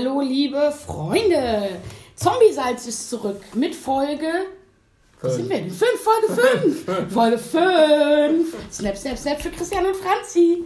Hallo, 0.00 0.22
liebe 0.22 0.72
Freunde! 0.72 1.78
Zombie-Salz 2.16 2.86
ist 2.86 3.10
zurück 3.10 3.42
mit 3.52 3.74
Folge. 3.74 4.28
Was 5.20 5.34
sind 5.34 5.50
wir 5.50 5.58
denn? 5.58 5.70
Fünf, 5.70 6.00
Folge 6.00 6.78
5! 6.86 7.12
Folge 7.12 7.36
5! 7.36 8.56
Snap, 8.72 8.96
snap, 8.96 9.18
snap 9.18 9.42
für 9.42 9.50
Christian 9.50 9.84
und 9.84 9.96
Franzi. 9.96 10.64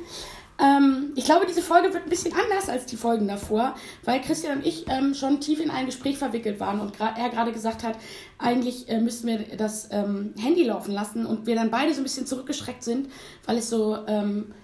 Ähm, 0.61 1.15
ich 1.17 1.25
glaube, 1.25 1.47
diese 1.49 1.63
Folge 1.63 1.93
wird 1.93 2.05
ein 2.05 2.11
bisschen 2.11 2.33
anders 2.33 2.69
als 2.69 2.87
die 2.87 2.97
Folgen 2.97 3.27
davor, 3.27 3.75
weil 4.05 4.21
Christian 4.21 4.59
und 4.59 4.67
ich 4.67 4.87
ähm, 4.89 5.15
schon 5.15 5.41
tief 5.41 5.59
in 5.61 5.71
ein 5.71 5.87
Gespräch 5.87 6.17
verwickelt 6.17 6.61
waren 6.61 6.79
und 6.79 6.93
er 7.01 7.29
gerade 7.31 7.51
gesagt 7.51 7.83
hat, 7.83 7.97
eigentlich 8.39 8.89
äh, 8.89 9.01
müssten 9.01 9.27
wir 9.27 9.39
das 9.57 9.89
ähm, 9.91 10.35
Handy 10.39 10.63
laufen 10.63 10.93
lassen 10.93 11.27
und 11.27 11.47
wir 11.47 11.57
dann 11.57 11.73
beide 11.73 11.93
so 11.93 12.01
ein 12.03 12.05
bisschen 12.05 12.27
zurückgeschreckt 12.27 12.85
sind, 12.85 13.11
weil 13.47 13.59
es 13.59 13.69
so 13.69 13.99
ähm, 14.07 14.55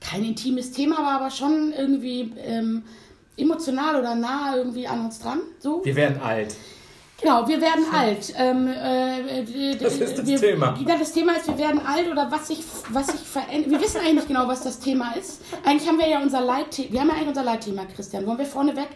kein 0.00 0.24
intimes 0.24 0.72
Thema 0.72 0.96
war, 0.98 1.20
aber 1.20 1.30
schon 1.30 1.72
irgendwie 1.72 2.32
ähm, 2.38 2.82
emotional 3.38 3.96
oder 3.96 4.14
nah 4.14 4.56
irgendwie 4.56 4.86
an 4.86 5.04
uns 5.04 5.18
dran. 5.20 5.40
So. 5.58 5.84
Wir 5.84 5.96
werden 5.96 6.20
alt. 6.20 6.54
Genau, 7.20 7.46
wir 7.48 7.60
werden 7.60 7.84
alt. 7.92 8.32
Ähm, 8.36 8.68
äh, 8.68 9.74
das 9.76 9.94
ist 9.94 10.18
das 10.18 10.26
wir, 10.26 10.40
Thema. 10.40 10.78
Das 10.86 11.12
Thema 11.12 11.32
ist, 11.36 11.48
wir 11.48 11.58
werden 11.58 11.80
alt 11.84 12.10
oder 12.10 12.30
was 12.30 12.48
sich, 12.48 12.60
was 12.90 13.08
sich 13.08 13.20
verändert. 13.20 13.70
Wir 13.70 13.80
wissen 13.80 14.00
eigentlich 14.00 14.28
genau, 14.28 14.46
was 14.46 14.62
das 14.62 14.78
Thema 14.78 15.12
ist. 15.12 15.42
Eigentlich 15.64 15.88
haben 15.88 15.98
wir 15.98 16.08
ja 16.08 16.20
unser 16.20 16.40
Leitthema. 16.40 16.92
Wir 16.92 17.00
haben 17.00 17.08
ja 17.08 17.14
eigentlich 17.14 17.28
unser 17.28 17.44
Leitthema, 17.44 17.84
Christian. 17.86 18.26
Wollen 18.26 18.38
wir 18.38 18.46
vorneweg, 18.46 18.88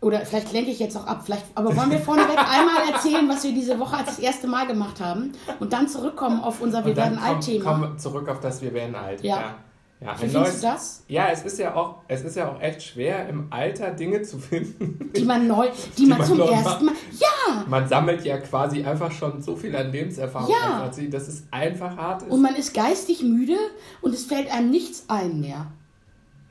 oder 0.00 0.20
vielleicht 0.20 0.52
lenke 0.52 0.70
ich 0.70 0.78
jetzt 0.78 0.96
auch 0.96 1.06
ab, 1.06 1.22
vielleicht, 1.24 1.44
aber 1.54 1.76
wollen 1.76 1.90
wir 1.90 1.98
vorneweg 1.98 2.38
einmal 2.38 2.88
erzählen, 2.90 3.28
was 3.28 3.44
wir 3.44 3.52
diese 3.52 3.78
Woche 3.78 3.96
als 3.98 4.06
das 4.06 4.18
erste 4.18 4.46
Mal 4.46 4.66
gemacht 4.66 5.00
haben 5.00 5.32
und 5.58 5.72
dann 5.72 5.88
zurückkommen 5.88 6.40
auf 6.40 6.60
unser 6.60 6.84
Wir 6.84 6.96
werden 6.96 7.18
alt 7.18 7.42
Thema. 7.42 7.64
Kommen 7.64 7.98
zurück 7.98 8.28
auf 8.28 8.40
das 8.40 8.62
Wir 8.62 8.72
werden 8.72 8.94
alt. 8.94 9.22
ja. 9.22 9.40
ja. 9.40 9.54
Ja, 10.00 10.14
Wie 10.14 10.28
findest 10.28 10.62
du 10.62 10.66
das? 10.66 11.04
Ja, 11.08 11.28
es 11.28 11.42
ist 11.42 11.58
ja 11.58 11.74
auch, 11.74 11.96
es 12.08 12.22
ist 12.22 12.34
ja 12.34 12.50
auch 12.50 12.58
echt 12.60 12.82
schwer 12.82 13.28
im 13.28 13.48
Alter 13.50 13.90
Dinge 13.90 14.22
zu 14.22 14.38
finden. 14.38 15.10
Die 15.16 15.24
man 15.24 15.46
neu, 15.46 15.68
die, 15.68 16.02
die 16.02 16.06
man, 16.06 16.18
man 16.18 16.26
zum 16.26 16.40
ersten 16.40 16.84
Mal. 16.86 16.94
Ja! 17.12 17.64
Man 17.68 17.86
sammelt 17.86 18.24
ja 18.24 18.38
quasi 18.38 18.82
einfach 18.82 19.12
schon 19.12 19.42
so 19.42 19.56
viel 19.56 19.76
an 19.76 19.92
Lebenserfahrung, 19.92 20.50
ja. 20.50 20.84
einfach, 20.84 21.10
dass 21.10 21.28
es 21.28 21.44
einfach 21.50 21.96
hart 21.96 22.22
ist. 22.22 22.30
Und 22.30 22.40
man 22.40 22.54
ist 22.54 22.72
geistig 22.72 23.22
müde 23.22 23.56
und 24.00 24.14
es 24.14 24.24
fällt 24.24 24.50
einem 24.50 24.70
nichts 24.70 25.04
ein 25.08 25.40
mehr. 25.40 25.66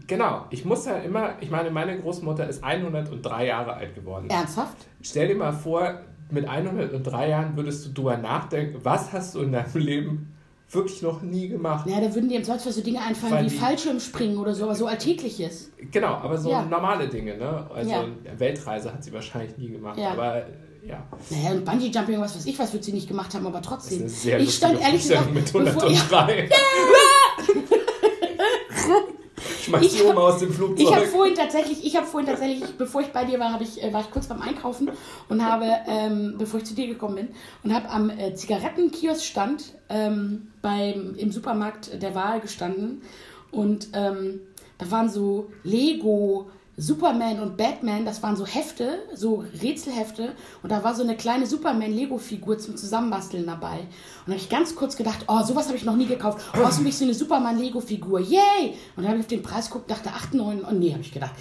Genau, 0.06 0.45
ich 0.52 0.66
muss 0.66 0.86
ja 0.86 0.97
immer, 0.97 1.34
ich 1.39 1.50
meine, 1.50 1.72
meine 1.72 2.00
Großmutter 2.00 2.47
ist 2.47 2.63
103 2.63 3.45
Jahre 3.45 3.73
alt 3.73 3.95
geworden. 3.95 4.30
Ernsthaft? 4.30 4.78
Stell 5.02 5.28
dir 5.28 5.36
mal 5.36 5.53
vor, 5.53 6.02
mit 6.30 6.47
103 6.47 7.30
Jahren 7.30 7.56
würdest 7.56 7.86
du 7.86 7.94
drüber 7.94 8.17
nachdenken, 8.17 8.80
was 8.84 9.11
hast 9.11 9.36
du 9.36 9.41
in 9.41 9.52
deinem 9.52 9.73
Leben 9.75 10.36
wirklich 10.70 11.02
noch 11.02 11.22
nie 11.22 11.48
gemacht. 11.48 11.89
Ja, 11.89 12.00
da 12.00 12.14
würden 12.14 12.30
dir 12.30 12.38
im 12.38 12.44
Zweifelsfall 12.44 12.73
so 12.73 12.81
Dinge 12.81 13.02
einfallen 13.02 13.34
Weil 13.34 13.45
wie 13.45 13.50
Fallschirmspringen 13.50 14.38
oder 14.38 14.53
so, 14.53 14.66
aber 14.66 14.75
so 14.75 14.86
Alltägliches. 14.86 15.72
Genau, 15.92 16.14
aber 16.14 16.38
so 16.38 16.50
ja. 16.50 16.64
normale 16.64 17.08
Dinge, 17.08 17.38
ne? 17.38 17.70
Also 17.73 17.89
ja. 17.89 18.06
Weltreise 18.38 18.94
hat 18.94 19.03
sie 19.03 19.12
wahrscheinlich 19.14 19.58
nie 19.58 19.70
gemacht, 19.70 19.97
ja. 19.97 20.12
aber 20.12 20.45
ja. 20.86 21.08
Naja, 21.30 21.52
und 21.52 21.66
Bungee 21.66 21.88
Jumping, 21.88 22.20
was 22.22 22.36
weiß 22.36 22.45
ich, 22.45 22.58
was 22.58 22.72
wird 22.73 22.84
sie 22.84 22.94
nicht 22.94 23.08
gemacht 23.08 23.34
haben, 23.34 23.45
aber 23.45 23.62
trotzdem. 23.62 24.03
Das 24.03 24.12
ist 24.12 24.25
eine 24.25 24.38
sehr 24.38 24.40
ich 24.40 24.56
stand 24.56 24.81
ehrlich 24.81 25.02
gesagt 25.02 25.34
mit 25.34 25.47
103. 25.47 26.50
Schmeiß 29.70 29.94
die 29.94 30.03
Oma 30.03 30.22
aus 30.22 30.39
dem 30.39 30.52
Flugzeug. 30.52 30.80
Ich 30.80 30.95
habe 30.95 31.06
vorhin 31.06 31.36
tatsächlich, 31.36 31.86
ich 31.86 31.95
habe 31.95 32.06
vorhin 32.06 32.30
tatsächlich, 32.30 32.78
bevor 32.78 33.02
ich 33.02 33.08
bei 33.08 33.25
dir 33.25 33.39
war, 33.39 33.59
ich, 33.62 33.81
äh, 33.81 33.94
war 33.94 34.02
ich 34.02 34.12
kurz 34.12 34.28
beim 34.28 34.42
Einkaufen 34.42 34.92
und 35.30 35.45
habe, 35.45 35.67
ähm, 35.88 36.36
bevor 36.38 36.59
ich 36.59 36.66
zu 36.66 36.75
dir 36.75 36.88
gekommen 36.88 37.16
bin, 37.16 37.28
und 37.64 37.73
habe 37.73 37.90
am 37.90 38.09
äh, 38.09 38.34
Zigarettenkioskstand 38.34 39.73
ähm, 39.90 40.47
beim, 40.62 41.16
im 41.16 41.31
Supermarkt 41.31 42.02
der 42.02 42.16
Wahl 42.16 42.40
gestanden 42.40 43.02
und 43.52 43.90
ähm, 43.94 44.42
da 44.78 44.90
waren 44.92 45.09
so 45.09 45.52
Lego 45.64 46.50
Superman 46.80 47.41
und 47.41 47.57
Batman, 47.57 48.06
das 48.06 48.23
waren 48.23 48.38
so 48.38 48.45
Hefte, 48.45 49.00
so 49.13 49.44
Rätselhefte. 49.62 50.34
Und 50.63 50.72
da 50.72 50.81
war 50.81 50.95
so 50.95 51.03
eine 51.03 51.17
kleine 51.17 51.45
Superman-Lego-Figur 51.45 52.57
zum 52.57 52.78
Zusammenbasteln 52.78 53.45
dabei. 53.45 53.79
Und 53.79 54.28
da 54.28 54.31
habe 54.31 54.41
ich 54.41 54.50
ganz 54.50 54.75
kurz 54.75 54.95
gedacht, 54.95 55.25
oh, 55.28 55.44
sowas 55.44 55.68
habe 55.68 55.75
ich 55.75 55.84
noch 55.84 55.97
nie 55.97 56.06
gekauft. 56.06 56.39
Oh, 56.56 56.63
hast 56.63 56.79
du 56.79 56.84
mich 56.84 56.97
so 56.97 57.03
eine 57.03 57.13
Superman-Lego-Figur? 57.13 58.22
Yay! 58.22 58.75
Und 58.95 59.03
dann 59.03 59.07
habe 59.07 59.18
ich 59.18 59.23
auf 59.23 59.28
den 59.28 59.44
Preis 59.44 59.69
geguckt, 59.69 59.91
dachte 59.91 60.09
8, 60.12 60.34
9. 60.34 60.62
Und 60.62 60.79
nee, 60.79 60.94
habe 60.94 61.01
ich 61.01 61.12
gedacht, 61.12 61.34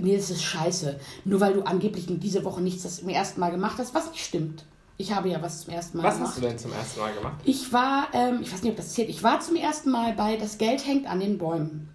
nee, 0.00 0.16
das 0.16 0.30
ist 0.30 0.42
scheiße. 0.42 0.98
Nur 1.24 1.40
weil 1.40 1.54
du 1.54 1.62
angeblich 1.62 2.06
diese 2.08 2.44
Woche 2.44 2.60
nichts 2.60 2.82
das 2.82 2.96
zum 2.96 3.08
ersten 3.08 3.38
Mal 3.38 3.52
gemacht 3.52 3.78
hast, 3.78 3.94
was 3.94 4.10
nicht 4.10 4.24
stimmt. 4.24 4.64
Ich 4.96 5.14
habe 5.14 5.30
ja 5.30 5.40
was 5.40 5.62
zum 5.62 5.72
ersten 5.72 5.98
Mal 5.98 6.04
was 6.04 6.16
gemacht. 6.16 6.28
Was 6.30 6.36
hast 6.36 6.44
du 6.44 6.48
denn 6.48 6.58
zum 6.58 6.72
ersten 6.72 7.00
Mal 7.00 7.14
gemacht? 7.14 7.36
Ich 7.44 7.72
war, 7.72 8.08
ähm, 8.12 8.40
ich 8.42 8.52
weiß 8.52 8.62
nicht, 8.62 8.72
ob 8.72 8.76
das 8.76 8.92
zählt, 8.92 9.08
ich 9.08 9.22
war 9.22 9.40
zum 9.40 9.56
ersten 9.56 9.90
Mal 9.90 10.14
bei 10.14 10.36
Das 10.36 10.58
Geld 10.58 10.84
hängt 10.84 11.08
an 11.08 11.20
den 11.20 11.38
Bäumen. 11.38 11.88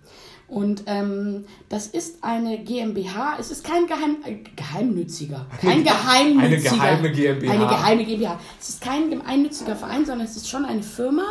Und 0.47 0.83
ähm, 0.85 1.45
das 1.69 1.87
ist 1.87 2.23
eine 2.23 2.59
GmbH. 2.59 3.37
Es 3.39 3.49
ist 3.49 3.63
kein 3.63 3.87
Geheim, 3.87 4.17
äh, 4.25 4.37
Geheimnütziger. 4.55 5.47
Kein 5.59 5.83
Geheimnütziger. 5.83 6.71
Eine 6.81 7.11
geheime 7.11 7.11
GmbH. 7.11 7.51
Eine 7.51 7.67
geheime 7.67 8.05
GmbH. 8.05 8.39
Es 8.59 8.69
ist 8.69 8.81
kein 8.81 9.09
gemeinnütziger 9.09 9.75
Verein, 9.75 10.05
sondern 10.05 10.27
es 10.27 10.35
ist 10.35 10.47
schon 10.47 10.65
eine 10.65 10.83
Firma. 10.83 11.23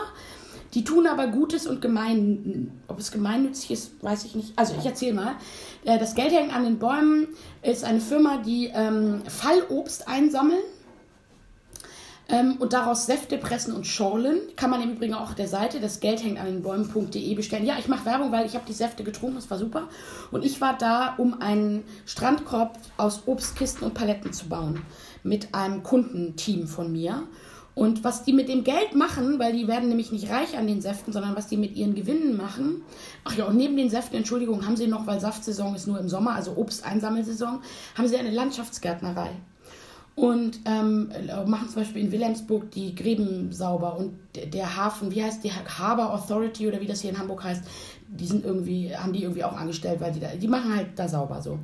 Die 0.74 0.82
tun 0.82 1.06
aber 1.06 1.28
Gutes 1.28 1.68
und 1.68 1.80
gemein. 1.80 2.72
Ob 2.88 2.98
es 2.98 3.12
gemeinnützig 3.12 3.70
ist, 3.70 4.02
weiß 4.02 4.24
ich 4.24 4.34
nicht. 4.34 4.52
Also 4.56 4.74
ich 4.76 4.84
erzähle 4.84 5.14
mal. 5.14 5.36
Äh, 5.84 5.98
das 5.98 6.16
Geld 6.16 6.32
hängt 6.32 6.54
an 6.54 6.64
den 6.64 6.78
Bäumen 6.78 7.28
ist 7.62 7.84
eine 7.84 8.00
Firma, 8.00 8.38
die 8.44 8.70
ähm, 8.74 9.22
Fallobst 9.28 10.08
einsammeln 10.08 10.62
ähm, 12.28 12.56
und 12.58 12.72
daraus 12.72 13.06
Säfte 13.06 13.36
pressen 13.36 13.74
und 13.74 13.86
schorlen. 13.86 14.38
Kann 14.56 14.70
man 14.70 14.82
im 14.82 14.92
Übrigen 14.92 15.14
auch 15.14 15.30
auf 15.30 15.34
der 15.34 15.48
Seite, 15.48 15.80
das 15.80 16.00
Geld 16.00 16.22
hängt 16.24 16.38
an 16.38 16.46
den 16.46 16.62
Bäumen.de 16.62 17.34
bestellen. 17.34 17.66
Ja, 17.66 17.74
ich 17.78 17.88
mache 17.88 18.06
Werbung, 18.06 18.32
weil 18.32 18.46
ich 18.46 18.54
habe 18.54 18.64
die 18.66 18.72
Säfte 18.72 19.04
getrunken, 19.04 19.36
das 19.36 19.50
war 19.50 19.58
super. 19.58 19.88
Und 20.30 20.44
ich 20.44 20.60
war 20.60 20.76
da, 20.76 21.14
um 21.18 21.40
einen 21.40 21.84
Strandkorb 22.06 22.78
aus 22.96 23.22
Obstkisten 23.26 23.86
und 23.86 23.94
Paletten 23.94 24.32
zu 24.32 24.48
bauen. 24.48 24.82
Mit 25.22 25.54
einem 25.54 25.82
Kundenteam 25.82 26.66
von 26.66 26.90
mir. 26.90 27.24
Und 27.74 28.04
was 28.04 28.22
die 28.22 28.32
mit 28.32 28.48
dem 28.48 28.62
Geld 28.62 28.94
machen, 28.94 29.40
weil 29.40 29.52
die 29.52 29.66
werden 29.66 29.88
nämlich 29.88 30.12
nicht 30.12 30.30
reich 30.30 30.56
an 30.56 30.68
den 30.68 30.80
Säften, 30.80 31.12
sondern 31.12 31.34
was 31.34 31.48
die 31.48 31.56
mit 31.56 31.74
ihren 31.74 31.96
Gewinnen 31.96 32.36
machen. 32.36 32.82
Ach 33.24 33.36
ja, 33.36 33.46
und 33.46 33.56
neben 33.56 33.76
den 33.76 33.90
Säften, 33.90 34.16
Entschuldigung, 34.16 34.64
haben 34.64 34.76
sie 34.76 34.86
noch, 34.86 35.08
weil 35.08 35.18
Saftsaison 35.18 35.74
ist 35.74 35.88
nur 35.88 35.98
im 35.98 36.08
Sommer, 36.08 36.36
also 36.36 36.56
Obsteinsammelsaison, 36.56 37.60
haben 37.96 38.08
sie 38.08 38.16
eine 38.16 38.30
Landschaftsgärtnerei 38.30 39.30
und 40.16 40.60
ähm, 40.64 41.10
machen 41.46 41.68
zum 41.68 41.82
Beispiel 41.82 42.02
in 42.02 42.12
Wilhelmsburg 42.12 42.70
die 42.70 42.94
Gräben 42.94 43.52
sauber 43.52 43.96
und 43.96 44.14
der 44.52 44.76
Hafen, 44.76 45.10
wie 45.10 45.22
heißt 45.22 45.42
die 45.42 45.50
Harbor 45.52 46.14
Authority 46.14 46.68
oder 46.68 46.80
wie 46.80 46.86
das 46.86 47.00
hier 47.00 47.10
in 47.10 47.18
Hamburg 47.18 47.42
heißt, 47.42 47.64
die 48.06 48.26
sind 48.26 48.44
irgendwie, 48.44 48.94
haben 48.96 49.12
die 49.12 49.22
irgendwie 49.22 49.42
auch 49.42 49.56
angestellt, 49.56 50.00
weil 50.00 50.12
die 50.12 50.20
da, 50.20 50.28
die 50.28 50.48
machen 50.48 50.74
halt 50.74 50.90
da 50.96 51.08
sauber 51.08 51.42
so. 51.42 51.58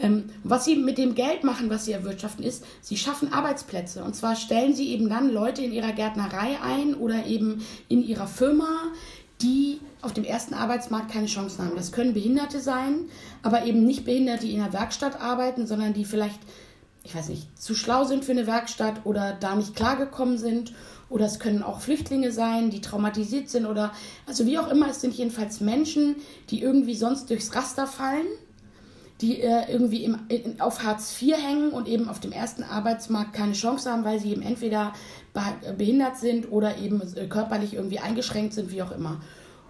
Ähm, 0.00 0.24
was 0.44 0.64
sie 0.64 0.76
mit 0.76 0.98
dem 0.98 1.14
Geld 1.14 1.44
machen, 1.44 1.70
was 1.70 1.86
sie 1.86 1.92
erwirtschaften, 1.92 2.44
ist, 2.44 2.64
sie 2.82 2.96
schaffen 2.96 3.32
Arbeitsplätze. 3.32 4.04
Und 4.04 4.14
zwar 4.14 4.36
stellen 4.36 4.74
sie 4.74 4.90
eben 4.90 5.08
dann 5.08 5.32
Leute 5.32 5.62
in 5.62 5.72
ihrer 5.72 5.92
Gärtnerei 5.92 6.60
ein 6.62 6.94
oder 6.94 7.26
eben 7.26 7.64
in 7.88 8.02
ihrer 8.04 8.28
Firma, 8.28 8.68
die 9.42 9.80
auf 10.02 10.12
dem 10.12 10.24
ersten 10.24 10.54
Arbeitsmarkt 10.54 11.10
keine 11.10 11.26
Chancen 11.26 11.64
haben. 11.64 11.76
Das 11.76 11.90
können 11.90 12.14
Behinderte 12.14 12.60
sein, 12.60 13.06
aber 13.42 13.64
eben 13.64 13.84
nicht 13.84 14.04
Behinderte, 14.04 14.46
die 14.46 14.54
in 14.54 14.62
der 14.62 14.72
Werkstatt 14.72 15.20
arbeiten, 15.20 15.66
sondern 15.66 15.94
die 15.94 16.04
vielleicht 16.04 16.40
ich 17.08 17.14
weiß 17.14 17.30
nicht, 17.30 17.58
zu 17.58 17.74
schlau 17.74 18.04
sind 18.04 18.26
für 18.26 18.32
eine 18.32 18.46
Werkstatt 18.46 19.00
oder 19.04 19.32
da 19.40 19.56
nicht 19.56 19.74
klargekommen 19.74 20.36
sind. 20.36 20.74
Oder 21.08 21.24
es 21.24 21.38
können 21.38 21.62
auch 21.62 21.80
Flüchtlinge 21.80 22.32
sein, 22.32 22.68
die 22.68 22.82
traumatisiert 22.82 23.48
sind 23.48 23.64
oder 23.64 23.92
also 24.26 24.44
wie 24.44 24.58
auch 24.58 24.70
immer, 24.70 24.90
es 24.90 25.00
sind 25.00 25.14
jedenfalls 25.14 25.62
Menschen, 25.62 26.16
die 26.50 26.60
irgendwie 26.60 26.94
sonst 26.94 27.30
durchs 27.30 27.54
Raster 27.54 27.86
fallen, 27.86 28.26
die 29.22 29.40
äh, 29.40 29.72
irgendwie 29.72 30.04
im, 30.04 30.18
in, 30.28 30.60
auf 30.60 30.84
Hartz 30.84 31.16
IV 31.22 31.34
hängen 31.38 31.70
und 31.70 31.88
eben 31.88 32.10
auf 32.10 32.20
dem 32.20 32.30
ersten 32.30 32.62
Arbeitsmarkt 32.62 33.32
keine 33.32 33.54
Chance 33.54 33.90
haben, 33.90 34.04
weil 34.04 34.20
sie 34.20 34.32
eben 34.32 34.42
entweder 34.42 34.92
behindert 35.78 36.18
sind 36.18 36.52
oder 36.52 36.76
eben 36.76 37.00
äh, 37.16 37.26
körperlich 37.26 37.72
irgendwie 37.72 38.00
eingeschränkt 38.00 38.52
sind, 38.52 38.70
wie 38.70 38.82
auch 38.82 38.92
immer. 38.92 39.22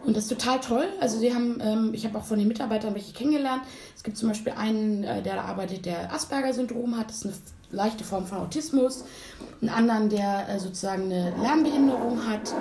Und 0.04 0.16
das 0.16 0.24
ist 0.24 0.30
total 0.30 0.60
toll. 0.60 0.88
Also 1.00 1.18
sie 1.18 1.34
haben, 1.34 1.60
ähm, 1.60 1.90
ich 1.92 2.06
habe 2.06 2.18
auch 2.18 2.24
von 2.24 2.38
den 2.38 2.48
Mitarbeitern 2.48 2.94
welche 2.94 3.12
kennengelernt. 3.12 3.62
Es 3.96 4.02
gibt 4.02 4.16
zum 4.16 4.28
Beispiel 4.28 4.52
einen, 4.52 5.04
äh, 5.04 5.22
der 5.22 5.36
da 5.36 5.42
arbeitet, 5.42 5.86
der 5.86 6.12
Asperger-Syndrom 6.12 6.96
hat. 6.96 7.10
Das 7.10 7.24
ist 7.24 7.24
eine 7.24 7.34
leichte 7.82 8.04
Form 8.04 8.26
von 8.26 8.38
Autismus. 8.38 9.04
Einen 9.60 9.70
anderen, 9.70 10.08
der 10.08 10.48
äh, 10.48 10.58
sozusagen 10.60 11.04
eine 11.04 11.34
Lernbehinderung 11.42 12.26
hat. 12.26 12.54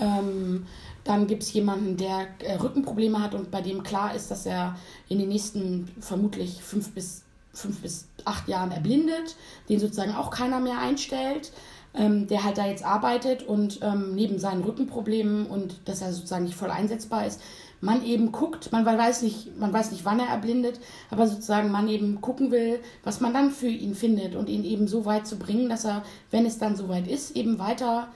Ähm, 0.00 0.66
dann 1.04 1.26
gibt 1.26 1.42
es 1.42 1.52
jemanden, 1.52 1.96
der 1.96 2.26
äh, 2.40 2.54
Rückenprobleme 2.56 3.22
hat 3.22 3.34
und 3.34 3.50
bei 3.50 3.62
dem 3.62 3.82
klar 3.82 4.14
ist, 4.14 4.30
dass 4.30 4.46
er 4.46 4.76
in 5.08 5.18
den 5.18 5.28
nächsten 5.28 5.90
vermutlich 6.00 6.62
fünf 6.62 6.90
bis, 6.92 7.22
fünf 7.52 7.80
bis 7.80 8.08
acht 8.24 8.48
Jahren 8.48 8.72
erblindet, 8.72 9.36
den 9.68 9.78
sozusagen 9.80 10.14
auch 10.14 10.30
keiner 10.30 10.60
mehr 10.60 10.78
einstellt 10.78 11.52
ähm, 11.94 12.26
der 12.26 12.44
halt 12.44 12.58
da 12.58 12.66
jetzt 12.66 12.84
arbeitet 12.84 13.42
und 13.42 13.80
ähm, 13.82 14.14
neben 14.14 14.38
seinen 14.38 14.62
Rückenproblemen 14.62 15.46
und 15.46 15.76
dass 15.86 16.02
er 16.02 16.12
sozusagen 16.12 16.44
nicht 16.44 16.56
voll 16.56 16.70
einsetzbar 16.70 17.26
ist, 17.26 17.40
man 17.80 18.04
eben 18.04 18.32
guckt, 18.32 18.72
man 18.72 18.84
weiß 18.84 19.22
nicht, 19.22 19.56
man 19.58 19.72
weiß 19.72 19.92
nicht, 19.92 20.04
wann 20.04 20.18
er 20.18 20.26
erblindet, 20.26 20.80
aber 21.10 21.28
sozusagen 21.28 21.70
man 21.70 21.88
eben 21.88 22.20
gucken 22.20 22.50
will, 22.50 22.80
was 23.04 23.20
man 23.20 23.32
dann 23.32 23.50
für 23.50 23.68
ihn 23.68 23.94
findet 23.94 24.34
und 24.34 24.48
ihn 24.48 24.64
eben 24.64 24.88
so 24.88 25.04
weit 25.04 25.26
zu 25.26 25.38
bringen, 25.38 25.68
dass 25.68 25.84
er, 25.84 26.02
wenn 26.30 26.44
es 26.44 26.58
dann 26.58 26.76
soweit 26.76 27.06
ist, 27.06 27.36
eben 27.36 27.58
weiter 27.58 28.08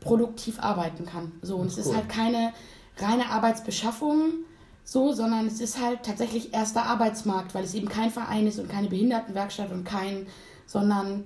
produktiv 0.00 0.60
arbeiten 0.60 1.06
kann. 1.06 1.32
So, 1.42 1.56
und 1.56 1.68
es 1.68 1.76
cool. 1.76 1.82
ist 1.82 1.96
halt 1.96 2.08
keine 2.08 2.52
reine 2.98 3.30
Arbeitsbeschaffung, 3.30 4.32
so, 4.84 5.12
sondern 5.12 5.46
es 5.46 5.60
ist 5.60 5.80
halt 5.80 6.02
tatsächlich 6.04 6.54
erster 6.54 6.84
Arbeitsmarkt, 6.84 7.54
weil 7.54 7.64
es 7.64 7.74
eben 7.74 7.88
kein 7.88 8.10
Verein 8.10 8.46
ist 8.46 8.58
und 8.58 8.68
keine 8.68 8.88
Behindertenwerkstatt 8.88 9.72
und 9.72 9.84
kein, 9.84 10.26
sondern 10.66 11.24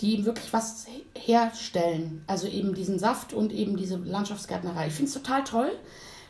die 0.00 0.14
eben 0.14 0.26
wirklich 0.26 0.52
was 0.52 0.86
herstellen. 1.14 2.22
Also 2.26 2.46
eben 2.46 2.74
diesen 2.74 2.98
Saft 2.98 3.32
und 3.32 3.52
eben 3.52 3.76
diese 3.76 3.96
Landschaftsgärtnerei. 3.96 4.88
Ich 4.88 4.94
finde 4.94 5.08
es 5.08 5.14
total 5.14 5.44
toll. 5.44 5.70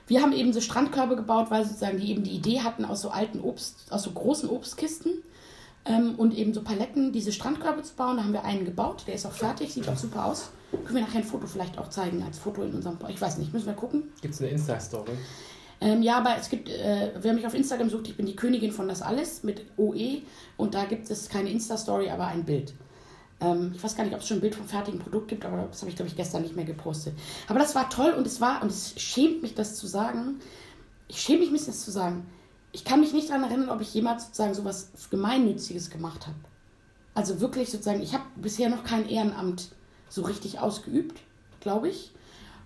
Wir 0.07 0.23
haben 0.23 0.33
eben 0.33 0.53
so 0.53 0.61
Strandkörbe 0.61 1.17
gebaut, 1.17 1.51
weil 1.51 1.65
sozusagen 1.65 1.99
die 1.99 2.11
eben 2.11 2.23
die 2.23 2.31
Idee 2.31 2.61
hatten 2.61 2.85
aus 2.85 3.01
so 3.01 3.11
alten 3.11 3.41
Obst, 3.41 3.87
aus 3.91 4.05
so 4.05 4.13
großen 4.13 4.49
Obstkisten 4.49 5.23
ähm, 5.85 6.15
und 6.17 6.33
eben 6.37 6.55
so 6.55 6.63
Paletten, 6.63 7.13
diese 7.13 7.33
Strandkörbe 7.33 7.83
zu 7.83 7.95
bauen. 7.95 8.17
Da 8.17 8.23
haben 8.23 8.33
wir 8.33 8.45
einen 8.45 8.65
gebaut, 8.65 9.05
der 9.09 9.15
ist 9.15 9.27
auch 9.27 9.33
fertig, 9.33 9.73
sieht 9.73 9.89
auch 9.89 9.97
super 9.97 10.27
aus. 10.27 10.51
Können 10.71 10.97
wir 10.97 11.03
nachher 11.03 11.19
ein 11.19 11.25
Foto 11.25 11.47
vielleicht 11.49 11.79
auch 11.79 11.91
zeigen 11.91 12.23
als 12.23 12.39
Foto 12.39 12.63
in 12.63 12.75
unserem, 12.75 12.99
ich 13.09 13.21
weiß 13.21 13.39
nicht, 13.39 13.53
müssen 13.53 13.67
wir 13.67 13.75
gucken. 13.75 14.05
Gibt 14.21 14.35
es 14.35 14.41
eine 14.41 14.51
Insta-Story? 14.51 15.13
Ähm, 15.81 16.03
ja, 16.03 16.19
aber 16.19 16.37
es 16.39 16.49
gibt, 16.49 16.69
äh, 16.69 17.13
wer 17.21 17.35
mich 17.35 17.47
auf 17.47 17.55
Instagram 17.55 17.91
sucht, 17.91 18.09
ich 18.09 18.17
bin 18.17 18.27
die 18.27 18.37
Königin 18.37 18.73
von 18.73 18.89
das 18.89 19.03
alles 19.03 19.43
mit 19.43 19.67
OE 19.77 20.23
und 20.57 20.75
da 20.75 20.85
gibt 20.85 21.11
es 21.11 21.29
keine 21.29 21.51
Insta-Story, 21.51 22.11
aber 22.11 22.29
ein 22.29 22.45
Bild. 22.45 22.75
Ähm, 23.41 23.73
ich 23.75 23.83
weiß 23.83 23.97
gar 23.97 24.05
nicht, 24.05 24.15
ob 24.15 24.21
es 24.21 24.29
schon 24.29 24.39
ein 24.39 24.41
Bild 24.41 24.55
vom 24.55 24.67
fertigen 24.67 24.99
Produkt 24.99 25.29
gibt, 25.29 25.45
aber 25.45 25.69
das 25.71 25.81
habe 25.81 25.91
ich, 25.91 25.97
glaube 25.97 26.09
ich, 26.09 26.17
gestern 26.17 26.43
nicht 26.43 26.57
mehr 26.57 26.65
gepostet. 26.65 27.15
Aber 27.49 27.59
das 27.59 27.75
war 27.75 27.91
toll 27.91 28.13
und 28.13 28.27
es 28.27 28.41
war, 28.41 28.63
und 28.63 28.71
es 28.71 28.95
schämt 29.01 29.43
mich, 29.43 29.55
das 29.55 29.77
zu 29.77 29.87
sagen, 29.87 30.41
ich 31.09 31.21
schäme 31.21 31.47
mich 31.47 31.65
das 31.65 31.85
zu 31.85 31.91
sagen. 31.91 32.27
Ich 32.73 32.85
kann 32.85 33.01
mich 33.01 33.13
nicht 33.13 33.31
daran 33.31 33.45
erinnern, 33.45 33.71
ob 33.71 33.81
ich 33.81 33.95
jemals 33.95 34.25
sozusagen 34.25 34.55
sowas 34.55 34.91
Gemeinnütziges 35.11 35.91
gemacht 35.91 36.27
habe. 36.27 36.37
Also 37.15 37.41
wirklich 37.41 37.71
sozusagen, 37.71 38.03
ich 38.03 38.13
habe 38.13 38.25
bisher 38.37 38.69
noch 38.69 38.85
kein 38.85 39.09
Ehrenamt 39.09 39.71
so 40.09 40.23
richtig 40.23 40.59
ausgeübt, 40.59 41.21
glaube 41.61 41.89
ich. 41.89 42.13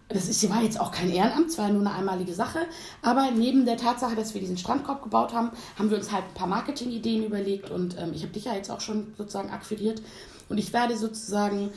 Das 0.08 0.28
ist, 0.28 0.50
war 0.50 0.61
jetzt 0.61 0.81
auch 0.81 0.90
kein 0.90 1.08
Ehrenamt, 1.08 1.50
es 1.50 1.58
war 1.58 1.69
nur 1.69 1.82
eine 1.82 1.94
einmalige 1.94 2.34
Sache. 2.34 2.58
Aber 3.00 3.31
neben 3.31 3.64
der 3.64 3.76
Tatsache, 3.76 4.17
dass 4.17 4.34
wir 4.34 4.40
diesen 4.40 4.58
Strandkorb 4.58 5.05
gebaut 5.05 5.32
haben, 5.32 5.52
haben 5.78 5.90
wir 5.90 5.99
uns 5.99 6.11
halt 6.11 6.25
ein 6.25 6.34
paar 6.34 6.49
Marketingideen 6.49 7.25
überlegt. 7.25 7.70
Und 7.70 7.96
ähm, 7.96 8.12
ich 8.12 8.22
habe 8.22 8.32
dich 8.32 8.46
ja 8.46 8.55
jetzt 8.55 8.70
auch 8.72 8.81
schon 8.81 9.14
sozusagen 9.17 9.50
akquiriert. 9.50 10.02
Und 10.50 10.58
ich 10.58 10.73
werde 10.75 10.97
sozusagen, 10.97 11.70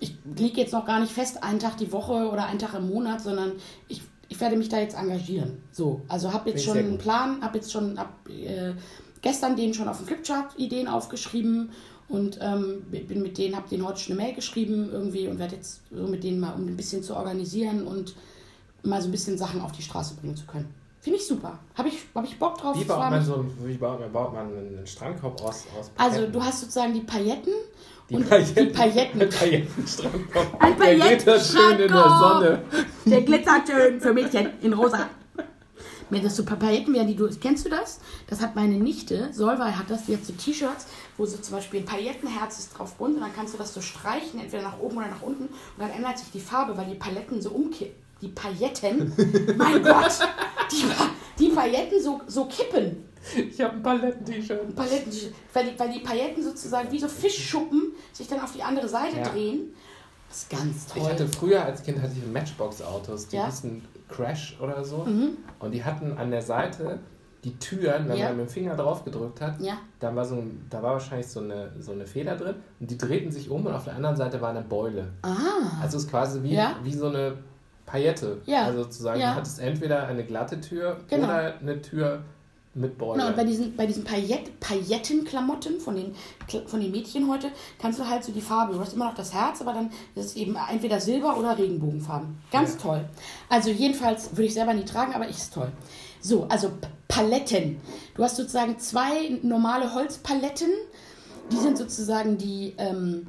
ich 0.00 0.14
lege 0.36 0.60
jetzt 0.60 0.72
noch 0.72 0.84
gar 0.84 1.00
nicht 1.00 1.12
fest, 1.12 1.42
einen 1.42 1.60
Tag 1.60 1.78
die 1.78 1.90
Woche 1.92 2.28
oder 2.30 2.46
einen 2.46 2.58
Tag 2.58 2.74
im 2.74 2.90
Monat, 2.90 3.22
sondern 3.22 3.52
ich, 3.88 4.02
ich 4.28 4.38
werde 4.40 4.56
mich 4.56 4.68
da 4.68 4.78
jetzt 4.78 4.98
engagieren. 4.98 5.62
So, 5.72 6.02
also 6.08 6.32
habe 6.32 6.50
jetzt 6.50 6.64
schon 6.64 6.76
einen 6.76 6.98
Plan, 6.98 7.40
habe 7.40 7.58
jetzt 7.58 7.72
schon 7.72 7.98
hab, 7.98 8.28
äh, 8.28 8.74
gestern 9.22 9.56
denen 9.56 9.72
schon 9.72 9.88
auf 9.88 9.98
dem 9.98 10.06
Flipchart 10.06 10.58
Ideen 10.58 10.88
aufgeschrieben 10.88 11.70
und 12.08 12.38
ähm, 12.42 12.82
bin 12.90 13.22
mit 13.22 13.38
denen, 13.38 13.54
habe 13.54 13.68
denen 13.68 13.86
heute 13.86 14.00
schon 14.00 14.18
eine 14.18 14.26
Mail 14.26 14.34
geschrieben 14.34 14.90
irgendwie 14.90 15.28
und 15.28 15.38
werde 15.38 15.56
jetzt 15.56 15.80
so 15.90 16.06
mit 16.08 16.24
denen 16.24 16.40
mal, 16.40 16.54
um 16.54 16.66
ein 16.66 16.76
bisschen 16.76 17.02
zu 17.02 17.14
organisieren 17.14 17.86
und 17.86 18.16
mal 18.82 19.00
so 19.00 19.08
ein 19.08 19.12
bisschen 19.12 19.38
Sachen 19.38 19.60
auf 19.60 19.72
die 19.72 19.82
Straße 19.82 20.14
bringen 20.16 20.36
zu 20.36 20.46
können. 20.46 20.74
Finde 21.00 21.18
ich 21.18 21.26
super. 21.26 21.58
Habe 21.74 21.88
ich, 21.88 21.98
hab 22.14 22.24
ich 22.24 22.38
Bock 22.38 22.58
drauf. 22.58 22.78
Wie 22.78 22.84
baut 22.84 22.98
man, 22.98 23.24
so, 23.24 23.44
wie 23.62 23.74
baut, 23.74 24.12
baut 24.12 24.34
man 24.34 24.46
einen 24.46 24.86
Strandkorb 24.86 25.40
aus, 25.42 25.64
aus 25.78 25.90
Also 25.96 26.26
du 26.26 26.42
hast 26.42 26.60
sozusagen 26.60 26.92
die 26.92 27.00
Pailletten 27.00 27.52
die 28.10 28.16
und 28.16 28.28
Pailletten, 28.28 28.58
die 28.60 28.72
Pailletten. 28.72 29.20
Ein 29.20 29.26
Paillettenstrandkorb. 29.26 30.62
Ein 30.62 30.76
Pailletten 30.76 31.26
Der 31.26 31.38
glittert 31.38 31.46
schön 31.46 31.78
in 31.78 31.92
der 31.92 32.18
Sonne. 32.18 32.62
Der 33.04 33.22
glitzert 33.22 33.68
schön 33.68 34.00
für 34.00 34.12
Mädchen 34.14 34.50
in 34.62 34.72
rosa. 34.72 35.10
Wenn 36.10 36.22
das 36.22 36.36
so 36.36 36.44
Pailletten 36.44 36.94
wären, 36.94 37.06
die 37.06 37.16
du. 37.16 37.28
Kennst 37.38 37.66
du 37.66 37.68
das? 37.68 38.00
Das 38.28 38.40
hat 38.40 38.56
meine 38.56 38.76
Nichte, 38.76 39.28
Solvay 39.32 39.72
hat 39.72 39.90
das, 39.90 40.06
die 40.06 40.14
hat 40.14 40.24
so 40.24 40.32
T-Shirts, 40.32 40.86
wo 41.18 41.26
so 41.26 41.36
zum 41.36 41.56
Beispiel 41.56 41.80
ein 41.80 41.86
Paillettenherz 41.86 42.58
ist 42.58 42.78
drauf 42.78 42.94
bunt 42.94 43.16
und 43.16 43.20
dann 43.20 43.34
kannst 43.34 43.52
du 43.52 43.58
das 43.58 43.74
so 43.74 43.82
streichen, 43.82 44.40
entweder 44.40 44.62
nach 44.62 44.78
oben 44.80 44.96
oder 44.96 45.08
nach 45.08 45.20
unten 45.20 45.44
und 45.44 45.50
dann 45.78 45.90
ändert 45.90 46.18
sich 46.18 46.30
die 46.30 46.40
Farbe, 46.40 46.76
weil 46.78 46.86
die 46.86 46.94
Paletten 46.94 47.42
so 47.42 47.50
umkippen. 47.50 47.94
Die 48.20 48.28
Pailletten, 48.28 49.12
mein 49.56 49.82
Gott, 49.82 50.18
die, 50.72 50.84
die 51.38 51.50
Pailletten 51.50 52.02
so, 52.02 52.20
so 52.26 52.46
kippen. 52.46 53.07
Ich 53.50 53.60
habe 53.60 53.74
ein 53.74 53.82
Paletten-T-Shirt. 53.82 54.74
Paletten-T-Shirt. 54.74 55.32
Weil 55.52 55.64
die, 55.64 55.78
weil 55.78 55.92
die 55.92 56.00
Pailletten 56.00 56.42
sozusagen 56.42 56.90
wie 56.90 56.98
so 56.98 57.08
Fischschuppen 57.08 57.92
sich 58.12 58.28
dann 58.28 58.40
auf 58.40 58.52
die 58.52 58.62
andere 58.62 58.88
Seite 58.88 59.18
ja. 59.18 59.28
drehen. 59.28 59.74
Das 60.28 60.38
ist 60.38 60.50
ganz 60.50 60.86
toll. 60.86 61.02
Ich 61.02 61.08
hatte 61.08 61.28
früher 61.28 61.64
als 61.64 61.82
Kind 61.82 62.00
hatte 62.00 62.12
ich 62.16 62.30
Matchbox-Autos, 62.30 63.28
die 63.28 63.36
ja? 63.36 63.46
hießen 63.46 63.82
Crash 64.08 64.58
oder 64.60 64.84
so. 64.84 65.04
Mhm. 65.04 65.38
Und 65.58 65.72
die 65.72 65.84
hatten 65.84 66.16
an 66.18 66.30
der 66.30 66.42
Seite 66.42 67.00
die 67.44 67.56
Türen, 67.58 68.08
wenn 68.08 68.18
ja. 68.18 68.28
man 68.28 68.38
mit 68.38 68.48
dem 68.48 68.52
Finger 68.52 68.74
drauf 68.74 69.04
gedrückt 69.04 69.40
hat, 69.40 69.60
ja. 69.60 69.78
da, 70.00 70.14
war 70.14 70.24
so 70.24 70.34
ein, 70.34 70.66
da 70.70 70.82
war 70.82 70.94
wahrscheinlich 70.94 71.28
so 71.28 71.40
eine, 71.40 71.72
so 71.78 71.92
eine 71.92 72.06
Feder 72.06 72.36
drin 72.36 72.56
und 72.80 72.90
die 72.90 72.98
drehten 72.98 73.30
sich 73.30 73.48
um 73.48 73.64
und 73.64 73.72
auf 73.72 73.84
der 73.84 73.94
anderen 73.94 74.16
Seite 74.16 74.40
war 74.40 74.50
eine 74.50 74.62
Beule. 74.62 75.08
Ah. 75.22 75.80
Also 75.80 75.98
es 75.98 76.04
ist 76.04 76.10
quasi 76.10 76.42
wie, 76.42 76.54
ja. 76.54 76.76
wie 76.82 76.92
so 76.92 77.06
eine 77.06 77.34
Paillette. 77.86 78.38
Ja. 78.44 78.64
Also 78.64 78.82
sozusagen, 78.82 79.20
ja. 79.20 79.30
du 79.30 79.36
hattest 79.36 79.60
entweder 79.60 80.06
eine 80.06 80.24
glatte 80.24 80.60
Tür 80.60 80.98
genau. 81.08 81.24
oder 81.24 81.54
eine 81.60 81.80
Tür 81.80 82.22
mit 82.74 82.98
Beule. 82.98 83.18
Genau, 83.18 83.28
und 83.30 83.36
bei 83.36 83.44
diesen, 83.44 83.76
bei 83.76 83.86
diesen 83.86 84.04
Paillette, 84.04 84.50
Paillettenklamotten 84.60 85.80
von 85.80 85.96
den, 85.96 86.14
von 86.66 86.80
den 86.80 86.90
Mädchen 86.90 87.28
heute 87.28 87.50
kannst 87.78 87.98
du 87.98 88.08
halt 88.08 88.24
so 88.24 88.32
die 88.32 88.40
Farbe, 88.40 88.74
du 88.74 88.80
hast 88.80 88.94
immer 88.94 89.06
noch 89.06 89.14
das 89.14 89.32
Herz, 89.32 89.60
aber 89.60 89.72
dann 89.72 89.90
ist 90.14 90.26
es 90.26 90.36
eben 90.36 90.56
entweder 90.70 91.00
Silber 91.00 91.36
oder 91.38 91.58
Regenbogenfarben. 91.58 92.38
Ganz 92.52 92.74
ja. 92.74 92.80
toll. 92.80 93.04
Also 93.48 93.70
jedenfalls 93.70 94.30
würde 94.32 94.44
ich 94.44 94.54
selber 94.54 94.74
nie 94.74 94.84
tragen, 94.84 95.14
aber 95.14 95.28
ich 95.28 95.36
ist 95.36 95.54
toll. 95.54 95.72
So, 96.20 96.46
also 96.48 96.70
Paletten. 97.08 97.80
Du 98.14 98.22
hast 98.22 98.36
sozusagen 98.36 98.78
zwei 98.78 99.38
normale 99.42 99.94
Holzpaletten. 99.94 100.70
Die 101.50 101.56
sind 101.56 101.78
sozusagen 101.78 102.36
die, 102.36 102.74
ähm, 102.76 103.26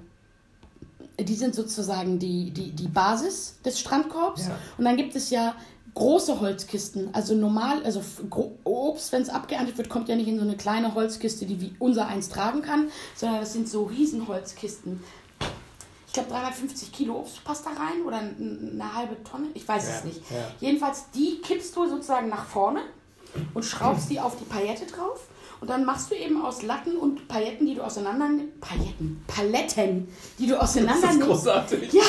die 1.19 1.35
sind 1.35 1.55
sozusagen 1.55 2.19
die, 2.19 2.51
die, 2.51 2.71
die 2.71 2.87
Basis 2.87 3.55
des 3.63 3.79
Strandkorbs. 3.79 4.47
Ja. 4.47 4.57
Und 4.77 4.85
dann 4.85 4.97
gibt 4.97 5.15
es 5.15 5.29
ja 5.29 5.55
große 5.93 6.39
Holzkisten. 6.39 7.09
Also 7.13 7.35
normal, 7.35 7.83
also 7.83 8.01
Obst, 8.63 9.11
wenn 9.11 9.21
es 9.21 9.29
abgeerntet 9.29 9.77
wird, 9.77 9.89
kommt 9.89 10.09
ja 10.09 10.15
nicht 10.15 10.27
in 10.27 10.37
so 10.37 10.43
eine 10.43 10.57
kleine 10.57 10.95
Holzkiste, 10.95 11.45
die 11.45 11.61
wie 11.61 11.75
unser 11.79 12.07
eins 12.07 12.29
tragen 12.29 12.61
kann, 12.61 12.89
sondern 13.15 13.39
das 13.39 13.53
sind 13.53 13.67
so 13.67 13.83
Riesenholzkisten. 13.83 15.03
Ich 16.07 16.13
glaube 16.13 16.29
350 16.29 16.91
Kilo 16.91 17.19
Obst 17.19 17.43
passt 17.43 17.65
da 17.65 17.69
rein 17.69 18.01
oder 18.05 18.17
eine 18.17 18.95
halbe 18.95 19.23
Tonne, 19.23 19.47
ich 19.53 19.67
weiß 19.67 19.87
ja, 19.87 19.95
es 19.95 20.03
nicht. 20.05 20.21
Ja. 20.31 20.37
Jedenfalls 20.59 21.05
die 21.13 21.39
kippst 21.41 21.75
du 21.75 21.87
sozusagen 21.87 22.29
nach 22.29 22.45
vorne 22.45 22.81
und 23.53 23.63
schraubst 23.63 24.09
die 24.09 24.19
auf 24.19 24.35
die 24.35 24.45
Paillette 24.45 24.87
drauf 24.87 25.27
und 25.61 25.69
dann 25.69 25.85
machst 25.85 26.09
du 26.09 26.15
eben 26.15 26.41
aus 26.41 26.61
Latten 26.63 26.97
und 26.97 27.27
Pailletten, 27.27 27.67
die 27.67 27.75
du 27.75 27.83
auseinander 27.83 28.29
nimmst. 28.29 28.59
Pailletten, 28.61 29.23
Paletten, 29.27 30.07
die 30.39 30.47
du 30.47 30.59
auseinander 30.59 31.11
nimmst. 31.11 31.19
Das 31.19 31.27
ist 31.27 31.27
großartig. 31.27 31.93
Ja, 31.93 32.03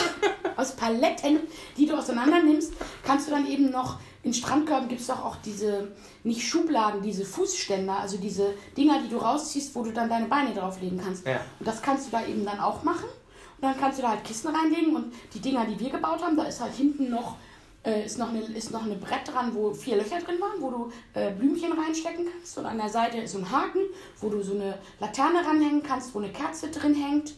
aus 0.57 0.73
Paletten, 0.73 1.41
die 1.77 1.87
du 1.87 1.97
auseinander 1.97 2.43
nimmst, 2.43 2.73
kannst 3.11 3.27
du 3.27 3.33
dann 3.33 3.47
eben 3.47 3.71
noch. 3.71 3.99
In 4.23 4.33
Strandkörben 4.33 4.89
gibt 4.89 5.01
es 5.01 5.09
doch 5.09 5.25
auch 5.25 5.37
diese, 5.45 5.89
nicht 6.23 6.47
Schubladen, 6.47 7.03
diese 7.03 7.25
Fußständer, 7.25 7.97
also 7.97 8.19
diese 8.19 8.55
Dinger, 8.77 9.01
die 9.03 9.09
du 9.09 9.17
rausziehst, 9.17 9.75
wo 9.75 9.83
du 9.83 9.93
dann 9.93 10.09
deine 10.09 10.27
Beine 10.27 10.55
drauflegen 10.55 11.01
kannst. 11.03 11.27
Ja. 11.27 11.41
Und 11.59 11.67
das 11.67 11.83
kannst 11.83 12.07
du 12.07 12.11
da 12.13 12.25
eben 12.25 12.45
dann 12.45 12.61
auch 12.61 12.83
machen. 12.85 13.07
Und 13.07 13.63
dann 13.63 13.79
kannst 13.79 13.99
du 13.99 14.03
da 14.03 14.11
halt 14.11 14.25
Kisten 14.25 14.55
reinlegen 14.55 14.95
und 14.95 15.13
die 15.35 15.41
Dinger, 15.41 15.65
die 15.65 15.81
wir 15.81 15.91
gebaut 15.91 16.23
haben, 16.23 16.37
da 16.37 16.45
ist 16.45 16.61
halt 16.61 16.75
hinten 16.75 17.11
noch 17.11 17.37
äh, 17.83 18.05
ist, 18.05 18.19
noch 18.19 18.29
eine, 18.29 18.43
ist 18.43 18.71
noch 18.71 18.85
eine 18.85 18.95
Brett 18.95 19.27
dran, 19.27 19.55
wo 19.55 19.73
vier 19.73 19.97
Löcher 19.97 20.21
drin 20.21 20.39
waren, 20.39 20.61
wo 20.61 20.71
du 20.71 20.93
äh, 21.15 21.33
Blümchen 21.33 21.73
reinstecken 21.73 22.27
kannst. 22.31 22.59
Und 22.59 22.67
an 22.67 22.77
der 22.77 22.91
Seite 22.91 23.19
ist 23.19 23.33
so 23.33 23.39
ein 23.39 23.51
Haken, 23.51 23.81
wo 24.21 24.29
du 24.29 24.43
so 24.43 24.55
eine 24.55 24.79
Laterne 25.01 25.45
ranhängen 25.45 25.83
kannst, 25.83 26.15
wo 26.15 26.19
eine 26.19 26.31
Kerze 26.31 26.71
drin 26.71 26.95
hängt. 26.95 27.35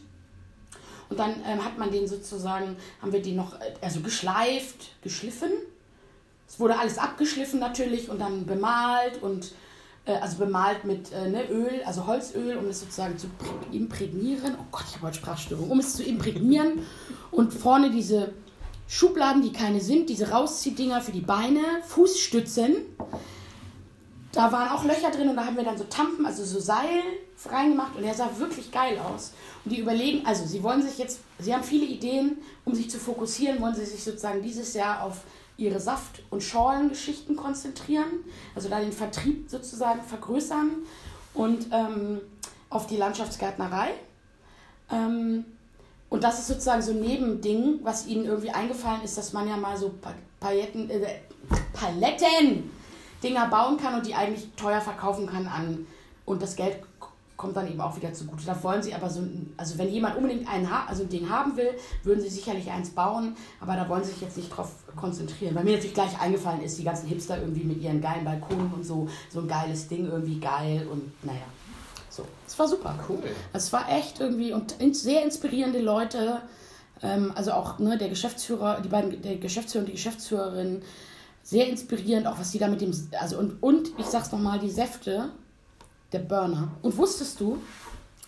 Und 1.13 1.19
dann 1.19 1.35
ähm, 1.45 1.63
hat 1.63 1.77
man 1.77 1.91
den 1.91 2.07
sozusagen, 2.07 2.75
haben 2.99 3.13
wir 3.13 3.21
den 3.21 3.35
noch, 3.35 3.53
äh, 3.61 3.73
also 3.81 3.99
geschleift, 3.99 4.99
geschliffen. 5.03 5.51
Es 6.47 6.59
wurde 6.59 6.79
alles 6.79 6.97
abgeschliffen 6.97 7.59
natürlich 7.59 8.09
und 8.09 8.17
dann 8.17 8.47
bemalt 8.47 9.21
und 9.21 9.51
äh, 10.05 10.13
also 10.13 10.37
bemalt 10.37 10.85
mit 10.85 11.11
äh, 11.11 11.29
ne, 11.29 11.47
Öl, 11.51 11.83
also 11.85 12.07
Holzöl, 12.07 12.57
um 12.57 12.67
es 12.67 12.79
sozusagen 12.79 13.15
zu 13.19 13.27
imprägnieren. 13.71 14.55
Oh 14.59 14.65
Gott, 14.71 14.85
ich 14.89 14.95
habe 14.95 15.05
heute 15.05 15.17
Sprachstörung. 15.17 15.69
Um 15.69 15.79
es 15.79 15.95
zu 15.95 16.03
imprägnieren 16.03 16.79
und 17.29 17.53
vorne 17.53 17.91
diese 17.91 18.33
Schubladen, 18.87 19.43
die 19.43 19.53
keine 19.53 19.81
sind, 19.81 20.09
diese 20.09 20.31
Rausziehdinger 20.31 20.99
für 20.99 21.11
die 21.11 21.21
Beine, 21.21 21.61
Fußstützen. 21.85 22.77
Da 24.33 24.51
waren 24.51 24.69
auch 24.69 24.83
Löcher 24.83 25.11
drin 25.11 25.29
und 25.29 25.35
da 25.35 25.45
haben 25.45 25.55
wir 25.55 25.63
dann 25.63 25.77
so 25.77 25.83
Tampen, 25.83 26.25
also 26.25 26.43
so 26.43 26.59
Seil 26.59 27.01
reingemacht 27.45 27.95
und 27.95 28.01
der 28.01 28.15
sah 28.15 28.29
wirklich 28.37 28.71
geil 28.71 28.97
aus. 28.97 29.33
Und 29.63 29.71
die 29.71 29.79
überlegen, 29.79 30.25
also 30.25 30.43
sie 30.45 30.63
wollen 30.63 30.81
sich 30.81 30.97
jetzt, 30.97 31.19
sie 31.39 31.53
haben 31.53 31.63
viele 31.63 31.85
Ideen, 31.85 32.37
um 32.65 32.73
sich 32.73 32.89
zu 32.89 32.97
fokussieren, 32.97 33.61
wollen 33.61 33.75
sie 33.75 33.85
sich 33.85 34.03
sozusagen 34.03 34.41
dieses 34.41 34.73
Jahr 34.73 35.03
auf 35.03 35.21
ihre 35.57 35.79
Saft- 35.79 36.23
und 36.31 36.41
Schorlengeschichten 36.41 37.35
konzentrieren, 37.35 38.25
also 38.55 38.69
da 38.69 38.79
den 38.79 38.91
Vertrieb 38.91 39.49
sozusagen 39.49 40.01
vergrößern 40.01 40.71
und 41.35 41.67
ähm, 41.71 42.19
auf 42.71 42.87
die 42.87 42.97
Landschaftsgärtnerei. 42.97 43.91
Ähm, 44.91 45.45
und 46.09 46.23
das 46.23 46.39
ist 46.39 46.47
sozusagen 46.47 46.81
so 46.81 46.91
ein 46.91 47.01
Nebending, 47.01 47.81
was 47.83 48.07
ihnen 48.07 48.25
irgendwie 48.25 48.49
eingefallen 48.49 49.03
ist, 49.03 49.15
dass 49.15 49.31
man 49.33 49.47
ja 49.47 49.57
mal 49.57 49.77
so 49.77 49.93
Paletten, 50.39 50.89
äh, 50.89 51.19
Paletten 51.73 52.71
Dinger 53.23 53.47
bauen 53.47 53.77
kann 53.77 53.95
und 53.95 54.05
die 54.05 54.15
eigentlich 54.15 54.49
teuer 54.55 54.81
verkaufen 54.81 55.27
kann 55.27 55.47
an 55.47 55.87
und 56.25 56.41
das 56.41 56.55
Geld 56.55 56.77
kommt 57.43 57.57
dann 57.57 57.67
eben 57.67 57.81
auch 57.81 57.95
wieder 57.97 58.13
zugute. 58.13 58.45
Da 58.45 58.63
wollen 58.63 58.81
sie 58.81 58.93
aber 58.93 59.09
so, 59.09 59.21
also 59.57 59.77
wenn 59.77 59.89
jemand 59.89 60.15
unbedingt 60.15 60.47
einen 60.47 60.65
also 60.65 61.03
den 61.03 61.29
haben 61.29 61.57
will, 61.57 61.71
würden 62.03 62.21
sie 62.21 62.29
sicherlich 62.29 62.69
eins 62.71 62.91
bauen, 62.91 63.35
aber 63.59 63.75
da 63.75 63.89
wollen 63.89 64.03
sie 64.03 64.11
sich 64.11 64.21
jetzt 64.21 64.37
nicht 64.37 64.49
drauf 64.49 64.71
konzentrieren. 64.95 65.55
Weil 65.55 65.63
mir 65.63 65.73
natürlich 65.73 65.93
gleich 65.93 66.19
eingefallen 66.21 66.61
ist, 66.61 66.77
die 66.77 66.83
ganzen 66.83 67.07
Hipster 67.07 67.39
irgendwie 67.39 67.63
mit 67.63 67.81
ihren 67.81 68.01
geilen 68.01 68.23
Balkonen 68.23 68.71
und 68.73 68.85
so, 68.85 69.09
so 69.29 69.41
ein 69.41 69.47
geiles 69.47 69.87
Ding, 69.87 70.09
irgendwie 70.09 70.39
geil 70.39 70.87
und 70.89 71.11
naja. 71.23 71.41
So, 72.09 72.23
es 72.47 72.57
war 72.57 72.67
super. 72.67 72.97
Cool. 73.09 73.23
Es 73.51 73.73
war 73.73 73.91
echt 73.91 74.19
irgendwie 74.19 74.53
und 74.53 74.75
sehr 74.95 75.23
inspirierende 75.23 75.81
Leute. 75.81 76.41
Ähm, 77.01 77.33
also 77.35 77.51
auch 77.51 77.79
ne, 77.79 77.97
der 77.97 78.09
Geschäftsführer, 78.09 78.79
die 78.81 78.89
beiden, 78.89 79.21
der 79.21 79.37
Geschäftsführer 79.37 79.81
und 79.81 79.87
die 79.87 79.93
Geschäftsführerin, 79.93 80.83
sehr 81.43 81.67
inspirierend, 81.67 82.25
auch 82.25 82.39
was 82.39 82.51
die 82.51 82.59
da 82.59 82.67
mit 82.67 82.81
dem, 82.81 82.91
also 83.19 83.37
und, 83.37 83.61
und 83.61 83.91
ich 83.97 84.05
sag's 84.05 84.31
nochmal, 84.31 84.59
die 84.59 84.69
Säfte, 84.69 85.31
der 86.13 86.19
Burner. 86.19 86.71
Und 86.81 86.97
wusstest 86.97 87.39
du, 87.39 87.61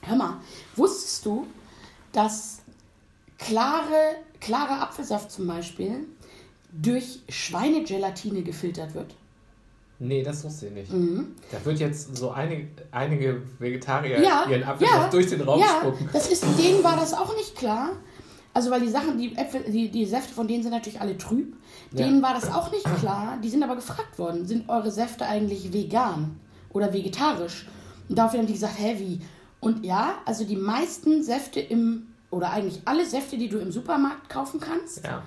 hör 0.02 0.16
mal, 0.16 0.38
wusstest 0.76 1.26
du, 1.26 1.48
dass 2.12 2.60
klare, 3.38 4.18
klarer 4.42 4.82
Apfelsaft 4.82 5.32
zum 5.32 5.48
Beispiel 5.48 6.06
durch 6.72 7.22
Schweinegelatine 7.30 8.44
gefiltert 8.44 8.94
wird? 8.94 9.16
Nee, 9.98 10.24
das 10.24 10.44
wusste 10.44 10.68
ich 10.68 10.74
nicht. 10.74 10.92
Mhm. 10.92 11.36
Da 11.52 11.64
wird 11.64 11.80
jetzt 11.80 12.18
so 12.18 12.32
einige, 12.32 12.68
einige 12.92 13.42
Vegetarier 13.60 14.22
ja, 14.22 14.46
ihren 14.50 14.64
Apfelsaft 14.64 15.04
ja, 15.04 15.10
durch 15.10 15.28
den 15.28 15.42
Raum 15.42 15.60
ja, 15.60 15.80
spucken. 15.80 16.10
Das 16.12 16.30
ist, 16.30 16.44
denen 16.58 16.84
war 16.84 16.98
das 16.98 17.14
auch 17.14 17.34
nicht 17.38 17.56
klar. 17.56 17.92
Also 18.56 18.72
weil 18.72 18.80
die 18.80 18.90
Sachen, 18.90 19.18
die 19.18 19.36
Äpfel, 19.36 19.64
die, 19.68 19.90
die 19.90 20.06
Säfte 20.06 20.34
von 20.34 20.48
denen 20.48 20.64
sind 20.64 20.72
natürlich 20.72 21.02
alle 21.02 21.18
trüb. 21.18 21.58
Denen 21.92 22.22
war 22.22 22.34
das 22.34 22.50
auch 22.50 22.72
nicht 22.72 22.86
klar. 23.00 23.38
Die 23.44 23.50
sind 23.50 23.62
aber 23.62 23.76
gefragt 23.76 24.18
worden, 24.18 24.46
sind 24.46 24.70
eure 24.70 24.92
Säfte 24.92 25.26
eigentlich 25.26 25.74
vegan 25.74 26.40
oder 26.72 26.94
vegetarisch? 26.94 27.68
Und 28.08 28.18
daraufhin 28.18 28.40
haben 28.40 28.48
die 28.48 28.54
gesagt, 28.54 28.80
hä, 28.80 28.96
wie? 28.98 29.20
Und 29.60 29.86
ja, 29.86 30.20
also 30.24 30.46
die 30.46 30.56
meisten 30.56 31.22
Säfte 31.22 31.60
im, 31.60 32.08
oder 32.32 32.52
eigentlich 32.52 32.82
alle 32.86 33.06
Säfte, 33.06 33.38
die 33.38 33.50
du 33.50 33.58
im 33.58 33.74
Supermarkt 33.74 34.30
kaufen 34.30 34.62
kannst, 34.62 35.04
ja. 35.04 35.22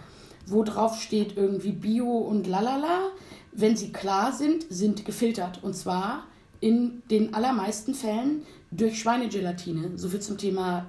wo 0.47 0.63
drauf 0.63 0.99
steht 0.99 1.37
irgendwie 1.37 1.73
Bio 1.73 2.07
und 2.07 2.47
lalala, 2.47 3.09
wenn 3.53 3.77
sie 3.77 3.93
klar 3.93 4.33
sind, 4.33 4.65
sind 4.71 5.05
gefiltert. 5.05 5.63
Und 5.63 5.75
zwar 5.75 6.25
in 6.61 7.03
den 7.11 7.35
allermeisten 7.35 7.93
Fällen 7.93 8.47
durch 8.71 8.99
Schweinegelatine. 8.99 9.99
So 9.99 10.09
viel 10.09 10.21
zum 10.21 10.39
Thema 10.39 10.87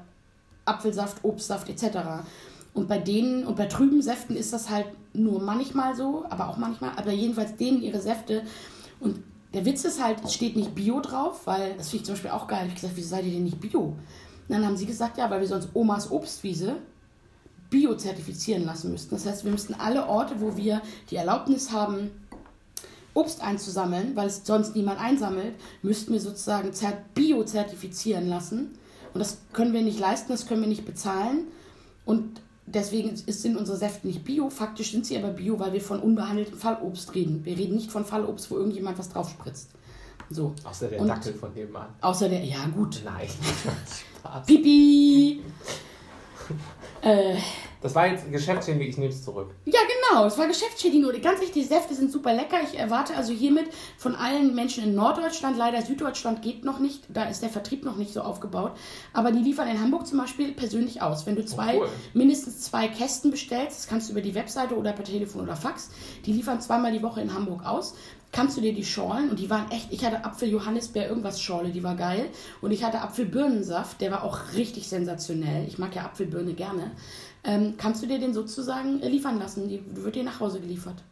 Apfelsaft, 0.70 1.24
Obstsaft 1.24 1.70
etc. 1.70 1.98
Und 2.74 2.88
bei 2.88 2.98
denen 2.98 3.46
und 3.46 3.56
bei 3.56 3.66
trüben 3.66 4.02
Säften 4.02 4.36
ist 4.36 4.54
das 4.54 4.70
halt 4.70 4.86
nur 5.14 5.42
manchmal 5.42 5.96
so, 5.96 6.26
aber 6.30 6.50
auch 6.50 6.58
manchmal, 6.58 6.92
aber 6.96 7.12
jedenfalls 7.12 7.56
denen 7.56 7.82
ihre 7.82 8.00
Säfte. 8.00 8.44
Und 9.00 9.24
der 9.54 9.66
Witz 9.66 9.84
ist 9.84 10.02
halt, 10.02 10.24
es 10.24 10.34
steht 10.34 10.56
nicht 10.56 10.76
Bio 10.76 11.00
drauf, 11.02 11.42
weil 11.46 11.74
das 11.76 11.90
finde 11.90 12.02
ich 12.02 12.06
zum 12.06 12.14
Beispiel 12.14 12.32
auch 12.32 12.48
geil. 12.48 12.66
Ich 12.66 12.72
habe 12.72 12.76
gesagt, 12.76 12.94
wieso 12.96 13.10
seid 13.10 13.26
ihr 13.26 13.32
denn 13.32 13.44
nicht 13.44 13.60
Bio? 13.60 13.82
Und 13.82 13.98
dann 14.48 14.66
haben 14.66 14.78
sie 14.78 14.86
gesagt, 14.86 15.18
ja, 15.18 15.30
weil 15.30 15.42
wir 15.42 15.48
sonst 15.48 15.70
Omas 15.74 16.12
Obstwiese 16.12 16.76
Bio 17.70 17.96
zertifizieren 17.96 18.66
lassen 18.66 18.92
müssten. 18.92 19.16
Das 19.16 19.26
heißt, 19.26 19.44
wir 19.44 19.52
müssten 19.52 19.76
alle 19.76 20.08
Orte, 20.08 20.42
wo 20.42 20.58
wir 20.58 20.82
die 21.10 21.16
Erlaubnis 21.16 21.72
haben, 21.72 22.12
Obst 23.14 23.42
einzusammeln, 23.42 24.16
weil 24.16 24.28
es 24.28 24.46
sonst 24.46 24.76
niemand 24.76 25.00
einsammelt, 25.00 25.56
müssten 25.82 26.14
wir 26.14 26.20
sozusagen 26.20 26.72
Bio 27.14 27.44
zertifizieren 27.44 28.30
lassen. 28.30 28.78
Und 29.14 29.20
das 29.20 29.40
können 29.54 29.74
wir 29.74 29.82
nicht 29.82 30.00
leisten, 30.00 30.32
das 30.32 30.48
können 30.48 30.62
wir 30.62 30.68
nicht 30.68 30.86
bezahlen. 30.86 31.48
Und 32.06 32.42
deswegen 32.66 33.16
sind 33.16 33.58
unsere 33.58 33.78
Säfte 33.78 34.08
nicht 34.08 34.24
bio. 34.24 34.50
Faktisch 34.50 34.92
sind 34.92 35.06
sie 35.06 35.18
aber 35.18 35.30
bio, 35.30 35.60
weil 35.60 35.74
wir 35.74 35.82
von 35.82 36.00
unbehandeltem 36.00 36.58
Fallobst 36.58 37.16
reden. 37.16 37.44
Wir 37.46 37.58
reden 37.58 37.76
nicht 37.76 37.92
von 37.92 38.06
Fallobst, 38.06 38.50
wo 38.52 38.58
irgendjemand 38.58 38.98
was 38.98 39.10
drauf 39.10 39.30
spritzt. 39.30 39.70
So. 40.30 40.54
Außer 40.64 40.88
der 40.88 41.02
Und 41.02 41.08
Dackel 41.08 41.34
von 41.34 41.54
nebenan. 41.54 41.88
Außer 42.02 42.30
der, 42.30 42.44
ja 42.44 42.66
gut. 42.68 43.02
Nein, 43.04 43.28
Spaß. 44.20 44.46
Pipi! 44.46 45.42
äh, 47.02 47.36
das 47.82 47.96
war 47.96 48.08
jetzt 48.08 48.30
Geschäftsschädigung, 48.32 48.88
ich 48.88 48.98
nehme 48.98 49.12
es 49.12 49.24
zurück. 49.24 49.52
Ja, 49.66 49.80
genau, 50.12 50.26
es 50.26 50.38
war 50.38 50.48
Geschäftsschädigung. 50.48 51.12
Ganz 51.22 51.40
wichtig, 51.40 51.64
die 51.64 51.64
Säfte 51.64 51.96
sind 51.96 52.12
super 52.12 52.34
lecker. 52.34 52.58
Ich 52.64 52.78
erwarte 52.78 53.16
also 53.16 53.32
hiermit 53.32 53.68
von 53.98 54.16
allen 54.16 54.54
Menschen 54.54 54.84
in 54.84 54.96
Norddeutschland, 54.96 55.58
leider 55.58 55.82
Süddeutschland 55.82 56.42
geht 56.42 56.66
noch 56.66 56.80
nicht, 56.80 57.04
da 57.10 57.26
ist 57.26 57.42
der 57.42 57.50
Vertrieb 57.50 57.86
noch 57.86 57.96
nicht 57.96 58.14
so 58.14 58.22
aufgebaut, 58.22 58.74
aber 59.14 59.32
die 59.32 59.40
liefern 59.40 59.68
in 59.68 59.80
Hamburg 59.80 60.08
zum 60.08 60.18
Beispiel 60.18 60.52
persönlich 60.52 61.02
aus. 61.02 61.26
Wenn 61.26 61.36
du 61.36 61.46
zwei, 61.46 61.78
oh, 61.78 61.82
cool. 61.82 61.90
mindestens 62.14 62.62
zwei 62.62 62.88
Kästen 62.88 63.32
bestellst, 63.32 63.78
das 63.78 63.88
kannst 63.88 64.10
du 64.10 64.14
über 64.14 64.22
die 64.22 64.36
Webseite 64.36 64.76
oder 64.76 64.92
per 64.92 65.06
Telefon 65.06 65.42
oder 65.42 65.56
Fax, 65.56 65.90
die 66.26 66.34
liefern 66.34 66.62
zweimal 66.62 66.92
die 66.92 67.02
Woche 67.02 67.22
in 67.22 67.34
Hamburg 67.34 67.66
aus 67.66 67.96
kannst 68.32 68.58
du 68.58 68.62
dir 68.62 68.74
die 68.74 68.86
Schorlen 68.86 69.30
und 69.30 69.40
die 69.40 69.50
waren 69.50 69.72
echt, 69.72 69.92
ich 69.92 70.06
hatte 70.06 70.24
Apfel-Johannisbeer 70.24 71.10
irgendwas 71.10 71.42
Schorle, 71.42 71.70
die 71.70 71.84
war 71.84 71.96
geil 71.96 72.30
und 72.62 72.72
ich 72.72 72.84
hatte 72.84 73.02
Apfel-Birnensaft, 73.02 74.02
der 74.02 74.12
war 74.12 74.24
auch 74.24 74.54
richtig 74.56 74.88
sensationell. 74.88 75.68
Ich 75.68 75.80
mag 75.80 75.96
ja 75.96 76.04
Apfelbirne 76.04 76.54
gerne 76.54 76.92
ähm, 77.44 77.76
kannst 77.78 78.04
du 78.04 78.08
dir 78.08 78.20
den 78.20 78.34
sozusagen 78.34 79.02
äh, 79.02 79.10
liefern 79.10 79.40
lassen. 79.40 79.68
Die 79.70 79.84
wird 79.94 80.16
dir 80.16 80.24
nach 80.24 80.40
Hause 80.40 80.60
geliefert. 80.60 81.04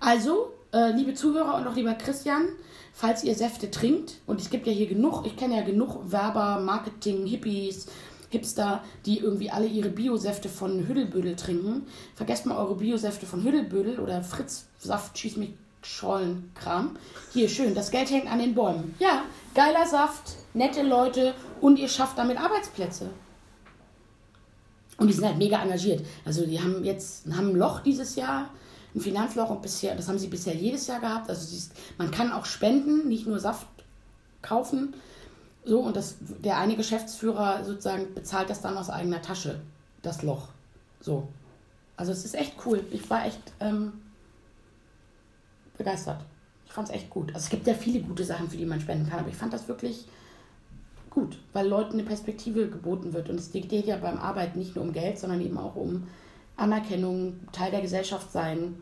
Also, 0.00 0.52
äh, 0.72 0.92
liebe 0.92 1.14
Zuhörer 1.14 1.56
und 1.56 1.66
auch 1.66 1.74
lieber 1.74 1.94
Christian, 1.94 2.48
falls 2.92 3.24
ihr 3.24 3.34
Säfte 3.34 3.70
trinkt, 3.70 4.14
und 4.26 4.40
es 4.40 4.50
gibt 4.50 4.66
ja 4.66 4.72
hier 4.72 4.86
genug, 4.86 5.26
ich 5.26 5.36
kenne 5.36 5.56
ja 5.56 5.62
genug 5.62 6.10
Werber, 6.10 6.60
Marketing, 6.60 7.26
Hippies, 7.26 7.86
Hipster, 8.30 8.82
die 9.04 9.18
irgendwie 9.18 9.50
alle 9.50 9.66
ihre 9.66 9.90
Biosäfte 9.90 10.48
von 10.48 10.86
Hüdelbödel 10.86 11.36
trinken. 11.36 11.86
Vergesst 12.14 12.46
mal 12.46 12.56
eure 12.56 12.76
Biosäfte 12.76 13.26
von 13.26 13.42
Hüdelbödel 13.42 13.98
oder 13.98 14.22
Fritz-Saft, 14.22 15.18
schieß 15.18 15.36
mich 15.36 15.50
Schollenkram. 15.82 16.96
Hier, 17.32 17.48
schön, 17.48 17.74
das 17.74 17.90
Geld 17.90 18.10
hängt 18.10 18.30
an 18.30 18.38
den 18.38 18.54
Bäumen. 18.54 18.94
Ja, 18.98 19.24
geiler 19.54 19.86
Saft, 19.86 20.36
nette 20.54 20.82
Leute 20.82 21.34
und 21.60 21.78
ihr 21.78 21.88
schafft 21.88 22.18
damit 22.18 22.38
Arbeitsplätze. 22.38 23.10
Und 25.00 25.06
die 25.08 25.14
sind 25.14 25.24
halt 25.24 25.38
mega 25.38 25.62
engagiert. 25.62 26.04
Also 26.26 26.44
die 26.44 26.60
haben 26.60 26.84
jetzt 26.84 27.26
haben 27.32 27.48
ein 27.48 27.56
Loch 27.56 27.80
dieses 27.80 28.16
Jahr, 28.16 28.50
ein 28.94 29.00
Finanzloch 29.00 29.48
und 29.48 29.62
bisher, 29.62 29.96
das 29.96 30.08
haben 30.08 30.18
sie 30.18 30.26
bisher 30.26 30.54
jedes 30.54 30.86
Jahr 30.86 31.00
gehabt. 31.00 31.30
Also 31.30 31.56
ist, 31.56 31.72
man 31.96 32.10
kann 32.10 32.30
auch 32.30 32.44
spenden, 32.44 33.08
nicht 33.08 33.26
nur 33.26 33.40
Saft 33.40 33.66
kaufen. 34.42 34.94
So, 35.64 35.80
und 35.80 35.96
das, 35.96 36.16
der 36.20 36.58
eine 36.58 36.76
Geschäftsführer 36.76 37.64
sozusagen 37.64 38.12
bezahlt 38.14 38.50
das 38.50 38.60
dann 38.60 38.76
aus 38.76 38.90
eigener 38.90 39.22
Tasche, 39.22 39.62
das 40.02 40.22
Loch. 40.22 40.48
So. 41.00 41.28
Also 41.96 42.12
es 42.12 42.26
ist 42.26 42.34
echt 42.34 42.54
cool. 42.66 42.84
Ich 42.90 43.08
war 43.08 43.24
echt 43.24 43.40
ähm, 43.58 43.94
begeistert. 45.78 46.20
Ich 46.66 46.72
fand 46.72 46.90
es 46.90 46.94
echt 46.94 47.08
gut. 47.08 47.28
Also 47.28 47.44
es 47.44 47.50
gibt 47.50 47.66
ja 47.66 47.72
viele 47.72 48.00
gute 48.00 48.24
Sachen, 48.24 48.50
für 48.50 48.58
die 48.58 48.66
man 48.66 48.82
spenden 48.82 49.08
kann, 49.08 49.20
aber 49.20 49.30
ich 49.30 49.36
fand 49.36 49.54
das 49.54 49.66
wirklich 49.66 50.04
gut, 51.10 51.38
weil 51.52 51.66
Leuten 51.66 51.94
eine 51.94 52.04
Perspektive 52.04 52.68
geboten 52.68 53.12
wird. 53.12 53.28
Und 53.28 53.38
es 53.38 53.50
geht 53.50 53.70
ja 53.72 53.96
beim 53.96 54.18
Arbeiten 54.18 54.58
nicht 54.58 54.76
nur 54.76 54.84
um 54.84 54.92
Geld, 54.92 55.18
sondern 55.18 55.40
eben 55.40 55.58
auch 55.58 55.76
um 55.76 56.06
Anerkennung, 56.56 57.40
Teil 57.52 57.70
der 57.70 57.80
Gesellschaft 57.80 58.30
sein. 58.30 58.76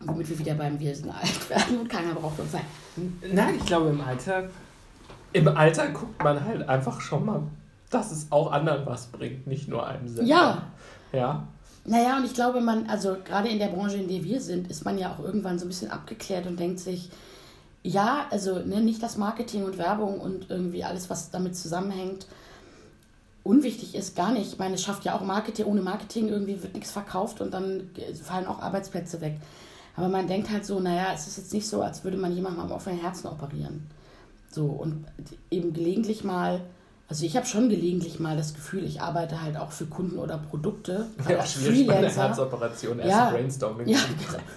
Womit 0.00 0.28
wir 0.28 0.38
wieder 0.38 0.54
beim 0.54 0.78
Wir 0.80 0.94
sind 0.94 1.10
alt 1.10 1.50
werden 1.50 1.80
und 1.80 1.88
keiner 1.88 2.14
braucht 2.14 2.40
uns 2.40 2.52
sein. 2.52 2.64
Nein, 3.32 3.56
ich 3.56 3.66
glaube 3.66 3.90
im 3.90 4.00
Alter, 4.00 4.48
im 5.32 5.48
Alter 5.48 5.88
guckt 5.90 6.22
man 6.22 6.44
halt 6.44 6.68
einfach 6.68 7.00
schon 7.00 7.24
mal, 7.24 7.42
dass 7.90 8.10
es 8.10 8.30
auch 8.30 8.52
anderen 8.52 8.86
was 8.86 9.06
bringt, 9.06 9.46
nicht 9.46 9.68
nur 9.68 9.86
einem 9.86 10.08
selber. 10.08 10.28
Ja. 10.28 10.62
Ja. 11.12 11.48
Naja, 11.86 12.16
und 12.16 12.24
ich 12.24 12.34
glaube, 12.34 12.60
man, 12.60 12.88
also 12.88 13.16
gerade 13.24 13.48
in 13.48 13.58
der 13.58 13.68
Branche, 13.68 13.96
in 13.96 14.08
der 14.08 14.24
wir 14.24 14.40
sind, 14.40 14.70
ist 14.70 14.84
man 14.84 14.96
ja 14.96 15.12
auch 15.12 15.22
irgendwann 15.22 15.58
so 15.58 15.66
ein 15.66 15.68
bisschen 15.68 15.90
abgeklärt 15.90 16.46
und 16.46 16.58
denkt 16.58 16.80
sich, 16.80 17.10
ja, 17.84 18.26
also 18.30 18.58
ne, 18.60 18.80
nicht 18.80 19.02
das 19.02 19.18
Marketing 19.18 19.64
und 19.64 19.78
Werbung 19.78 20.18
und 20.18 20.50
irgendwie 20.50 20.82
alles, 20.84 21.10
was 21.10 21.30
damit 21.30 21.54
zusammenhängt, 21.54 22.26
unwichtig 23.42 23.94
ist, 23.94 24.16
gar 24.16 24.32
nicht. 24.32 24.54
Ich 24.54 24.58
meine, 24.58 24.74
es 24.74 24.82
schafft 24.82 25.04
ja 25.04 25.14
auch 25.14 25.20
Marketing, 25.20 25.66
ohne 25.66 25.82
Marketing 25.82 26.28
irgendwie 26.28 26.62
wird 26.62 26.74
nichts 26.74 26.90
verkauft 26.90 27.42
und 27.42 27.52
dann 27.52 27.90
fallen 28.22 28.46
auch 28.46 28.60
Arbeitsplätze 28.60 29.20
weg. 29.20 29.36
Aber 29.96 30.08
man 30.08 30.26
denkt 30.26 30.50
halt 30.50 30.64
so, 30.64 30.80
naja, 30.80 31.08
es 31.14 31.26
ist 31.28 31.36
jetzt 31.36 31.52
nicht 31.52 31.68
so, 31.68 31.82
als 31.82 32.02
würde 32.02 32.16
man 32.16 32.34
jemandem 32.34 32.62
am 32.62 32.72
offenen 32.72 32.98
Herzen 32.98 33.28
operieren. 33.28 33.86
So, 34.50 34.64
und 34.64 35.04
eben 35.50 35.74
gelegentlich 35.74 36.24
mal, 36.24 36.62
also 37.08 37.26
ich 37.26 37.36
habe 37.36 37.46
schon 37.46 37.68
gelegentlich 37.68 38.18
mal 38.18 38.34
das 38.34 38.54
Gefühl, 38.54 38.82
ich 38.84 39.02
arbeite 39.02 39.42
halt 39.42 39.58
auch 39.58 39.72
für 39.72 39.86
Kunden 39.86 40.18
oder 40.18 40.38
Produkte. 40.38 41.08
Ja, 41.28 41.36
als 41.36 41.52
Freelancer. 41.52 41.96
Eine 41.98 42.28
Herzoperation, 42.28 42.98
erst 42.98 43.10
ja, 43.10 43.30
Brainstorming. 43.30 43.88
Ja, 43.88 43.98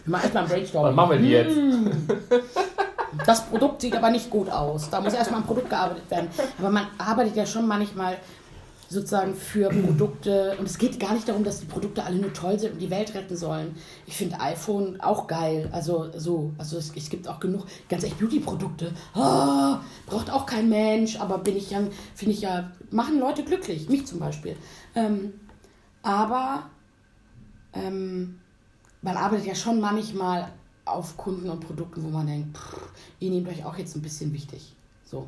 machen 0.05 0.24
erstmal 0.24 0.46
Brainstorming. 0.48 0.89
Was 0.89 0.96
machen 0.96 1.12
wir 1.12 1.19
die 1.19 1.29
jetzt? 1.29 1.57
Das 3.25 3.45
Produkt 3.45 3.81
sieht 3.81 3.95
aber 3.95 4.09
nicht 4.09 4.29
gut 4.29 4.50
aus. 4.50 4.89
Da 4.89 5.01
muss 5.01 5.13
erstmal 5.13 5.41
ein 5.41 5.45
Produkt 5.45 5.69
gearbeitet 5.69 6.09
werden. 6.09 6.29
Aber 6.57 6.69
man 6.69 6.88
arbeitet 6.97 7.36
ja 7.36 7.45
schon 7.45 7.67
manchmal 7.67 8.17
sozusagen 8.89 9.36
für 9.36 9.69
Produkte. 9.69 10.55
Und 10.59 10.65
es 10.65 10.77
geht 10.77 11.00
gar 11.00 11.13
nicht 11.13 11.27
darum, 11.27 11.43
dass 11.43 11.59
die 11.59 11.65
Produkte 11.65 12.03
alle 12.03 12.17
nur 12.17 12.33
toll 12.33 12.57
sind 12.59 12.74
und 12.74 12.79
die 12.79 12.89
Welt 12.89 13.13
retten 13.13 13.36
sollen. 13.36 13.75
Ich 14.05 14.15
finde 14.15 14.39
iPhone 14.39 15.00
auch 15.01 15.27
geil. 15.27 15.69
Also 15.71 16.09
so, 16.15 16.53
also 16.57 16.77
es, 16.77 16.93
es 16.95 17.09
gibt 17.09 17.27
auch 17.27 17.39
genug 17.39 17.65
ganz 17.89 18.03
echt 18.03 18.19
Beauty-Produkte. 18.19 18.93
Oh, 19.15 19.75
braucht 20.05 20.31
auch 20.31 20.45
kein 20.45 20.69
Mensch, 20.69 21.19
aber 21.19 21.38
bin 21.39 21.57
ich 21.57 21.71
ja, 21.71 21.79
finde 22.15 22.33
ich 22.33 22.41
ja, 22.41 22.71
machen 22.91 23.19
Leute 23.19 23.43
glücklich. 23.43 23.89
Mich 23.89 24.05
zum 24.05 24.19
Beispiel. 24.19 24.55
Ähm, 24.95 25.33
aber 26.01 26.69
ähm, 27.74 28.39
man 29.01 29.17
arbeitet 29.17 29.45
ja 29.45 29.55
schon 29.55 29.81
manchmal 29.81 30.47
auf 30.88 31.17
Kunden 31.17 31.50
und 31.50 31.60
Produkten, 31.60 32.03
wo 32.03 32.10
man 32.10 32.27
denkt, 32.27 32.58
pff, 32.58 32.89
ihr 33.20 33.29
nehmt 33.29 33.48
euch 33.48 33.63
auch 33.65 33.77
jetzt 33.77 33.96
ein 33.96 34.01
bisschen 34.01 34.34
wichtig. 34.34 34.74
So. 35.06 35.27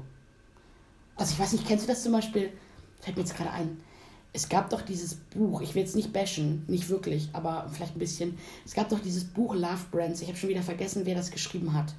Also 1.15 1.33
ich 1.33 1.39
weiß 1.39 1.53
nicht, 1.53 1.67
kennst 1.67 1.85
du 1.85 1.87
das 1.87 2.03
zum 2.03 2.13
Beispiel? 2.13 2.51
Fällt 3.01 3.17
mir 3.17 3.23
jetzt 3.23 3.35
gerade 3.35 3.51
ein. 3.51 3.79
Es 4.31 4.47
gab 4.47 4.69
doch 4.69 4.81
dieses 4.81 5.15
Buch, 5.15 5.61
ich 5.61 5.73
will 5.73 5.81
jetzt 5.81 5.95
nicht 5.95 6.13
bashen, 6.13 6.63
nicht 6.67 6.89
wirklich, 6.89 7.29
aber 7.33 7.67
vielleicht 7.71 7.95
ein 7.95 7.99
bisschen. 7.99 8.37
Es 8.65 8.73
gab 8.73 8.89
doch 8.89 8.99
dieses 8.99 9.23
Buch 9.23 9.55
Love 9.55 9.85
Brands. 9.91 10.21
Ich 10.21 10.27
habe 10.27 10.37
schon 10.37 10.49
wieder 10.49 10.61
vergessen, 10.61 11.05
wer 11.05 11.15
das 11.15 11.31
geschrieben 11.31 11.73
hat. 11.73 11.93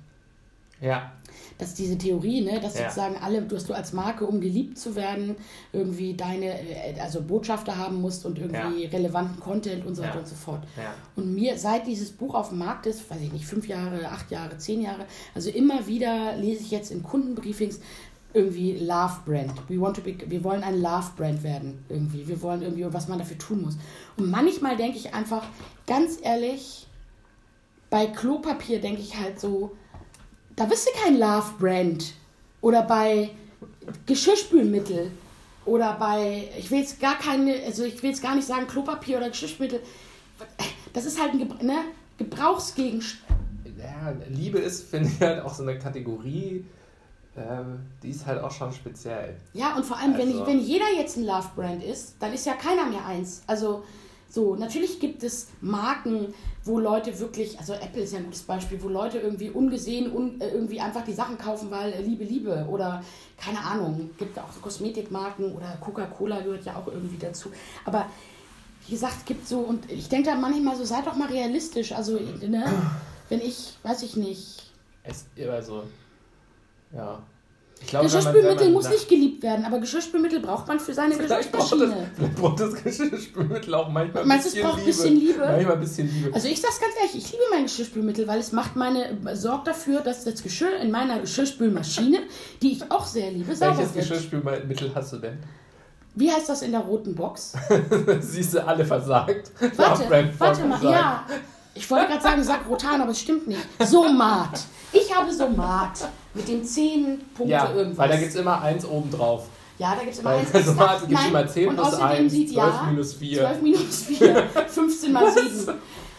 Ja. 0.80 1.12
Dass 1.58 1.74
diese 1.74 1.98
Theorie, 1.98 2.40
ne, 2.40 2.58
dass 2.58 2.78
ja. 2.78 2.84
sozusagen 2.84 3.16
alle, 3.22 3.42
dass 3.42 3.66
du 3.66 3.74
als 3.74 3.92
Marke, 3.92 4.26
um 4.26 4.40
geliebt 4.40 4.78
zu 4.78 4.96
werden, 4.96 5.36
irgendwie 5.72 6.14
deine, 6.14 6.46
äh, 6.46 6.98
also 7.00 7.22
Botschafter 7.22 7.76
haben 7.76 8.00
musst 8.00 8.24
und 8.24 8.38
irgendwie 8.38 8.84
ja. 8.84 8.90
relevanten 8.90 9.38
Content 9.40 9.84
und 9.84 9.94
so 9.94 10.02
weiter 10.02 10.14
ja. 10.14 10.20
und 10.20 10.28
so 10.28 10.34
fort. 10.34 10.62
Und 11.16 11.34
mir, 11.34 11.58
seit 11.58 11.86
dieses 11.86 12.10
Buch 12.12 12.34
auf 12.34 12.48
dem 12.48 12.58
Markt 12.58 12.86
ist, 12.86 13.10
weiß 13.10 13.20
ich 13.20 13.32
nicht, 13.32 13.44
fünf 13.44 13.68
Jahre, 13.68 14.08
acht 14.08 14.30
Jahre, 14.30 14.56
zehn 14.56 14.80
Jahre, 14.80 15.04
also 15.34 15.50
immer 15.50 15.86
wieder 15.86 16.36
lese 16.36 16.62
ich 16.62 16.70
jetzt 16.70 16.90
in 16.90 17.02
Kundenbriefings, 17.02 17.80
irgendwie 18.32 18.78
Love 18.78 19.20
Brand. 19.24 19.52
We 19.68 19.80
want 19.80 19.96
to 19.96 20.02
be, 20.02 20.16
wir 20.26 20.44
wollen 20.44 20.62
ein 20.62 20.80
Love 20.80 21.10
Brand 21.16 21.42
werden 21.42 21.84
irgendwie. 21.88 22.26
Wir 22.28 22.40
wollen 22.42 22.62
irgendwie, 22.62 22.86
was 22.92 23.08
man 23.08 23.18
dafür 23.18 23.38
tun 23.38 23.62
muss. 23.62 23.76
Und 24.16 24.30
manchmal 24.30 24.76
denke 24.76 24.98
ich 24.98 25.14
einfach, 25.14 25.44
ganz 25.86 26.18
ehrlich, 26.22 26.86
bei 27.88 28.06
Klopapier 28.06 28.80
denke 28.80 29.00
ich 29.00 29.18
halt 29.18 29.40
so, 29.40 29.76
da 30.60 30.66
bist 30.66 30.86
du 30.86 30.90
kein 31.02 31.18
Love 31.18 31.54
Brand. 31.58 32.12
Oder 32.60 32.82
bei 32.82 33.30
Geschirrspülmittel. 34.04 35.10
Oder 35.64 35.94
bei, 35.94 36.50
ich 36.58 36.70
will 36.70 36.80
jetzt 36.80 37.00
gar 37.00 37.18
keine, 37.18 37.54
also 37.64 37.84
ich 37.84 38.02
will 38.02 38.10
jetzt 38.10 38.22
gar 38.22 38.34
nicht 38.34 38.46
sagen 38.46 38.66
Klopapier 38.66 39.16
oder 39.16 39.30
Geschirrspülmittel. 39.30 39.80
Das 40.92 41.06
ist 41.06 41.18
halt 41.18 41.32
ein 41.32 41.66
ne, 41.66 41.76
Gebrauchsgegenstand. 42.18 43.24
Ja, 43.78 44.12
Liebe 44.28 44.58
ist, 44.58 44.90
finde 44.90 45.08
ich, 45.08 45.20
halt 45.20 45.42
auch 45.42 45.54
so 45.54 45.62
eine 45.62 45.78
Kategorie, 45.78 46.66
ähm, 47.38 47.80
die 48.02 48.10
ist 48.10 48.26
halt 48.26 48.42
auch 48.42 48.50
schon 48.50 48.70
speziell. 48.72 49.38
Ja, 49.54 49.76
und 49.76 49.86
vor 49.86 49.96
allem, 49.96 50.12
also, 50.12 50.26
wenn, 50.26 50.30
ich, 50.30 50.46
wenn 50.46 50.60
jeder 50.60 50.92
jetzt 50.94 51.16
ein 51.16 51.24
Love 51.24 51.48
Brand 51.56 51.82
ist, 51.82 52.16
dann 52.20 52.34
ist 52.34 52.44
ja 52.44 52.52
keiner 52.52 52.84
mehr 52.84 53.06
eins. 53.06 53.42
Also 53.46 53.82
so, 54.28 54.56
natürlich 54.56 55.00
gibt 55.00 55.22
es 55.22 55.48
Marken, 55.62 56.34
wo 56.64 56.78
Leute 56.78 57.18
wirklich, 57.18 57.58
also 57.58 57.72
Apple 57.72 58.02
ist 58.02 58.12
ja 58.12 58.18
ein 58.18 58.26
gutes 58.26 58.42
Beispiel, 58.42 58.82
wo 58.82 58.88
Leute 58.88 59.18
irgendwie 59.18 59.50
ungesehen 59.50 60.12
un, 60.14 60.40
äh, 60.40 60.50
irgendwie 60.50 60.80
einfach 60.80 61.04
die 61.04 61.12
Sachen 61.12 61.38
kaufen, 61.38 61.70
weil 61.70 61.92
äh, 61.92 62.02
Liebe, 62.02 62.24
Liebe 62.24 62.66
oder 62.68 63.02
keine 63.38 63.60
Ahnung, 63.60 64.10
gibt 64.18 64.38
auch 64.38 64.52
so 64.52 64.60
Kosmetikmarken 64.60 65.54
oder 65.54 65.78
Coca-Cola 65.80 66.40
gehört 66.40 66.64
ja 66.64 66.76
auch 66.76 66.86
irgendwie 66.86 67.16
dazu. 67.16 67.50
Aber 67.84 68.06
wie 68.86 68.92
gesagt, 68.92 69.24
gibt 69.24 69.46
so, 69.48 69.60
und 69.60 69.90
ich 69.90 70.08
denke 70.08 70.30
da 70.30 70.36
manchmal 70.36 70.76
so, 70.76 70.84
seid 70.84 71.06
doch 71.06 71.16
mal 71.16 71.28
realistisch. 71.28 71.92
Also, 71.92 72.18
ne, 72.18 72.64
wenn 73.28 73.40
ich, 73.40 73.76
weiß 73.82 74.02
ich 74.02 74.16
nicht. 74.16 74.70
Es, 75.02 75.26
also, 75.48 75.84
ja. 76.92 77.22
Glaube, 77.86 78.06
Geschirrspülmittel 78.06 78.66
man, 78.66 78.72
muss 78.74 78.88
nicht 78.88 79.08
geliebt 79.08 79.42
werden, 79.42 79.64
aber 79.64 79.80
Geschirrspülmittel 79.80 80.40
braucht 80.40 80.68
man 80.68 80.78
für 80.78 80.92
seine 80.94 81.14
vielleicht 81.14 81.50
Geschirrspülmaschine. 81.52 81.86
Braucht 81.86 82.00
das, 82.00 82.14
vielleicht 82.14 82.36
braucht 82.36 82.60
das 82.60 82.82
Geschirrspülmittel 82.84 83.74
auch 83.74 83.88
manchmal 83.88 84.22
ein 84.22 84.28
Meinst, 84.28 84.44
bisschen 84.44 84.60
Liebe. 84.60 84.68
Es 84.68 84.72
braucht 84.72 84.80
ein 84.80 84.86
bisschen 84.86 85.16
Liebe? 85.16 85.38
Manchmal 85.38 85.74
ein 85.74 85.80
bisschen 85.80 86.14
Liebe. 86.14 86.34
Also 86.34 86.48
ich 86.48 86.60
sag's 86.60 86.80
ganz 86.80 86.94
ehrlich, 86.96 87.16
ich 87.16 87.32
liebe 87.32 87.42
mein 87.50 87.62
Geschirrspülmittel, 87.64 88.28
weil 88.28 88.38
es 88.38 88.52
macht 88.52 88.76
meine, 88.76 89.18
sorgt 89.34 89.66
dafür, 89.66 90.00
dass 90.00 90.24
das 90.24 90.42
Geschirr 90.42 90.76
in 90.76 90.90
meiner 90.90 91.20
Geschirrspülmaschine, 91.20 92.20
die 92.62 92.72
ich 92.72 92.90
auch 92.90 93.06
sehr 93.06 93.30
liebe, 93.30 93.56
sauber 93.56 93.78
Welches 93.78 93.94
wird. 93.94 94.08
Geschirrspülmittel 94.08 94.92
hast 94.94 95.12
du 95.14 95.16
denn? 95.16 95.38
Wie 96.14 96.30
heißt 96.30 96.48
das 96.48 96.62
in 96.62 96.72
der 96.72 96.80
roten 96.80 97.14
Box? 97.14 97.54
Siehst 98.20 98.54
du, 98.54 98.66
alle 98.66 98.84
versagt. 98.84 99.52
Warte, 99.76 100.32
warte 100.38 100.64
mal, 100.64 100.82
ja. 100.82 101.24
Ich 101.74 101.90
wollte 101.90 102.08
gerade 102.08 102.22
sagen, 102.22 102.42
sag 102.42 102.68
Rotan, 102.68 103.00
aber 103.00 103.12
es 103.12 103.20
stimmt 103.20 103.46
nicht. 103.46 103.60
Somat. 103.84 104.60
Ich 104.92 105.14
habe 105.14 105.32
Somat 105.32 106.08
mit 106.34 106.48
den 106.48 106.64
10 106.64 107.20
Punkten 107.34 107.50
ja, 107.50 107.72
irgendwas. 107.72 107.98
Weil 107.98 108.08
da 108.08 108.16
gibt 108.16 108.30
es 108.30 108.36
immer 108.36 108.62
eins 108.62 108.84
oben 108.84 109.10
drauf. 109.10 109.46
Ja, 109.78 109.94
da 109.94 110.02
gibt 110.02 110.12
es 110.12 110.20
immer 110.20 110.30
eins. 110.30 110.48
Also 110.54 110.72
Somat 110.72 111.08
gibt 111.08 111.20
es 111.20 111.26
immer 111.26 111.46
10 111.46 111.74
plus 111.74 111.94
1, 111.94 112.32
12 112.32 112.50
ja, 112.52 112.86
minus 112.90 113.14
4. 113.14 113.38
12 113.38 113.62
minus 113.62 114.02
4, 114.02 114.48
15 114.68 115.12
mal 115.12 115.32
7. 115.32 115.74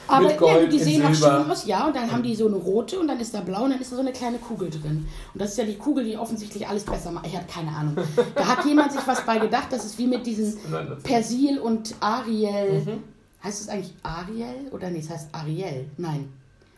Aber 0.07 0.27
mit 0.27 0.37
Gold, 0.37 0.63
ja, 0.63 0.65
die 0.67 0.79
sehen 0.79 1.05
auch 1.05 1.13
schön 1.13 1.51
aus, 1.51 1.65
ja, 1.65 1.87
und 1.87 1.95
dann 1.95 2.11
haben 2.11 2.23
die 2.23 2.35
so 2.35 2.47
eine 2.47 2.57
rote 2.57 2.99
und 2.99 3.07
dann 3.07 3.19
ist 3.19 3.33
da 3.33 3.41
blau 3.41 3.63
und 3.63 3.71
dann 3.71 3.79
ist 3.79 3.91
da 3.91 3.95
so 3.95 4.01
eine 4.01 4.11
kleine 4.11 4.39
Kugel 4.39 4.69
drin. 4.69 5.07
Und 5.33 5.41
das 5.41 5.51
ist 5.51 5.57
ja 5.57 5.63
die 5.63 5.77
Kugel, 5.77 6.03
die 6.03 6.17
offensichtlich 6.17 6.67
alles 6.67 6.83
besser 6.83 7.11
macht. 7.11 7.27
Ich 7.27 7.35
habe 7.35 7.45
keine 7.47 7.69
Ahnung. 7.69 7.95
Da 8.35 8.45
hat 8.45 8.65
jemand 8.65 8.91
sich 8.91 9.01
was 9.05 9.25
bei 9.25 9.37
gedacht, 9.37 9.67
das 9.69 9.85
ist 9.85 9.97
wie 9.97 10.07
mit 10.07 10.25
diesen 10.25 10.57
Persil 11.03 11.59
und 11.59 11.95
Ariel. 12.01 12.81
Mhm. 12.85 13.03
Heißt 13.43 13.61
es 13.61 13.69
eigentlich 13.69 13.93
Ariel 14.03 14.69
oder 14.71 14.89
nee, 14.89 14.99
es 14.99 15.09
heißt 15.09 15.29
Ariel? 15.31 15.89
Nein. 15.97 16.31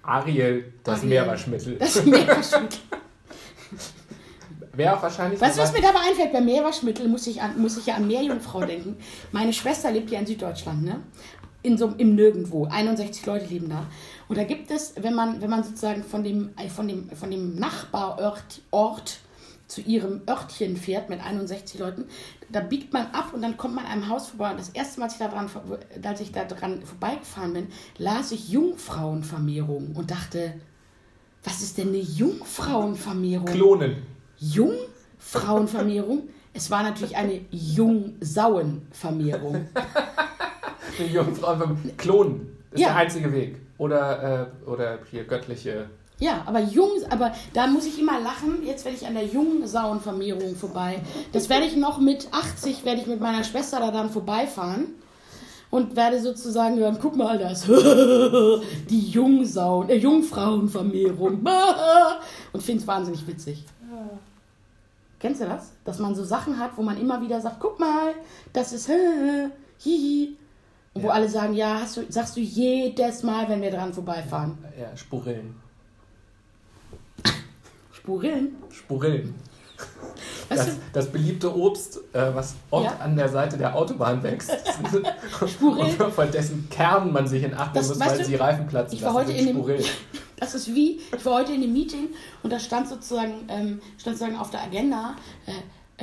Ariel, 0.03 0.71
das 0.83 0.99
Ariel. 0.99 1.09
Meerwaschmittel. 1.09 1.77
Das 1.77 2.05
Meerwaschmittel. 2.05 2.79
Wäre 4.75 4.97
auch 4.97 5.03
wahrscheinlich. 5.03 5.39
Weißt 5.39 5.57
du, 5.57 5.61
was 5.61 5.71
mir 5.71 5.81
dabei 5.81 5.99
einfällt? 6.09 6.33
Bei 6.33 6.41
Meerwaschmittel 6.41 7.07
muss 7.07 7.27
ich, 7.27 7.41
an, 7.41 7.61
muss 7.61 7.77
ich 7.77 7.85
ja 7.85 7.95
an 7.95 8.07
Meerjungfrau 8.07 8.65
denken. 8.65 8.97
Meine 9.31 9.53
Schwester 9.53 9.91
lebt 9.91 10.09
ja 10.09 10.19
in 10.19 10.25
Süddeutschland, 10.25 10.83
ne? 10.83 11.01
In 11.61 11.77
so, 11.77 11.93
Im 11.97 12.15
Nirgendwo. 12.15 12.65
61 12.65 13.25
Leute 13.25 13.45
leben 13.45 13.69
da. 13.69 13.85
Und 14.27 14.37
da 14.37 14.43
gibt 14.43 14.71
es, 14.71 14.95
wenn 14.97 15.13
man, 15.13 15.41
wenn 15.41 15.49
man 15.49 15.63
sozusagen 15.63 16.03
von 16.03 16.23
dem, 16.23 16.51
von 16.75 16.87
dem, 16.87 17.09
von 17.11 17.29
dem 17.29 17.55
Nachbarort 17.55 18.61
Ort 18.71 19.19
zu 19.67 19.81
ihrem 19.81 20.21
Örtchen 20.27 20.75
fährt 20.75 21.09
mit 21.09 21.23
61 21.23 21.79
Leuten, 21.79 22.05
da 22.49 22.59
biegt 22.59 22.93
man 22.93 23.07
ab 23.07 23.31
und 23.33 23.41
dann 23.41 23.57
kommt 23.57 23.75
man 23.75 23.85
einem 23.85 24.09
Haus 24.09 24.27
vorbei. 24.27 24.51
Und 24.51 24.59
das 24.59 24.69
erste 24.69 24.99
Mal, 24.99 25.05
als 25.05 25.13
ich 25.13 25.19
da 25.19 25.27
dran, 25.27 25.49
als 26.03 26.19
ich 26.19 26.31
da 26.31 26.45
dran 26.45 26.81
vorbeigefahren 26.83 27.53
bin, 27.53 27.67
las 27.97 28.31
ich 28.31 28.49
Jungfrauenvermehrung 28.49 29.95
und 29.95 30.11
dachte, 30.11 30.55
was 31.43 31.61
ist 31.61 31.77
denn 31.77 31.89
eine 31.89 31.97
Jungfrauenvermehrung? 31.97 33.45
Klonen. 33.45 33.97
Jungfrauenvermehrung? 34.37 36.29
es 36.53 36.69
war 36.69 36.83
natürlich 36.83 37.17
eine 37.17 37.41
Jungsauenvermehrung. 37.49 39.55
eine 40.99 41.07
Jungfrauenvermehrung. 41.07 41.97
Klonen 41.97 42.55
ist 42.71 42.81
ja. 42.81 42.89
der 42.89 42.97
einzige 42.97 43.33
Weg. 43.33 43.55
Oder, 43.77 44.51
äh, 44.65 44.69
oder 44.69 44.99
hier 45.09 45.23
göttliche 45.23 45.89
ja, 46.19 46.43
aber 46.45 46.59
jung, 46.59 46.91
aber 47.09 47.33
da 47.53 47.65
muss 47.67 47.87
ich 47.87 47.99
immer 47.99 48.19
lachen. 48.19 48.63
Jetzt 48.63 48.85
werde 48.85 48.97
ich 48.97 49.07
an 49.07 49.15
der 49.15 49.25
Jungsauenvermehrung 49.25 50.55
vorbei. 50.55 51.01
Das 51.33 51.49
werde 51.49 51.65
ich 51.65 51.75
noch 51.75 51.99
mit 51.99 52.27
80, 52.31 52.85
werde 52.85 53.01
ich 53.01 53.07
mit 53.07 53.19
meiner 53.19 53.43
Schwester 53.43 53.79
da 53.79 53.89
dann 53.91 54.11
vorbeifahren 54.11 54.93
und 55.73 55.95
werde 55.95 56.21
sozusagen 56.21 56.77
hören, 56.77 56.99
guck 57.01 57.15
mal 57.15 57.35
das, 57.39 57.63
die 58.89 59.09
Jungsauen, 59.09 59.89
äh, 59.89 59.95
Jungfrauenvermehrung 59.95 61.43
und 62.53 62.61
finde 62.61 62.81
es 62.81 62.87
wahnsinnig 62.87 63.25
witzig. 63.25 63.65
Kennst 65.17 65.41
du 65.41 65.45
das? 65.45 65.71
Dass 65.83 65.97
man 65.97 66.13
so 66.13 66.23
Sachen 66.23 66.59
hat, 66.59 66.77
wo 66.77 66.83
man 66.83 67.01
immer 67.01 67.19
wieder 67.23 67.41
sagt, 67.41 67.59
guck 67.59 67.79
mal, 67.79 68.13
das 68.51 68.71
ist 68.71 68.87
hihi. 69.79 70.37
Und 70.93 71.01
ja. 71.01 71.07
wo 71.07 71.11
alle 71.11 71.27
sagen, 71.27 71.55
ja, 71.55 71.81
du, 71.95 72.05
sagst 72.07 72.37
du 72.37 72.41
jedes 72.41 73.23
Mal, 73.23 73.49
wenn 73.49 73.63
wir 73.63 73.71
dran 73.71 73.91
vorbeifahren. 73.91 74.55
Ja, 74.79 74.95
Spurillen. 74.95 75.55
Spurillen? 77.93 78.57
Spurillen. 78.69 79.33
Das, 80.49 80.67
das, 80.91 81.11
beliebte 81.11 81.55
Obst, 81.55 81.99
äh, 82.13 82.33
was 82.33 82.55
oft 82.69 82.85
ja? 82.85 82.97
an 82.97 83.15
der 83.15 83.29
Seite 83.29 83.57
der 83.57 83.75
Autobahn 83.75 84.21
wächst. 84.21 84.51
Spurillen. 85.47 85.99
Und 85.99 86.13
von 86.13 86.31
dessen 86.31 86.69
Kern 86.69 87.11
man 87.11 87.27
sich 87.27 87.43
in 87.43 87.53
Acht 87.53 87.73
nehmen 87.73 87.87
muss, 87.87 87.99
weil 87.99 88.17
du, 88.17 88.25
sie 88.25 88.35
Reifen 88.35 88.67
platzen. 88.67 88.97
Ich 88.97 89.03
war 89.03 89.13
heute 89.13 89.31
in 89.31 89.47
dem, 89.47 89.65
Das 90.37 90.53
ist 90.53 90.73
wie, 90.75 90.99
ich 91.15 91.25
war 91.25 91.35
heute 91.35 91.53
in 91.53 91.63
einem 91.63 91.73
Meeting 91.73 92.09
und 92.43 92.51
da 92.51 92.59
stand 92.59 92.89
sozusagen, 92.89 93.45
ähm, 93.47 93.81
stand 93.97 94.17
sozusagen 94.17 94.37
auf 94.37 94.49
der 94.49 94.63
Agenda 94.63 95.15
äh, 95.45 95.51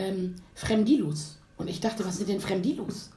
ähm, 0.03 0.37
Fremdilus. 0.55 1.39
Und 1.57 1.69
ich 1.69 1.81
dachte, 1.81 2.07
was 2.07 2.17
sind 2.17 2.29
denn 2.29 2.41
Fremdilus? 2.41 3.11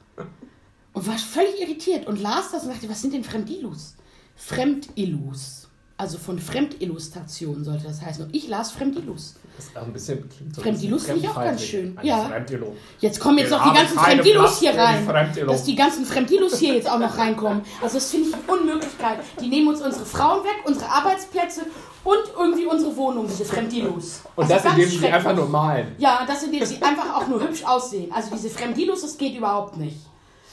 Und 0.92 1.06
war 1.06 1.16
völlig 1.16 1.60
irritiert 1.60 2.06
und 2.06 2.20
las 2.20 2.52
das 2.52 2.64
und 2.64 2.74
dachte, 2.74 2.88
was 2.90 3.00
sind 3.00 3.14
denn 3.14 3.24
Fremdilus? 3.24 3.94
Fremdilus. 4.36 5.68
Also 5.96 6.18
von 6.18 6.38
Fremdillustration 6.38 7.64
sollte 7.64 7.84
das 7.84 8.02
heißen. 8.02 8.26
Und 8.26 8.34
ich 8.34 8.48
las 8.48 8.72
Fremdillus. 8.72 9.36
Das 9.56 9.66
ist 9.66 9.76
auch 9.76 9.82
ein 9.82 9.92
bisschen 9.92 10.28
so 10.52 10.62
Fremdillus 10.62 11.04
finde 11.06 11.20
ich 11.20 11.28
auch 11.28 11.36
ganz 11.36 11.62
schön. 11.62 11.96
Ja. 12.02 12.28
Jetzt 12.98 13.20
kommen 13.20 13.38
jetzt 13.38 13.50
noch 13.50 13.70
die 13.70 13.76
ganzen 13.76 13.98
Fremdillus 13.98 14.58
hier 14.58 14.76
rein. 14.76 15.06
Dass 15.46 15.64
die 15.64 15.76
ganzen 15.76 16.04
Fremdillus 16.04 16.58
hier 16.58 16.74
jetzt 16.74 16.90
auch 16.90 16.98
noch 16.98 17.16
reinkommen. 17.16 17.62
Also 17.80 17.96
das 17.96 18.10
finde 18.10 18.30
ich 18.30 18.34
eine 18.34 18.42
Unmöglichkeit. 18.52 19.18
Die 19.40 19.48
nehmen 19.48 19.68
uns 19.68 19.80
unsere 19.80 20.04
Frauen 20.04 20.42
weg, 20.42 20.56
unsere 20.64 20.90
Arbeitsplätze 20.90 21.62
und 22.02 22.18
irgendwie 22.36 22.66
unsere 22.66 22.96
Wohnung, 22.96 23.26
diese 23.28 23.44
Fremdillus. 23.44 24.22
Und 24.34 24.50
also 24.50 24.54
das, 24.54 24.64
indem 24.64 24.88
sie 24.88 25.06
einfach 25.06 25.34
nur 25.34 25.48
malen. 25.48 25.94
Ja, 25.98 26.24
das 26.26 26.42
indem 26.42 26.64
sie 26.64 26.82
einfach 26.82 27.14
auch 27.16 27.28
nur 27.28 27.40
hübsch 27.40 27.64
aussehen. 27.64 28.12
Also 28.12 28.30
diese 28.34 28.50
Fremdillus, 28.50 29.02
das 29.02 29.16
geht 29.16 29.36
überhaupt 29.36 29.76
nicht. 29.76 29.98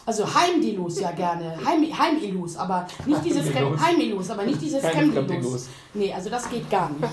Also 0.06 0.26
Heimdilus 0.34 1.00
ja 1.00 1.12
gerne. 1.12 1.58
Heim, 1.66 1.86
Heimilus, 1.98 2.58
aber 2.58 2.88
nicht 3.06 3.24
diese 3.24 3.44
Fremd 3.44 3.80
Heimilus, 3.80 4.30
aber 4.30 4.44
nicht 4.44 4.62
diese 4.62 4.80
Fremdilus. 4.80 5.68
Nee, 5.94 6.14
also 6.14 6.30
das 6.30 6.50
geht 6.50 6.70
gar 6.70 6.90
nicht. 6.90 7.08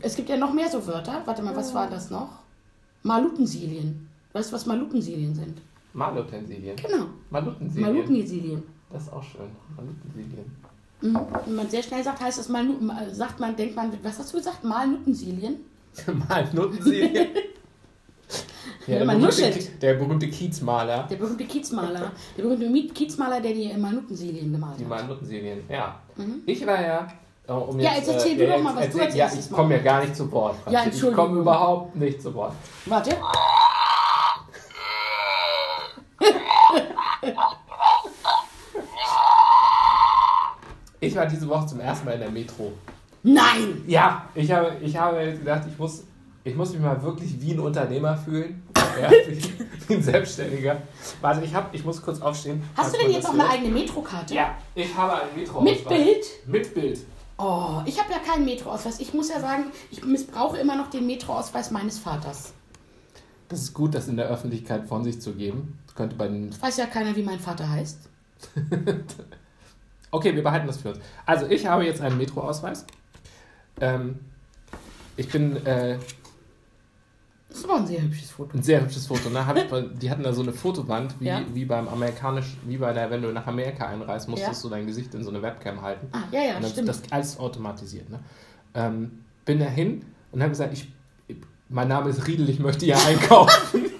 Es 0.00 0.16
gibt 0.16 0.28
ja 0.28 0.36
noch 0.36 0.52
mehr 0.52 0.68
so 0.68 0.86
Wörter. 0.86 1.22
Warte 1.24 1.42
mal, 1.42 1.54
was 1.56 1.74
war 1.74 1.88
das 1.88 2.10
noch? 2.10 2.28
Malutensilien. 3.02 4.08
Weißt 4.32 4.50
du, 4.50 4.54
was 4.56 4.66
Malutensilien 4.66 5.34
sind? 5.34 5.58
Malutensilien? 5.92 6.76
Genau. 6.76 7.06
Malutensilien. 7.30 7.94
Malutensilien. 7.94 8.62
Das 8.90 9.04
ist 9.04 9.12
auch 9.12 9.22
schön. 9.22 9.50
Malutensilien. 9.76 10.56
Mhm. 11.00 11.18
Wenn 11.44 11.54
man 11.54 11.68
sehr 11.68 11.82
schnell 11.82 12.02
sagt, 12.02 12.20
heißt 12.20 12.38
das 12.38 12.48
mal, 12.48 12.66
sagt 13.12 13.40
man, 13.40 13.56
denkt 13.56 13.76
man, 13.76 13.92
was 14.02 14.18
hast 14.18 14.32
du 14.32 14.38
gesagt? 14.38 14.64
Malnutensilien? 14.64 15.56
Malt 16.28 16.54
Nuttensilien. 16.54 17.28
Ja, 18.86 19.00
der, 19.00 19.06
berühmte, 19.06 19.60
der 19.82 19.94
berühmte 19.94 20.28
Kiezmaler. 20.28 21.08
Der 21.10 21.16
berühmte 21.16 21.44
Kiezmaler. 21.44 22.12
Der 22.36 22.42
berühmte 22.44 22.94
Kiezmaler, 22.94 23.40
der 23.40 23.52
die 23.52 23.76
Malnuttensilien 23.76 24.52
gemalt 24.52 24.74
hat. 24.74 24.80
Die 24.80 24.84
Malnuttensilien, 24.84 25.58
ja. 25.68 26.00
Mhm. 26.14 26.42
Ich 26.46 26.64
war 26.64 26.80
ja. 26.80 27.08
Um 27.48 27.78
ja, 27.78 27.94
jetzt 27.94 28.08
erzähl 28.08 28.32
äh, 28.32 28.46
du 28.46 28.52
doch 28.52 28.60
mal, 28.60 28.74
was 28.74 28.86
erzähl, 28.86 29.00
du 29.00 29.04
als 29.06 29.14
Ja, 29.14 29.30
ich 29.32 29.50
komme 29.50 29.76
ja 29.76 29.82
gar 29.82 30.00
nicht 30.00 30.16
zu 30.16 30.30
Wort. 30.32 30.56
Ja, 30.68 30.82
Entschuldigung. 30.82 31.10
Ich 31.10 31.16
komme 31.16 31.40
überhaupt 31.40 31.94
nicht 31.94 32.20
zu 32.20 32.34
Wort. 32.34 32.54
Warte. 32.86 33.16
ich 41.00 41.14
war 41.14 41.26
diese 41.26 41.48
Woche 41.48 41.66
zum 41.66 41.78
ersten 41.80 42.04
Mal 42.06 42.12
in 42.12 42.20
der 42.20 42.30
Metro. 42.30 42.72
Nein! 43.22 43.84
Ja, 43.86 44.28
ich 44.34 44.50
habe, 44.50 44.76
ich 44.80 44.96
habe 44.96 45.20
jetzt 45.20 45.38
gedacht, 45.40 45.62
ich 45.70 45.78
muss, 45.78 46.02
ich 46.42 46.56
muss 46.56 46.72
mich 46.72 46.80
mal 46.80 47.00
wirklich 47.00 47.40
wie 47.40 47.52
ein 47.52 47.60
Unternehmer 47.60 48.16
fühlen. 48.16 48.62
Ja, 48.98 49.10
wie, 49.10 49.94
ein 49.94 50.02
Selbstständiger. 50.02 50.80
Warte, 51.20 51.44
ich, 51.44 51.54
hab, 51.54 51.74
ich 51.74 51.84
muss 51.84 52.00
kurz 52.00 52.18
aufstehen. 52.18 52.62
Hast 52.74 52.94
du 52.94 52.98
denn 52.98 53.10
jetzt 53.10 53.24
noch 53.24 53.34
eine 53.34 53.46
eigene 53.46 53.68
Metrokarte? 53.68 54.34
Ja, 54.34 54.54
ich 54.74 54.96
habe 54.96 55.20
eine 55.20 55.32
Metro. 55.36 55.60
Mit 55.60 55.86
Bild? 55.86 56.24
Mit 56.46 56.72
Bild. 56.72 57.00
Oh, 57.38 57.82
ich 57.84 58.00
habe 58.00 58.12
ja 58.12 58.18
keinen 58.18 58.44
Metroausweis. 58.44 58.98
Ich 59.00 59.12
muss 59.12 59.28
ja 59.28 59.40
sagen, 59.40 59.64
ich 59.90 60.04
missbrauche 60.04 60.56
immer 60.56 60.76
noch 60.76 60.88
den 60.88 61.06
Metroausweis 61.06 61.70
meines 61.70 61.98
Vaters. 61.98 62.54
Das 63.48 63.60
ist 63.60 63.74
gut, 63.74 63.94
das 63.94 64.08
in 64.08 64.16
der 64.16 64.26
Öffentlichkeit 64.26 64.86
von 64.88 65.04
sich 65.04 65.20
zu 65.20 65.34
geben. 65.34 65.78
Das 65.86 65.94
könnte 65.94 66.16
bei 66.16 66.28
den. 66.28 66.50
Weiß 66.60 66.78
ja 66.78 66.86
keiner, 66.86 67.14
wie 67.14 67.22
mein 67.22 67.38
Vater 67.38 67.68
heißt. 67.68 67.98
okay, 70.10 70.34
wir 70.34 70.42
behalten 70.42 70.66
das 70.66 70.78
für 70.78 70.90
uns. 70.90 70.98
Also, 71.26 71.46
ich 71.46 71.66
habe 71.66 71.84
jetzt 71.84 72.00
einen 72.00 72.16
Metroausweis. 72.16 72.86
Ähm, 73.80 74.18
ich 75.16 75.28
bin. 75.28 75.64
Äh, 75.66 75.98
das 77.48 77.64
aber 77.64 77.76
ein 77.76 77.86
sehr 77.86 78.02
hübsches 78.02 78.30
Foto. 78.30 78.56
Ein 78.56 78.62
sehr 78.62 78.82
hübsches 78.82 79.06
Foto. 79.06 79.30
Ne? 79.30 79.90
die 80.00 80.10
hatten 80.10 80.22
da 80.22 80.32
so 80.32 80.42
eine 80.42 80.52
Fotowand, 80.52 81.20
wie, 81.20 81.26
ja. 81.26 81.42
wie 81.52 81.64
beim 81.64 81.88
amerikanisch, 81.88 82.56
wie 82.66 82.76
bei 82.76 82.92
der, 82.92 83.10
wenn 83.10 83.22
du 83.22 83.32
nach 83.32 83.46
Amerika 83.46 83.86
einreist, 83.86 84.28
musstest 84.28 84.62
ja. 84.64 84.68
du 84.68 84.74
dein 84.74 84.86
Gesicht 84.86 85.14
in 85.14 85.22
so 85.22 85.30
eine 85.30 85.42
Webcam 85.42 85.80
halten. 85.80 86.08
Ah, 86.12 86.24
ja, 86.32 86.42
ja, 86.42 86.56
und 86.56 86.64
dann 86.64 86.70
stimmt. 86.72 86.88
Das 86.88 87.02
alles 87.10 87.38
automatisiert. 87.38 88.10
Ne? 88.10 88.20
Ähm, 88.74 89.22
bin 89.44 89.60
da 89.60 89.66
hin 89.66 90.04
und 90.32 90.40
habe 90.40 90.50
gesagt, 90.50 90.72
ich, 90.72 90.88
mein 91.68 91.88
Name 91.88 92.10
ist 92.10 92.26
Riedel, 92.26 92.48
ich 92.48 92.58
möchte 92.58 92.84
hier 92.84 92.98
einkaufen. 92.98 93.84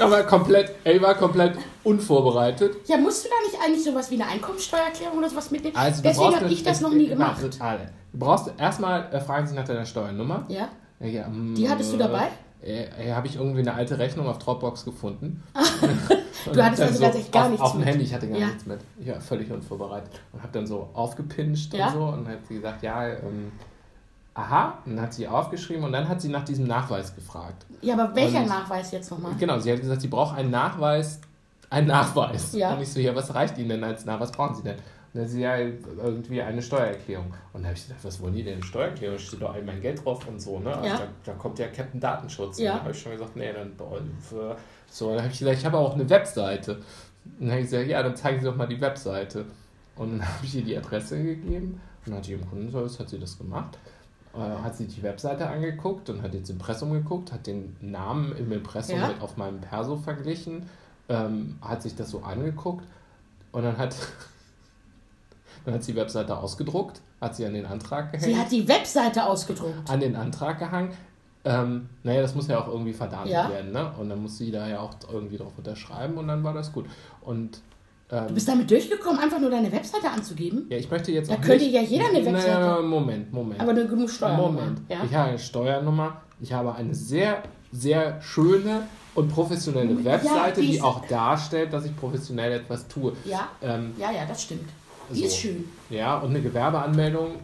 Aber 0.00 0.22
komplett, 0.24 0.72
ey, 0.84 1.00
war 1.00 1.14
komplett 1.14 1.56
unvorbereitet. 1.84 2.76
Ja, 2.86 2.96
musst 2.96 3.24
du 3.24 3.28
da 3.28 3.34
nicht 3.46 3.64
eigentlich 3.64 3.84
sowas 3.84 4.10
wie 4.10 4.14
eine 4.14 4.26
Einkommensteuererklärung 4.26 5.18
oder 5.18 5.28
sowas 5.28 5.50
mitnehmen? 5.50 5.76
Also, 5.76 6.02
Deswegen 6.02 6.36
habe 6.36 6.48
ich 6.48 6.62
das 6.62 6.80
noch 6.80 6.92
nie 6.92 7.08
gemacht. 7.08 7.40
Total. 7.40 7.90
Du 8.12 8.18
brauchst 8.18 8.50
erstmal, 8.58 9.12
äh, 9.12 9.20
fragen 9.20 9.46
sie 9.46 9.54
nach 9.54 9.64
deiner 9.64 9.86
Steuernummer. 9.86 10.46
Ja. 10.48 10.68
ja 11.00 11.26
um, 11.26 11.54
Die 11.54 11.68
hattest 11.68 11.92
du 11.92 11.96
dabei? 11.96 12.28
Äh, 12.62 12.84
äh, 13.08 13.12
habe 13.12 13.26
ich 13.26 13.36
irgendwie 13.36 13.60
eine 13.60 13.72
alte 13.72 13.98
Rechnung 13.98 14.26
auf 14.26 14.38
Dropbox 14.38 14.84
gefunden. 14.84 15.42
du 16.52 16.62
hattest 16.62 16.82
also 16.82 16.94
so 16.94 17.04
tatsächlich 17.04 17.30
gar 17.30 17.44
auf, 17.44 17.50
nichts 17.50 17.64
auf 17.64 17.74
mit. 17.74 17.82
Auf 17.82 17.86
dem 17.86 17.92
Handy, 17.92 18.04
ich 18.04 18.14
hatte 18.14 18.28
gar 18.28 18.38
ja. 18.38 18.46
nichts 18.48 18.66
mit. 18.66 18.80
Ich 18.98 19.08
war 19.08 19.20
völlig 19.20 19.50
unvorbereitet. 19.50 20.20
Und 20.32 20.42
habe 20.42 20.52
dann 20.52 20.66
so 20.66 20.90
aufgepinscht 20.92 21.72
ja? 21.72 21.88
und 21.88 21.92
so 21.94 22.04
und 22.04 22.28
hat 22.28 22.46
sie 22.46 22.54
gesagt, 22.56 22.82
ja, 22.82 23.08
ähm, 23.08 23.52
aha, 24.34 24.78
und 24.84 24.96
dann 24.96 25.04
hat 25.04 25.14
sie 25.14 25.26
aufgeschrieben 25.26 25.84
und 25.84 25.92
dann 25.92 26.08
hat 26.08 26.20
sie 26.20 26.28
nach 26.28 26.44
diesem 26.44 26.66
Nachweis 26.66 27.14
gefragt. 27.14 27.66
Ja, 27.82 27.94
aber 27.94 28.14
welcher 28.14 28.40
und, 28.40 28.48
Nachweis 28.48 28.92
jetzt 28.92 29.10
nochmal? 29.10 29.32
Genau, 29.38 29.58
sie 29.58 29.72
hat 29.72 29.80
gesagt, 29.80 30.00
sie 30.00 30.08
braucht 30.08 30.36
einen 30.36 30.50
Nachweis, 30.50 31.20
einen 31.68 31.88
Nachweis. 31.88 32.52
Ja. 32.52 32.74
Und 32.74 32.82
ich 32.82 32.92
so, 32.92 33.00
ja, 33.00 33.14
was 33.14 33.34
reicht 33.34 33.58
Ihnen 33.58 33.70
denn 33.70 33.84
als 33.84 34.04
Nachweis? 34.04 34.28
Was 34.28 34.32
brauchen 34.32 34.54
Sie 34.56 34.62
denn? 34.62 34.76
Und 35.12 35.20
dann 35.20 35.28
sie 35.28 35.40
ja 35.40 35.56
irgendwie 35.56 36.40
eine 36.40 36.62
Steuererklärung. 36.62 37.34
Und 37.52 37.62
da 37.62 37.68
habe 37.68 37.76
ich 37.76 37.84
gedacht, 37.84 38.04
was 38.04 38.20
wollen 38.20 38.34
die 38.34 38.44
denn? 38.44 38.62
Steuererklärung? 38.62 39.18
Steht 39.18 39.42
doch 39.42 39.52
all 39.52 39.62
mein 39.62 39.80
Geld 39.80 40.04
drauf 40.04 40.26
und 40.28 40.40
so, 40.40 40.60
ne? 40.60 40.72
Also 40.72 40.86
ja. 40.86 40.98
da, 40.98 41.06
da, 41.24 41.32
kommt 41.32 41.58
ja 41.58 41.66
Captain 41.66 42.00
Datenschutz. 42.00 42.58
Ja. 42.58 42.72
Und 42.72 42.76
dann 42.76 42.84
habe 42.84 42.92
ich 42.92 43.02
schon 43.02 43.12
gesagt, 43.12 43.36
nee, 43.36 43.52
dann 43.52 43.72
so, 44.88 45.10
dann 45.10 45.18
habe 45.18 45.32
ich 45.32 45.38
gesagt, 45.38 45.58
ich 45.58 45.66
habe 45.66 45.78
auch 45.78 45.94
eine 45.94 46.08
Webseite. 46.08 46.76
Und 47.24 47.40
dann 47.40 47.50
habe 47.50 47.60
ich 47.60 47.70
gesagt, 47.70 47.88
ja, 47.88 48.02
dann 48.02 48.14
zeigen 48.14 48.38
Sie 48.38 48.46
doch 48.46 48.56
mal 48.56 48.68
die 48.68 48.80
Webseite. 48.80 49.46
Und 49.96 50.12
dann 50.12 50.26
habe 50.26 50.46
ich 50.46 50.54
ihr 50.54 50.64
die 50.64 50.76
Adresse 50.76 51.22
gegeben 51.22 51.80
und 52.06 52.12
dann 52.12 52.18
hat 52.18 52.26
die 52.26 52.32
im 52.32 52.48
Kundenservice 52.48 52.98
hat 52.98 53.08
sie 53.08 53.18
das 53.18 53.36
gemacht. 53.36 53.78
Äh, 54.32 54.38
hat 54.38 54.76
sich 54.76 54.94
die 54.94 55.02
Webseite 55.02 55.48
angeguckt 55.48 56.08
und 56.08 56.22
hat 56.22 56.34
jetzt 56.34 56.50
Impressum 56.50 56.92
geguckt, 56.92 57.32
hat 57.32 57.48
den 57.48 57.76
Namen 57.80 58.36
im 58.36 58.52
Impressum 58.52 59.00
ja. 59.00 59.08
mit 59.08 59.20
auf 59.20 59.36
meinem 59.36 59.60
Perso 59.60 59.96
verglichen, 59.96 60.68
ähm, 61.08 61.58
hat 61.60 61.82
sich 61.82 61.96
das 61.96 62.10
so 62.10 62.20
angeguckt 62.20 62.86
und 63.50 63.64
dann 63.64 63.76
hat, 63.76 63.96
dann 65.64 65.74
hat 65.74 65.82
sie 65.82 65.92
die 65.92 65.98
Webseite 65.98 66.36
ausgedruckt, 66.36 67.00
hat 67.20 67.34
sie 67.34 67.44
an 67.44 67.54
den 67.54 67.66
Antrag 67.66 68.12
gehängt. 68.12 68.32
Sie 68.32 68.38
hat 68.38 68.52
die 68.52 68.68
Webseite 68.68 69.26
ausgedruckt. 69.26 69.90
An 69.90 69.98
den 69.98 70.14
Antrag 70.14 70.60
gehangen. 70.60 70.92
Ähm, 71.44 71.88
naja, 72.04 72.22
das 72.22 72.36
muss 72.36 72.46
ja 72.46 72.60
auch 72.60 72.68
irgendwie 72.68 72.92
verdatet 72.92 73.32
ja. 73.32 73.50
werden, 73.50 73.72
ne? 73.72 73.92
Und 73.98 74.10
dann 74.10 74.22
muss 74.22 74.38
sie 74.38 74.52
da 74.52 74.68
ja 74.68 74.78
auch 74.78 74.94
irgendwie 75.10 75.38
drauf 75.38 75.54
unterschreiben 75.56 76.18
und 76.18 76.28
dann 76.28 76.44
war 76.44 76.54
das 76.54 76.70
gut. 76.70 76.86
Und 77.22 77.62
ähm, 78.10 78.28
du 78.28 78.34
bist 78.34 78.48
damit 78.48 78.70
durchgekommen, 78.70 79.18
einfach 79.20 79.38
nur 79.38 79.50
deine 79.50 79.70
Webseite 79.70 80.10
anzugeben? 80.10 80.66
Ja, 80.68 80.76
ich 80.76 80.90
möchte 80.90 81.12
jetzt 81.12 81.30
da 81.30 81.34
auch 81.34 81.40
könnte 81.40 81.64
nicht, 81.64 81.74
ja 81.74 81.82
jeder 81.82 82.08
eine 82.08 82.24
Webseite. 82.24 82.60
Naja, 82.60 82.82
Moment, 82.82 83.32
Moment. 83.32 83.60
Aber 83.60 83.70
eine 83.70 83.86
genug 83.86 84.10
Steuernummer. 84.10 84.60
Moment. 84.60 84.80
Ja? 84.88 85.04
Ich 85.04 85.14
habe 85.14 85.28
eine 85.30 85.38
Steuernummer. 85.38 86.22
Ich 86.40 86.52
habe 86.52 86.74
eine 86.74 86.94
sehr, 86.94 87.42
sehr 87.72 88.20
schöne 88.22 88.82
und 89.14 89.28
professionelle 89.28 90.04
Webseite, 90.04 90.60
ja, 90.60 90.66
die, 90.66 90.72
die 90.72 90.80
auch 90.80 91.06
darstellt, 91.06 91.72
dass 91.72 91.84
ich 91.84 91.96
professionell 91.96 92.52
etwas 92.52 92.88
tue. 92.88 93.12
Ja, 93.24 93.48
ähm, 93.62 93.92
ja, 93.98 94.10
ja, 94.10 94.24
das 94.26 94.42
stimmt. 94.42 94.68
Die 95.10 95.20
so. 95.20 95.26
ist 95.26 95.36
schön. 95.36 95.64
Ja, 95.90 96.18
und 96.18 96.30
eine 96.30 96.40
Gewerbeanmeldung 96.40 97.36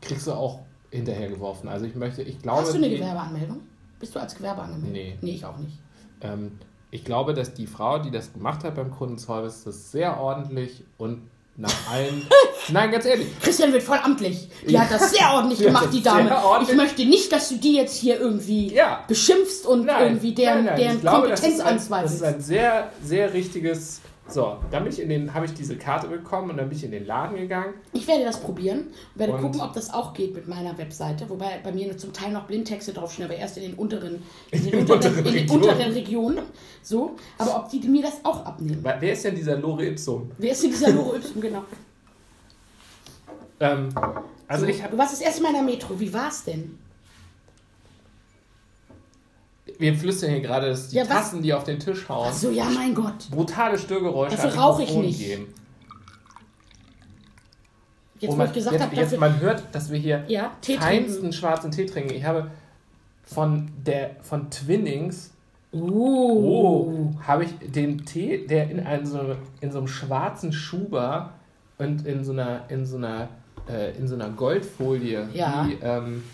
kriegst 0.00 0.26
du 0.26 0.32
auch 0.32 0.60
hinterhergeworfen. 0.90 1.68
Also 1.68 1.86
ich 1.86 1.94
möchte, 1.94 2.22
ich 2.22 2.40
glaube... 2.40 2.62
Hast 2.62 2.72
du 2.72 2.78
eine 2.78 2.88
Gewerbeanmeldung? 2.88 3.60
Bist 3.98 4.14
du 4.14 4.20
als 4.20 4.34
Gewerbe 4.34 4.62
angemeldet? 4.62 4.92
Nee. 4.92 5.18
Nee, 5.20 5.34
ich 5.34 5.44
auch 5.44 5.58
nicht. 5.58 5.78
Ähm, 6.20 6.52
ich 6.90 7.04
glaube, 7.04 7.34
dass 7.34 7.54
die 7.54 7.66
Frau, 7.66 7.98
die 7.98 8.10
das 8.10 8.32
gemacht 8.32 8.64
hat 8.64 8.74
beim 8.74 8.90
Kundenservice, 8.90 9.64
das 9.64 9.90
sehr 9.90 10.20
ordentlich 10.20 10.84
und 10.98 11.22
nach 11.56 11.72
allen. 11.90 12.26
Nein, 12.68 12.90
ganz 12.90 13.06
ehrlich. 13.06 13.28
Christian 13.40 13.72
wird 13.72 13.82
voll 13.82 13.98
amtlich. 14.02 14.48
Die 14.66 14.72
ja. 14.72 14.80
hat 14.80 14.90
das 14.90 15.10
sehr 15.10 15.32
ordentlich 15.32 15.60
gemacht, 15.66 15.88
die 15.92 16.02
Dame. 16.02 16.36
Ich 16.62 16.74
möchte 16.74 17.04
nicht, 17.04 17.32
dass 17.32 17.48
du 17.48 17.56
die 17.56 17.76
jetzt 17.76 17.96
hier 17.96 18.20
irgendwie 18.20 18.74
ja. 18.74 19.04
beschimpfst 19.08 19.66
und 19.66 19.86
nein, 19.86 20.02
irgendwie 20.02 20.34
deren, 20.34 20.64
nein, 20.64 20.64
nein. 20.66 20.76
deren 20.76 21.00
glaube, 21.00 21.28
Kompetenz 21.28 21.60
anzweifelst. 21.60 22.20
Das 22.20 22.28
ist 22.28 22.34
ein 22.34 22.40
sehr, 22.42 22.90
sehr 23.02 23.32
richtiges 23.32 24.00
so, 24.28 24.56
dann 24.70 24.82
bin 24.82 24.92
ich 24.92 25.00
in 25.00 25.08
den, 25.08 25.32
habe 25.34 25.46
ich 25.46 25.54
diese 25.54 25.76
Karte 25.76 26.08
bekommen 26.08 26.50
und 26.50 26.56
dann 26.56 26.68
bin 26.68 26.76
ich 26.76 26.84
in 26.84 26.90
den 26.90 27.06
Laden 27.06 27.36
gegangen. 27.36 27.74
Ich 27.92 28.08
werde 28.08 28.24
das 28.24 28.40
probieren 28.40 28.88
und 29.14 29.18
werde 29.20 29.32
und 29.34 29.40
gucken, 29.40 29.60
ob 29.60 29.72
das 29.72 29.92
auch 29.92 30.14
geht 30.14 30.34
mit 30.34 30.48
meiner 30.48 30.76
Webseite. 30.78 31.28
Wobei 31.30 31.60
bei 31.62 31.70
mir 31.70 31.96
zum 31.96 32.12
Teil 32.12 32.32
noch 32.32 32.44
Blindtexte 32.44 32.92
draufstehen, 32.92 33.28
aber 33.28 33.38
erst 33.38 33.56
in 33.56 33.62
den 33.62 33.74
unteren, 33.74 34.22
in 34.50 34.64
den, 34.64 34.90
unteren, 34.90 35.18
in 35.26 35.32
den 35.32 35.50
unteren 35.50 35.92
Regionen. 35.92 36.38
So, 36.82 37.14
aber 37.38 37.56
ob 37.56 37.70
die 37.70 37.78
mir 37.86 38.02
das 38.02 38.24
auch 38.24 38.44
abnehmen. 38.44 38.80
Wer 38.82 39.12
ist 39.12 39.24
denn 39.24 39.36
dieser 39.36 39.58
Lore 39.58 39.86
Ipsum? 39.86 40.30
Wer 40.38 40.52
ist 40.52 40.62
denn 40.62 40.70
dieser 40.70 40.90
Lore 40.90 41.16
Ipsum, 41.16 41.40
genau? 41.40 41.62
Ähm, 43.58 43.88
also 44.46 44.66
so, 44.66 44.70
ich 44.70 44.82
habe. 44.82 44.92
Du 44.92 44.98
warst 44.98 45.14
das 45.14 45.22
erste 45.22 45.42
Mal 45.42 45.48
in 45.48 45.54
der 45.54 45.62
Metro. 45.62 45.98
Wie 45.98 46.12
war 46.12 46.28
es 46.28 46.44
denn? 46.44 46.78
Wir 49.78 49.94
flüstern 49.94 50.30
hier 50.30 50.40
gerade, 50.40 50.68
dass 50.68 50.88
die 50.88 50.96
ja, 50.96 51.04
Tassen, 51.04 51.42
die 51.42 51.52
auf 51.52 51.64
den 51.64 51.78
Tisch 51.78 52.08
hauen. 52.08 52.28
Ach 52.30 52.34
so, 52.34 52.50
ja, 52.50 52.64
mein 52.64 52.94
Gott. 52.94 53.30
Brutale 53.30 53.78
Störgeräusche. 53.78 54.36
Dafür 54.36 54.60
rauche 54.60 54.82
ich 54.82 54.94
nicht. 54.94 55.18
Geben. 55.18 55.46
Jetzt, 58.18 58.32
wo 58.32 58.36
man, 58.36 58.46
ich 58.46 58.54
gesagt 58.54 58.74
jetzt, 58.74 58.82
habe, 58.82 58.96
jetzt 58.96 59.18
man 59.18 59.40
hört, 59.40 59.62
dass 59.72 59.90
wir 59.90 59.98
hier 59.98 60.24
ja, 60.28 60.52
feinsten 60.62 61.32
schwarzen 61.32 61.70
Tee 61.70 61.84
trinken. 61.84 62.14
Ich 62.14 62.24
habe 62.24 62.50
von 63.24 63.70
der 63.84 64.16
von 64.22 64.50
Twinnings 64.50 65.32
uh. 65.72 65.80
oh, 65.80 67.14
habe 67.26 67.44
ich 67.44 67.50
den 67.72 68.06
Tee, 68.06 68.46
der 68.46 68.70
in, 68.70 68.80
einem 68.80 69.04
so, 69.04 69.36
in 69.60 69.70
so 69.70 69.78
einem 69.78 69.88
schwarzen 69.88 70.52
Schuber 70.52 71.34
und 71.76 72.06
in 72.06 72.24
so 72.24 72.32
einer 72.32 72.64
in 72.68 72.86
so 72.86 72.96
einer 72.96 73.28
äh, 73.68 73.96
in 73.98 74.08
so 74.08 74.14
einer 74.14 74.30
Goldfolie 74.30 75.28
ja. 75.34 75.66
wie 75.68 75.74
ähm, 75.82 76.24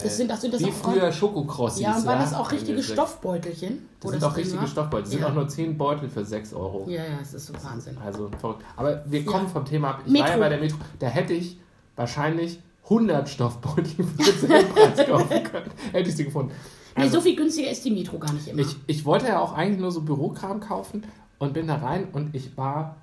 das 0.00 0.16
sind, 0.16 0.30
das 0.30 0.40
sind 0.40 0.54
das 0.54 0.60
Wie 0.62 0.70
früher 0.70 1.12
Schokokrossis. 1.12 1.80
Ja, 1.80 1.96
und 1.96 2.06
waren 2.06 2.20
das 2.20 2.34
auch 2.34 2.50
richtige 2.50 2.82
Stoffbeutelchen? 2.82 3.88
Das 4.00 4.10
sind 4.12 4.24
auch 4.24 4.36
richtige 4.36 4.66
Stoffbeutel. 4.66 5.04
Das 5.04 5.12
ja. 5.12 5.18
sind 5.18 5.28
auch 5.28 5.34
nur 5.34 5.48
10 5.48 5.76
Beutel 5.76 6.08
für 6.08 6.24
6 6.24 6.54
Euro. 6.54 6.86
Ja, 6.88 7.04
ja, 7.04 7.18
das 7.18 7.34
ist 7.34 7.46
so 7.46 7.54
Wahnsinn. 7.62 7.96
Also 7.98 8.30
verrückt. 8.40 8.62
Aber 8.76 9.02
wir 9.06 9.24
kommen 9.24 9.44
ja. 9.44 9.50
vom 9.50 9.64
Thema 9.64 9.90
ab. 9.90 10.02
Ich 10.06 10.12
Metro. 10.12 10.24
war 10.24 10.30
ja 10.32 10.38
bei 10.38 10.48
der 10.48 10.60
Metro. 10.60 10.78
Da 10.98 11.08
hätte 11.08 11.32
ich 11.32 11.58
wahrscheinlich 11.96 12.60
100 12.84 13.28
Stoffbeutel 13.28 14.04
für 14.04 14.46
den 14.46 14.68
Preis 14.68 15.06
kaufen 15.06 15.42
können. 15.44 15.70
Hätte 15.92 16.08
ich 16.08 16.16
sie 16.16 16.24
gefunden. 16.24 16.52
Also, 16.94 17.08
nee, 17.08 17.14
so 17.14 17.20
viel 17.22 17.36
günstiger 17.36 17.70
ist 17.70 17.84
die 17.84 17.90
Metro 17.90 18.18
gar 18.18 18.32
nicht 18.32 18.48
immer. 18.48 18.60
Ich, 18.60 18.76
ich 18.86 19.04
wollte 19.04 19.26
ja 19.26 19.40
auch 19.40 19.54
eigentlich 19.54 19.80
nur 19.80 19.92
so 19.92 20.02
Bürokram 20.02 20.60
kaufen 20.60 21.04
und 21.38 21.54
bin 21.54 21.66
da 21.66 21.76
rein 21.76 22.08
und 22.12 22.34
ich 22.34 22.56
war 22.56 22.96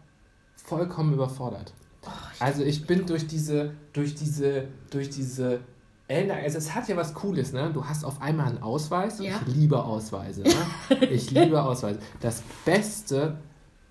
vollkommen 0.55 1.13
überfordert. 1.13 1.73
Oh, 2.05 2.09
ich 2.33 2.41
also 2.41 2.63
ich 2.63 2.85
bin 2.85 3.05
durch 3.05 3.27
diese, 3.27 3.73
durch 3.93 4.15
diese, 4.15 4.67
durch 4.91 5.09
diese 5.09 5.61
also 6.09 6.57
es 6.57 6.73
hat 6.75 6.87
ja 6.87 6.97
was 6.97 7.13
Cooles, 7.13 7.53
ne? 7.53 7.69
Du 7.73 7.85
hast 7.85 8.03
auf 8.03 8.21
einmal 8.21 8.47
einen 8.47 8.63
Ausweis. 8.63 9.19
Ja. 9.19 9.35
Ich 9.47 9.55
liebe 9.55 9.83
Ausweise. 9.83 10.41
Ne? 10.41 11.05
Ich 11.11 11.29
liebe 11.31 11.61
Ausweise. 11.61 11.99
Das 12.19 12.41
Beste 12.65 13.37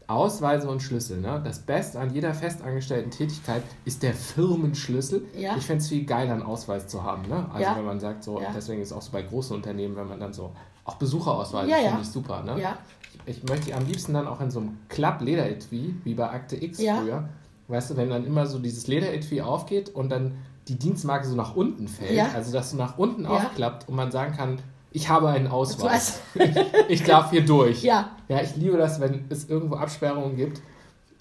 Ausweise 0.08 0.68
und 0.70 0.80
Schlüssel. 0.82 1.20
Ne? 1.20 1.40
Das 1.44 1.58
Beste 1.60 2.00
an 2.00 2.14
jeder 2.14 2.32
festangestellten 2.32 3.10
Tätigkeit 3.10 3.62
ist 3.84 4.02
der 4.02 4.14
Firmenschlüssel. 4.14 5.22
Ja. 5.36 5.54
Ich 5.56 5.66
fände 5.66 5.82
es 5.82 5.88
viel 5.90 6.06
geiler, 6.06 6.32
einen 6.32 6.42
Ausweis 6.42 6.86
zu 6.88 7.02
haben. 7.02 7.28
Ne? 7.28 7.46
Also 7.52 7.62
Ja. 7.62 7.76
wenn 7.76 7.84
man 7.84 8.00
sagt, 8.00 8.24
so, 8.24 8.40
Ja. 8.40 8.48
deswegen 8.56 8.80
ist 8.80 8.92
auch 8.92 9.02
so 9.02 9.12
bei 9.12 9.20
großen 9.22 9.54
Unternehmen, 9.54 9.96
wenn 9.96 10.08
man 10.08 10.18
dann 10.18 10.32
so, 10.32 10.50
auch 10.84 10.94
Besucherausweise 10.96 11.68
Ja, 11.70 11.76
finde 11.76 11.90
ja. 11.92 11.98
ich 12.00 12.08
super. 12.08 12.42
Ne? 12.42 12.58
Ja. 12.60 12.78
Ich 13.26 13.42
möchte 13.44 13.74
am 13.74 13.84
liebsten 13.86 14.14
dann 14.14 14.26
auch 14.26 14.40
in 14.40 14.50
so 14.50 14.60
einem 14.60 14.78
Klapp-Lederetui, 14.88 15.96
wie 16.04 16.14
bei 16.14 16.30
Akte 16.30 16.56
X 16.56 16.80
Ja. 16.80 16.96
früher. 16.96 17.28
Weißt 17.68 17.90
du, 17.90 17.96
wenn 17.98 18.08
dann 18.08 18.24
immer 18.24 18.46
so 18.46 18.58
dieses 18.58 18.86
Lederetui 18.86 19.42
aufgeht 19.42 19.90
und 19.90 20.08
dann 20.08 20.32
die 20.68 20.76
Dienstmarke 20.78 21.26
so 21.26 21.34
nach 21.34 21.54
unten 21.56 21.88
fällt, 21.88 22.12
Ja. 22.12 22.28
also 22.34 22.52
dass 22.52 22.70
so 22.70 22.76
nach 22.76 22.98
unten 22.98 23.24
Ja. 23.24 23.30
aufklappt 23.30 23.88
und 23.88 23.96
man 23.96 24.10
sagen 24.10 24.34
kann, 24.36 24.58
ich 24.90 25.08
habe 25.08 25.28
einen 25.28 25.48
Ausweis. 25.48 26.20
Du 26.34 26.40
ich 26.88 27.02
darf 27.04 27.30
hier 27.30 27.44
durch. 27.44 27.82
Ja. 27.82 28.10
Ja, 28.28 28.40
ich 28.42 28.56
liebe 28.56 28.76
das, 28.76 29.00
wenn 29.00 29.24
es 29.28 29.48
irgendwo 29.48 29.76
Absperrungen 29.76 30.36
gibt. 30.36 30.60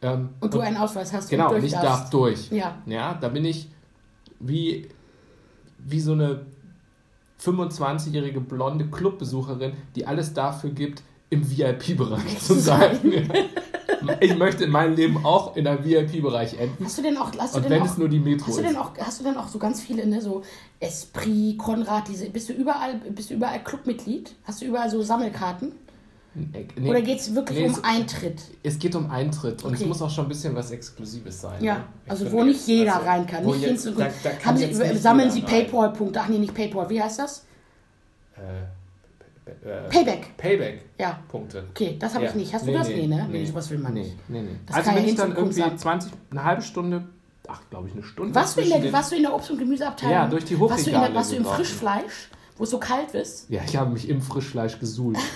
Ähm, 0.01 0.29
Und 0.39 0.53
du 0.53 0.59
einen 0.59 0.77
Ausweis 0.77 1.11
hast. 1.13 1.29
genau, 1.29 1.49
und 1.49 1.55
und 1.57 1.63
ich 1.65 1.71
darfst. 1.71 1.85
darf 1.87 2.09
durch. 2.11 2.51
Ja. 2.51 2.75
Ja, 2.85 3.13
da 3.15 3.29
bin 3.29 3.43
ich 3.45 3.69
wie, 4.39 4.87
wie 5.79 5.99
so 5.99 6.13
eine 6.13 6.45
25-jährige 7.41 8.39
blonde 8.41 8.85
Clubbesucherin, 8.87 9.73
die 9.95 10.05
alles 10.05 10.33
dafür 10.33 10.69
gibt, 10.71 11.03
im 11.29 11.49
VIP-Bereich 11.49 12.39
zu 12.39 12.53
sein. 12.53 12.99
ich 14.21 14.37
möchte 14.37 14.63
in 14.63 14.71
meinem 14.71 14.95
Leben 14.95 15.25
auch 15.25 15.55
in 15.55 15.67
einem 15.67 15.83
VIP-Bereich 15.83 16.57
enden. 16.59 16.85
Hast 16.85 16.97
du 16.97 17.01
denn 17.01 17.17
auch, 17.17 17.31
hast 17.37 17.55
du 17.55 17.59
Und 17.59 17.69
wenn 17.69 17.81
auch, 17.81 17.85
es 17.85 17.97
nur 17.97 18.07
die 18.09 18.19
Metro 18.19 18.47
hast 18.47 18.57
du 18.57 18.61
ist. 18.61 18.69
denn 18.69 18.77
auch, 18.77 18.91
hast 18.97 19.19
du 19.19 19.23
denn 19.25 19.37
auch 19.37 19.47
so 19.47 19.59
ganz 19.59 19.81
viele, 19.81 20.05
ne, 20.07 20.21
so 20.21 20.43
Esprit, 20.79 21.57
Konrad, 21.57 22.07
diese, 22.07 22.29
bist 22.29 22.49
du 22.49 22.53
überall, 22.53 22.95
bist 23.09 23.29
du 23.29 23.33
überall 23.33 23.61
Clubmitglied? 23.63 24.35
Hast 24.45 24.61
du 24.61 24.65
überall 24.65 24.89
so 24.89 25.01
Sammelkarten? 25.01 25.73
Äh, 26.53 26.65
nee, 26.79 26.89
Oder 26.89 27.01
geht 27.01 27.19
es 27.19 27.33
wirklich 27.33 27.59
nee, 27.59 27.65
um 27.65 27.71
es- 27.71 27.83
Eintritt? 27.83 28.41
Es 28.63 28.77
geht 28.77 28.95
um 28.95 29.09
Eintritt 29.09 29.63
und 29.63 29.73
es 29.73 29.79
Okay. 29.79 29.87
muss 29.89 30.01
auch 30.01 30.09
schon 30.09 30.25
ein 30.25 30.29
bisschen 30.29 30.55
was 30.55 30.71
Exklusives 30.71 31.41
sein. 31.41 31.63
Ja, 31.63 31.75
ne? 31.75 31.83
Also 32.07 32.31
wo 32.31 32.43
nicht 32.43 32.65
jeder 32.67 32.95
also, 32.97 33.07
rein 33.07 33.25
kann. 33.25 33.45
Nicht 33.45 33.61
jetzt, 33.61 33.85
da, 33.87 34.07
da 34.23 34.29
kann 34.31 34.55
Sie, 34.55 34.71
sammeln 34.97 35.31
Sie. 35.31 35.41
Paypal-Punkte. 35.41 36.21
Ach 36.21 36.27
nee, 36.27 36.37
nicht 36.37 36.53
Paypal. 36.53 36.89
Wie 36.89 37.01
heißt 37.01 37.19
das? 37.19 37.43
Äh, 38.35 38.39
äh, 39.65 39.89
Payback. 39.89 40.37
Payback. 40.37 40.81
Ja. 40.99 41.19
Punkte. 41.29 41.63
Okay, 41.71 41.95
das 41.99 42.13
habe 42.13 42.25
Ja. 42.25 42.29
ich 42.31 42.35
nicht. 42.35 42.53
Hast 42.53 42.67
du 42.67 42.71
das? 42.73 42.87
Nee, 42.87 43.07
ne? 43.07 43.27
Nee, 43.29 43.39
Nee, 43.39 43.45
sowas 43.45 43.69
will 43.69 43.79
man 43.79 43.93
nee, 43.93 44.01
nicht. 44.01 44.29
Nee, 44.29 44.41
nee. 44.41 44.49
Das 44.65 44.77
also 44.77 44.91
bin 44.91 45.05
ich 45.05 45.15
dann 45.15 45.35
irgendwie 45.35 45.61
sein. 45.61 45.77
20, 45.77 46.11
eine 46.31 46.43
halbe 46.43 46.61
Stunde, 46.61 47.03
ach, 47.47 47.61
glaube 47.69 47.87
ich, 47.87 47.93
eine 47.93 48.03
Stunde. 48.03 48.33
Warst 48.35 48.57
du, 48.57 48.61
in 48.61 48.69
der, 48.69 48.79
den- 48.79 48.93
warst 48.93 49.11
du 49.11 49.15
in 49.15 49.21
der 49.23 49.33
Obst- 49.33 49.51
und 49.51 49.57
Gemüseabteilung? 49.59 50.13
Ja, 50.13 50.27
durch 50.27 50.45
die 50.45 50.59
warst 50.59 50.85
du, 50.85 50.89
in 50.89 50.91
der, 50.93 50.99
Hochregale 51.01 51.15
warst 51.15 51.31
du 51.31 51.35
im. 51.37 51.45
Frischfleisch, 51.45 52.29
wo 52.57 52.63
es 52.63 52.69
so 52.71 52.79
kalt 52.79 53.13
ist? 53.13 53.49
Ja, 53.49 53.61
ich 53.65 53.75
habe 53.77 53.91
mich 53.91 54.09
im 54.09 54.21
Frischfleisch 54.21 54.79
gesuhlt. 54.79 55.17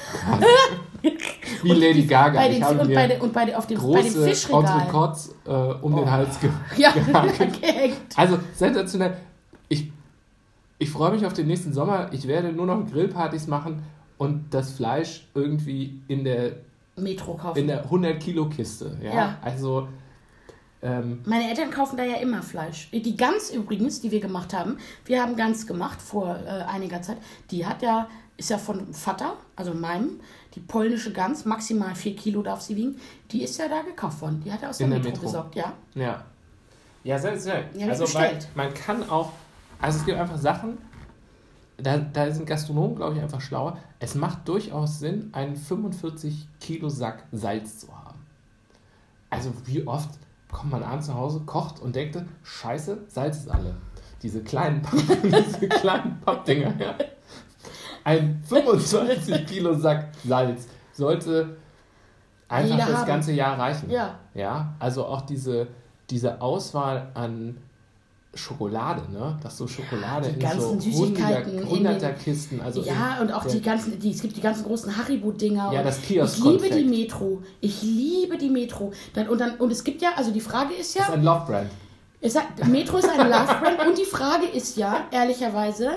Wie 1.63 1.71
Lady 1.73 2.03
Gaga. 2.05 2.39
Bei 2.39 2.49
ich 2.49 2.55
den, 2.55 2.63
habe 2.65 2.79
und 2.79 2.87
mir 2.87 2.95
bei, 2.95 3.07
den, 3.07 3.21
und 3.21 3.33
bei, 3.33 3.45
den, 3.45 3.55
auf 3.55 3.67
dem, 3.67 3.77
bei 3.77 4.01
dem 4.01 4.13
große 4.13 4.27
Fischregal. 4.27 4.79
Entrecotes 4.81 5.35
äh, 5.45 5.51
um 5.51 5.95
den 5.95 6.03
Oh. 6.05 6.09
Hals 6.11 6.39
ge 6.39 6.49
Ja, 6.77 6.91
gehakt. 6.93 7.61
gehängt. 7.61 7.97
Also 8.15 8.39
sensationell. 8.55 9.17
Ich, 9.69 9.91
ich 10.79 10.89
freue 10.89 11.11
mich 11.11 11.25
auf 11.25 11.33
den 11.33 11.47
nächsten 11.47 11.73
Sommer. 11.73 12.09
Ich 12.11 12.27
werde 12.27 12.51
nur 12.51 12.65
noch 12.65 12.83
Grillpartys 12.91 13.47
machen 13.47 13.83
und 14.21 14.53
das 14.53 14.73
Fleisch 14.73 15.25
irgendwie 15.33 15.99
in 16.07 16.23
der, 16.23 16.57
Metro 16.95 17.33
kaufen. 17.33 17.57
in 17.57 17.65
der 17.65 17.89
100-Kilo-Kiste. 17.89 18.99
Ja? 19.01 19.15
Ja. 19.15 19.37
Also, 19.41 19.87
ähm, 20.83 21.21
Meine 21.25 21.49
Eltern 21.49 21.71
kaufen 21.71 21.97
da 21.97 22.03
ja 22.03 22.17
immer 22.17 22.43
Fleisch. 22.43 22.91
Die 22.91 23.17
Gans 23.17 23.49
übrigens, 23.49 23.99
die 23.99 24.11
wir 24.11 24.19
gemacht 24.19 24.53
haben, 24.53 24.77
wir 25.05 25.23
haben 25.23 25.35
Gans 25.35 25.65
gemacht 25.65 25.99
vor 25.99 26.37
äh, 26.37 26.49
einiger 26.71 27.01
Zeit. 27.01 27.17
Die 27.49 27.65
hat 27.65 27.81
ja, 27.81 28.07
ist 28.37 28.51
ja 28.51 28.59
von 28.59 28.93
Vater, 28.93 29.37
also 29.55 29.73
meinem, 29.73 30.19
die 30.53 30.59
polnische 30.59 31.11
Gans, 31.11 31.45
maximal 31.45 31.95
4 31.95 32.15
Kilo 32.15 32.43
darf 32.43 32.61
sie 32.61 32.75
wiegen. 32.75 32.97
Die 33.31 33.41
ist 33.41 33.57
ja 33.57 33.67
da 33.69 33.81
gekauft 33.81 34.21
worden. 34.21 34.43
Die 34.45 34.51
hat 34.51 34.61
er 34.61 34.69
aus 34.69 34.77
der, 34.77 34.87
der 34.87 34.97
Metro, 34.99 35.09
Metro. 35.09 35.23
besorgt, 35.23 35.55
ja. 35.55 35.73
ja. 35.95 36.23
Ja, 37.03 37.17
sensationell. 37.17 37.65
Ich 37.73 37.83
also, 37.85 38.03
bestellt. 38.03 38.49
man 38.53 38.71
kann 38.71 39.09
auch, 39.09 39.31
also 39.81 39.97
es 39.97 40.05
gibt 40.05 40.19
einfach 40.19 40.37
Sachen, 40.37 40.77
da, 41.81 41.97
da 41.97 42.31
sind 42.31 42.45
Gastronomen, 42.45 42.95
glaube 42.95 43.15
ich, 43.15 43.21
einfach 43.21 43.41
schlauer. 43.41 43.77
Es 43.99 44.15
macht 44.15 44.47
durchaus 44.47 44.99
Sinn, 44.99 45.29
einen 45.33 45.55
45 45.55 46.47
Kilo 46.59 46.89
Sack 46.89 47.23
Salz 47.31 47.79
zu 47.79 47.87
haben. 47.95 48.19
Also 49.29 49.51
wie 49.65 49.85
oft 49.87 50.09
kommt 50.51 50.71
man 50.71 50.83
abends 50.83 51.07
zu 51.07 51.13
Hause, 51.13 51.41
kocht 51.45 51.79
und 51.79 51.95
denkt, 51.95 52.21
scheiße, 52.43 53.05
Salz 53.07 53.37
ist 53.37 53.49
alle. 53.49 53.75
Diese 54.21 54.43
kleinen, 54.43 54.81
Papp, 54.81 54.99
diese 55.23 55.67
kleinen 55.69 56.19
Pappdinger, 56.21 56.73
ja. 56.79 56.95
Ein 58.03 58.41
25 58.43 59.45
Kilo 59.45 59.73
Sack 59.73 60.09
Salz 60.25 60.67
sollte 60.93 61.57
einfach 62.47 62.75
Jeder 62.75 62.87
das 62.87 62.95
haben. 62.97 63.07
ganze 63.07 63.31
Jahr 63.31 63.57
reichen. 63.57 63.89
Ja. 63.89 64.19
Ja, 64.33 64.75
also 64.79 65.05
auch 65.05 65.21
diese, 65.21 65.67
diese 66.09 66.41
Auswahl 66.41 67.09
an 67.13 67.57
Schokolade, 68.33 69.11
ne? 69.11 69.37
Dass 69.43 69.57
so 69.57 69.67
Schokolade 69.67 70.29
Die 70.29 70.35
in 70.35 70.39
ganzen 70.39 70.79
so 70.79 70.79
Süßigkeiten 70.79 71.69
hunderter 71.69 72.13
Kisten, 72.13 72.61
also 72.61 72.81
ja, 72.81 73.19
und 73.21 73.29
auch 73.31 73.45
die 73.45 73.61
ganzen, 73.61 73.99
die, 73.99 74.11
es 74.11 74.21
gibt 74.21 74.37
die 74.37 74.41
ganzen 74.41 74.63
großen 74.63 74.95
Haribo-Dinger. 74.95 75.71
Ja, 75.73 75.83
das 75.83 76.01
Kiosk 76.01 76.37
Ich 76.37 76.43
liebe 76.43 76.69
die. 76.69 76.85
Metro. 76.85 77.41
Ich 77.59 77.81
liebe 77.81 78.37
die 78.37 78.49
Metro. 78.49 78.93
Dann, 79.13 79.27
und, 79.27 79.41
dann, 79.41 79.55
und 79.55 79.71
es 79.71 79.83
gibt 79.83 80.01
ja, 80.01 80.11
also 80.15 80.31
die 80.31 80.39
Frage 80.39 80.73
ist 80.73 80.95
ja, 80.95 81.01
das 81.01 81.09
ist 81.09 81.15
ein 81.15 81.23
Love 81.23 81.45
Brand. 81.45 81.69
Es 82.21 82.33
sagt, 82.33 82.65
Metro 82.67 82.97
ist 82.97 83.09
ein 83.09 83.29
Love 83.29 83.55
Brand 83.59 83.87
und 83.87 83.97
die 83.97 84.05
Frage 84.05 84.45
ist 84.45 84.77
ja, 84.77 85.07
ehrlicherweise, 85.11 85.89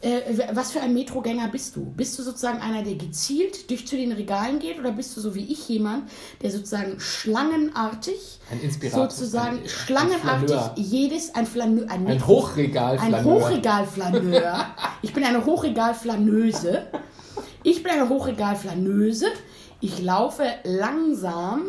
äh, 0.00 0.20
was 0.52 0.70
für 0.72 0.80
ein 0.80 0.94
Metrogänger 0.94 1.48
bist 1.48 1.74
du? 1.74 1.84
Bist 1.86 2.16
du 2.18 2.22
sozusagen 2.22 2.60
einer, 2.60 2.82
der 2.82 2.94
gezielt 2.94 3.68
durch 3.68 3.86
zu 3.86 3.96
den 3.96 4.12
Regalen 4.12 4.58
geht 4.60 4.78
oder 4.78 4.92
bist 4.92 5.16
du 5.16 5.20
so 5.20 5.34
wie 5.34 5.44
ich 5.52 5.68
jemand, 5.68 6.08
der 6.42 6.50
sozusagen 6.52 7.00
schlangenartig, 7.00 8.38
Ein 8.50 8.90
sozusagen 8.90 9.56
Ein- 9.58 9.62
ein 9.64 9.68
schlangenartig 9.68 10.48
Flaneur. 10.50 10.72
jedes, 10.76 11.34
ein 11.34 11.46
Flaneur, 11.46 11.84
ein, 11.84 11.90
Ein 11.90 12.04
Metro- 12.04 12.26
Hochregal 12.28 12.98
ein 12.98 13.24
Hochregalflaneur. 13.24 14.66
Ich 15.02 15.12
bin 15.12 15.24
eine 15.24 15.44
Hochregalflaneuse. 15.44 16.86
Ich 17.64 17.82
bin 17.82 17.92
eine 17.92 18.08
Hochregalflaneuse. 18.08 19.26
Ich 19.80 20.00
laufe 20.02 20.44
langsam 20.64 21.62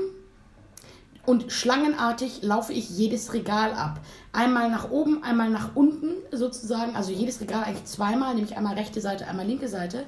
und 1.26 1.52
schlangenartig 1.52 2.42
laufe 2.42 2.74
ich 2.74 2.90
jedes 2.90 3.34
Regal 3.34 3.74
ab. 3.74 4.00
Einmal 4.32 4.70
nach 4.70 4.92
oben, 4.92 5.24
einmal 5.24 5.50
nach 5.50 5.76
unten 5.76 6.12
sozusagen. 6.32 6.96
Also 6.96 7.12
jedes 7.12 7.42
Regal 7.42 7.64
eigentlich 7.64 7.86
zweimal, 7.86 8.36
nämlich 8.36 8.56
einmal 8.56 8.76
rechte 8.76 9.02
Seite, 9.02 9.28
einmal 9.28 9.46
linke 9.46 9.68
Seite. 9.68 10.06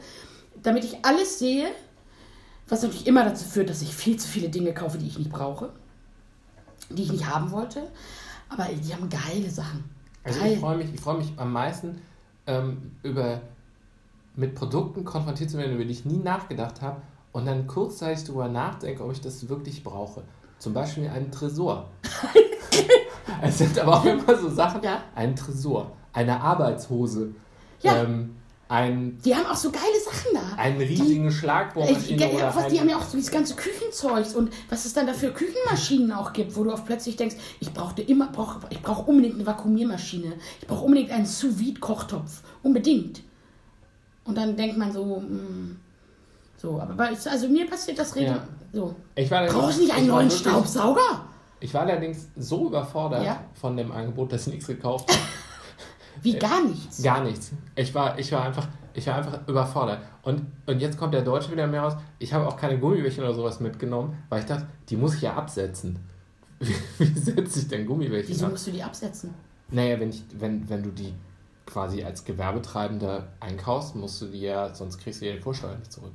Damit 0.62 0.84
ich 0.84 1.04
alles 1.04 1.40
sehe, 1.40 1.68
was 2.70 2.84
natürlich 2.84 3.08
immer 3.08 3.26
dazu 3.26 3.46
führt, 3.46 3.70
dass 3.70 3.82
ich 3.82 3.96
viel 3.96 4.18
zu 4.18 4.28
viele 4.28 4.50
Dinge 4.50 4.74
kaufe, 4.74 4.98
die 4.98 5.08
ich 5.08 5.18
nicht 5.18 5.32
brauche, 5.32 5.72
die 6.90 7.04
ich 7.04 7.12
nicht 7.12 7.28
haben 7.28 7.52
wollte. 7.52 7.88
Aber 8.50 8.66
die 8.66 8.94
haben 8.94 9.10
geile 9.10 9.50
Sachen. 9.50 9.84
Also 10.24 10.40
Geil. 10.40 10.54
ich 10.54 10.60
freue 10.60 10.78
mich, 10.78 10.94
ich 10.94 11.02
freue 11.02 11.18
mich 11.18 11.34
am 11.38 11.52
meisten 11.52 12.00
ähm, 12.46 12.92
über 13.02 13.42
mit 14.36 14.56
Produkten 14.56 15.04
konfrontiert 15.04 15.50
zu 15.50 15.58
werden, 15.58 15.74
über 15.74 15.84
die 15.84 15.92
ich 15.92 16.06
nie 16.06 16.18
nachgedacht 16.18 16.82
habe 16.82 17.02
und 17.32 17.46
dann 17.46 17.68
kurzzeitig 17.68 18.24
darüber 18.26 18.48
nachdenke, 18.48 19.04
ob 19.04 19.12
ich 19.12 19.22
das 19.22 19.50
wirklich 19.50 19.84
brauche. 19.84 20.24
Zum 20.60 20.74
Beispiel 20.74 21.08
einen 21.10 21.32
Tresor. 21.32 21.90
es 23.42 23.58
sind 23.58 23.78
aber 23.80 23.98
auch 23.98 24.06
immer 24.06 24.36
so 24.38 24.50
Sachen. 24.50 24.82
Ja. 24.84 25.02
Ein 25.16 25.36
Tresor, 25.36 25.92
eine 26.14 26.40
Arbeitshose, 26.42 27.30
Ja. 27.82 28.04
ähm, 28.04 28.36
ein, 28.68 29.20
Die 29.26 29.36
haben 29.36 29.46
auch 29.48 29.56
so 29.56 29.70
geile 29.70 29.84
Sachen 30.06 30.28
da. 30.34 30.56
einen 30.56 30.78
riesigen 30.80 31.28
Ich, 31.28 31.36
Schlagbohrmaschine 31.40 32.22
ja, 32.22 32.30
oder 32.30 32.56
was, 32.56 32.68
die 32.68 32.80
haben 32.80 32.88
ja 32.88 32.96
auch 32.96 33.04
so 33.04 33.18
dieses 33.18 33.30
ganze 33.32 33.54
Küchenzeugs 33.56 34.34
und 34.34 34.50
was 34.70 34.86
es 34.86 34.94
dann 34.94 35.08
da 35.08 35.14
für 35.14 35.32
Küchenmaschinen 35.32 36.14
auch 36.14 36.32
gibt, 36.32 36.56
wo 36.56 36.64
du 36.64 36.72
auch 36.72 36.86
plötzlich 36.86 37.18
denkst, 37.18 37.36
ich 37.60 37.74
brauchte 37.74 38.02
immer, 38.02 38.28
brauch, 38.32 38.56
ich 38.70 38.82
brauche 38.82 39.10
unbedingt 39.10 39.36
eine 39.36 39.46
Vakuumiermaschine, 39.46 40.34
ich 40.62 40.68
brauche 40.68 40.86
unbedingt 40.86 41.12
einen 41.12 41.26
sous 41.26 41.60
vide 41.60 41.82
kochtopf 41.82 42.44
unbedingt. 42.64 43.24
Und 44.24 44.38
dann 44.38 44.56
denkt 44.56 44.78
man 44.78 44.94
so, 44.94 45.04
mm, 45.20 45.76
so, 46.58 46.80
aber 46.80 46.94
bei, 46.94 47.10
also 47.10 47.50
mir 47.50 47.68
passiert 47.70 48.00
das 48.00 48.16
Reden, 48.16 48.36
Ja. 48.36 48.44
so. 48.72 48.96
ich 49.16 49.30
war 49.30 49.46
Brauchst 49.48 49.80
du 49.80 49.82
nicht 49.84 49.94
einen 49.94 50.08
neuen 50.08 50.32
Staubsauger? 50.32 51.26
Ich 51.62 51.74
war 51.74 51.82
allerdings 51.82 52.28
so 52.36 52.68
überfordert 52.68 53.24
Ja. 53.24 53.44
von 53.54 53.78
dem 53.78 53.92
Angebot, 53.92 54.34
dass 54.34 54.48
ich 54.48 54.54
nichts 54.54 54.68
gekauft 54.68 55.10
habe. 55.10 55.20
Wie 56.24 56.38
gar 56.38 56.64
nichts. 56.66 57.02
Gar 57.02 57.24
nichts. 57.24 57.52
Ich 57.76 57.96
war, 57.96 58.20
ich 58.20 58.32
war 58.32 58.44
einfach, 58.44 58.68
ich 58.94 59.08
war 59.08 59.16
einfach 59.16 59.48
überfordert. 59.48 60.00
Und, 60.24 60.46
und 60.66 60.80
jetzt 60.82 60.98
kommt 60.98 61.14
der 61.14 61.22
Deutsche 61.22 61.52
wieder 61.52 61.66
mehr 61.68 61.82
raus. 61.84 61.94
Ich 62.20 62.34
habe 62.34 62.46
auch 62.48 62.58
keine 62.58 62.78
Gummibärchen 62.80 63.24
oder 63.24 63.34
sowas 63.34 63.60
mitgenommen, 63.60 64.18
weil 64.30 64.42
ich 64.42 64.46
dachte, 64.46 64.68
die 64.90 64.98
muss 64.98 65.16
ich 65.16 65.22
ja 65.22 65.34
absetzen. 65.36 66.00
Wie, 66.60 66.76
wie 67.00 67.20
setze 67.20 67.60
ich 67.60 67.68
denn 67.70 67.88
Gummibärchen 67.88 68.30
Wieso 68.30 68.46
ab? 68.46 68.52
musst 68.52 68.68
du 68.68 68.72
die 68.72 68.84
absetzen? 68.84 69.34
Naja, 69.70 70.00
wenn, 70.00 70.10
ich, 70.10 70.24
wenn, 70.38 70.70
wenn 70.70 70.84
du 70.84 70.90
die 70.92 71.14
quasi 71.66 72.04
als 72.04 72.24
Gewerbetreibender 72.26 73.30
einkaufst, 73.40 73.96
musst 73.96 74.22
du 74.22 74.28
die 74.28 74.42
ja, 74.42 74.74
sonst 74.76 75.00
kriegst 75.00 75.22
du 75.22 75.26
ja 75.26 75.34
den 75.34 75.42
Vorsteuer 75.42 75.76
nicht 75.78 75.92
zurück. 75.92 76.12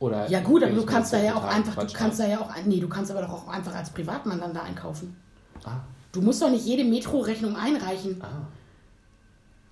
Oder 0.00 0.30
Ja 0.30 0.40
gut, 0.40 0.62
aber 0.62 0.72
du 0.72 0.86
kannst 0.86 1.12
da 1.12 1.18
ja 1.18 1.34
auch 1.34 1.44
einfach, 1.44 1.74
du 1.74 1.80
Quatsch 1.80 1.94
kannst 1.94 2.20
habe. 2.20 2.30
da 2.30 2.36
ja 2.36 2.40
auch, 2.40 2.50
nee, 2.64 2.78
du 2.80 2.88
kannst 2.88 3.10
aber 3.10 3.22
doch 3.22 3.32
auch 3.32 3.48
einfach 3.48 3.74
als 3.74 3.90
Privatmann 3.90 4.38
dann 4.40 4.54
da 4.54 4.62
einkaufen. 4.62 5.16
Ah, 5.64 5.72
Du 6.12 6.22
musst 6.22 6.40
doch 6.40 6.50
nicht 6.50 6.64
jede 6.64 6.84
Metro-Rechnung 6.84 7.56
einreichen. 7.56 8.16
ah. 8.22 8.46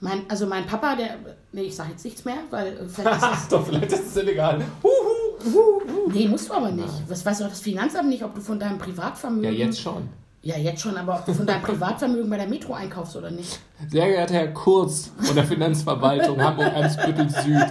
Mein, 0.01 0.29
also 0.29 0.47
mein 0.47 0.67
Papa, 0.67 0.95
der, 0.95 1.17
nee, 1.53 1.63
ich 1.63 1.75
sage 1.77 1.91
jetzt 1.93 2.05
nichts 2.05 2.25
mehr, 2.25 2.37
weil 2.51 2.67
äh, 2.69 2.89
vielleicht 2.89 3.17
ist 3.17 3.23
das, 3.23 3.31
Ach 3.33 3.49
doch, 3.49 3.67
vielleicht 3.67 3.93
ist 3.93 4.07
es 4.09 4.17
illegal. 4.17 4.63
Huhu. 4.83 4.91
Uh, 5.55 6.11
nee, 6.13 6.27
musst 6.29 6.49
du 6.49 6.55
aber 6.55 6.71
nicht. 6.71 6.89
Was 7.09 7.25
weiß 7.25 7.39
doch 7.39 7.49
das 7.49 7.61
Finanzamt 7.61 8.09
nicht, 8.09 8.23
ob 8.25 8.35
du 8.35 8.41
von 8.41 8.59
deinem 8.59 8.79
Privatvermögen. 8.79 9.45
Ja, 9.45 9.51
jetzt 9.67 9.81
schon. 9.81 10.09
Ja, 10.43 10.57
jetzt 10.57 10.81
schon, 10.83 10.97
aber 10.97 11.17
ob 11.17 11.25
du 11.27 11.35
von 11.35 11.47
deinem 11.47 11.63
Privatvermögen 11.63 12.29
bei 12.31 12.37
der 12.37 12.47
Metro 12.49 12.73
einkaufst 12.75 13.17
oder 13.17 13.31
nicht. 13.31 13.59
Sehr 13.89 14.07
geehrter 14.07 14.35
Herr 14.35 14.49
Kurz 14.53 15.11
von 15.21 15.35
der 15.35 15.45
Finanzverwaltung 15.45 16.41
Hamburg-Eimsbüttel 16.43 17.29
Süd. 17.31 17.67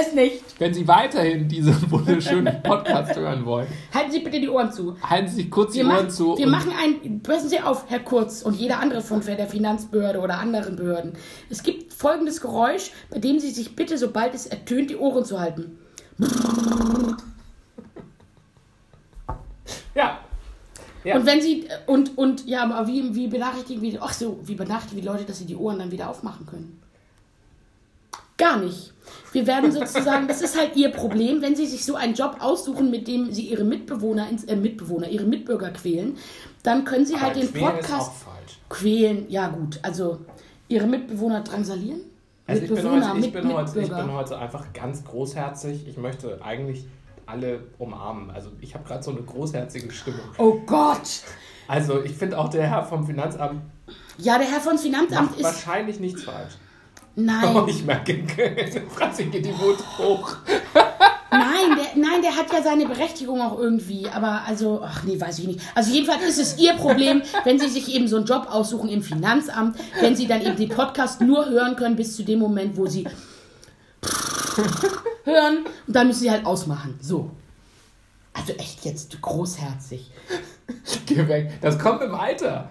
Es 0.00 0.12
nicht. 0.12 0.42
Wenn 0.58 0.74
Sie 0.74 0.88
weiterhin 0.88 1.48
diesen 1.48 1.90
wunderschönen 1.90 2.62
Podcast 2.62 3.14
hören 3.16 3.44
wollen, 3.44 3.68
halten 3.92 4.10
Sie 4.10 4.20
bitte 4.20 4.40
die 4.40 4.48
Ohren 4.48 4.72
zu. 4.72 4.96
Halten 5.02 5.28
Sie 5.28 5.36
sich 5.36 5.50
kurz 5.50 5.74
wir 5.74 5.84
die 5.84 5.90
Ohren 5.90 6.10
zu. 6.10 6.36
Wir 6.36 6.48
machen 6.48 6.72
ein, 6.76 7.22
passen 7.22 7.48
Sie 7.48 7.60
auf, 7.60 7.84
Herr 7.88 8.00
Kurz 8.00 8.42
und 8.42 8.54
jeder 8.54 8.80
andere 8.80 9.02
von 9.02 9.20
der 9.24 9.46
Finanzbehörde 9.46 10.20
oder 10.20 10.38
anderen 10.38 10.76
Behörden. 10.76 11.12
Es 11.48 11.62
gibt 11.62 11.92
folgendes 11.92 12.40
Geräusch, 12.40 12.90
bei 13.10 13.18
dem 13.18 13.38
Sie 13.38 13.50
sich 13.50 13.76
bitte, 13.76 13.98
sobald 13.98 14.34
es 14.34 14.46
ertönt, 14.46 14.90
die 14.90 14.96
Ohren 14.96 15.24
zu 15.24 15.38
halten. 15.38 15.78
Ja. 19.94 20.18
ja. 21.04 21.16
Und 21.16 21.26
wenn 21.26 21.40
Sie, 21.40 21.68
und, 21.86 22.18
und, 22.18 22.46
ja, 22.46 22.64
aber 22.64 22.88
wie, 22.88 23.14
wie 23.14 23.28
benachrichtigen 23.28 23.82
wir, 23.82 24.02
ach 24.02 24.12
so, 24.12 24.40
wie 24.42 24.54
benachrichtigen 24.54 25.02
die 25.02 25.06
Leute, 25.06 25.24
dass 25.24 25.38
sie 25.38 25.46
die 25.46 25.56
Ohren 25.56 25.78
dann 25.78 25.92
wieder 25.92 26.10
aufmachen 26.10 26.46
können? 26.46 26.80
Gar 28.36 28.58
nicht. 28.58 28.92
Wir 29.32 29.46
werden 29.46 29.70
sozusagen, 29.70 30.28
das 30.28 30.42
ist 30.42 30.58
halt 30.58 30.76
ihr 30.76 30.90
Problem, 30.90 31.42
wenn 31.42 31.54
sie 31.56 31.66
sich 31.66 31.84
so 31.84 31.94
einen 31.94 32.14
Job 32.14 32.36
aussuchen, 32.40 32.90
mit 32.90 33.06
dem 33.06 33.32
sie 33.32 33.48
ihre 33.48 33.64
Mitbewohner, 33.64 34.28
äh, 34.46 34.56
Mitbewohner, 34.56 35.08
ihre 35.08 35.24
Mitbürger 35.24 35.70
quälen, 35.70 36.16
dann 36.62 36.84
können 36.84 37.04
sie 37.04 37.14
halt 37.14 37.36
Aber 37.36 37.40
halt 37.40 37.54
den 37.54 37.60
Podcast 37.60 38.12
quälen. 38.68 39.26
Ja 39.28 39.48
gut, 39.48 39.78
also 39.82 40.20
ihre 40.68 40.86
Mitbewohner 40.86 41.42
drangsalieren. 41.42 42.00
Also 42.46 42.62
ich, 42.62 42.68
bin 42.68 42.90
heute, 42.90 43.18
ich, 43.18 43.32
bin 43.32 43.52
heute, 43.52 43.80
ich 43.80 43.88
bin 43.88 44.12
heute 44.12 44.38
einfach 44.38 44.72
ganz 44.72 45.02
großherzig. 45.04 45.88
Ich 45.88 45.96
möchte 45.96 46.42
eigentlich 46.44 46.84
alle 47.26 47.60
umarmen. 47.78 48.30
Also 48.30 48.50
ich 48.60 48.74
habe 48.74 48.84
gerade 48.84 49.02
so 49.02 49.10
eine 49.10 49.22
großherzige 49.22 49.90
Stimmung. 49.90 50.20
Oh 50.38 50.60
Gott! 50.66 51.22
Also 51.68 52.02
ich 52.02 52.12
finde 52.12 52.38
auch 52.38 52.48
der 52.48 52.66
Herr 52.66 52.84
vom 52.84 53.06
Finanzamt. 53.06 53.62
Ja, 54.18 54.38
der 54.38 54.46
Herr 54.46 54.60
vom 54.60 54.78
Finanzamt 54.78 55.36
ist 55.36 55.44
wahrscheinlich 55.44 56.00
nichts 56.00 56.24
falsch. 56.24 56.54
Nein. 57.16 57.56
Oh, 57.56 57.64
ich 57.68 57.84
merke, 57.84 58.24
Franzi 58.94 59.24
geht 59.24 59.46
die 59.46 59.58
Wut 59.58 59.78
hoch. 59.98 60.36
Nein 61.30 61.76
der, 61.76 61.86
nein, 61.96 62.22
der 62.22 62.36
hat 62.36 62.52
ja 62.52 62.62
seine 62.62 62.86
Berechtigung 62.86 63.40
auch 63.40 63.58
irgendwie. 63.58 64.08
Aber 64.08 64.42
also, 64.46 64.80
ach 64.82 65.02
nee, 65.04 65.20
weiß 65.20 65.40
ich 65.40 65.46
nicht. 65.46 65.60
Also 65.74 65.92
jedenfalls 65.92 66.24
ist 66.24 66.38
es 66.38 66.58
ihr 66.58 66.74
Problem, 66.74 67.22
wenn 67.44 67.58
sie 67.58 67.68
sich 67.68 67.94
eben 67.94 68.08
so 68.08 68.16
einen 68.16 68.26
Job 68.26 68.46
aussuchen 68.50 68.88
im 68.88 69.02
Finanzamt, 69.02 69.78
wenn 70.00 70.16
sie 70.16 70.26
dann 70.26 70.42
eben 70.42 70.56
den 70.56 70.68
Podcast 70.68 71.20
nur 71.20 71.48
hören 71.48 71.76
können 71.76 71.96
bis 71.96 72.16
zu 72.16 72.22
dem 72.22 72.38
Moment, 72.38 72.76
wo 72.76 72.86
sie 72.86 73.04
hören 75.24 75.64
und 75.86 75.96
dann 75.96 76.06
müssen 76.06 76.20
sie 76.20 76.30
halt 76.30 76.46
ausmachen. 76.46 76.98
So. 77.00 77.30
Also 78.32 78.52
echt 78.54 78.84
jetzt 78.84 79.20
großherzig. 79.20 80.10
Geh 81.06 81.28
weg. 81.28 81.58
Das 81.60 81.78
kommt 81.78 82.02
im 82.02 82.14
Alter. 82.14 82.68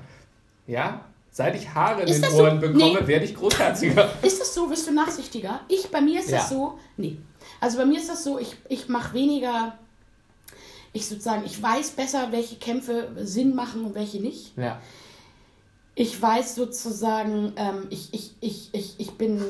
Ja? 0.68 1.02
Seit 1.36 1.56
ich 1.56 1.74
Haare 1.74 2.04
in 2.04 2.22
den 2.22 2.32
Ohren 2.34 2.62
so? 2.62 2.68
bekomme, 2.68 3.02
nee. 3.02 3.08
werde 3.08 3.26
ich 3.26 3.34
großherziger. 3.34 4.08
Ist 4.22 4.40
das 4.40 4.54
so? 4.54 4.68
Bist 4.68 4.86
du 4.86 4.94
nachsichtiger? 4.94 5.62
Ich, 5.68 5.90
bei 5.90 6.00
mir 6.00 6.20
ist 6.20 6.30
ja. 6.30 6.38
das 6.38 6.50
so, 6.50 6.78
nee. 6.96 7.18
Also 7.60 7.80
bei 7.80 7.86
mir 7.86 8.00
ist 8.00 8.08
das 8.08 8.24
so, 8.24 8.38
ich, 8.38 8.56
ich 8.70 8.88
mache 8.88 9.16
weniger, 9.16 9.80
ich 10.94 11.08
sozusagen, 11.08 11.44
ich 11.44 11.60
weiß 11.62 11.92
besser, 11.92 12.28
welche 12.32 12.58
Kämpfe 12.58 13.10
Sinn 13.24 13.56
machen 13.56 13.84
und 13.84 13.96
welche 13.96 14.20
nicht. 14.20 14.56
Ja. 14.58 14.80
Ich 15.96 16.22
weiß 16.22 16.54
sozusagen, 16.54 17.54
ähm, 17.56 17.88
ich, 17.90 18.14
ich, 18.14 18.36
ich, 18.40 18.70
ich, 18.72 18.96
ich 19.00 19.12
bin 19.18 19.44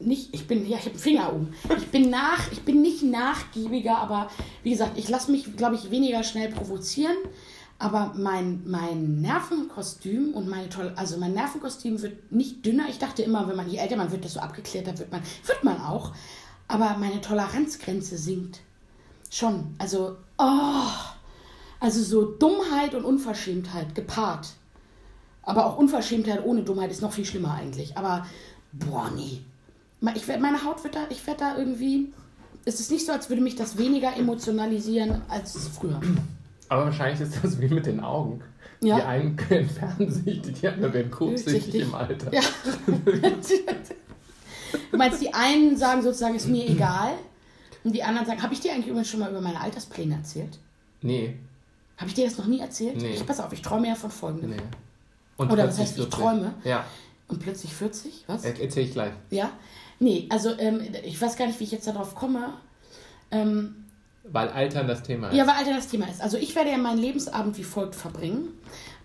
nicht, 0.00 0.34
ich 0.34 0.48
bin, 0.48 0.68
ja, 0.68 0.76
ich 0.76 0.86
habe 0.86 0.90
einen 0.90 0.98
Finger 0.98 1.32
um. 1.32 1.54
Ich 1.76 1.88
bin 1.88 2.10
nach, 2.10 2.50
ich 2.50 2.62
bin 2.62 2.82
nicht 2.82 3.04
nachgiebiger, 3.04 3.96
aber 3.96 4.28
wie 4.64 4.70
gesagt, 4.70 4.98
ich 4.98 5.08
lasse 5.08 5.30
mich, 5.30 5.56
glaube 5.56 5.76
ich, 5.76 5.92
weniger 5.92 6.24
schnell 6.24 6.50
provozieren. 6.50 7.16
Aber 7.80 8.12
mein, 8.16 8.62
mein 8.66 9.20
Nervenkostüm 9.20 10.34
und 10.34 10.48
meine 10.48 10.68
tolle, 10.68 10.96
also 10.98 11.16
mein 11.16 11.32
Nervenkostüm 11.32 12.02
wird 12.02 12.32
nicht 12.32 12.66
dünner. 12.66 12.86
Ich 12.88 12.98
dachte 12.98 13.22
immer, 13.22 13.46
wenn 13.46 13.56
man 13.56 13.70
je 13.70 13.78
älter 13.78 13.96
man 13.96 14.10
wird, 14.10 14.24
desto 14.24 14.40
abgeklärter 14.40 14.98
wird 14.98 15.12
man. 15.12 15.22
Wird 15.46 15.62
man 15.62 15.80
auch. 15.80 16.12
Aber 16.66 16.96
meine 16.98 17.20
Toleranzgrenze 17.20 18.18
sinkt. 18.18 18.60
Schon. 19.30 19.74
Also, 19.78 20.16
oh. 20.38 20.90
Also 21.80 22.02
so 22.02 22.24
Dummheit 22.24 22.94
und 22.94 23.04
Unverschämtheit 23.04 23.94
gepaart. 23.94 24.48
Aber 25.42 25.66
auch 25.66 25.78
Unverschämtheit 25.78 26.44
ohne 26.44 26.62
Dummheit 26.62 26.90
ist 26.90 27.00
noch 27.00 27.12
viel 27.12 27.24
schlimmer 27.24 27.54
eigentlich. 27.54 27.96
Aber, 27.96 28.26
boah, 28.72 29.10
nee. 29.14 29.40
Ich, 30.14 30.26
meine 30.26 30.64
Haut 30.64 30.82
wird 30.82 30.96
da, 30.96 31.06
ich 31.10 31.24
werde 31.26 31.40
da 31.40 31.56
irgendwie. 31.56 32.12
Es 32.64 32.80
ist 32.80 32.90
nicht 32.90 33.06
so, 33.06 33.12
als 33.12 33.28
würde 33.28 33.40
mich 33.40 33.54
das 33.54 33.78
weniger 33.78 34.16
emotionalisieren 34.16 35.22
als 35.28 35.56
früher. 35.68 36.00
Aber 36.68 36.86
wahrscheinlich 36.86 37.20
ist 37.20 37.42
das 37.42 37.60
wie 37.60 37.68
mit 37.68 37.86
den 37.86 38.00
Augen. 38.00 38.42
Ja. 38.80 38.96
Die 38.96 39.02
einen 39.02 39.38
entfernen 39.50 40.10
sich, 40.10 40.42
die 40.42 40.68
anderen 40.68 40.94
werden 40.94 41.10
kurzsichtig 41.10 41.74
im 41.82 41.94
Alter. 41.94 42.32
Ja. 42.32 42.42
du 44.90 44.96
meinst, 44.96 45.20
die 45.20 45.32
einen 45.32 45.76
sagen 45.76 46.02
sozusagen, 46.02 46.34
ist 46.36 46.48
mir 46.48 46.68
egal. 46.68 47.12
Und 47.84 47.92
die 47.94 48.02
anderen 48.02 48.26
sagen, 48.26 48.42
habe 48.42 48.52
ich 48.54 48.60
dir 48.60 48.72
eigentlich 48.72 48.88
übrigens 48.88 49.08
schon 49.08 49.20
mal 49.20 49.30
über 49.30 49.40
meine 49.40 49.60
Alterspläne 49.60 50.14
erzählt? 50.14 50.58
Nee. 51.02 51.36
Habe 51.96 52.08
ich 52.08 52.14
dir 52.14 52.26
das 52.26 52.38
noch 52.38 52.46
nie 52.46 52.60
erzählt? 52.60 52.96
Nee. 53.00 53.14
Ich, 53.14 53.26
pass 53.26 53.40
auf, 53.40 53.52
ich 53.52 53.62
träume 53.62 53.88
ja 53.88 53.94
von 53.94 54.10
folgendem. 54.10 54.50
Nee. 54.50 54.62
Und 55.36 55.50
Oder 55.50 55.68
was 55.68 55.78
heißt, 55.78 55.94
40. 55.94 56.04
ich 56.04 56.10
träume? 56.10 56.54
Ja. 56.64 56.84
Und 57.28 57.40
plötzlich 57.40 57.72
40? 57.74 58.24
Was? 58.26 58.44
Er 58.44 58.60
erzähl 58.60 58.84
ich 58.84 58.92
gleich. 58.92 59.12
Ja? 59.30 59.50
Nee, 60.00 60.26
also 60.30 60.56
ähm, 60.58 60.80
ich 61.04 61.20
weiß 61.20 61.36
gar 61.36 61.46
nicht, 61.46 61.58
wie 61.60 61.64
ich 61.64 61.72
jetzt 61.72 61.86
darauf 61.86 62.14
komme. 62.14 62.54
Ähm, 63.30 63.84
weil 64.32 64.48
Altern 64.48 64.86
das 64.86 65.02
Thema 65.02 65.28
ist. 65.28 65.36
Ja, 65.36 65.46
weil 65.46 65.54
Altern 65.54 65.76
das 65.76 65.88
Thema 65.88 66.06
ist. 66.06 66.20
Also 66.20 66.36
ich 66.36 66.54
werde 66.54 66.70
ja 66.70 66.78
meinen 66.78 66.98
Lebensabend 66.98 67.56
wie 67.58 67.64
folgt 67.64 67.94
verbringen. 67.94 68.48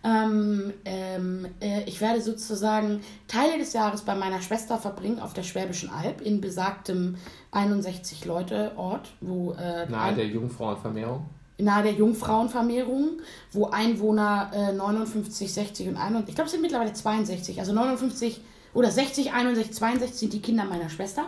Ähm, 0.05 0.73
ähm, 0.83 1.47
äh, 1.62 1.83
ich 1.86 2.01
werde 2.01 2.21
sozusagen 2.21 3.01
Teile 3.27 3.57
des 3.57 3.71
Jahres 3.71 4.01
bei 4.01 4.15
meiner 4.15 4.41
Schwester 4.41 4.77
verbringen 4.77 5.19
auf 5.19 5.33
der 5.33 5.43
Schwäbischen 5.43 5.89
Alb 5.89 6.19
in 6.19 6.41
besagtem 6.41 7.15
61 7.51 8.25
Leute 8.25 8.73
Ort, 8.75 9.12
wo 9.21 9.53
äh, 9.53 9.89
nahe 9.89 10.13
der 10.13 10.27
Jungfrauenvermehrung. 10.27 11.25
Nahe 11.57 11.83
der 11.83 11.93
Jungfrauenvermehrung, 11.93 13.21
wo 13.53 13.67
Einwohner 13.67 14.51
äh, 14.53 14.73
59, 14.73 15.53
60 15.53 15.88
und 15.88 15.97
61, 15.97 16.29
ich 16.29 16.36
glaube 16.36 16.47
es 16.47 16.51
sind 16.51 16.62
mittlerweile 16.62 16.91
62, 16.91 17.59
also 17.59 17.71
59 17.71 18.41
oder 18.73 18.91
60, 18.91 19.31
61, 19.31 19.73
62 19.73 20.19
sind 20.19 20.33
die 20.33 20.41
Kinder 20.41 20.65
meiner 20.65 20.89
Schwester. 20.89 21.27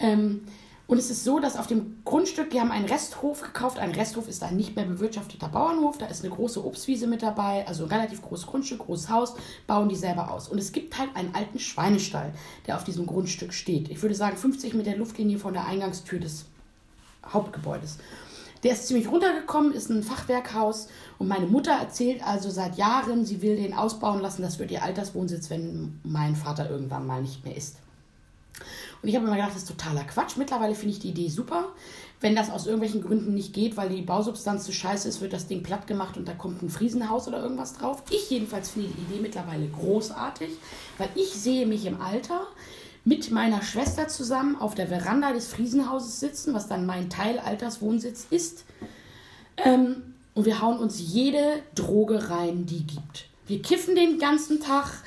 Ähm, 0.00 0.40
und 0.86 0.98
es 0.98 1.10
ist 1.10 1.24
so, 1.24 1.38
dass 1.38 1.56
auf 1.56 1.66
dem 1.66 2.02
Grundstück, 2.04 2.50
die 2.50 2.60
haben 2.60 2.70
einen 2.70 2.84
Resthof 2.84 3.40
gekauft. 3.40 3.78
Ein 3.78 3.92
Resthof 3.92 4.28
ist 4.28 4.42
ein 4.42 4.56
nicht 4.56 4.76
mehr 4.76 4.84
bewirtschafteter 4.84 5.48
Bauernhof. 5.48 5.96
Da 5.96 6.06
ist 6.06 6.24
eine 6.24 6.34
große 6.34 6.64
Obstwiese 6.64 7.06
mit 7.06 7.22
dabei, 7.22 7.66
also 7.66 7.84
ein 7.84 7.90
relativ 7.90 8.20
großes 8.20 8.46
Grundstück, 8.46 8.80
großes 8.80 9.08
Haus, 9.08 9.34
bauen 9.66 9.88
die 9.88 9.96
selber 9.96 10.30
aus. 10.30 10.48
Und 10.48 10.58
es 10.58 10.72
gibt 10.72 10.98
halt 10.98 11.14
einen 11.14 11.34
alten 11.34 11.58
Schweinestall, 11.58 12.34
der 12.66 12.76
auf 12.76 12.84
diesem 12.84 13.06
Grundstück 13.06 13.54
steht. 13.54 13.90
Ich 13.90 14.02
würde 14.02 14.14
sagen 14.14 14.36
50 14.36 14.74
Meter 14.74 14.96
Luftlinie 14.96 15.38
von 15.38 15.54
der 15.54 15.66
Eingangstür 15.66 16.18
des 16.18 16.46
Hauptgebäudes. 17.26 17.98
Der 18.62 18.72
ist 18.72 18.86
ziemlich 18.86 19.10
runtergekommen, 19.10 19.72
ist 19.72 19.90
ein 19.90 20.02
Fachwerkhaus 20.02 20.88
und 21.18 21.26
meine 21.26 21.46
Mutter 21.46 21.72
erzählt 21.72 22.24
also 22.24 22.48
seit 22.48 22.76
Jahren, 22.76 23.24
sie 23.24 23.42
will 23.42 23.56
den 23.56 23.74
ausbauen 23.74 24.20
lassen. 24.20 24.42
Das 24.42 24.58
wird 24.58 24.70
ihr 24.70 24.82
Alterswohnsitz, 24.82 25.50
wenn 25.50 26.00
mein 26.04 26.36
Vater 26.36 26.70
irgendwann 26.70 27.06
mal 27.06 27.22
nicht 27.22 27.44
mehr 27.44 27.56
ist. 27.56 27.76
Und 29.02 29.08
ich 29.08 29.16
habe 29.16 29.26
immer 29.26 29.34
gedacht, 29.34 29.50
das 29.50 29.62
ist 29.62 29.68
totaler 29.68 30.04
Quatsch. 30.04 30.36
Mittlerweile 30.36 30.74
finde 30.74 30.94
ich 30.94 31.00
die 31.00 31.08
Idee 31.08 31.28
super. 31.28 31.72
Wenn 32.20 32.36
das 32.36 32.50
aus 32.50 32.66
irgendwelchen 32.66 33.02
Gründen 33.02 33.34
nicht 33.34 33.52
geht, 33.52 33.76
weil 33.76 33.88
die 33.88 34.02
Bausubstanz 34.02 34.64
zu 34.64 34.72
scheiße 34.72 35.08
ist, 35.08 35.20
wird 35.20 35.32
das 35.32 35.48
Ding 35.48 35.64
platt 35.64 35.88
gemacht 35.88 36.16
und 36.16 36.28
da 36.28 36.34
kommt 36.34 36.62
ein 36.62 36.70
Friesenhaus 36.70 37.26
oder 37.26 37.42
irgendwas 37.42 37.74
drauf. 37.74 38.04
Ich 38.10 38.30
jedenfalls 38.30 38.70
finde 38.70 38.90
die 38.90 39.12
Idee 39.12 39.20
mittlerweile 39.20 39.66
großartig, 39.66 40.50
weil 40.98 41.08
ich 41.16 41.30
sehe 41.30 41.66
mich 41.66 41.84
im 41.84 42.00
Alter 42.00 42.46
mit 43.04 43.32
meiner 43.32 43.62
Schwester 43.62 44.06
zusammen 44.06 44.54
auf 44.60 44.76
der 44.76 44.86
Veranda 44.86 45.32
des 45.32 45.48
Friesenhauses 45.48 46.20
sitzen, 46.20 46.54
was 46.54 46.68
dann 46.68 46.86
mein 46.86 47.10
Teil 47.10 47.40
Alterswohnsitz 47.40 48.26
ist. 48.30 48.64
Ähm, 49.56 50.14
und 50.34 50.46
wir 50.46 50.62
hauen 50.62 50.78
uns 50.78 51.00
jede 51.00 51.62
Droge 51.74 52.30
rein, 52.30 52.66
die 52.66 52.86
gibt. 52.86 53.26
Wir 53.46 53.60
kiffen 53.60 53.96
den 53.96 54.18
ganzen 54.18 54.60
Tag, 54.60 55.02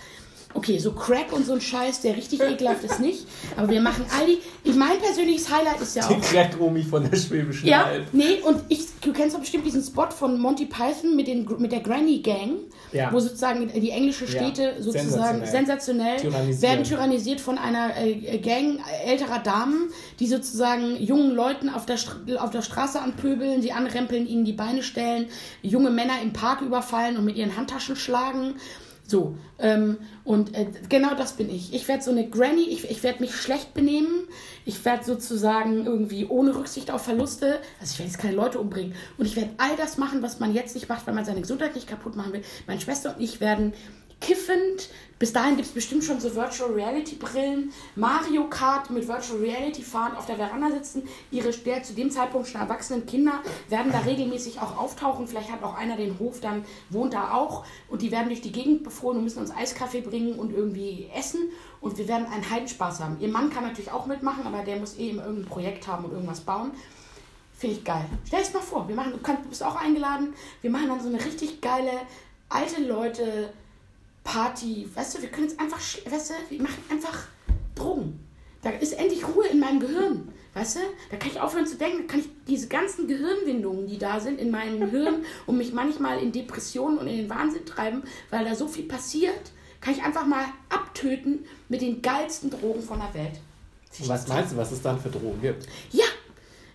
Okay, 0.56 0.80
so 0.80 0.94
Crack 0.94 1.34
und 1.34 1.46
so 1.46 1.52
ein 1.54 1.60
Scheiß, 1.60 2.00
der 2.00 2.16
richtig 2.16 2.40
ekelhaft 2.42 2.82
ist 2.86 3.02
nicht. 3.02 3.28
Aber 3.58 3.70
wir 3.70 3.82
machen 3.82 4.06
all 4.18 4.26
die. 4.26 4.40
Ich, 4.64 4.74
mein 4.74 4.98
persönliches 5.00 5.54
Highlight 5.54 5.82
ist 5.82 5.98
ja 5.98 6.06
auch. 6.06 6.08
Die 6.08 6.22
Crack-Omi 6.22 6.82
von 6.82 7.10
der 7.10 7.18
Schwäbischen 7.18 7.68
ja, 7.68 7.84
Alb. 7.84 8.06
Nee, 8.14 8.40
und 8.42 8.62
ich, 8.70 8.86
du 9.02 9.12
kennst 9.12 9.36
doch 9.36 9.42
bestimmt 9.42 9.66
diesen 9.66 9.84
Spot 9.84 10.10
von 10.10 10.40
Monty 10.40 10.66
Python 10.66 11.14
mit, 11.18 11.28
den, 11.28 11.46
mit 11.60 11.74
der 11.74 11.82
Granny 11.82 12.20
Gang, 12.20 12.52
ja. 12.94 13.12
wo 13.12 13.20
sozusagen 13.20 13.68
die 13.68 13.90
englische 13.90 14.28
Städte 14.28 14.76
ja. 14.78 14.82
sozusagen 14.82 15.46
sensationell, 15.46 16.20
sensationell 16.20 16.62
werden 16.62 16.86
tyrannisiert 16.86 17.42
von 17.42 17.58
einer 17.58 17.92
äh, 17.98 18.38
Gang 18.38 18.80
älterer 19.06 19.40
Damen, 19.40 19.90
die 20.22 20.28
sozusagen 20.28 20.96
jungen 21.04 21.32
Leuten 21.32 21.68
auf 21.68 21.86
der, 21.86 21.98
auf 22.40 22.52
der 22.52 22.62
Straße 22.62 23.02
anpöbeln, 23.02 23.62
sie 23.62 23.74
anrempeln, 23.74 24.26
ihnen 24.26 24.46
die 24.46 24.54
Beine 24.54 24.84
stellen, 24.84 25.28
junge 25.62 25.90
Männer 25.90 26.22
im 26.24 26.32
Park 26.32 26.62
überfallen 26.62 27.18
und 27.18 27.26
mit 27.26 27.36
ihren 27.36 27.58
Handtaschen 27.58 27.98
schlagen 27.98 28.56
So, 29.08 29.38
ähm, 29.60 29.98
und 30.24 30.56
äh, 30.56 30.66
genau 30.90 31.14
das 31.14 31.34
bin 31.34 31.50
ich. 31.50 31.74
Ich 31.74 31.88
werde 31.88 32.02
so 32.02 32.10
eine 32.10 32.28
Granny, 32.28 32.64
ich, 32.64 32.90
ich 32.90 33.04
werde 33.04 33.20
mich 33.22 33.36
schlecht 33.36 33.76
benehmen, 33.76 34.28
ich 34.66 34.84
werde 34.84 35.04
sozusagen 35.04 35.86
irgendwie 35.86 36.26
ohne 36.26 36.56
Rücksicht 36.56 36.90
auf 36.90 37.04
Verluste, 37.04 37.60
also 37.80 37.94
ich 37.94 38.00
werde 38.00 38.12
jetzt 38.12 38.20
keine 38.20 38.36
Leute 38.36 38.60
umbringen 38.60 38.96
und 39.20 39.28
ich 39.28 39.36
werde 39.36 39.52
all 39.58 39.76
das 39.78 39.98
machen, 39.98 40.24
was 40.24 40.40
man 40.40 40.56
jetzt 40.56 40.74
nicht 40.74 40.90
macht, 40.90 41.06
weil 41.06 41.14
man 41.14 41.24
seine 41.24 41.42
Gesundheit 41.42 41.76
nicht 41.76 41.88
kaputt 41.88 42.16
machen 42.16 42.34
will. 42.34 42.42
Meine 42.66 42.82
Schwester 42.82 43.16
und 43.16 43.22
ich 43.22 43.40
werden 43.40 43.74
kiffend. 44.22 44.90
Bis 45.18 45.32
dahin 45.32 45.56
gibt 45.56 45.70
es 45.70 45.74
bestimmt 45.74 46.04
schon 46.04 46.20
so 46.20 46.36
Virtual 46.36 46.72
Reality 46.72 47.16
Brillen. 47.16 47.72
Mario 47.96 48.50
Kart 48.50 48.90
mit 48.90 49.08
Virtual 49.08 49.40
Reality 49.40 49.82
fahren, 49.82 50.16
auf 50.18 50.26
der 50.26 50.36
Veranda 50.36 50.72
sitzen. 50.72 51.08
Ihre 51.32 51.52
der 51.52 51.84
zu 51.84 51.94
dem 51.94 52.12
Zeitpunkt 52.12 52.48
schon 52.50 52.60
erwachsenen 52.60 53.06
Kinder 53.06 53.42
werden 53.70 53.92
da 53.94 54.00
regelmäßig 54.00 54.60
auch 54.60 54.78
auftauchen. 54.78 55.28
Vielleicht 55.28 55.52
hat 55.52 55.64
auch 55.64 55.76
einer 55.76 55.96
den 55.96 56.20
Hof, 56.20 56.42
dann 56.42 56.66
wohnt 56.90 57.14
da 57.14 57.34
auch. 57.34 57.66
Und 57.88 58.02
die 58.02 58.12
werden 58.12 58.28
durch 58.28 58.42
die 58.42 58.52
Gegend 58.52 58.84
befohlen 58.84 59.20
und 59.20 59.24
müssen 59.24 59.40
uns 59.40 59.52
Eiskaffee 59.52 60.02
bringen 60.02 60.38
und 60.38 60.52
irgendwie 60.52 61.10
essen. 61.16 61.50
Und 61.80 61.98
wir 61.98 62.08
werden 62.08 62.28
einen 62.28 62.50
Heidenspaß 62.50 63.00
haben. 63.00 63.18
Ihr 63.22 63.30
Mann 63.30 63.50
kann 63.50 63.64
natürlich 63.64 63.92
auch 63.92 64.08
mitmachen, 64.08 64.46
aber 64.46 64.64
der 64.64 64.78
muss 64.78 64.98
eh 64.98 65.12
immer 65.12 65.24
irgendein 65.24 65.50
Projekt 65.50 65.88
haben 65.88 66.06
und 66.06 66.12
irgendwas 66.12 66.42
bauen. 66.42 66.72
Finde 67.58 67.78
ich 67.78 67.86
geil. 67.86 68.06
Stell 68.26 68.42
es 68.42 68.54
mal 68.54 68.60
vor, 68.60 68.88
wir 68.90 68.96
machen, 68.96 69.14
du, 69.14 69.20
kannst, 69.20 69.46
du 69.46 69.50
bist 69.50 69.64
auch 69.64 69.78
eingeladen. 69.78 70.34
Wir 70.62 70.70
machen 70.70 70.90
dann 70.90 71.00
so 71.00 71.08
eine 71.08 71.24
richtig 71.24 71.62
geile 71.62 71.92
alte 72.50 72.82
Leute 72.82 73.54
Party. 74.26 74.90
Weißt 74.94 75.16
du, 75.16 75.22
wir 75.22 75.30
können 75.30 75.48
jetzt 75.48 75.58
einfach, 75.58 75.80
weißt 75.80 76.32
du, 76.32 76.34
wir 76.50 76.62
machen 76.62 76.84
einfach 76.92 77.24
Drogen. 77.76 78.20
Da 78.62 78.72
ist 78.72 78.94
endlich 78.94 79.26
Ruhe 79.26 79.48
in 79.48 79.60
meinem 79.60 79.80
Gehirn. 79.80 80.28
Weißt 80.54 80.78
du? 80.78 80.80
Da 81.12 81.18
kann 81.18 81.30
ich 81.30 81.40
aufhören 81.40 81.68
zu 81.68 81.78
denken, 81.78 82.08
da 82.08 82.12
kann 82.12 82.20
ich 82.22 82.30
diese 82.48 82.68
ganzen 82.68 83.08
Gehirnwindungen, 83.08 83.88
die 83.88 83.98
da 83.98 84.20
sind 84.20 84.40
in 84.40 84.52
meinem 84.52 84.90
Hirn 84.92 85.24
und 85.46 85.58
mich 85.58 85.72
manchmal 85.72 86.20
in 86.20 86.32
Depressionen 86.32 86.98
und 86.98 87.08
in 87.08 87.18
den 87.18 87.30
Wahnsinn 87.30 87.66
treiben, 87.66 88.04
weil 88.30 88.44
da 88.44 88.56
so 88.56 88.68
viel 88.68 88.86
passiert, 88.86 89.52
kann 89.80 89.94
ich 89.94 90.04
einfach 90.04 90.26
mal 90.26 90.46
abtöten 90.70 91.46
mit 91.70 91.82
den 91.82 92.02
geilsten 92.02 92.50
Drogen 92.50 92.82
von 92.82 93.00
der 93.00 93.14
Welt. 93.14 93.40
Und 94.00 94.10
was 94.10 94.28
meinst 94.28 94.54
du, 94.54 94.58
was 94.58 94.72
es 94.72 94.82
dann 94.82 95.00
für 95.00 95.10
Drogen 95.10 95.40
gibt? 95.42 95.68
Ja, 95.92 96.06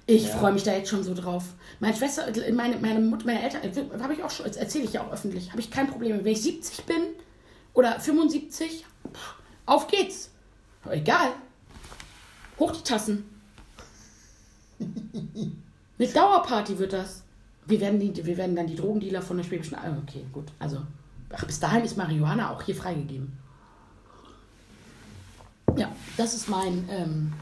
ich 0.06 0.28
ja. 0.28 0.36
freue 0.36 0.52
mich 0.52 0.62
da 0.62 0.74
jetzt 0.76 0.88
schon 0.88 1.02
so 1.02 1.14
drauf. 1.14 1.44
Meine 1.80 1.96
Schwester, 1.96 2.26
meine, 2.52 2.76
meine 2.76 3.00
Mutter, 3.00 3.26
meine 3.26 3.42
Eltern, 3.42 3.62
habe 4.02 4.14
ich 4.14 4.22
auch 4.22 4.30
schon, 4.30 4.46
erzähle 4.46 4.84
ich 4.84 4.92
ja 4.92 5.02
auch 5.02 5.12
öffentlich, 5.12 5.50
habe 5.50 5.60
ich 5.60 5.70
kein 5.70 5.88
Problem. 5.88 6.24
Wenn 6.24 6.32
ich 6.32 6.42
70 6.42 6.84
bin, 6.84 7.02
oder 7.74 8.00
75, 8.00 8.84
auf 9.66 9.86
geht's. 9.86 10.30
Egal. 10.88 11.32
Hoch 12.58 12.72
die 12.72 12.82
Tassen. 12.82 13.24
Eine 14.80 16.08
Dauerparty 16.08 16.78
wird 16.78 16.92
das. 16.92 17.22
Wir 17.66 17.80
werden, 17.80 18.00
die, 18.00 18.24
wir 18.24 18.36
werden 18.36 18.56
dann 18.56 18.66
die 18.66 18.74
Drogendealer 18.74 19.22
von 19.22 19.36
der 19.36 19.44
Schwäbischen 19.44 19.76
Alb. 19.76 19.98
Okay, 20.02 20.24
gut. 20.32 20.46
Also, 20.58 20.82
ach, 21.30 21.44
bis 21.44 21.60
dahin 21.60 21.84
ist 21.84 21.96
Marihuana 21.96 22.50
auch 22.50 22.62
hier 22.62 22.74
freigegeben. 22.74 23.38
Ja, 25.76 25.94
das 26.16 26.34
ist 26.34 26.48
mein. 26.48 26.88
Ähm, 26.90 27.32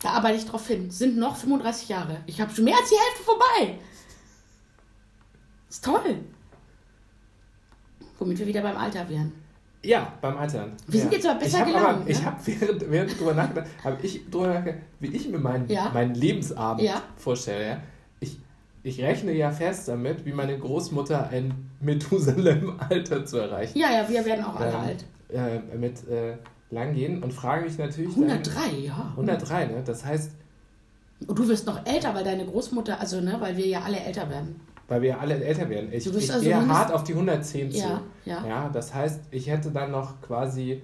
da 0.00 0.10
arbeite 0.10 0.36
ich 0.36 0.44
drauf 0.44 0.66
hin. 0.66 0.90
Sind 0.90 1.16
noch 1.16 1.36
35 1.36 1.88
Jahre. 1.88 2.20
Ich 2.26 2.40
habe 2.40 2.54
schon 2.54 2.64
mehr 2.64 2.76
als 2.76 2.90
die 2.90 2.96
Hälfte 2.96 3.22
vorbei. 3.22 3.78
Ist 5.70 5.84
toll. 5.84 6.20
Womit 8.18 8.38
wir 8.38 8.46
wieder 8.46 8.62
beim 8.62 8.76
Alter 8.76 9.08
wären. 9.08 9.32
Ja, 9.84 10.12
beim 10.20 10.36
Altern. 10.36 10.72
Wir 10.86 11.00
sind 11.00 11.12
jetzt 11.12 11.26
aber 11.26 11.38
besser 11.38 11.60
ich 11.60 11.66
gelaunt. 11.66 11.86
Aber, 11.86 12.04
ne? 12.04 12.10
Ich 12.10 12.24
habe 12.24 12.36
während, 12.44 12.90
während 12.90 13.18
drüber 13.18 13.34
nachgedacht, 13.34 13.68
habe 13.82 13.96
ich 14.02 14.30
drüber 14.30 14.48
nachgedacht, 14.48 14.82
wie 15.00 15.08
ich 15.08 15.28
mir 15.28 15.38
meinen, 15.38 15.68
ja? 15.68 15.90
meinen 15.92 16.14
Lebensabend 16.14 16.82
ja? 16.82 17.02
vorstelle. 17.16 17.66
Ja? 17.66 17.80
Ich, 18.20 18.38
ich 18.82 19.00
rechne 19.02 19.32
ja 19.32 19.50
fest 19.50 19.88
damit, 19.88 20.24
wie 20.24 20.32
meine 20.32 20.58
Großmutter 20.58 21.28
ein 21.28 21.70
Methusalem-Alter 21.80 23.26
zu 23.26 23.38
erreichen. 23.38 23.78
Ja, 23.78 23.92
ja, 23.92 24.08
wir 24.08 24.24
werden 24.24 24.44
auch 24.44 24.58
alle 24.58 24.70
ähm, 24.70 24.80
alt. 24.80 25.04
Äh, 25.28 25.76
mit 25.76 26.08
äh, 26.08 26.36
langgehen 26.70 27.22
und 27.22 27.32
frage 27.32 27.64
mich 27.64 27.78
natürlich. 27.78 28.10
103, 28.10 28.60
dann, 28.60 28.82
ja. 28.82 29.12
103, 29.16 29.66
ne? 29.66 29.82
Das 29.84 30.04
heißt. 30.04 30.32
Und 31.26 31.38
du 31.38 31.48
wirst 31.48 31.66
noch 31.66 31.86
älter, 31.86 32.14
weil 32.14 32.24
deine 32.24 32.44
Großmutter, 32.44 33.00
also, 33.00 33.20
ne, 33.20 33.36
weil 33.38 33.56
wir 33.56 33.66
ja 33.66 33.82
alle 33.82 34.00
älter 34.00 34.28
werden 34.28 34.60
weil 34.88 35.02
wir 35.02 35.20
alle 35.20 35.42
älter 35.42 35.68
werden. 35.68 35.92
Ich, 35.92 36.06
ich 36.06 36.32
also 36.32 36.44
gehe 36.44 36.68
hart 36.68 36.92
auf 36.92 37.04
die 37.04 37.12
110 37.12 37.70
zu. 37.70 37.78
Ja, 37.78 38.02
ja. 38.24 38.46
ja, 38.46 38.68
das 38.72 38.94
heißt, 38.94 39.20
ich 39.30 39.48
hätte 39.48 39.70
dann 39.70 39.90
noch 39.90 40.20
quasi 40.20 40.82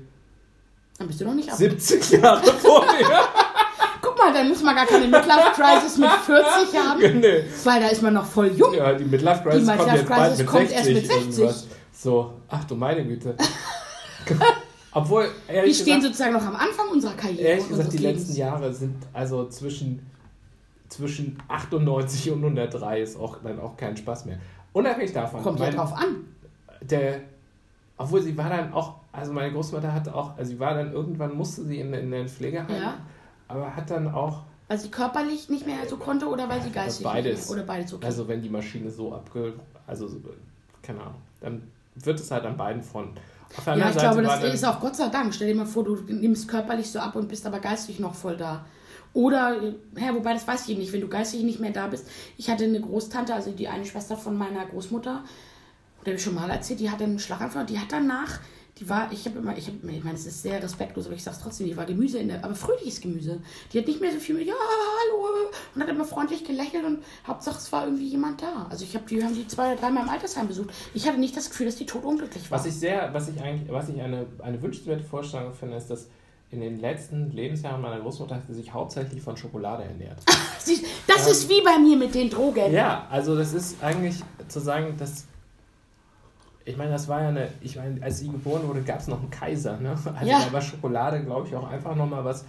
dann 1.01 1.07
bist 1.07 1.19
du 1.19 1.25
noch 1.25 1.35
nicht 1.35 1.51
ab. 1.51 1.57
70 1.57 2.11
Jahre 2.11 2.53
vor 2.53 2.83
mir. 2.83 3.09
Guck 4.03 4.19
mal, 4.19 4.35
dann 4.35 4.51
muss 4.51 4.63
man 4.63 4.77
gar 4.77 4.85
keine 4.85 5.07
Midlife 5.07 5.53
Crisis 5.55 5.97
mit 5.97 6.11
40 6.11 6.79
haben. 6.79 7.01
Nee. 7.21 7.45
Weil 7.65 7.81
da 7.81 7.89
ist 7.89 8.03
man 8.03 8.13
noch 8.13 8.27
voll 8.27 8.49
jung. 8.49 8.75
Ja, 8.75 8.93
die 8.93 9.07
Midlife 9.07 9.43
Crisis, 9.43 9.67
die 9.67 9.77
Midlife 9.79 9.79
kommt, 9.79 9.97
jetzt 9.97 10.09
bald 10.09 10.39
mit 10.39 10.47
kommt 10.47 10.69
60 10.69 10.77
erst 10.77 10.89
mit 10.91 11.07
60. 11.07 11.39
Irgendwas. 11.39 11.67
So, 11.95 12.35
ach 12.49 12.65
du 12.65 12.77
meine 12.77 13.07
Güte. 13.07 13.35
Obwohl, 14.93 15.31
ehrlich 15.49 15.79
Wir 15.79 15.83
stehen 15.85 15.97
gesagt, 16.01 16.17
sozusagen 16.17 16.33
noch 16.35 16.47
am 16.47 16.57
Anfang 16.57 16.89
unserer 16.93 17.15
Karriere. 17.15 17.49
Ehrlich 17.49 17.69
gesagt, 17.69 17.93
die 17.95 17.99
Lebens. 17.99 18.21
letzten 18.21 18.37
Jahre 18.37 18.75
sind 18.75 18.97
also 19.15 19.49
zwischen 19.49 20.07
zwischen 20.91 21.38
98 21.49 22.32
und 22.32 22.45
103 22.45 23.01
ist 23.01 23.16
auch 23.16 23.38
dann 23.43 23.59
auch 23.59 23.76
kein 23.76 23.97
Spaß 23.97 24.26
mehr. 24.26 24.38
Unabhängig 24.72 25.12
davon. 25.12 25.43
Kommt 25.43 25.61
ja 25.61 25.70
drauf 25.70 25.95
an. 25.95 26.24
Der, 26.82 27.20
obwohl 27.97 28.20
sie 28.20 28.36
war 28.36 28.51
dann 28.51 28.72
auch, 28.72 28.97
also 29.12 29.32
meine 29.32 29.53
Großmutter 29.53 29.93
hatte 29.93 30.14
auch, 30.14 30.36
also 30.36 30.51
sie 30.51 30.61
war 30.61 30.74
dann 30.74 30.93
irgendwann 30.93 31.34
musste 31.34 31.64
sie 31.64 31.80
in, 31.80 31.93
in 31.95 32.11
den 32.11 32.28
Pflegeheim, 32.28 32.70
ja. 32.70 32.95
aber 33.49 33.74
hat 33.74 33.91
dann 33.91 34.12
auch. 34.12 34.43
Weil 34.68 34.78
sie 34.78 34.91
körperlich 34.91 35.49
nicht 35.49 35.66
mehr 35.66 35.76
so 35.88 35.97
konnte 35.97 36.26
oder 36.28 36.49
weil 36.49 36.62
sie 36.62 36.70
geistig 36.70 37.05
beides. 37.05 37.38
Nicht 37.38 37.51
mehr, 37.51 37.59
oder 37.59 37.66
beides 37.66 37.95
okay. 37.95 38.07
Also 38.07 38.28
wenn 38.28 38.41
die 38.43 38.49
Maschine 38.49 38.91
so 38.91 39.12
abge, 39.14 39.55
also 39.86 40.09
keine 40.82 41.01
Ahnung, 41.01 41.20
dann 41.41 41.62
wird 41.97 42.20
es 42.20 42.30
halt 42.30 42.45
an 42.45 42.57
beiden 42.57 42.82
Fronten. 42.82 43.16
ja, 43.66 43.74
ich 43.74 43.82
Seite 43.82 43.99
glaube, 43.99 44.22
das 44.22 44.45
ist 44.45 44.64
auch 44.64 44.80
Gott 44.80 44.97
sei 44.97 45.09
Dank. 45.09 45.34
Stell 45.34 45.49
dir 45.49 45.57
mal 45.57 45.66
vor, 45.66 45.84
du 45.84 45.97
nimmst 46.07 46.49
körperlich 46.49 46.91
so 46.91 47.01
ab 47.01 47.16
und 47.16 47.28
bist 47.28 47.47
aber 47.47 47.59
geistig 47.59 47.99
noch 47.99 48.14
voll 48.14 48.36
da. 48.36 48.64
Oder, 49.13 49.61
ja, 49.97 50.15
wobei 50.15 50.35
das 50.35 50.47
weiß 50.47 50.65
ich 50.65 50.71
eben 50.71 50.81
nicht, 50.81 50.93
wenn 50.93 51.01
du 51.01 51.09
geistig 51.09 51.43
nicht 51.43 51.61
mehr 51.61 51.73
da 51.73 51.89
bist. 51.89 52.07
Ich 52.37 52.49
hatte 52.49 52.65
eine 52.65 52.81
Großtante, 52.81 53.35
also 53.35 53.51
die 53.51 53.69
eine 53.69 53.85
Schwester 53.85 54.17
von 54.17 54.37
meiner 54.37 54.67
Großmutter, 54.67 55.25
der 56.05 56.13
habe 56.13 56.17
ich 56.17 56.23
schon 56.23 56.35
mal 56.35 56.49
erzählt, 56.49 56.81
die 56.81 56.91
hatte 56.91 57.05
einen 57.05 57.19
Schlaganfall 57.19 57.63
und 57.63 57.71
die 57.71 57.79
hat 57.79 57.91
danach, 57.91 58.41
die 58.79 58.89
war, 58.89 59.13
ich 59.13 59.27
habe 59.27 59.39
immer, 59.39 59.57
ich, 59.59 59.67
hab, 59.67 59.75
ich 59.85 60.05
meine, 60.05 60.17
es 60.17 60.25
ist 60.25 60.43
sehr 60.43 60.63
respektlos, 60.63 61.07
aber 61.07 61.15
ich 61.15 61.23
sage 61.23 61.37
es 61.37 61.43
trotzdem, 61.43 61.67
die 61.67 61.77
war 61.77 61.85
Gemüse 61.85 62.19
in 62.19 62.29
der, 62.29 62.43
aber 62.43 62.55
fröhliches 62.55 63.03
Gemüse. 63.03 63.43
Die 63.73 63.79
hat 63.79 63.87
nicht 63.87 64.01
mehr 64.01 64.11
so 64.11 64.19
viel 64.19 64.37
mit, 64.37 64.47
ja, 64.47 64.55
hallo, 64.55 65.51
und 65.75 65.83
hat 65.83 65.89
immer 65.91 66.07
freundlich 66.07 66.45
gelächelt 66.45 66.85
und 66.87 67.03
Hauptsache 67.27 67.59
es 67.59 67.71
war 67.73 67.85
irgendwie 67.85 68.07
jemand 68.07 68.41
da. 68.41 68.67
Also 68.71 68.85
ich 68.85 68.95
habe 68.95 69.05
die, 69.07 69.23
haben 69.23 69.35
die 69.35 69.47
zwei 69.47 69.73
oder 69.73 69.81
dreimal 69.81 70.05
im 70.05 70.09
Altersheim 70.09 70.49
besucht. 70.49 70.71
Ich 70.95 71.07
hatte 71.07 71.21
nicht 71.21 71.37
das 71.37 71.51
Gefühl, 71.51 71.67
dass 71.67 71.77
die 71.77 71.85
tot 71.85 72.05
unglücklich 72.05 72.51
war. 72.51 72.59
Was 72.59 72.65
ich 72.65 72.75
sehr, 72.75 73.13
was 73.13 73.29
ich 73.29 73.39
eigentlich, 73.43 73.71
was 73.71 73.91
ich 73.91 74.01
eine, 74.01 74.27
eine 74.39 74.63
wünschenswerte 74.63 75.05
Vorstellung 75.05 75.53
finde, 75.53 75.77
ist, 75.77 75.89
dass 75.89 76.09
in 76.53 76.61
den 76.61 76.81
letzten 76.81 77.31
Lebensjahren 77.31 77.81
meiner 77.81 78.01
Großmutter 78.01 78.37
hat 78.37 78.47
sie 78.49 78.55
sich 78.55 78.73
hauptsächlich 78.73 79.23
von 79.23 79.37
Schokolade 79.37 79.85
ernährt. 79.85 80.19
das 80.27 81.27
ähm, 81.27 81.33
ist 81.33 81.49
wie 81.49 81.63
bei 81.63 81.79
mir 81.79 81.97
mit 81.97 82.15
den 82.15 82.29
Drogen. 82.29 82.73
Ja, 82.73 83.07
also 83.11 83.37
das 83.37 83.53
ist 83.53 83.83
eigentlich 83.83 84.17
zu 84.49 84.59
sagen, 84.59 84.97
dass 84.99 85.27
ich 86.65 86.77
meine, 86.77 86.91
das 86.93 87.09
war 87.09 87.23
ja 87.23 87.29
eine, 87.29 87.49
ich 87.61 87.77
meine, 87.77 88.03
als 88.03 88.19
sie 88.19 88.29
geboren 88.29 88.67
wurde, 88.69 88.83
gab 88.83 89.01
es 89.01 89.09
noch 89.09 89.19
einen 89.19 89.31
Kaiser, 89.31 89.79
ne? 89.79 89.91
Also 89.91 90.31
ja. 90.31 90.41
da 90.45 90.53
war 90.53 90.61
Schokolade, 90.61 91.23
glaube 91.25 91.49
ich, 91.49 91.57
auch 91.57 91.69
einfach 91.69 91.97
nochmal 91.97 92.25
was, 92.25 92.45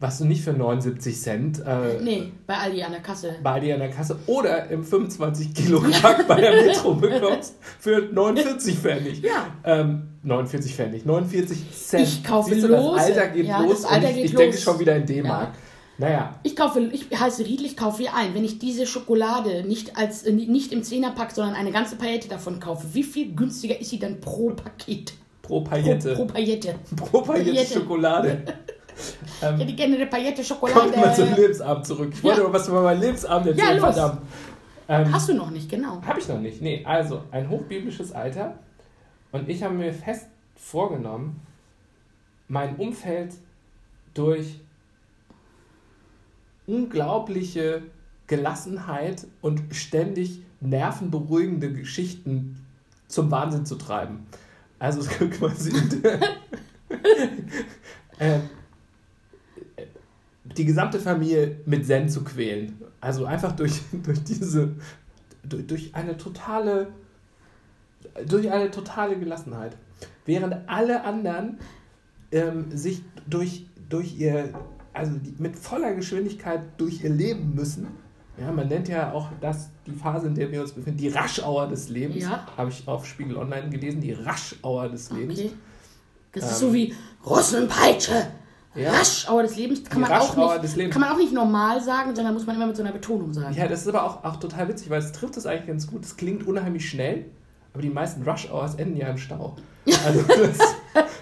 was 0.00 0.16
du 0.18 0.24
nicht 0.24 0.42
für 0.42 0.54
79 0.54 1.20
Cent. 1.20 1.60
Äh, 1.60 2.02
nee, 2.02 2.32
bei 2.46 2.56
Aldi 2.56 2.82
an 2.82 2.92
der 2.92 3.02
Kasse. 3.02 3.34
Bei 3.42 3.52
Aldi 3.52 3.72
an 3.74 3.80
der 3.80 3.90
Kasse 3.90 4.18
oder 4.26 4.68
im 4.70 4.82
25 4.82 5.54
Kilo 5.54 5.82
Pack 6.00 6.26
bei 6.28 6.40
der 6.40 6.64
Metro 6.64 6.94
bekommst 6.94 7.56
für 7.78 8.00
49 8.10 8.78
Pfennig. 8.78 9.22
Ja. 9.22 9.48
Ähm, 9.62 10.08
49 10.22 10.74
Pfennig, 10.74 11.04
49 11.04 11.58
Cent. 11.70 12.02
Ich 12.02 12.24
kaufe 12.24 12.54
Siehst 12.54 12.64
du, 12.64 12.68
das 12.68 12.96
Alter 12.96 13.28
geht 13.28 13.46
ja, 13.46 13.60
los 13.60 13.84
Alter 13.84 14.08
und 14.08 14.16
ich, 14.16 14.24
ich 14.24 14.34
denke 14.34 14.56
schon 14.56 14.78
wieder 14.78 14.96
in 14.96 15.04
D-Mark. 15.04 15.48
Ja. 15.48 15.60
Naja. 15.98 16.34
Ich 16.44 16.56
kaufe, 16.56 16.80
ich 16.80 17.06
heiße 17.14 17.44
Riedel, 17.44 17.66
ich 17.66 17.76
kaufe 17.76 18.02
hier 18.02 18.14
ein. 18.14 18.34
Wenn 18.34 18.44
ich 18.44 18.58
diese 18.58 18.86
Schokolade 18.86 19.64
nicht 19.64 19.98
als 19.98 20.22
äh, 20.22 20.32
nicht 20.32 20.72
im 20.72 20.82
Zehnerpack, 20.82 21.30
sondern 21.32 21.54
eine 21.54 21.72
ganze 21.72 21.96
Paillette 21.96 22.26
davon 22.26 22.58
kaufe, 22.58 22.86
wie 22.94 23.02
viel 23.02 23.34
günstiger 23.34 23.78
ist 23.78 23.90
sie 23.90 23.98
dann 23.98 24.18
pro 24.18 24.48
Paket? 24.50 25.12
Pro 25.42 25.60
Paillette. 25.60 26.14
Pro, 26.14 26.24
pro 26.24 26.32
Paillette. 26.32 26.74
Pro 26.96 27.20
Paillette. 27.20 27.74
Schokolade. 27.74 28.42
ähm, 29.42 29.58
ja, 29.58 29.64
die 29.64 29.76
gerne 29.76 29.96
eine 29.96 30.06
Paillette 30.06 30.44
Schokolade. 30.44 30.80
Kommt 30.80 30.96
mal 30.96 31.14
zum 31.14 31.34
Lebensabend 31.34 31.86
zurück. 31.86 32.10
Ich 32.12 32.22
wollte 32.22 32.42
aber 32.42 32.52
was 32.52 32.68
über 32.68 32.82
meinen 32.82 33.00
Lebensabend 33.00 33.48
erzählen, 33.48 33.76
ja, 33.76 33.80
verdammt. 33.80 34.22
Ähm, 34.88 35.12
Hast 35.12 35.28
du 35.28 35.34
noch 35.34 35.50
nicht, 35.50 35.70
genau. 35.70 36.02
Habe 36.02 36.18
ich 36.18 36.28
noch 36.28 36.40
nicht. 36.40 36.60
Nee, 36.60 36.84
also 36.84 37.22
ein 37.30 37.48
hochbiblisches 37.48 38.12
Alter. 38.12 38.58
Und 39.32 39.48
ich 39.48 39.62
habe 39.62 39.74
mir 39.74 39.92
fest 39.92 40.26
vorgenommen, 40.56 41.40
mein 42.48 42.76
Umfeld 42.76 43.34
durch 44.14 44.60
unglaubliche 46.66 47.82
Gelassenheit 48.26 49.26
und 49.40 49.62
ständig 49.74 50.42
nervenberuhigende 50.60 51.72
Geschichten 51.72 52.64
zum 53.08 53.30
Wahnsinn 53.30 53.66
zu 53.66 53.76
treiben. 53.76 54.26
Also 54.78 55.08
quasi 55.38 55.72
äh, 58.18 58.40
die 60.56 60.64
gesamte 60.64 60.98
Familie 60.98 61.56
mit 61.66 61.86
Zen 61.86 62.08
zu 62.08 62.24
quälen. 62.24 62.80
Also 63.00 63.24
einfach 63.24 63.52
durch, 63.52 63.80
durch 64.04 64.22
diese, 64.24 64.74
durch, 65.42 65.66
durch 65.66 65.94
eine 65.94 66.16
totale 66.16 66.88
Durch 68.26 68.50
eine 68.50 68.70
totale 68.70 69.18
Gelassenheit. 69.18 69.76
Während 70.24 70.56
alle 70.68 71.04
anderen 71.04 71.58
ähm, 72.32 72.66
sich 72.76 73.02
durch, 73.26 73.66
durch 73.88 74.18
ihr, 74.18 74.52
also 74.92 75.12
mit 75.38 75.56
voller 75.56 75.94
Geschwindigkeit 75.94 76.62
durch 76.78 77.02
ihr 77.04 77.10
Leben 77.10 77.54
müssen. 77.54 77.88
Ja, 78.38 78.50
man 78.52 78.68
nennt 78.68 78.88
ja 78.88 79.12
auch 79.12 79.28
das 79.40 79.68
die 79.86 79.92
Phase, 79.92 80.28
in 80.28 80.34
der 80.34 80.50
wir 80.50 80.62
uns 80.62 80.72
befinden, 80.72 80.98
die 80.98 81.08
Raschauer 81.08 81.68
des 81.68 81.90
Lebens. 81.90 82.22
Ja. 82.22 82.46
Habe 82.56 82.70
ich 82.70 82.86
auf 82.88 83.06
Spiegel 83.06 83.36
Online 83.36 83.68
gelesen, 83.68 84.00
die 84.00 84.12
Raschauer 84.12 84.88
des 84.88 85.10
Lebens. 85.10 85.38
Okay. 85.38 85.50
Das 86.32 86.44
ähm, 86.44 86.50
ist 86.50 86.58
so 86.58 86.72
wie 86.72 86.94
Russenpeitsche. 87.26 88.28
Ja. 88.74 88.92
Raschauer 88.92 89.42
des 89.42 89.56
Lebens 89.56 89.82
kann 89.84 90.00
man, 90.00 90.12
auch 90.12 90.36
nicht, 90.36 90.90
kann 90.90 91.00
man 91.00 91.10
auch 91.10 91.16
nicht 91.16 91.32
normal 91.32 91.82
sagen, 91.82 92.14
sondern 92.14 92.34
muss 92.34 92.46
man 92.46 92.54
immer 92.54 92.68
mit 92.68 92.76
so 92.76 92.82
einer 92.82 92.92
Betonung 92.92 93.32
sagen. 93.32 93.54
Ja, 93.56 93.66
das 93.66 93.82
ist 93.82 93.88
aber 93.88 94.04
auch, 94.04 94.22
auch 94.22 94.36
total 94.36 94.68
witzig, 94.68 94.90
weil 94.90 95.00
es 95.00 95.10
trifft 95.10 95.36
es 95.36 95.46
eigentlich 95.46 95.66
ganz 95.66 95.88
gut. 95.88 96.04
Es 96.04 96.16
klingt 96.16 96.46
unheimlich 96.46 96.88
schnell, 96.88 97.24
aber 97.72 97.82
die 97.82 97.90
meisten 97.90 98.22
Rush 98.22 98.48
Hours 98.50 98.76
enden 98.76 98.96
ja 98.96 99.08
im 99.08 99.18
Stau. 99.18 99.56
Also 100.06 100.22
das, 100.28 100.58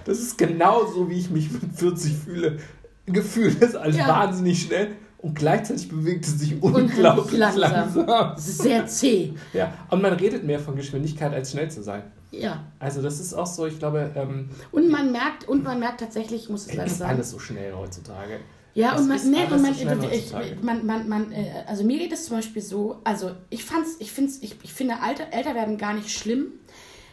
das 0.04 0.18
ist 0.18 0.36
genauso, 0.36 1.08
wie 1.08 1.18
ich 1.18 1.30
mich 1.30 1.50
mit 1.50 1.62
40 1.74 2.12
fühle. 2.14 2.58
Gefühl 3.06 3.56
ist 3.60 3.74
alles 3.74 3.96
ja. 3.96 4.06
wahnsinnig 4.06 4.62
schnell 4.62 4.88
und 5.16 5.34
gleichzeitig 5.34 5.88
bewegt 5.88 6.26
es 6.26 6.38
sich 6.38 6.62
unglaublich 6.62 7.38
langsam. 7.38 7.96
langsam. 7.96 8.34
Es 8.36 8.48
ist 8.48 8.62
sehr 8.62 8.86
zäh. 8.86 9.32
Ja, 9.54 9.72
und 9.90 10.02
man 10.02 10.12
redet 10.12 10.44
mehr 10.44 10.60
von 10.60 10.76
Geschwindigkeit 10.76 11.32
als 11.32 11.52
schnell 11.52 11.70
zu 11.70 11.82
sein. 11.82 12.02
Ja. 12.30 12.64
Also 12.78 13.02
das 13.02 13.20
ist 13.20 13.34
auch 13.34 13.46
so, 13.46 13.66
ich 13.66 13.78
glaube. 13.78 14.12
Ähm, 14.14 14.50
und 14.70 14.88
man 14.88 15.12
merkt, 15.12 15.48
und 15.48 15.64
man 15.64 15.78
merkt 15.80 16.00
tatsächlich, 16.00 16.44
ich 16.44 16.48
muss 16.48 16.66
es 16.66 16.74
leider 16.74 16.90
sagen. 16.90 17.10
alles 17.12 17.30
so 17.30 17.38
schnell 17.38 17.72
heutzutage. 17.74 18.40
Ja, 18.74 18.92
das 18.92 19.00
und 19.00 19.08
man, 19.08 19.30
nee, 19.30 19.42
und 19.44 19.62
man, 19.62 19.74
so 19.74 20.08
ich, 20.08 20.32
man, 20.62 20.86
man, 20.86 21.08
man, 21.08 21.32
äh, 21.32 21.64
also 21.66 21.84
mir 21.84 21.98
geht 21.98 22.12
es 22.12 22.26
zum 22.26 22.36
Beispiel 22.36 22.62
so, 22.62 22.98
also 23.02 23.32
ich 23.50 23.64
fand's, 23.64 23.96
ich 23.98 24.12
find's, 24.12 24.38
ich, 24.42 24.56
ich 24.62 24.72
finde 24.72 25.00
Alter, 25.00 25.32
älter 25.32 25.54
werden 25.54 25.78
gar 25.78 25.94
nicht 25.94 26.10
schlimm. 26.10 26.52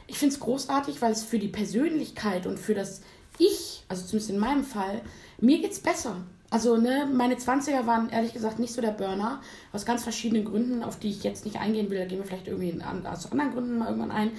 Ich 0.07 0.19
finde 0.19 0.35
es 0.35 0.39
großartig, 0.39 1.01
weil 1.01 1.11
es 1.11 1.23
für 1.23 1.39
die 1.39 1.47
Persönlichkeit 1.47 2.45
und 2.45 2.59
für 2.59 2.75
das 2.75 3.01
Ich, 3.39 3.83
also 3.87 4.05
zumindest 4.05 4.29
in 4.29 4.37
meinem 4.37 4.63
Fall, 4.63 5.01
mir 5.39 5.59
geht's 5.59 5.79
besser. 5.79 6.17
Also, 6.51 6.77
ne, 6.77 7.09
meine 7.11 7.35
20er 7.35 7.87
waren 7.87 8.09
ehrlich 8.09 8.33
gesagt 8.33 8.59
nicht 8.59 8.71
so 8.71 8.79
der 8.79 8.91
Burner, 8.91 9.41
aus 9.73 9.85
ganz 9.85 10.03
verschiedenen 10.03 10.45
Gründen, 10.45 10.83
auf 10.83 10.99
die 10.99 11.09
ich 11.09 11.23
jetzt 11.23 11.43
nicht 11.43 11.59
eingehen 11.59 11.89
will. 11.89 11.97
Da 11.97 12.05
gehen 12.05 12.19
wir 12.19 12.25
vielleicht 12.25 12.47
irgendwie 12.47 12.79
aus 13.05 13.31
anderen 13.31 13.51
Gründen 13.51 13.79
mal 13.79 13.87
irgendwann 13.87 14.11
ein. 14.11 14.31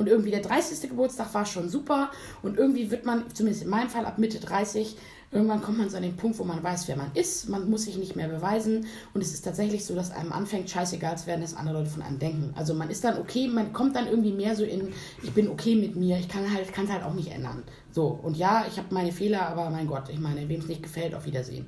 Und 0.00 0.06
irgendwie 0.06 0.30
der 0.30 0.40
30. 0.40 0.88
Geburtstag 0.88 1.34
war 1.34 1.44
schon 1.44 1.68
super. 1.68 2.10
Und 2.42 2.56
irgendwie 2.56 2.90
wird 2.90 3.04
man, 3.04 3.24
zumindest 3.34 3.64
in 3.64 3.68
meinem 3.68 3.90
Fall, 3.90 4.06
ab 4.06 4.16
Mitte 4.16 4.40
30, 4.40 4.96
irgendwann 5.30 5.60
kommt 5.60 5.76
man 5.76 5.90
so 5.90 5.98
an 5.98 6.02
den 6.02 6.16
Punkt, 6.16 6.38
wo 6.38 6.44
man 6.44 6.62
weiß, 6.62 6.88
wer 6.88 6.96
man 6.96 7.10
ist. 7.12 7.50
Man 7.50 7.68
muss 7.68 7.82
sich 7.82 7.98
nicht 7.98 8.16
mehr 8.16 8.28
beweisen. 8.28 8.86
Und 9.12 9.20
es 9.20 9.34
ist 9.34 9.42
tatsächlich 9.42 9.84
so, 9.84 9.94
dass 9.94 10.10
einem 10.10 10.32
anfängt, 10.32 10.70
scheißegal 10.70 11.18
zu 11.18 11.26
werden, 11.26 11.42
dass 11.42 11.54
andere 11.54 11.80
Leute 11.80 11.90
von 11.90 12.00
einem 12.00 12.18
denken. 12.18 12.54
Also 12.56 12.72
man 12.72 12.88
ist 12.88 13.04
dann 13.04 13.18
okay, 13.18 13.46
man 13.46 13.74
kommt 13.74 13.94
dann 13.94 14.06
irgendwie 14.06 14.32
mehr 14.32 14.56
so 14.56 14.64
in, 14.64 14.90
ich 15.22 15.32
bin 15.32 15.50
okay 15.50 15.74
mit 15.74 15.96
mir, 15.96 16.16
ich 16.16 16.30
kann 16.30 16.50
halt, 16.50 16.72
kann 16.72 16.86
es 16.86 16.90
halt 16.90 17.04
auch 17.04 17.12
nicht 17.12 17.30
ändern. 17.30 17.62
So, 17.92 18.18
und 18.22 18.38
ja, 18.38 18.64
ich 18.66 18.78
habe 18.78 18.94
meine 18.94 19.12
Fehler, 19.12 19.42
aber 19.48 19.68
mein 19.68 19.86
Gott, 19.86 20.08
ich 20.08 20.18
meine, 20.18 20.48
wem 20.48 20.60
es 20.62 20.66
nicht 20.66 20.82
gefällt, 20.82 21.14
auf 21.14 21.26
Wiedersehen. 21.26 21.66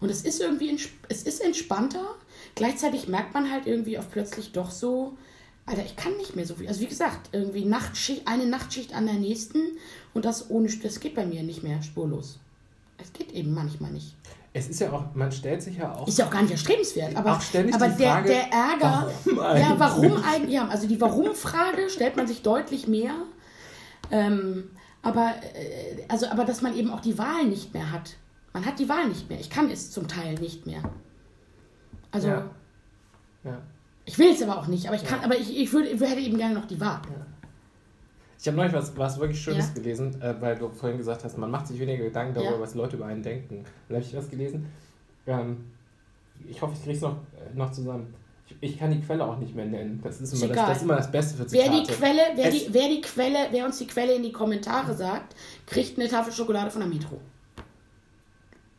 Und 0.00 0.08
es 0.08 0.22
ist 0.22 0.40
irgendwie, 0.40 0.78
es 1.10 1.24
ist 1.24 1.44
entspannter. 1.44 2.06
Gleichzeitig 2.54 3.06
merkt 3.06 3.34
man 3.34 3.52
halt 3.52 3.66
irgendwie 3.66 3.98
auch 3.98 4.08
plötzlich 4.10 4.52
doch 4.52 4.70
so, 4.70 5.18
Alter, 5.66 5.84
ich 5.84 5.96
kann 5.96 6.16
nicht 6.16 6.34
mehr 6.36 6.46
so 6.46 6.54
viel. 6.54 6.68
Also 6.68 6.80
wie 6.80 6.88
gesagt, 6.88 7.30
irgendwie 7.32 7.64
Nachtschicht, 7.64 8.26
eine 8.26 8.46
Nachtschicht 8.46 8.94
an 8.94 9.06
der 9.06 9.16
nächsten 9.16 9.60
und 10.14 10.24
das 10.24 10.50
ohne, 10.50 10.68
das 10.68 11.00
geht 11.00 11.14
bei 11.14 11.24
mir 11.24 11.42
nicht 11.42 11.62
mehr 11.62 11.82
spurlos. 11.82 12.38
Es 12.98 13.12
geht 13.12 13.32
eben 13.32 13.54
manchmal 13.54 13.92
nicht. 13.92 14.14
Es 14.52 14.68
ist 14.68 14.80
ja 14.80 14.90
auch, 14.92 15.14
man 15.14 15.30
stellt 15.30 15.62
sich 15.62 15.76
ja 15.76 15.94
auch. 15.94 16.08
Ist 16.08 16.18
ja 16.18 16.26
auch 16.26 16.30
gar 16.30 16.42
nicht 16.42 16.50
erstrebenswert. 16.50 17.14
Aber, 17.14 17.36
auch 17.36 17.40
ständig 17.40 17.74
aber 17.74 17.88
die 17.88 18.02
Frage, 18.02 18.28
der, 18.28 18.46
der 18.46 18.52
Ärger. 18.52 19.12
Warum 19.24 19.56
ja, 19.56 19.74
warum 19.78 20.24
eigentlich? 20.24 20.54
Ja, 20.54 20.66
also 20.66 20.88
die 20.88 21.00
Warum-Frage 21.00 21.88
stellt 21.88 22.16
man 22.16 22.26
sich 22.26 22.42
deutlich 22.42 22.88
mehr. 22.88 23.14
Ähm, 24.10 24.70
aber, 25.02 25.34
äh, 25.54 26.02
also, 26.08 26.26
aber 26.26 26.44
dass 26.44 26.62
man 26.62 26.76
eben 26.76 26.90
auch 26.90 27.00
die 27.00 27.16
Wahl 27.16 27.44
nicht 27.44 27.72
mehr 27.72 27.92
hat. 27.92 28.16
Man 28.52 28.66
hat 28.66 28.80
die 28.80 28.88
Wahl 28.88 29.08
nicht 29.08 29.30
mehr. 29.30 29.38
Ich 29.38 29.50
kann 29.50 29.70
es 29.70 29.92
zum 29.92 30.08
Teil 30.08 30.34
nicht 30.34 30.66
mehr. 30.66 30.82
Also. 32.10 32.28
Ja. 32.28 32.50
ja. 33.44 33.62
Ich 34.10 34.18
will 34.18 34.32
es 34.32 34.42
aber 34.42 34.58
auch 34.58 34.66
nicht, 34.66 34.88
aber 34.88 34.96
ich 34.96 35.04
kann, 35.04 35.20
ja. 35.20 35.26
aber 35.26 35.38
ich, 35.38 35.56
ich, 35.56 35.72
würde, 35.72 35.88
ich 35.88 36.00
hätte 36.00 36.20
eben 36.20 36.36
gerne 36.36 36.54
noch 36.54 36.66
die 36.66 36.80
Wahl. 36.80 37.00
Ja. 37.04 37.26
Ich 38.40 38.46
habe 38.48 38.56
neulich 38.56 38.72
was, 38.72 38.96
was 38.96 39.20
wirklich 39.20 39.40
Schönes 39.40 39.68
ja. 39.68 39.74
gelesen, 39.74 40.20
äh, 40.20 40.34
weil 40.40 40.56
du 40.56 40.68
vorhin 40.70 40.98
gesagt 40.98 41.22
hast, 41.22 41.38
man 41.38 41.48
macht 41.48 41.68
sich 41.68 41.78
weniger 41.78 42.02
Gedanken 42.02 42.34
darüber, 42.34 42.60
was 42.60 42.74
Leute 42.74 42.96
über 42.96 43.06
einen 43.06 43.22
denken. 43.22 43.64
Da 43.88 43.94
habe 43.94 44.04
ich 44.04 44.16
was 44.16 44.28
gelesen. 44.28 44.66
Ähm, 45.28 45.58
ich 46.48 46.60
hoffe, 46.60 46.72
ich 46.74 46.82
kriege 46.82 46.96
es 46.96 47.02
noch, 47.02 47.12
äh, 47.12 47.56
noch 47.56 47.70
zusammen. 47.70 48.12
Ich, 48.48 48.56
ich, 48.72 48.78
kann 48.80 48.90
die 48.90 49.00
Quelle 49.00 49.24
auch 49.24 49.38
nicht 49.38 49.54
mehr 49.54 49.66
nennen. 49.66 50.00
Das 50.02 50.20
ist 50.20 50.32
immer, 50.32 50.52
das, 50.52 50.66
das, 50.66 50.76
ist 50.78 50.82
immer 50.82 50.96
das 50.96 51.12
Beste 51.12 51.36
für 51.36 51.46
Zitate. 51.46 51.70
Wer 51.70 51.80
die 51.80 51.86
Quelle, 51.86 52.22
wer 52.34 52.50
die, 52.50 52.66
wer 52.70 52.88
die 52.88 53.00
Quelle, 53.00 53.38
wer 53.52 53.64
uns 53.64 53.78
die 53.78 53.86
Quelle 53.86 54.14
in 54.14 54.24
die 54.24 54.32
Kommentare 54.32 54.92
sagt, 54.92 55.36
kriegt 55.66 56.00
eine 56.00 56.08
Tafel 56.08 56.32
Schokolade 56.32 56.68
von 56.72 56.80
der 56.80 56.90
Metro. 56.90 57.20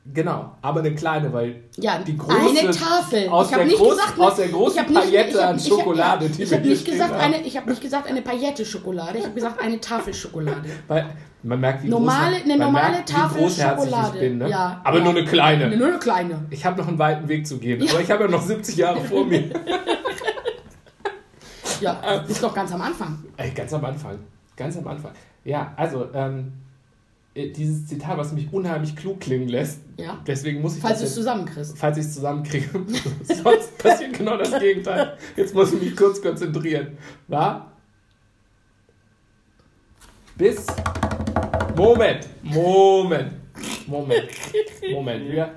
Genau, 0.03 0.55
aber 0.63 0.79
eine 0.79 0.95
kleine, 0.95 1.31
weil 1.31 1.63
ja, 1.77 1.99
die 1.99 2.17
große 2.17 2.59
eine 2.59 2.71
Tafel. 2.71 3.29
Aus, 3.29 3.49
der, 3.49 3.67
groß, 3.67 3.89
gesagt, 3.89 4.19
aus 4.19 4.35
der 4.35 4.47
großen 4.47 4.81
nicht, 4.87 4.93
Paillette 4.93 5.43
hab, 5.43 5.49
an 5.51 5.59
Schokolade, 5.59 6.25
ich, 6.25 6.31
ich, 6.31 6.39
ich, 6.39 6.51
ich 6.51 6.53
habe 6.57 6.67
nicht 6.67 6.85
gesagt 6.85 7.13
eine, 7.13 7.41
ich 7.41 7.57
habe 7.57 7.69
nicht 7.69 7.81
gesagt 7.81 8.07
eine 8.07 8.21
Paillette 8.23 8.65
Schokolade, 8.65 9.19
ich 9.19 9.25
habe 9.25 9.35
gesagt 9.35 9.61
eine 9.61 9.79
Tafel 9.79 10.11
Schokolade. 10.11 10.67
Weil 10.87 11.05
man 11.43 11.59
merkt, 11.59 11.83
wie 11.83 11.89
normale, 11.89 12.37
groß, 12.37 12.45
eine 12.45 12.57
normale 12.57 12.91
merkt, 12.93 13.09
Tafel 13.09 13.47
Schokolade. 13.47 14.17
Ich 14.17 14.21
bin, 14.21 14.39
ne? 14.39 14.49
ja, 14.49 14.81
aber 14.83 14.97
ja. 14.97 15.03
nur 15.03 15.13
eine 15.13 15.23
kleine. 15.23 15.77
Nur 15.77 15.87
eine 15.89 15.99
kleine. 15.99 16.45
Ich 16.49 16.65
habe 16.65 16.81
noch 16.81 16.87
einen 16.87 16.97
weiten 16.97 17.27
Weg 17.27 17.45
zu 17.45 17.59
gehen, 17.59 17.79
ja. 17.83 17.91
aber 17.91 18.01
ich 18.01 18.09
habe 18.09 18.23
ja 18.23 18.29
noch 18.29 18.41
70 18.41 18.75
Jahre 18.77 19.01
vor 19.01 19.23
mir. 19.23 19.51
ja, 21.79 21.93
ist 22.27 22.41
doch 22.41 22.55
ganz 22.55 22.73
am 22.73 22.81
Anfang. 22.81 23.23
Ey, 23.37 23.51
ganz 23.51 23.71
am 23.71 23.85
Anfang, 23.85 24.17
ganz 24.55 24.75
am 24.77 24.87
Anfang. 24.87 25.11
Ja, 25.43 25.73
also 25.77 26.07
ähm, 26.15 26.39
äh, 26.47 26.70
dieses 27.35 27.87
Zitat, 27.87 28.17
was 28.17 28.33
mich 28.33 28.51
unheimlich 28.51 28.95
klug 28.95 29.21
klingen 29.21 29.47
lässt. 29.47 29.79
Ja. 29.97 30.19
Deswegen 30.27 30.61
muss 30.61 30.75
ich 30.75 30.81
falls 30.81 30.99
du 30.99 31.05
es 31.05 31.15
zusammenkriegst. 31.15 31.77
Falls 31.77 31.97
ich 31.97 32.05
es 32.05 32.13
zusammenkriege. 32.13 32.67
Sonst 33.23 33.77
passiert 33.77 34.17
genau 34.17 34.37
das 34.37 34.59
Gegenteil. 34.59 35.17
Jetzt 35.37 35.55
muss 35.55 35.71
ich 35.73 35.81
mich 35.81 35.95
kurz 35.95 36.21
konzentrieren. 36.21 36.97
War? 37.27 37.71
Bis. 40.35 40.65
Moment. 41.75 42.27
Moment. 42.43 43.33
Moment. 43.87 44.29
Moment. 44.91 45.33
Ja. 45.33 45.51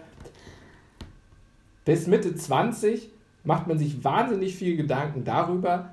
Bis 1.84 2.06
Mitte 2.06 2.34
20 2.34 3.10
macht 3.42 3.66
man 3.66 3.78
sich 3.78 4.04
wahnsinnig 4.04 4.54
viel 4.54 4.76
Gedanken 4.76 5.24
darüber, 5.24 5.90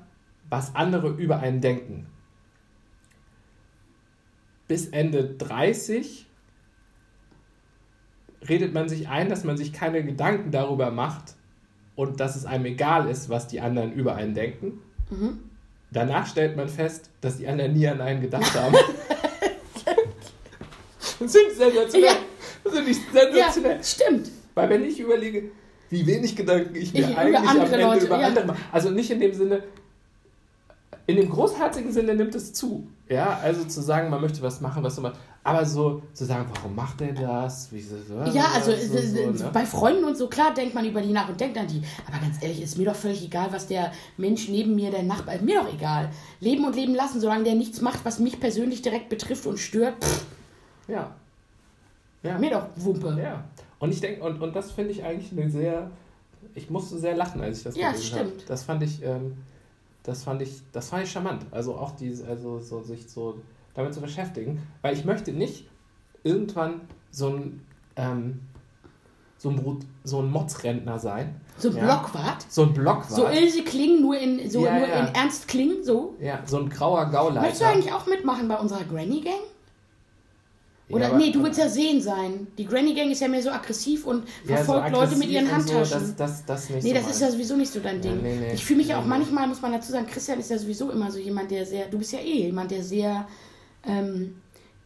was 0.50 0.76
andere 0.76 1.10
über 1.10 1.40
einen 1.40 1.60
denken 1.60 2.06
bis 4.72 4.88
Ende 4.88 5.26
30 5.26 6.26
redet 8.48 8.74
man 8.74 8.88
sich 8.88 9.10
ein, 9.10 9.28
dass 9.28 9.44
man 9.44 9.58
sich 9.58 9.74
keine 9.74 10.02
Gedanken 10.02 10.52
darüber 10.52 10.92
macht 10.92 11.36
und 11.98 12.22
dass 12.22 12.38
es 12.38 12.46
einem 12.46 12.64
egal 12.64 13.10
ist, 13.10 13.28
was 13.28 13.48
die 13.48 13.60
anderen 13.60 13.92
über 13.92 14.16
einen 14.16 14.34
denken. 14.34 14.80
Mhm. 15.10 15.40
Danach 15.92 16.26
stellt 16.26 16.56
man 16.56 16.70
fest, 16.70 17.10
dass 17.20 17.38
die 17.38 17.50
anderen 17.50 17.74
nie 17.74 17.86
an 17.86 18.00
einen 18.00 18.22
gedacht 18.22 18.56
haben. 18.56 18.74
das 21.20 21.34
sind 21.34 21.52
sensationell. 21.52 22.10
Ja. 22.10 22.16
Das 22.64 22.74
finde 22.74 22.92
ich 22.92 22.98
sensationell. 23.12 23.76
Ja, 23.76 23.84
stimmt. 23.84 24.32
Weil 24.56 24.70
wenn 24.70 24.86
ich 24.86 25.02
überlege, 25.02 25.52
wie 25.90 26.08
wenig 26.08 26.34
Gedanken 26.38 26.74
ich 26.78 26.94
mir 26.94 27.10
ich 27.10 27.18
eigentlich 27.18 27.50
am 27.50 27.60
Ende 27.60 27.82
Leute, 27.82 28.06
über 28.06 28.22
ja. 28.22 28.28
andere 28.28 28.46
mache. 28.46 28.60
Also 28.72 28.90
nicht 28.90 29.12
in 29.12 29.20
dem 29.20 29.34
Sinne, 29.34 29.64
in 31.08 31.18
dem 31.18 31.30
großherzigen 31.30 31.92
Sinne 31.92 32.16
nimmt 32.16 32.36
es 32.36 32.54
zu. 32.54 32.88
Ja, 33.12 33.40
also 33.44 33.66
zu 33.66 33.82
sagen, 33.82 34.10
man 34.10 34.22
möchte 34.22 34.42
was 34.42 34.62
machen, 34.62 34.82
was 34.84 34.98
immer. 34.98 35.12
Aber 35.44 35.66
so 35.66 36.02
zu 36.14 36.24
sagen, 36.24 36.46
warum 36.54 36.74
macht 36.74 37.02
er 37.02 37.12
das? 37.12 37.70
Wie 37.74 37.82
so, 37.82 37.96
ja, 38.32 38.46
also 38.56 38.72
so, 38.72 38.98
so, 39.00 39.44
ne? 39.44 39.50
bei 39.52 39.66
Freunden 39.66 40.06
und 40.06 40.16
so, 40.16 40.30
klar 40.30 40.54
denkt 40.54 40.74
man 40.74 40.86
über 40.86 41.02
die 41.02 41.12
nach 41.12 41.28
und 41.28 41.40
denkt 41.40 41.58
an 41.58 41.68
die. 41.68 41.82
Aber 42.08 42.20
ganz 42.20 42.42
ehrlich, 42.42 42.62
ist 42.62 42.78
mir 42.78 42.86
doch 42.86 42.96
völlig 42.96 43.26
egal, 43.26 43.52
was 43.52 43.68
der 43.68 43.92
Mensch 44.16 44.48
neben 44.48 44.76
mir, 44.76 44.92
der 44.92 45.04
Nachbar, 45.04 45.36
ist 45.36 45.44
mir 45.44 45.60
doch 45.60 45.74
egal. 45.74 46.10
Leben 46.40 46.64
und 46.64 46.76
leben 46.76 46.96
lassen, 46.96 47.20
solange 47.20 47.44
der 47.44 47.56
nichts 47.56 47.82
macht, 47.82 48.06
was 48.06 48.20
mich 48.20 48.40
persönlich 48.40 48.82
direkt 48.82 49.10
betrifft 49.10 49.46
und 49.46 49.58
stört. 49.58 50.02
Pff. 50.02 50.26
Ja. 50.88 51.12
ja. 52.24 52.38
Mir 52.38 52.52
doch 52.52 52.68
Wumpe. 52.78 53.18
Ja. 53.22 53.44
Und 53.80 53.92
ich 53.92 54.00
denke, 54.00 54.24
und, 54.24 54.42
und 54.42 54.56
das 54.56 54.72
finde 54.72 54.92
ich 54.92 55.04
eigentlich 55.04 55.32
eine 55.34 55.50
sehr. 55.52 55.92
Ich 56.56 56.70
musste 56.70 56.98
sehr 56.98 57.16
lachen, 57.16 57.42
als 57.42 57.58
ich 57.58 57.64
das 57.64 57.76
ja, 57.76 57.92
gelesen 57.92 58.20
habe. 58.20 58.32
Das 58.48 58.64
fand 58.64 58.84
ich. 58.84 59.04
Ähm, 59.04 59.36
das 60.04 60.24
fand 60.24 60.42
ich, 60.42 60.62
das 60.72 60.90
fand 60.90 61.04
ich 61.04 61.12
charmant. 61.12 61.46
Also 61.52 61.76
auch 61.76 61.92
diese, 61.92 62.28
also 62.28 62.60
so 62.60 62.82
sich 62.82 63.10
so 63.10 63.42
damit 63.74 63.94
zu 63.94 64.02
beschäftigen, 64.02 64.62
weil 64.82 64.96
ich 64.96 65.06
möchte 65.06 65.32
nicht 65.32 65.70
irgendwann 66.24 66.82
so 67.12 67.30
ein 67.30 67.66
ähm, 67.96 68.42
so 69.42 69.50
ein, 69.50 69.56
Brut, 69.56 69.82
so 70.04 70.22
ein 70.22 70.30
Motzrentner 70.30 71.00
sein. 71.00 71.42
So 71.58 71.70
ein 71.70 71.78
ja. 71.78 71.84
Blockwart? 71.84 72.46
So 72.48 72.62
ein 72.62 72.74
Blockwart. 72.74 73.10
So 73.10 73.28
Ilse 73.28 73.64
Kling, 73.64 74.00
nur 74.00 74.16
in, 74.16 74.48
so, 74.48 74.64
ja, 74.64 74.78
nur 74.78 74.88
ja. 74.88 75.08
in 75.08 75.16
Ernst 75.16 75.48
Kling, 75.48 75.84
so? 75.84 76.16
Ja, 76.20 76.42
so 76.46 76.60
ein 76.60 76.70
grauer 76.70 77.08
Gauleiter. 77.08 77.42
Möchtest 77.42 77.62
du 77.64 77.66
eigentlich 77.66 77.92
auch 77.92 78.06
mitmachen 78.06 78.48
bei 78.48 78.56
unserer 78.56 78.84
Granny 78.84 79.22
Gang? 79.22 79.40
Oder 80.92 81.10
ja, 81.10 81.18
nee, 81.18 81.32
du 81.32 81.44
willst 81.44 81.60
ja 81.60 81.70
sehen 81.70 82.02
sein. 82.02 82.48
Die 82.58 82.66
Granny 82.66 82.94
Gang 82.94 83.12
ist 83.12 83.22
ja 83.22 83.28
mehr 83.28 83.42
so 83.42 83.50
aggressiv 83.50 84.06
und 84.06 84.28
verfolgt 84.46 84.88
ja, 84.88 84.94
so 84.94 85.02
Leute 85.02 85.16
mit 85.18 85.30
ihren 85.30 85.52
Handtaschen. 85.52 86.00
So, 86.00 86.14
das, 86.14 86.16
das, 86.16 86.46
das 86.46 86.70
nicht 86.70 86.84
nee, 86.84 86.94
das 86.94 87.10
ist 87.10 87.22
ja 87.22 87.32
sowieso 87.32 87.56
nicht 87.56 87.72
so 87.72 87.80
dein 87.80 88.02
Ding. 88.02 88.16
Ja, 88.16 88.22
nee, 88.22 88.38
nee, 88.40 88.54
ich 88.54 88.64
fühle 88.64 88.78
mich 88.78 88.88
ja 88.88 89.00
auch 89.00 89.06
manchmal, 89.06 89.48
muss 89.48 89.62
man 89.62 89.72
dazu 89.72 89.92
sagen, 89.92 90.08
Christian 90.08 90.40
ist 90.40 90.50
ja 90.50 90.58
sowieso 90.58 90.90
immer 90.92 91.12
so 91.12 91.20
jemand, 91.20 91.52
der 91.52 91.66
sehr, 91.66 91.88
du 91.88 91.98
bist 91.98 92.14
ja 92.14 92.20
eh 92.20 92.46
jemand, 92.46 92.72
der 92.72 92.84
sehr 92.84 93.28
ähm, 93.86 94.36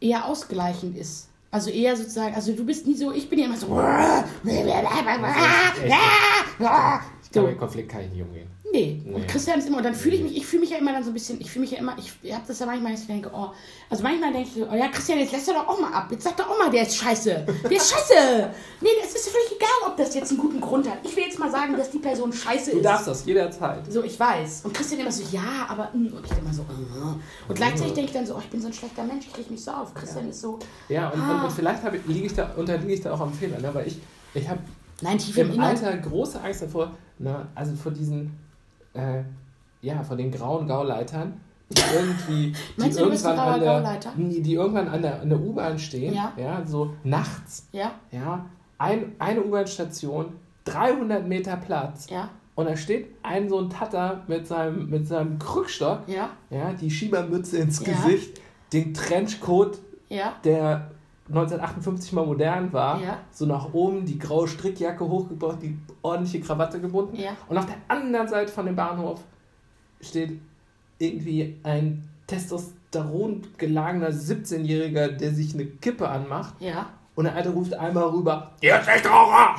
eher 0.00 0.26
ausgleichend 0.26 0.96
ist. 0.96 1.28
Also 1.50 1.70
eher 1.70 1.96
sozusagen, 1.96 2.34
also 2.34 2.52
du 2.52 2.64
bist 2.64 2.86
nie 2.86 2.94
so, 2.94 3.12
ich 3.12 3.30
bin 3.30 3.38
ja 3.38 3.46
immer 3.46 3.56
so. 3.56 3.68
Ich 7.36 7.42
glaube, 7.42 7.48
den 7.48 7.58
Konflikt 7.58 7.88
kann 7.90 8.00
ich 8.02 8.10
nicht 8.10 8.22
umgehen. 8.22 8.48
Nee. 8.72 9.00
nee. 9.04 9.14
Und 9.14 9.28
Christian 9.28 9.58
ist 9.58 9.68
immer, 9.68 9.78
und 9.78 9.84
dann 9.84 9.94
fühle 9.94 10.16
ich 10.16 10.22
mich, 10.22 10.36
ich 10.36 10.46
fühle 10.46 10.60
mich 10.60 10.70
ja 10.70 10.78
immer 10.78 10.92
dann 10.92 11.02
so 11.02 11.10
ein 11.10 11.14
bisschen, 11.14 11.40
ich 11.40 11.50
fühle 11.50 11.62
mich 11.62 11.70
ja 11.72 11.78
immer, 11.78 11.96
ich, 11.98 12.12
ich 12.22 12.32
habe 12.32 12.44
das 12.46 12.58
ja 12.58 12.66
manchmal, 12.66 12.94
ich 12.94 13.06
denke, 13.06 13.30
oh, 13.32 13.48
also 13.88 14.02
manchmal 14.02 14.32
denke 14.32 14.48
ich, 14.54 14.62
oh 14.62 14.74
ja, 14.74 14.88
Christian, 14.88 15.18
jetzt 15.18 15.32
lässt 15.32 15.48
er 15.48 15.54
doch 15.54 15.68
auch 15.68 15.80
mal 15.80 15.92
ab. 15.92 16.08
Jetzt 16.10 16.24
sag 16.24 16.36
doch 16.36 16.48
auch 16.48 16.58
mal, 16.58 16.70
der 16.70 16.82
ist 16.82 16.96
scheiße. 16.96 17.46
Der 17.62 17.72
ist 17.72 17.90
scheiße. 17.90 18.50
Nee, 18.80 18.88
es 19.02 19.14
ist 19.14 19.28
völlig 19.28 19.52
egal, 19.56 19.90
ob 19.90 19.96
das 19.96 20.14
jetzt 20.14 20.30
einen 20.30 20.38
guten 20.38 20.60
Grund 20.60 20.88
hat. 20.88 20.98
Ich 21.02 21.16
will 21.16 21.24
jetzt 21.24 21.38
mal 21.38 21.50
sagen, 21.50 21.76
dass 21.76 21.90
die 21.90 21.98
Person 21.98 22.32
scheiße 22.32 22.72
ist. 22.72 22.76
Du 22.76 22.82
darfst 22.82 23.08
das 23.08 23.24
jederzeit. 23.24 23.90
So, 23.90 24.02
ich 24.02 24.18
weiß. 24.18 24.62
Und 24.64 24.74
Christian 24.74 25.00
immer 25.00 25.12
so, 25.12 25.22
ja, 25.32 25.66
aber, 25.68 25.90
mm, 25.94 26.08
und 26.14 26.26
ich 26.26 26.38
immer 26.38 26.52
so, 26.52 26.62
uh. 26.62 27.14
und 27.48 27.54
gleichzeitig 27.54 27.94
denke 27.94 28.10
ich 28.10 28.16
dann 28.16 28.26
so, 28.26 28.34
oh, 28.34 28.40
ich 28.40 28.50
bin 28.50 28.60
so 28.60 28.66
ein 28.66 28.72
schlechter 28.72 29.04
Mensch, 29.04 29.26
ich 29.30 29.38
rieche 29.38 29.50
mich 29.50 29.64
so 29.64 29.70
auf. 29.70 29.94
Christian 29.94 30.24
ja. 30.24 30.30
ist 30.30 30.40
so. 30.40 30.58
Ja, 30.88 31.08
und, 31.08 31.20
ah. 31.20 31.38
und, 31.38 31.44
und 31.44 31.52
vielleicht 31.52 31.82
liege 32.06 32.26
ich 32.26 32.34
da, 32.34 32.52
unterliege 32.56 32.92
ich 32.92 33.00
da 33.00 33.14
auch 33.14 33.20
am 33.20 33.32
Fehler, 33.32 33.58
ne? 33.58 33.70
weil 33.72 33.86
ich, 33.86 33.98
ich 34.34 34.48
habe 34.48 34.60
im, 35.02 35.52
im 35.52 35.60
Alter 35.60 35.96
große 35.96 36.40
Angst 36.40 36.62
davor, 36.62 36.92
na, 37.18 37.48
also 37.54 37.74
vor 37.74 37.92
diesen 37.92 38.32
äh, 38.94 39.22
ja, 39.82 40.02
von 40.02 40.18
den 40.18 40.30
grauen 40.30 40.66
Gauleitern, 40.66 41.40
die 41.70 41.82
irgendwie, 41.94 42.52
die 42.76 42.90
irgendwann 42.98 43.38
an 43.38 43.60
der, 43.60 43.98
die 44.16 44.54
irgendwann 44.54 44.88
an 44.88 45.02
der, 45.02 45.20
an 45.20 45.28
der 45.28 45.40
U-Bahn 45.40 45.78
stehen, 45.78 46.14
ja. 46.14 46.32
ja, 46.36 46.64
so 46.64 46.94
nachts, 47.04 47.68
ja, 47.72 47.92
ja 48.10 48.46
ein, 48.78 49.12
eine 49.18 49.42
U-Bahn-Station, 49.42 50.32
300 50.64 51.26
Meter 51.26 51.56
Platz, 51.56 52.08
ja. 52.10 52.30
Und 52.54 52.64
da 52.64 52.74
steht 52.74 53.08
ein 53.22 53.50
so 53.50 53.58
ein 53.58 53.68
Tatter 53.68 54.22
mit 54.28 54.46
seinem, 54.46 54.88
mit 54.88 55.06
seinem 55.06 55.38
Krückstock, 55.38 56.08
ja. 56.08 56.30
Ja, 56.48 56.72
die 56.72 56.90
Schiebermütze 56.90 57.58
ins 57.58 57.84
ja. 57.84 57.92
Gesicht, 57.92 58.40
den 58.72 58.94
Trenchcoat, 58.94 59.78
ja. 60.08 60.34
der 60.42 60.90
1958 61.28 62.12
mal 62.12 62.24
modern 62.24 62.72
war, 62.72 63.02
ja. 63.02 63.18
so 63.32 63.46
nach 63.46 63.72
oben, 63.72 64.06
die 64.06 64.18
graue 64.18 64.46
Strickjacke 64.46 65.06
hochgebracht, 65.06 65.60
die 65.60 65.76
ordentliche 66.02 66.40
Krawatte 66.40 66.80
gebunden. 66.80 67.16
Ja. 67.16 67.36
Und 67.48 67.58
auf 67.58 67.66
der 67.66 67.76
anderen 67.88 68.28
Seite 68.28 68.52
von 68.52 68.66
dem 68.66 68.76
Bahnhof 68.76 69.20
steht 70.00 70.40
irgendwie 70.98 71.58
ein 71.64 72.08
Testosteron 72.26 73.46
gelagener 73.58 74.10
17-Jähriger, 74.10 75.08
der 75.08 75.34
sich 75.34 75.54
eine 75.54 75.66
Kippe 75.66 76.08
anmacht. 76.08 76.54
Ja. 76.60 76.90
Und 77.14 77.24
der 77.24 77.34
Alte 77.34 77.50
ruft 77.50 77.74
einmal 77.74 78.04
rüber, 78.04 78.52
ihr 78.60 78.74
Raucher! 78.74 79.56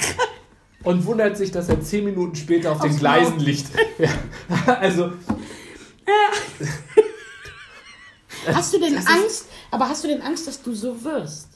und 0.84 1.04
wundert 1.04 1.36
sich, 1.36 1.50
dass 1.50 1.68
er 1.68 1.80
zehn 1.80 2.04
Minuten 2.04 2.36
später 2.36 2.72
auf 2.72 2.80
Aufs 2.80 2.90
den 2.90 2.98
Gleisen 2.98 3.40
liegt. 3.40 3.66
Ja. 3.98 4.10
Also. 4.74 5.12
Hast 8.46 8.74
du 8.74 8.78
denn 8.78 8.96
Angst? 8.96 9.48
Aber 9.70 9.88
hast 9.88 10.04
du 10.04 10.08
denn 10.08 10.22
Angst, 10.22 10.46
dass 10.46 10.62
du 10.62 10.74
so 10.74 11.04
wirst? 11.04 11.48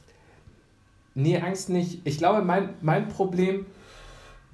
Nee, 1.15 1.39
Angst 1.39 1.69
nicht. 1.69 2.01
Ich 2.05 2.19
glaube, 2.19 2.43
mein, 2.43 2.71
mein 2.81 3.09
Problem 3.09 3.67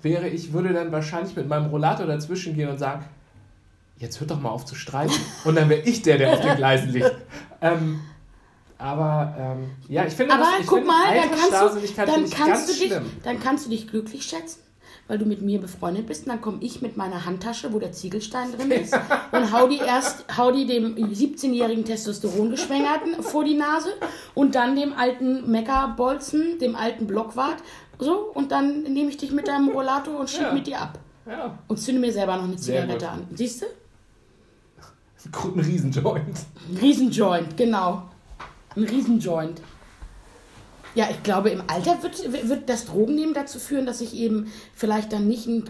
wäre, 0.02 0.28
ich 0.28 0.52
würde 0.52 0.72
dann 0.72 0.92
wahrscheinlich 0.92 1.36
mit 1.36 1.48
meinem 1.48 1.66
Rollator 1.66 2.06
dazwischen 2.06 2.54
gehen 2.54 2.68
und 2.68 2.78
sagen, 2.78 3.04
jetzt 3.98 4.20
hört 4.20 4.30
doch 4.30 4.40
mal 4.40 4.50
auf 4.50 4.64
zu 4.64 4.74
streiten. 4.74 5.14
Und 5.44 5.56
dann 5.56 5.68
wäre 5.68 5.82
ich 5.82 6.02
der, 6.02 6.18
der 6.18 6.32
auf 6.32 6.40
den 6.40 6.56
Gleisen 6.56 6.90
liegt. 6.90 7.12
Ähm, 7.62 8.02
aber 8.76 9.34
ähm, 9.38 9.70
ja, 9.88 10.04
ich 10.04 10.12
finde, 10.12 10.34
aber 10.34 10.44
das, 10.44 10.60
ich 10.60 10.66
guck 10.66 10.80
finde 10.80 10.92
mal, 10.92 11.14
dann 11.14 11.30
kannst, 11.30 11.96
du, 11.96 12.04
dann, 12.04 12.30
kannst 12.30 12.68
du 12.68 12.72
dich, 12.74 12.92
dann 13.24 13.40
kannst 13.40 13.64
du 13.64 13.70
dich 13.70 13.88
glücklich 13.88 14.24
schätzen, 14.24 14.60
weil 15.08 15.18
du 15.18 15.24
mit 15.24 15.42
mir 15.42 15.60
befreundet 15.60 16.06
bist. 16.06 16.24
Und 16.26 16.30
dann 16.30 16.40
komme 16.40 16.58
ich 16.60 16.82
mit 16.82 16.96
meiner 16.96 17.24
Handtasche, 17.24 17.72
wo 17.72 17.78
der 17.78 17.92
Ziegelstein 17.92 18.52
drin 18.52 18.70
ist, 18.70 18.94
und 19.32 19.52
hau 19.52 19.68
die 19.68 19.78
erst, 19.78 20.24
hau 20.36 20.50
die 20.50 20.66
dem 20.66 20.94
17-jährigen 20.96 21.84
Testosterongeschwängerten 21.84 23.22
vor 23.22 23.44
die 23.44 23.54
Nase 23.54 23.90
und 24.34 24.54
dann 24.54 24.76
dem 24.76 24.92
alten 24.92 25.50
Meckerbolzen, 25.50 26.58
dem 26.58 26.76
alten 26.76 27.06
Blockwart, 27.06 27.62
so, 27.98 28.30
und 28.34 28.52
dann 28.52 28.82
nehme 28.82 29.08
ich 29.08 29.16
dich 29.16 29.32
mit 29.32 29.48
deinem 29.48 29.68
Rollator 29.68 30.20
und 30.20 30.28
schieb 30.28 30.42
ja. 30.42 30.52
mit 30.52 30.66
dir 30.66 30.80
ab. 30.80 30.98
Ja. 31.26 31.58
Und 31.66 31.78
zünde 31.78 32.00
mir 32.00 32.12
selber 32.12 32.36
noch 32.36 32.44
eine 32.44 32.56
Zigarette 32.56 33.08
an. 33.08 33.26
Siehst 33.34 33.62
du? 33.62 33.66
Ein 35.42 35.60
Riesenjoint. 35.60 36.38
Ein 36.68 36.76
Riesenjoint, 36.76 37.56
genau. 37.56 38.02
Ein 38.76 38.84
Riesenjoint. 38.84 39.60
Ja, 40.96 41.08
ich 41.10 41.22
glaube, 41.22 41.50
im 41.50 41.62
Alter 41.68 42.02
wird, 42.02 42.48
wird 42.48 42.68
das 42.68 42.86
Drogennehmen 42.86 43.34
dazu 43.34 43.58
führen, 43.58 43.86
dass 43.86 44.00
ich 44.00 44.14
eben 44.16 44.46
vielleicht 44.74 45.12
dann 45.12 45.28
nicht, 45.28 45.46
ein, 45.46 45.64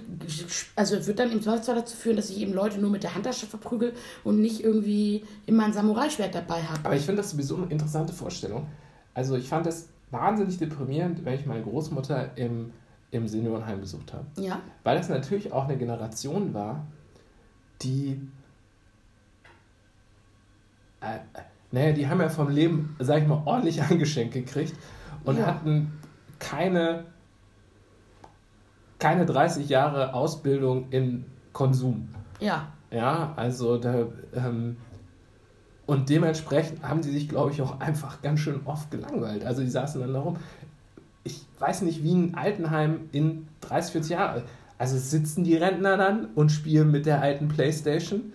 also 0.76 1.06
wird 1.06 1.18
dann 1.18 1.32
im 1.32 1.42
Zweifelsfall 1.42 1.74
dazu 1.74 1.96
führen, 1.96 2.16
dass 2.16 2.30
ich 2.30 2.40
eben 2.40 2.52
Leute 2.52 2.78
nur 2.78 2.90
mit 2.90 3.02
der 3.02 3.14
Handtasche 3.14 3.46
verprügel 3.46 3.92
und 4.22 4.40
nicht 4.40 4.62
irgendwie 4.62 5.24
immer 5.46 5.64
ein 5.64 5.72
Samurai-Schwert 5.72 6.34
dabei 6.34 6.62
habe. 6.62 6.80
Aber 6.84 6.94
ich 6.94 7.02
finde 7.02 7.22
das 7.22 7.32
sowieso 7.32 7.56
eine 7.56 7.66
interessante 7.66 8.12
Vorstellung. 8.12 8.66
Also 9.14 9.36
ich 9.36 9.48
fand 9.48 9.66
das 9.66 9.88
wahnsinnig 10.12 10.58
deprimierend, 10.58 11.24
wenn 11.24 11.34
ich 11.34 11.44
meine 11.44 11.62
Großmutter 11.62 12.36
im 12.36 12.72
im 13.10 13.28
Seniorenheim 13.28 13.80
besucht 13.80 14.12
habe. 14.12 14.26
Ja. 14.36 14.60
Weil 14.84 14.98
das 14.98 15.08
natürlich 15.08 15.52
auch 15.52 15.64
eine 15.64 15.76
Generation 15.76 16.54
war, 16.54 16.86
die. 17.82 18.20
Äh, 21.00 21.18
naja, 21.72 21.92
die 21.92 22.08
haben 22.08 22.20
ja 22.20 22.28
vom 22.28 22.48
Leben, 22.48 22.96
sag 22.98 23.22
ich 23.22 23.28
mal, 23.28 23.42
ordentlich 23.44 23.82
angeschenkt 23.90 24.34
gekriegt 24.34 24.74
und 25.26 25.38
ja. 25.38 25.46
hatten 25.46 25.92
keine, 26.38 27.04
keine 28.98 29.26
30 29.26 29.68
Jahre 29.68 30.14
Ausbildung 30.14 30.86
in 30.90 31.26
Konsum. 31.52 32.08
Ja. 32.40 32.68
Ja, 32.90 33.34
also 33.36 33.76
da. 33.76 34.06
Ähm, 34.34 34.78
und 35.84 36.08
dementsprechend 36.08 36.82
haben 36.82 37.02
sie 37.02 37.12
sich, 37.12 37.28
glaube 37.28 37.52
ich, 37.52 37.62
auch 37.62 37.78
einfach 37.78 38.20
ganz 38.20 38.40
schön 38.40 38.62
oft 38.64 38.90
gelangweilt. 38.90 39.44
Also 39.44 39.62
die 39.62 39.70
saßen 39.70 40.00
dann 40.00 40.14
da 40.14 40.20
rum 40.20 40.36
ich 41.26 41.44
weiß 41.58 41.82
nicht, 41.82 42.02
wie 42.04 42.14
ein 42.14 42.34
Altenheim 42.34 43.08
in 43.12 43.48
30, 43.62 43.92
40 43.92 44.10
Jahren. 44.12 44.42
Also 44.78 44.96
sitzen 44.96 45.42
die 45.42 45.56
Rentner 45.56 45.96
dann 45.96 46.26
und 46.34 46.52
spielen 46.52 46.90
mit 46.90 47.04
der 47.06 47.20
alten 47.20 47.48
Playstation. 47.48 48.32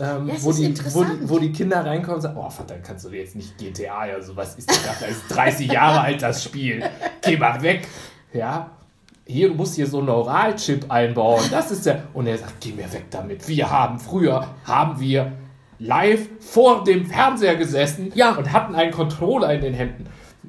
Ähm, 0.00 0.26
ja, 0.26 0.34
wo, 0.40 0.52
die, 0.52 0.74
wo, 0.92 1.04
wo, 1.22 1.38
die, 1.38 1.52
Kinder 1.52 1.86
reinkommen 1.86 2.16
und 2.16 2.22
sagen, 2.22 2.36
oh 2.36 2.50
Vater, 2.50 2.76
kannst 2.78 3.04
du 3.04 3.10
jetzt 3.10 3.36
nicht 3.36 3.56
GTA, 3.56 3.98
also 3.98 4.34
was 4.34 4.56
ist 4.56 4.68
das? 4.68 4.98
Das 4.98 5.08
ist 5.08 5.28
30 5.28 5.70
Jahre 5.70 6.00
alt, 6.00 6.20
das 6.20 6.42
Spiel. 6.42 6.82
Geh 7.22 7.36
mal 7.36 7.62
weg. 7.62 7.86
Ja, 8.32 8.70
hier, 9.26 9.48
du 9.48 9.54
musst 9.54 9.76
hier 9.76 9.86
so 9.86 9.98
einen 9.98 10.06
Neuralchip 10.06 10.90
einbauen. 10.90 11.44
Das 11.50 11.70
ist 11.70 11.86
der. 11.86 12.02
Und 12.12 12.26
er 12.26 12.38
sagt, 12.38 12.60
geh 12.60 12.72
mir 12.72 12.92
weg 12.92 13.06
damit. 13.10 13.46
Wir 13.48 13.70
haben 13.70 13.98
früher, 13.98 14.48
haben 14.64 15.00
wir 15.00 15.32
live 15.78 16.28
vor 16.40 16.84
dem 16.84 17.06
Fernseher 17.06 17.56
gesessen 17.56 18.12
ja. 18.14 18.34
und 18.34 18.52
hatten 18.52 18.74
einen 18.74 18.92
Controller 18.92 19.54
in 19.54 19.60
den 19.60 19.74
Händen. 19.74 20.06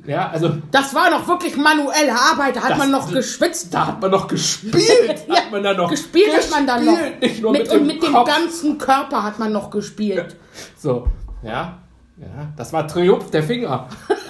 Ja, 0.08 0.30
also. 0.30 0.58
Das 0.72 0.94
war 0.94 1.10
noch 1.10 1.28
wirklich 1.28 1.58
manuelle 1.58 2.14
Arbeit, 2.14 2.56
da 2.56 2.62
hat 2.62 2.72
das, 2.72 2.78
man 2.78 2.92
noch 2.92 3.12
geschwitzt. 3.12 3.74
Da 3.74 3.88
hat 3.88 4.02
man 4.02 4.12
noch 4.12 4.28
gespielt. 4.28 4.76
ja, 5.28 5.36
hat 5.36 5.52
man 5.52 5.64
dann 5.64 5.78
noch 5.78 5.90
gespielt, 5.90 6.26
gespielt 6.26 6.44
hat 6.44 6.52
man 6.52 6.68
dann 6.68 6.86
noch. 6.86 6.98
Nicht 7.20 7.42
nur 7.42 7.52
mit, 7.52 7.64
mit, 7.64 7.72
dem, 7.72 7.82
und 7.82 7.88
mit 7.88 8.04
dem 8.04 8.14
ganzen 8.14 8.78
Körper 8.78 9.24
hat 9.24 9.40
man 9.40 9.52
noch 9.52 9.70
gespielt. 9.70 10.36
So, 10.78 11.08
ja. 11.42 11.80
Ja, 12.18 12.48
das 12.56 12.72
war 12.72 12.88
Triumph 12.88 13.30
der 13.32 13.44
Finger. 13.44 13.90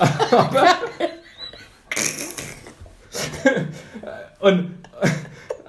und 4.39 4.71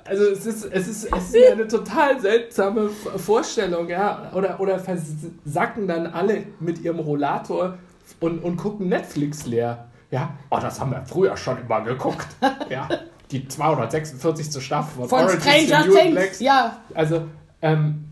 also 0.04 0.24
es 0.24 0.46
ist, 0.46 0.64
es 0.64 0.88
ist, 0.88 1.14
es 1.14 1.34
ist 1.34 1.52
eine 1.52 1.68
total 1.68 2.18
seltsame 2.20 2.88
Vorstellung, 2.88 3.88
ja. 3.88 4.30
Oder, 4.34 4.60
oder 4.60 4.78
versacken 4.78 5.86
dann 5.86 6.06
alle 6.06 6.44
mit 6.60 6.82
ihrem 6.82 7.00
Rollator 7.00 7.76
und, 8.20 8.42
und 8.42 8.56
gucken 8.56 8.88
Netflix 8.88 9.46
leer. 9.46 9.86
Ja, 10.10 10.36
oh, 10.50 10.58
das 10.60 10.80
haben 10.80 10.92
wir 10.92 11.04
früher 11.04 11.36
schon 11.36 11.58
immer 11.58 11.80
geguckt. 11.80 12.26
ja, 12.70 12.88
die 13.30 13.46
246. 13.46 14.62
Staffel 14.62 15.00
von, 15.00 15.08
von 15.08 15.24
Orange 15.24 15.40
Stranger 15.40 15.88
Things. 15.90 16.40
Ja. 16.40 16.80
Also, 16.94 17.26
ähm, 17.62 18.04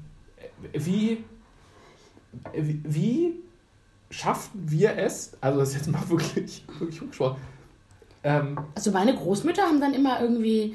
wie, 0.73 1.25
wie, 2.53 2.81
wie 2.85 3.35
schafften 4.11 4.71
wir 4.71 4.97
es, 4.97 5.33
also 5.41 5.61
das 5.61 5.71
ist 5.71 5.75
jetzt 5.77 5.89
mal 5.89 6.03
wirklich, 6.09 6.65
wirklich 6.79 7.01
hochgesprochen. 7.01 7.37
Ähm, 8.23 8.59
also 8.75 8.91
meine 8.91 9.15
Großmütter 9.15 9.63
haben 9.63 9.81
dann 9.81 9.95
immer 9.95 10.21
irgendwie 10.21 10.75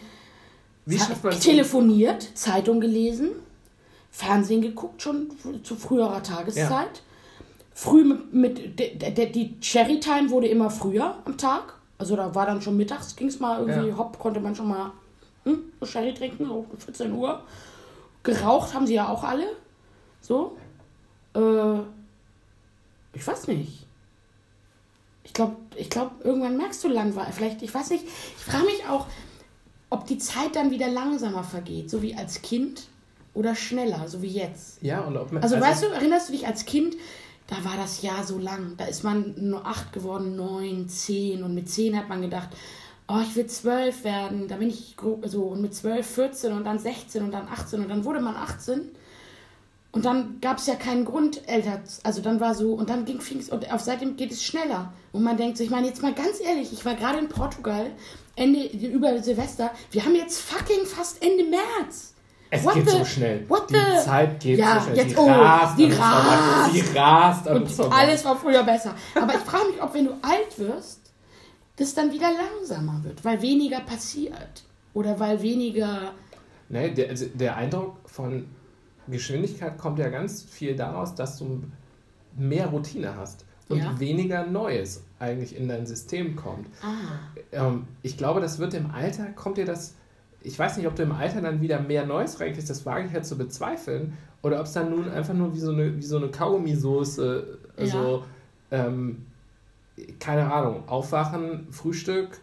telefoniert, 1.41 2.29
Zeitung 2.35 2.79
gelesen, 2.79 3.31
Fernsehen 4.11 4.61
geguckt, 4.61 5.01
schon 5.01 5.29
zu 5.63 5.75
früherer 5.75 6.23
Tageszeit. 6.23 6.69
Ja 6.69 7.08
früh 7.79 8.03
mit, 8.03 8.33
mit 8.33 8.79
de, 8.79 8.97
de, 8.97 9.31
die 9.31 9.57
Cherry 9.61 10.01
Time 10.01 10.29
wurde 10.29 10.47
immer 10.47 10.69
früher 10.69 11.15
am 11.23 11.37
Tag. 11.37 11.75
Also 11.97 12.17
da 12.17 12.35
war 12.35 12.45
dann 12.45 12.61
schon 12.61 12.75
mittags, 12.75 13.15
ging 13.15 13.29
es 13.29 13.39
mal 13.39 13.61
irgendwie, 13.61 13.89
ja. 13.89 13.97
hopp, 13.97 14.19
konnte 14.19 14.41
man 14.41 14.53
schon 14.53 14.67
mal 14.67 14.91
hm, 15.45 15.63
Sherry 15.83 16.13
trinken, 16.13 16.45
so 16.45 16.65
14 16.77 17.13
Uhr. 17.13 17.41
Geraucht 18.23 18.73
haben 18.73 18.85
sie 18.85 18.95
ja 18.95 19.07
auch 19.07 19.23
alle. 19.23 19.45
So. 20.19 20.57
Äh, 21.33 21.79
ich 23.13 23.25
weiß 23.25 23.47
nicht. 23.47 23.85
Ich 25.23 25.31
glaube, 25.31 25.55
ich 25.77 25.89
glaub, 25.89 26.11
irgendwann 26.25 26.57
merkst 26.57 26.83
du 26.83 26.89
Langweil. 26.89 27.31
Vielleicht, 27.31 27.61
ich 27.61 27.73
weiß 27.73 27.91
nicht, 27.91 28.03
ich 28.03 28.43
frage 28.43 28.65
mich 28.65 28.85
auch, 28.89 29.07
ob 29.89 30.05
die 30.05 30.17
Zeit 30.17 30.55
dann 30.55 30.71
wieder 30.71 30.89
langsamer 30.89 31.43
vergeht, 31.43 31.89
so 31.89 32.01
wie 32.01 32.13
als 32.13 32.41
Kind 32.41 32.87
oder 33.33 33.55
schneller, 33.55 34.09
so 34.09 34.21
wie 34.21 34.27
jetzt. 34.27 34.81
Ja, 34.81 34.99
und 35.01 35.15
ob 35.15 35.31
man. 35.31 35.41
Also, 35.41 35.55
also 35.55 35.65
weißt 35.65 35.83
du, 35.83 35.87
erinnerst 35.87 36.27
du 36.27 36.33
dich 36.33 36.45
als 36.45 36.65
Kind, 36.65 36.95
da 37.49 37.63
war 37.65 37.77
das 37.77 38.01
Jahr 38.01 38.23
so 38.23 38.37
lang. 38.37 38.75
Da 38.77 38.85
ist 38.85 39.03
man 39.03 39.33
nur 39.37 39.65
acht 39.65 39.91
geworden, 39.91 40.35
neun, 40.35 40.87
zehn. 40.87 41.43
Und 41.43 41.55
mit 41.55 41.69
zehn 41.69 41.97
hat 41.97 42.07
man 42.07 42.21
gedacht, 42.21 42.49
oh, 43.07 43.19
ich 43.21 43.35
will 43.35 43.47
zwölf 43.47 44.03
werden. 44.03 44.47
Da 44.47 44.57
bin 44.57 44.69
ich 44.69 44.95
so. 45.25 45.43
Und 45.45 45.61
mit 45.61 45.73
zwölf, 45.73 46.05
14 46.05 46.53
und 46.53 46.63
dann 46.63 46.77
16 46.77 47.23
und 47.23 47.31
dann 47.31 47.47
18. 47.47 47.81
Und 47.81 47.89
dann 47.89 48.05
wurde 48.05 48.19
man 48.19 48.35
18. 48.35 48.91
Und 49.91 50.05
dann 50.05 50.39
gab 50.39 50.59
es 50.59 50.67
ja 50.67 50.75
keinen 50.75 51.05
Grund, 51.05 51.47
älter. 51.47 51.81
Also 52.03 52.21
dann 52.21 52.39
war 52.39 52.53
so, 52.53 52.73
und 52.73 52.91
dann 52.91 53.05
ging 53.05 53.17
es, 53.17 53.49
und 53.49 53.71
auf 53.73 53.81
seitdem 53.81 54.15
geht 54.15 54.31
es 54.31 54.43
schneller. 54.43 54.93
Und 55.11 55.23
man 55.23 55.35
denkt 55.35 55.57
so, 55.57 55.63
ich 55.63 55.71
meine, 55.71 55.87
jetzt 55.87 56.03
mal 56.03 56.13
ganz 56.13 56.39
ehrlich, 56.39 56.71
ich 56.71 56.85
war 56.85 56.93
gerade 56.93 57.17
in 57.17 57.29
Portugal, 57.29 57.91
Ende, 58.35 58.67
über 58.67 59.21
Silvester. 59.23 59.71
Wir 59.89 60.05
haben 60.05 60.13
jetzt 60.13 60.39
fucking 60.41 60.85
fast 60.85 61.23
Ende 61.23 61.45
März. 61.45 62.13
Es 62.51 62.63
What 62.63 62.73
geht 62.75 62.89
the? 62.89 62.97
so 62.97 63.05
schnell. 63.05 63.45
What 63.47 63.69
die 63.69 63.75
the? 63.75 64.03
Zeit 64.03 64.39
geht 64.39 64.57
ja, 64.57 64.79
so 64.79 64.85
schnell. 64.85 64.97
Jetzt, 64.97 65.11
die 65.11 65.17
oh, 65.17 65.27
rast. 65.27 65.79
Die 65.79 65.91
rast. 65.91 66.73
Die 66.73 66.97
rast. 66.97 67.47
Und 67.47 67.93
alles 67.93 68.25
war 68.25 68.35
früher 68.35 68.63
besser. 68.63 68.95
Aber 69.15 69.33
ich 69.33 69.41
frage 69.41 69.65
mich, 69.71 69.81
ob 69.81 69.93
wenn 69.93 70.05
du 70.05 70.11
alt 70.21 70.57
wirst, 70.57 70.99
das 71.75 71.93
dann 71.93 72.11
wieder 72.11 72.29
langsamer 72.31 73.03
wird, 73.03 73.23
weil 73.23 73.41
weniger 73.41 73.81
passiert. 73.81 74.63
Oder 74.93 75.19
weil 75.19 75.41
weniger... 75.41 76.13
Nee, 76.69 76.91
der, 76.91 77.09
also 77.09 77.25
der 77.33 77.55
Eindruck 77.55 77.97
von 78.09 78.47
Geschwindigkeit 79.07 79.77
kommt 79.77 79.99
ja 79.99 80.09
ganz 80.09 80.43
viel 80.43 80.75
daraus, 80.75 81.15
dass 81.15 81.37
du 81.37 81.63
mehr 82.35 82.67
Routine 82.67 83.15
hast 83.15 83.45
und 83.69 83.79
ja. 83.79 83.99
weniger 83.99 84.45
Neues 84.45 85.03
eigentlich 85.19 85.55
in 85.55 85.67
dein 85.67 85.85
System 85.85 86.35
kommt. 86.35 86.67
Ah. 86.81 87.19
Ähm, 87.51 87.87
ich 88.01 88.17
glaube, 88.17 88.41
das 88.41 88.59
wird 88.59 88.73
im 88.73 88.91
Alter, 88.91 89.27
kommt 89.35 89.57
dir 89.57 89.65
das 89.65 89.95
ich 90.41 90.57
weiß 90.57 90.77
nicht, 90.77 90.87
ob 90.87 90.95
du 90.95 91.03
im 91.03 91.11
Alter 91.11 91.41
dann 91.41 91.61
wieder 91.61 91.79
mehr 91.79 92.05
Neues 92.05 92.39
reinkriegst, 92.39 92.69
das 92.69 92.85
wage 92.85 93.07
ich 93.07 93.13
halt 93.13 93.25
zu 93.25 93.37
bezweifeln. 93.37 94.17
Oder 94.41 94.59
ob 94.59 94.67
es 94.67 94.73
dann 94.73 94.89
nun 94.89 95.09
einfach 95.09 95.33
nur 95.33 95.53
wie 95.53 95.59
so 95.59 95.71
eine, 95.71 95.97
wie 95.97 96.01
so 96.01 96.17
eine 96.17 96.29
Kaugummisoße, 96.29 97.57
also, 97.75 98.23
ja. 98.71 98.85
ähm, 98.85 99.25
keine 100.19 100.51
Ahnung, 100.51 100.87
aufwachen, 100.87 101.67
Frühstück, 101.71 102.39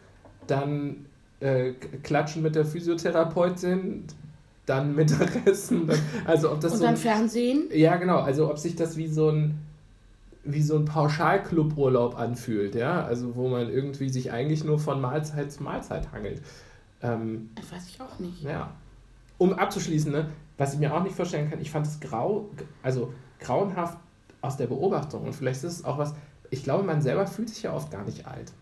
dann 0.47 1.07
äh, 1.41 1.73
klatschen 2.03 2.43
mit 2.43 2.55
der 2.55 2.67
Physiotherapeutin, 2.67 4.05
dann 4.67 4.95
Mittagessen, 4.95 5.87
dann, 5.87 5.99
also 6.27 6.53
ob 6.53 6.61
das 6.61 6.73
Und 6.73 6.79
so 6.79 6.85
dann 6.85 6.97
Fernsehen? 6.97 7.69
Ja, 7.73 7.97
genau, 7.97 8.19
also 8.19 8.51
ob 8.51 8.59
sich 8.59 8.77
das 8.77 8.97
wie 8.97 9.09
so 9.09 9.31
ein 9.31 9.59
wie 10.49 10.63
so 10.63 10.77
ein 10.77 10.85
Pauschalclub-Urlaub 10.85 12.17
anfühlt, 12.17 12.77
ja, 12.77 13.05
also 13.05 13.35
wo 13.35 13.49
man 13.49 13.69
irgendwie 13.69 14.09
sich 14.09 14.31
eigentlich 14.31 14.63
nur 14.63 14.79
von 14.79 15.01
Mahlzeit 15.01 15.51
zu 15.51 15.65
Mahlzeit 15.65 16.13
hangelt. 16.13 16.41
Ähm, 17.03 17.51
das 17.55 17.73
weiß 17.73 17.89
ich 17.89 18.01
auch 18.01 18.19
nicht. 18.19 18.43
Ja. 18.43 18.73
Um 19.39 19.53
abzuschließen, 19.53 20.11
ne, 20.11 20.31
was 20.57 20.75
ich 20.75 20.79
mir 20.79 20.95
auch 20.95 21.03
nicht 21.03 21.15
vorstellen 21.15 21.51
kann, 21.51 21.61
ich 21.61 21.71
fand 21.71 21.87
es 21.87 22.01
grau, 22.01 22.49
also 22.83 23.13
grauenhaft 23.41 23.99
aus 24.41 24.57
der 24.57 24.67
Beobachtung 24.67 25.25
und 25.25 25.35
vielleicht 25.35 25.63
ist 25.65 25.73
es 25.73 25.85
auch 25.85 25.99
was, 25.99 26.15
ich 26.51 26.63
glaube, 26.63 26.85
man 26.85 27.03
selber 27.03 27.27
fühlt 27.27 27.51
sich 27.51 27.63
ja 27.63 27.73
oft 27.73 27.91
gar 27.91 28.05
nicht 28.05 28.27
alt. 28.27 28.53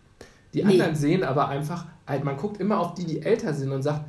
Die 0.53 0.63
nee. 0.63 0.71
anderen 0.71 0.95
sehen 0.95 1.23
aber 1.23 1.49
einfach 1.49 1.85
alt. 2.05 2.23
Man 2.23 2.37
guckt 2.37 2.59
immer 2.59 2.79
auf 2.79 2.93
die, 2.93 3.05
die 3.05 3.21
älter 3.21 3.53
sind 3.53 3.71
und 3.71 3.83
sagt, 3.83 4.05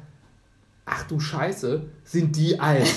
ach 0.87 1.05
du 1.05 1.18
Scheiße, 1.20 1.85
sind 2.05 2.37
die 2.37 2.59
alt. 2.61 2.89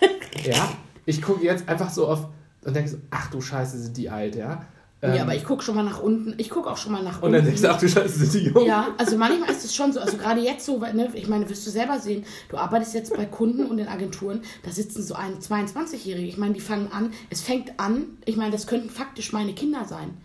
ja, 0.44 0.68
ich 1.06 1.22
gucke 1.22 1.44
jetzt 1.44 1.68
einfach 1.68 1.90
so 1.90 2.08
auf 2.08 2.28
und 2.64 2.74
denke 2.74 2.90
so, 2.90 2.98
ach 3.10 3.30
du 3.30 3.40
Scheiße, 3.40 3.78
sind 3.78 3.96
die 3.96 4.10
alt, 4.10 4.36
ja. 4.36 4.64
Ähm, 5.02 5.14
ja, 5.14 5.22
aber 5.22 5.34
ich 5.34 5.44
gucke 5.44 5.62
schon 5.62 5.76
mal 5.76 5.82
nach 5.82 6.00
unten. 6.00 6.34
Ich 6.36 6.50
gucke 6.50 6.70
auch 6.70 6.76
schon 6.76 6.92
mal 6.92 7.02
nach 7.02 7.16
unten. 7.16 7.26
Und 7.26 7.32
dann 7.32 7.44
denkst 7.44 7.62
du, 7.62 7.70
ach 7.70 7.78
du 7.78 7.88
Scheiße, 7.88 8.18
sind 8.18 8.34
die 8.34 8.50
jung. 8.50 8.66
Ja, 8.66 8.88
also 8.98 9.16
manchmal 9.16 9.50
ist 9.50 9.64
es 9.64 9.74
schon 9.74 9.92
so. 9.92 10.00
Also 10.00 10.18
gerade 10.18 10.40
jetzt 10.40 10.66
so, 10.66 10.78
ne, 10.78 11.10
ich 11.14 11.26
meine, 11.26 11.48
wirst 11.48 11.66
du 11.66 11.70
selber 11.70 11.98
sehen, 11.98 12.24
du 12.50 12.58
arbeitest 12.58 12.94
jetzt 12.94 13.16
bei 13.16 13.24
Kunden 13.24 13.64
und 13.64 13.78
in 13.78 13.88
Agenturen, 13.88 14.42
da 14.62 14.70
sitzen 14.70 15.02
so 15.02 15.14
ein 15.14 15.38
22-Jährige. 15.38 16.26
Ich 16.28 16.36
meine, 16.36 16.52
die 16.52 16.60
fangen 16.60 16.92
an, 16.92 17.12
es 17.30 17.40
fängt 17.40 17.80
an, 17.80 18.18
ich 18.26 18.36
meine, 18.36 18.50
das 18.50 18.66
könnten 18.66 18.90
faktisch 18.90 19.32
meine 19.32 19.54
Kinder 19.54 19.86
sein. 19.86 20.18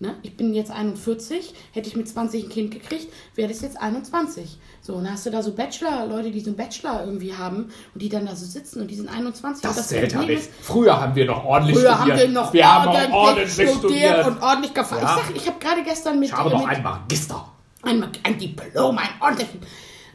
Ne? 0.00 0.14
Ich 0.22 0.36
bin 0.36 0.54
jetzt 0.54 0.70
41, 0.70 1.54
hätte 1.72 1.88
ich 1.88 1.96
mit 1.96 2.08
20 2.08 2.44
ein 2.44 2.48
Kind 2.48 2.70
gekriegt, 2.70 3.12
wäre 3.34 3.48
das 3.48 3.62
jetzt 3.62 3.80
21. 3.80 4.56
So, 4.80 4.94
und 4.94 5.04
dann 5.04 5.14
hast 5.14 5.26
du 5.26 5.30
da 5.30 5.42
so 5.42 5.52
Bachelor, 5.52 6.06
Leute, 6.06 6.30
die 6.30 6.38
so 6.38 6.50
einen 6.50 6.56
Bachelor 6.56 7.04
irgendwie 7.04 7.34
haben 7.34 7.70
und 7.94 8.00
die 8.00 8.08
dann 8.08 8.24
da 8.24 8.36
so 8.36 8.46
sitzen 8.46 8.80
und 8.80 8.88
die 8.92 8.94
sind 8.94 9.08
21. 9.08 9.60
Das, 9.60 9.74
das 9.74 9.88
zählt 9.88 10.14
halt 10.14 10.28
nicht. 10.28 10.48
Früher 10.62 11.00
haben 11.00 11.16
wir 11.16 11.24
noch 11.24 11.44
ordentlich 11.44 11.78
früher 11.78 11.94
studiert. 11.96 12.16
Haben 12.16 12.20
wir 12.20 12.28
noch 12.28 12.52
wir 12.52 12.64
ordentlich, 12.64 13.02
haben 13.02 13.12
ordentlich 13.12 13.52
studiert, 13.52 13.76
studiert 13.76 14.26
und 14.28 14.40
ordentlich 14.42 14.74
gefahren. 14.74 15.02
Ja. 15.02 15.16
Ich, 15.16 15.26
sag, 15.26 15.36
ich 15.36 15.46
habe 15.48 15.58
gerade 15.58 15.82
gestern 15.82 16.20
mit... 16.20 16.28
Ich 16.28 16.34
habe 16.34 16.50
noch 16.50 16.68
ein 16.68 16.82
Magister. 16.82 17.52
Ein, 17.82 18.06
ein 18.22 18.38
Diplom, 18.38 18.98
ein 18.98 19.08
ordentlichen... 19.20 19.60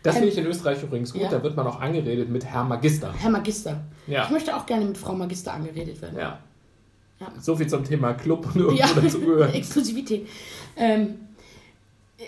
Das 0.01 0.15
finde 0.15 0.29
ich 0.29 0.37
in 0.37 0.45
Österreich 0.45 0.81
übrigens 0.81 1.11
gut. 1.11 1.23
Ja. 1.23 1.29
Da 1.29 1.43
wird 1.43 1.55
man 1.57 1.67
auch 1.67 1.79
angeredet 1.79 2.29
mit 2.29 2.45
Herr 2.45 2.63
Magister. 2.63 3.13
Herr 3.17 3.29
Magister. 3.29 3.81
Ja. 4.07 4.23
Ich 4.23 4.29
möchte 4.29 4.55
auch 4.55 4.65
gerne 4.65 4.85
mit 4.85 4.97
Frau 4.97 5.13
Magister 5.13 5.53
angeredet 5.53 6.01
werden. 6.01 6.19
Ja. 6.19 6.39
Ja. 7.23 7.41
So 7.41 7.55
viel 7.55 7.67
zum 7.67 7.83
Thema 7.83 8.13
Club 8.13 8.45
und 8.47 8.55
irgendwo 8.55 8.77
ja. 8.77 8.87
dazugehören. 8.93 9.53
Exklusivität. 9.53 10.27
Ähm, 10.75 11.15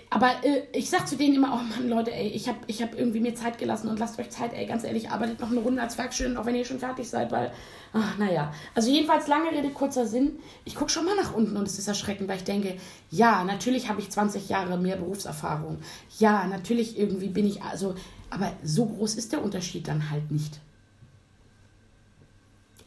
aber 0.09 0.43
äh, 0.43 0.63
ich 0.73 0.89
sag 0.89 1.07
zu 1.07 1.15
denen 1.15 1.35
immer, 1.35 1.53
oh 1.53 1.63
Mann, 1.63 1.89
Leute, 1.89 2.13
ey, 2.13 2.27
ich 2.27 2.47
habe 2.47 2.57
ich 2.67 2.81
hab 2.81 2.97
irgendwie 2.97 3.19
mir 3.19 3.35
Zeit 3.35 3.57
gelassen 3.57 3.87
und 3.87 3.99
lasst 3.99 4.19
euch 4.19 4.29
Zeit, 4.29 4.53
ey, 4.53 4.65
ganz 4.65 4.83
ehrlich, 4.83 5.09
arbeitet 5.09 5.39
noch 5.39 5.51
eine 5.51 5.59
Runde 5.59 5.81
als 5.81 5.97
Werkstudent, 5.97 6.37
auch 6.37 6.45
wenn 6.45 6.55
ihr 6.55 6.65
schon 6.65 6.79
fertig 6.79 7.09
seid, 7.09 7.31
weil, 7.31 7.51
ach, 7.93 8.17
naja. 8.17 8.53
Also 8.73 8.89
jedenfalls, 8.89 9.27
lange 9.27 9.51
Rede, 9.51 9.69
kurzer 9.69 10.05
Sinn. 10.05 10.39
Ich 10.65 10.75
gucke 10.75 10.89
schon 10.89 11.05
mal 11.05 11.15
nach 11.15 11.33
unten 11.33 11.55
und 11.55 11.67
es 11.67 11.79
ist 11.79 11.87
erschreckend, 11.87 12.27
weil 12.27 12.37
ich 12.37 12.43
denke, 12.43 12.75
ja, 13.11 13.43
natürlich 13.43 13.89
habe 13.89 14.01
ich 14.01 14.09
20 14.09 14.49
Jahre 14.49 14.77
mehr 14.77 14.97
Berufserfahrung. 14.97 15.79
Ja, 16.19 16.45
natürlich 16.47 16.99
irgendwie 16.99 17.29
bin 17.29 17.45
ich, 17.45 17.61
also, 17.61 17.95
aber 18.29 18.51
so 18.63 18.85
groß 18.85 19.15
ist 19.15 19.31
der 19.31 19.43
Unterschied 19.43 19.87
dann 19.87 20.09
halt 20.09 20.31
nicht. 20.31 20.59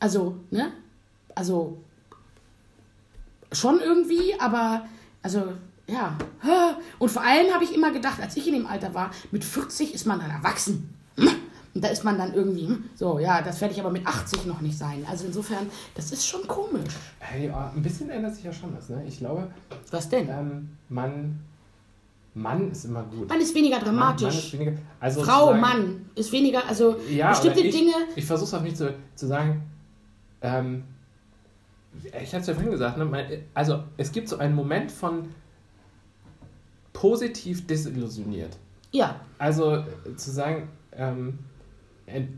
Also, 0.01 0.37
ne? 0.51 0.73
Also, 1.35 1.79
schon 3.53 3.80
irgendwie, 3.80 4.38
aber 4.38 4.86
also 5.22 5.53
ja. 5.86 6.16
Und 6.99 7.11
vor 7.11 7.22
allem 7.22 7.53
habe 7.53 7.64
ich 7.64 7.74
immer 7.74 7.90
gedacht, 7.90 8.20
als 8.20 8.36
ich 8.36 8.46
in 8.46 8.55
dem 8.55 8.66
Alter 8.66 8.94
war, 8.94 9.11
mit 9.30 9.44
40 9.44 9.94
ist 9.94 10.07
man 10.07 10.20
dann 10.20 10.30
erwachsen. 10.30 10.94
Und 11.74 11.84
da 11.84 11.88
ist 11.88 12.05
man 12.05 12.18
dann 12.18 12.34
irgendwie, 12.34 12.76
so, 12.94 13.18
ja, 13.18 13.40
das 13.42 13.61
werde 13.61 13.74
ich 13.74 13.80
aber 13.80 13.90
mit 13.90 14.07
80 14.07 14.46
noch 14.46 14.61
nicht 14.61 14.76
sein. 14.76 15.05
Also 15.09 15.26
insofern, 15.26 15.66
das 15.94 16.11
ist 16.12 16.26
schon 16.26 16.46
komisch. 16.46 16.92
Hey, 17.18 17.51
ein 17.51 17.82
bisschen 17.82 18.11
ändert 18.11 18.34
sich 18.34 18.44
ja 18.44 18.53
schon 18.53 18.76
was, 18.76 18.88
ne? 18.88 19.05
Ich 19.07 19.18
glaube. 19.18 19.51
Was 19.90 20.09
denn? 20.09 20.28
Ähm, 20.28 20.70
man. 20.88 21.38
Mann 22.34 22.70
ist 22.70 22.84
immer 22.84 23.03
gut. 23.03 23.28
Man 23.28 23.40
ist 23.40 23.55
weniger 23.55 23.80
dramatisch. 23.80 24.22
Mann, 24.22 24.32
Mann 24.32 24.38
ist 24.38 24.53
weniger, 24.53 24.72
also 25.01 25.22
Frau, 25.24 25.55
Mann 25.55 26.11
ist 26.14 26.30
weniger, 26.30 26.68
also 26.68 26.96
ja, 27.11 27.30
bestimmte 27.30 27.61
ich, 27.61 27.74
Dinge. 27.74 27.92
Ich 28.14 28.24
versuche 28.24 28.49
es 28.49 28.55
auch 28.55 28.62
nicht 28.62 28.76
zu, 28.76 28.94
zu 29.16 29.26
sagen, 29.26 29.62
ähm, 30.42 30.84
ich 32.05 32.32
hatte 32.32 32.43
es 32.43 32.47
ja 32.47 32.55
vorhin 32.55 32.70
gesagt, 32.70 32.99
ne? 32.99 33.43
also 33.55 33.82
es 33.97 34.12
gibt 34.12 34.28
so 34.28 34.39
einen 34.39 34.55
Moment 34.55 34.93
von 34.93 35.28
positiv 36.93 37.66
desillusioniert. 37.66 38.57
Ja. 38.93 39.20
Also 39.39 39.76
äh, 39.76 39.84
zu 40.16 40.30
sagen, 40.30 40.68
ähm, 40.93 41.39
ent 42.07 42.30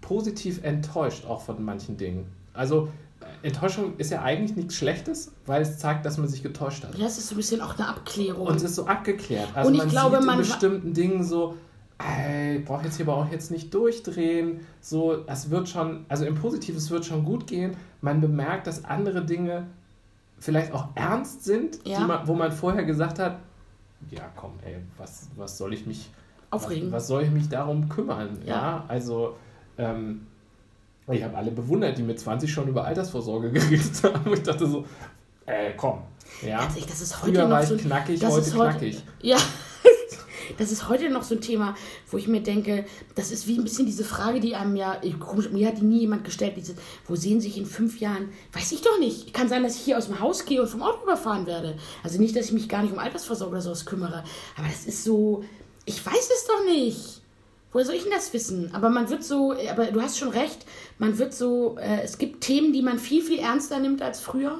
positiv 0.00 0.62
enttäuscht 0.64 1.24
auch 1.24 1.42
von 1.42 1.64
manchen 1.64 1.96
Dingen. 1.96 2.26
Also 2.54 2.88
äh, 3.20 3.46
Enttäuschung 3.46 3.96
ist 3.98 4.10
ja 4.10 4.22
eigentlich 4.22 4.56
nichts 4.56 4.74
Schlechtes, 4.74 5.32
weil 5.46 5.62
es 5.62 5.78
zeigt, 5.78 6.04
dass 6.04 6.18
man 6.18 6.28
sich 6.28 6.42
getäuscht 6.42 6.84
hat. 6.84 6.96
Ja, 6.96 7.06
es 7.06 7.18
ist 7.18 7.28
so 7.28 7.34
ein 7.34 7.36
bisschen 7.36 7.60
auch 7.60 7.78
eine 7.78 7.88
Abklärung. 7.88 8.46
Und 8.46 8.56
es 8.56 8.62
ist 8.62 8.74
so 8.74 8.86
abgeklärt. 8.86 9.48
Also 9.54 9.68
Und 9.68 9.74
ich 9.74 9.80
man 9.80 9.88
glaube, 9.88 10.16
sieht 10.16 10.26
man 10.26 10.34
in 10.34 10.40
bestimmten 10.40 10.94
Dingen 10.94 11.22
so, 11.22 11.56
ey, 12.04 12.58
brauche 12.60 12.84
jetzt 12.84 12.96
hier 12.96 13.06
aber 13.06 13.16
auch 13.16 13.30
jetzt 13.30 13.50
nicht 13.50 13.72
durchdrehen. 13.72 14.60
So, 14.80 15.24
es 15.26 15.50
wird 15.50 15.68
schon, 15.68 16.04
also 16.08 16.24
im 16.24 16.34
Positiven, 16.34 16.78
es 16.78 16.90
wird 16.90 17.04
schon 17.04 17.24
gut 17.24 17.46
gehen. 17.46 17.76
Man 18.00 18.20
bemerkt, 18.20 18.66
dass 18.66 18.84
andere 18.84 19.24
Dinge 19.24 19.66
vielleicht 20.38 20.72
auch 20.72 20.88
ernst 20.94 21.44
sind, 21.44 21.78
ja. 21.84 22.00
man, 22.00 22.26
wo 22.26 22.34
man 22.34 22.50
vorher 22.50 22.84
gesagt 22.84 23.18
hat, 23.18 23.38
ja 24.10 24.22
komm, 24.34 24.52
ey, 24.64 24.76
was, 24.98 25.28
was 25.36 25.56
soll 25.56 25.72
ich 25.72 25.86
mich 25.86 26.10
aufregen? 26.50 26.90
Was, 26.90 27.02
was 27.02 27.06
soll 27.06 27.22
ich 27.22 27.30
mich 27.30 27.48
darum 27.48 27.88
kümmern? 27.88 28.38
Ja, 28.44 28.54
ja 28.54 28.84
also 28.88 29.36
ähm, 29.78 30.26
ich 31.08 31.22
habe 31.22 31.36
alle 31.36 31.50
bewundert, 31.50 31.98
die 31.98 32.02
mit 32.02 32.18
20 32.18 32.52
schon 32.52 32.68
über 32.68 32.84
Altersvorsorge 32.84 33.50
geredet 33.52 34.02
haben. 34.02 34.32
Ich 34.32 34.42
dachte 34.42 34.66
so, 34.66 34.84
äh, 35.46 35.72
komm. 35.76 36.00
Ja. 36.40 36.66
Das 36.66 37.00
ist 37.00 37.22
heute 37.22 37.34
Früher 37.34 37.50
war 37.50 37.62
ich 37.62 37.68
so, 37.68 37.76
knackig, 37.76 38.24
heute 38.24 38.50
knackig. 38.50 39.02
Ja, 39.20 39.36
das 40.58 40.72
ist 40.72 40.88
heute 40.88 41.10
noch 41.10 41.22
so 41.22 41.34
ein 41.34 41.40
Thema, 41.40 41.74
wo 42.10 42.16
ich 42.18 42.28
mir 42.28 42.42
denke, 42.42 42.84
das 43.14 43.30
ist 43.30 43.46
wie 43.46 43.58
ein 43.58 43.64
bisschen 43.64 43.86
diese 43.86 44.04
Frage, 44.04 44.40
die 44.40 44.54
einem 44.54 44.76
ja, 44.76 45.00
komisch, 45.18 45.50
mir 45.50 45.68
hat 45.68 45.78
die 45.78 45.84
nie 45.84 46.00
jemand 46.00 46.24
gestellt, 46.24 46.54
diese, 46.56 46.74
wo 47.06 47.16
sehen 47.16 47.40
sich 47.40 47.58
in 47.58 47.66
fünf 47.66 48.00
Jahren, 48.00 48.30
weiß 48.52 48.72
ich 48.72 48.82
doch 48.82 48.98
nicht. 48.98 49.32
Kann 49.32 49.48
sein, 49.48 49.62
dass 49.62 49.76
ich 49.76 49.82
hier 49.82 49.98
aus 49.98 50.06
dem 50.06 50.20
Haus 50.20 50.44
gehe 50.44 50.62
und 50.62 50.68
vom 50.68 50.82
Auto 50.82 51.02
überfahren 51.02 51.46
werde. 51.46 51.76
Also 52.02 52.18
nicht, 52.18 52.36
dass 52.36 52.46
ich 52.46 52.52
mich 52.52 52.68
gar 52.68 52.82
nicht 52.82 52.92
um 52.92 52.98
Altersversorgung 52.98 53.54
oder 53.54 53.62
sowas 53.62 53.86
kümmere, 53.86 54.24
aber 54.56 54.68
das 54.68 54.86
ist 54.86 55.04
so, 55.04 55.44
ich 55.84 56.04
weiß 56.04 56.30
es 56.34 56.46
doch 56.46 56.64
nicht. 56.64 57.22
Woher 57.72 57.86
soll 57.86 57.94
ich 57.94 58.02
denn 58.02 58.12
das 58.12 58.32
wissen? 58.34 58.74
Aber 58.74 58.90
man 58.90 59.08
wird 59.08 59.24
so, 59.24 59.54
aber 59.70 59.86
du 59.86 60.02
hast 60.02 60.18
schon 60.18 60.28
recht, 60.28 60.66
man 60.98 61.18
wird 61.18 61.32
so, 61.32 61.76
äh, 61.78 62.02
es 62.02 62.18
gibt 62.18 62.42
Themen, 62.42 62.72
die 62.72 62.82
man 62.82 62.98
viel, 62.98 63.22
viel 63.22 63.38
ernster 63.38 63.78
nimmt 63.78 64.02
als 64.02 64.20
früher, 64.20 64.58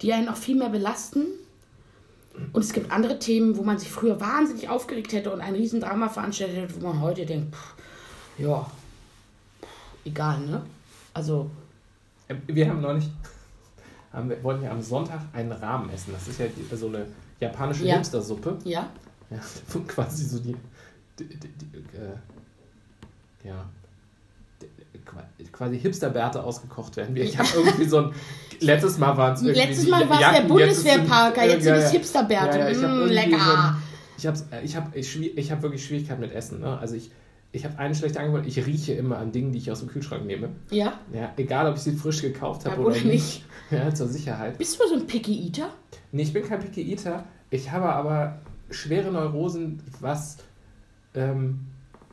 die 0.00 0.12
einen 0.12 0.28
auch 0.28 0.36
viel 0.36 0.56
mehr 0.56 0.70
belasten. 0.70 1.26
Und 2.52 2.62
es 2.62 2.72
gibt 2.72 2.90
andere 2.90 3.18
Themen, 3.18 3.56
wo 3.56 3.62
man 3.62 3.78
sich 3.78 3.90
früher 3.90 4.20
wahnsinnig 4.20 4.68
aufgeregt 4.68 5.12
hätte 5.12 5.32
und 5.32 5.40
ein 5.40 5.54
Riesendrama 5.54 6.08
veranstaltet 6.08 6.56
hätte, 6.56 6.82
wo 6.82 6.88
man 6.88 7.00
heute 7.00 7.24
denkt, 7.24 7.54
pff, 7.54 7.74
ja, 8.38 8.70
pff, 9.60 9.68
egal, 10.04 10.40
ne? 10.40 10.62
Also. 11.14 11.50
Wir 12.46 12.68
haben 12.68 12.80
neulich, 12.80 13.08
haben, 14.12 14.28
wir 14.28 14.42
wollten 14.42 14.64
ja 14.64 14.70
am 14.70 14.82
Sonntag 14.82 15.20
einen 15.32 15.52
Rahmen 15.52 15.90
essen. 15.90 16.12
Das 16.12 16.28
ist 16.28 16.40
ja 16.40 16.46
die, 16.46 16.76
so 16.76 16.88
eine 16.88 17.06
japanische 17.40 17.86
ja. 17.86 17.96
Hipster-Suppe. 17.96 18.58
Ja. 18.64 18.90
Ja, 19.30 19.38
quasi 19.86 20.24
so 20.24 20.38
die, 20.38 20.56
die, 21.18 21.24
die, 21.24 21.48
die 21.48 21.96
äh, 21.96 23.48
ja, 23.48 23.64
quasi 25.52 25.78
Hipsterbärte 25.78 26.42
ausgekocht 26.42 26.96
werden. 26.96 27.16
Ich 27.16 27.38
habe 27.38 27.48
irgendwie 27.54 27.84
so 27.84 27.98
ein. 27.98 28.12
Letztes 28.60 28.98
Mal 28.98 29.16
waren 29.16 29.34
es 29.34 29.42
irgendwie. 29.42 29.60
Letztes 29.60 29.88
Mal 29.88 30.08
war 30.08 30.20
es 30.20 30.38
der 30.38 30.46
Bundeswehrparker, 30.46 31.44
jetzt 31.44 31.64
sind 31.64 31.74
es 31.74 31.90
Hipsterbärte. 31.90 32.58
Ja, 32.58 32.68
ja, 32.70 32.88
mmh, 32.88 33.04
lecker. 33.06 33.76
So 33.78 33.86
ich 34.18 34.26
habe 34.26 34.38
ich 34.64 34.76
hab, 34.76 34.96
ich, 34.96 35.38
ich 35.38 35.52
hab 35.52 35.62
wirklich 35.62 35.84
Schwierigkeiten 35.84 36.20
mit 36.20 36.32
Essen. 36.32 36.60
Ne? 36.60 36.78
Also 36.78 36.94
ich, 36.94 37.10
ich 37.52 37.64
habe 37.64 37.78
eine 37.78 37.94
schlechte 37.94 38.18
Angewohnheit, 38.18 38.48
ich 38.48 38.64
rieche 38.64 38.94
immer 38.94 39.18
an 39.18 39.32
Dingen, 39.32 39.52
die 39.52 39.58
ich 39.58 39.70
aus 39.70 39.80
dem 39.80 39.88
Kühlschrank 39.88 40.24
nehme. 40.24 40.50
Ja. 40.70 41.00
Ja, 41.12 41.32
egal 41.36 41.68
ob 41.68 41.76
ich 41.76 41.82
sie 41.82 41.92
frisch 41.92 42.22
gekauft 42.22 42.64
habe 42.64 42.80
oder, 42.80 42.96
oder, 42.96 43.04
nicht. 43.04 43.44
Ja, 43.68 43.92
zur 43.92 44.06
Sicherheit. 44.06 44.58
Bist 44.58 44.78
du 44.78 44.86
so 44.86 44.94
ein 44.94 45.08
Picky 45.08 45.44
Eater? 45.44 45.70
Nee, 46.12 46.22
ich 46.22 46.32
bin 46.32 46.44
kein 46.44 46.60
Picky 46.60 46.88
Eater. 46.88 47.24
Ich 47.50 47.72
habe 47.72 47.88
aber 47.92 48.38
schwere 48.70 49.10
Neurosen, 49.10 49.82
was 49.98 50.36
ähm, 51.14 51.66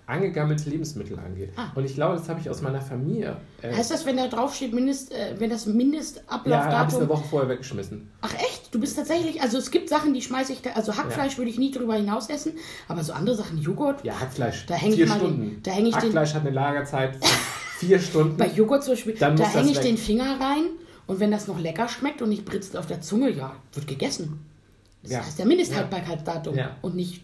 angegammelte 0.05 0.69
Lebensmittel 0.69 1.17
angeht. 1.17 1.51
Ah. 1.55 1.71
Und 1.75 1.85
ich 1.85 1.95
glaube, 1.95 2.17
das 2.17 2.27
habe 2.27 2.39
ich 2.39 2.49
aus 2.49 2.61
meiner 2.61 2.81
Familie. 2.81 3.37
Äh, 3.61 3.73
heißt 3.73 3.91
das, 3.91 4.05
wenn 4.05 4.17
da 4.17 4.27
draufsteht, 4.27 4.73
Mindest, 4.73 5.13
äh, 5.13 5.35
wenn 5.39 5.49
das 5.49 5.65
Mindestablaufdatum... 5.65 6.51
Ja, 6.51 6.77
habe 6.77 6.91
ich 6.91 6.97
eine 6.97 7.09
Woche 7.09 7.23
vorher 7.29 7.49
weggeschmissen. 7.49 8.09
Ach 8.21 8.33
echt? 8.33 8.73
Du 8.73 8.79
bist 8.79 8.97
tatsächlich... 8.97 9.41
Also 9.41 9.57
es 9.57 9.71
gibt 9.71 9.89
Sachen, 9.89 10.13
die 10.13 10.21
schmeiße 10.21 10.53
ich... 10.53 10.61
Da, 10.61 10.71
also 10.71 10.97
Hackfleisch 10.97 11.33
ja. 11.33 11.37
würde 11.37 11.51
ich 11.51 11.57
nie 11.57 11.71
drüber 11.71 11.95
hinaus 11.95 12.29
essen, 12.29 12.53
aber 12.87 13.03
so 13.03 13.13
andere 13.13 13.35
Sachen, 13.35 13.57
Joghurt... 13.59 14.03
Ja, 14.03 14.19
Hackfleisch, 14.19 14.65
da 14.65 14.75
vier 14.75 15.07
Stunden. 15.07 15.41
Den, 15.41 15.63
da 15.63 15.71
häng 15.71 15.85
ich 15.85 15.95
Hackfleisch 15.95 16.31
den, 16.31 16.35
hat 16.35 16.47
eine 16.47 16.55
Lagerzeit 16.55 17.15
von 17.15 17.29
vier 17.79 17.99
Stunden. 17.99 18.37
Bei 18.37 18.47
Joghurt 18.47 18.83
zum 18.83 18.93
Beispiel, 18.93 19.15
Dann 19.15 19.37
da 19.37 19.45
hänge 19.45 19.71
ich 19.71 19.77
weg. 19.77 19.83
den 19.83 19.97
Finger 19.97 20.39
rein 20.39 20.65
und 21.07 21.19
wenn 21.19 21.31
das 21.31 21.47
noch 21.47 21.59
lecker 21.59 21.87
schmeckt 21.87 22.21
und 22.21 22.29
nicht 22.29 22.45
britzelt 22.45 22.77
auf 22.77 22.87
der 22.87 23.01
Zunge, 23.01 23.29
ja, 23.29 23.55
wird 23.73 23.87
gegessen. 23.87 24.45
Das 25.03 25.11
ja. 25.11 25.19
heißt 25.19 25.39
der 25.39 25.45
Mindesthaltbarkeitsdatum 25.45 26.55
ja. 26.55 26.77
und 26.81 26.95
nicht 26.95 27.21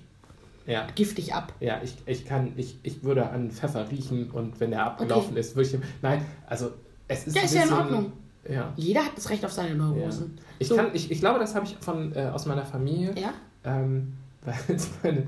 ja. 0.70 0.88
giftig 0.96 1.34
ab. 1.34 1.54
Ja, 1.60 1.82
ich, 1.84 1.96
ich 2.06 2.26
kann, 2.26 2.54
ich, 2.56 2.80
ich 2.84 3.04
würde 3.04 3.30
an 3.30 3.52
Pfeffer 3.52 3.90
riechen 3.90 4.32
und 4.32 4.60
wenn 4.60 4.72
er 4.72 4.86
abgelaufen 4.86 5.32
okay. 5.32 5.40
ist, 5.40 5.56
würde 5.56 5.70
ich. 5.70 5.80
Nein, 6.02 6.26
also 6.48 6.72
es 7.08 7.28
ist. 7.28 7.36
Der 7.36 7.44
ist 7.44 7.56
ja 7.56 7.64
in 7.64 7.74
Ordnung. 7.74 8.12
Ja. 8.48 8.74
Jeder 8.78 9.06
hat 9.06 9.12
das 9.16 9.30
Recht 9.30 9.44
auf 9.46 9.52
seine 9.52 9.76
Neurosen. 9.76 10.34
Ja. 10.36 10.44
Ich, 10.60 10.68
so. 10.68 10.76
kann, 10.76 10.92
ich, 10.94 11.12
ich 11.12 11.20
glaube, 11.20 11.40
das 11.40 11.56
habe 11.56 11.66
ich 11.66 11.76
von, 11.80 12.16
äh, 12.16 12.30
aus 12.34 12.46
meiner 12.46 12.66
Familie. 12.66 13.14
Ja. 13.16 13.34
Ähm, 13.64 14.14
weil 14.46 14.56
meine 15.04 15.28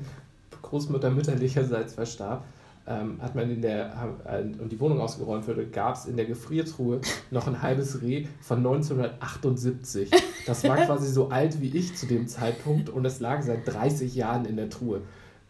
Großmutter 0.61 1.11
mütterlicherseits 1.11 1.95
verstarb 1.95 2.45
ähm, 2.87 3.21
hat 3.21 3.35
man 3.35 3.49
in 3.51 3.61
der, 3.61 3.93
äh, 4.25 4.41
und 4.41 4.71
die 4.71 4.79
Wohnung 4.79 4.99
ausgeräumt 5.01 5.47
wurde, 5.47 5.67
gab 5.67 5.95
es 5.95 6.05
in 6.05 6.15
der 6.15 6.25
Gefriertruhe 6.25 7.01
noch 7.29 7.47
ein 7.47 7.61
halbes 7.61 8.01
Reh 8.01 8.25
von 8.41 8.59
1978. 8.59 10.09
Das 10.45 10.63
war 10.63 10.77
quasi 10.85 11.11
so 11.11 11.29
alt 11.29 11.61
wie 11.61 11.75
ich 11.77 11.95
zu 11.95 12.07
dem 12.07 12.27
Zeitpunkt 12.27 12.89
und 12.89 13.05
es 13.05 13.19
lag 13.19 13.41
seit 13.43 13.67
30 13.67 14.15
Jahren 14.15 14.45
in 14.45 14.55
der 14.55 14.69
Truhe. 14.69 15.01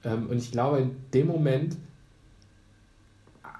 Ähm, 0.03 0.27
und 0.29 0.37
ich 0.37 0.51
glaube, 0.51 0.79
in 0.79 0.95
dem 1.13 1.27
Moment 1.27 1.77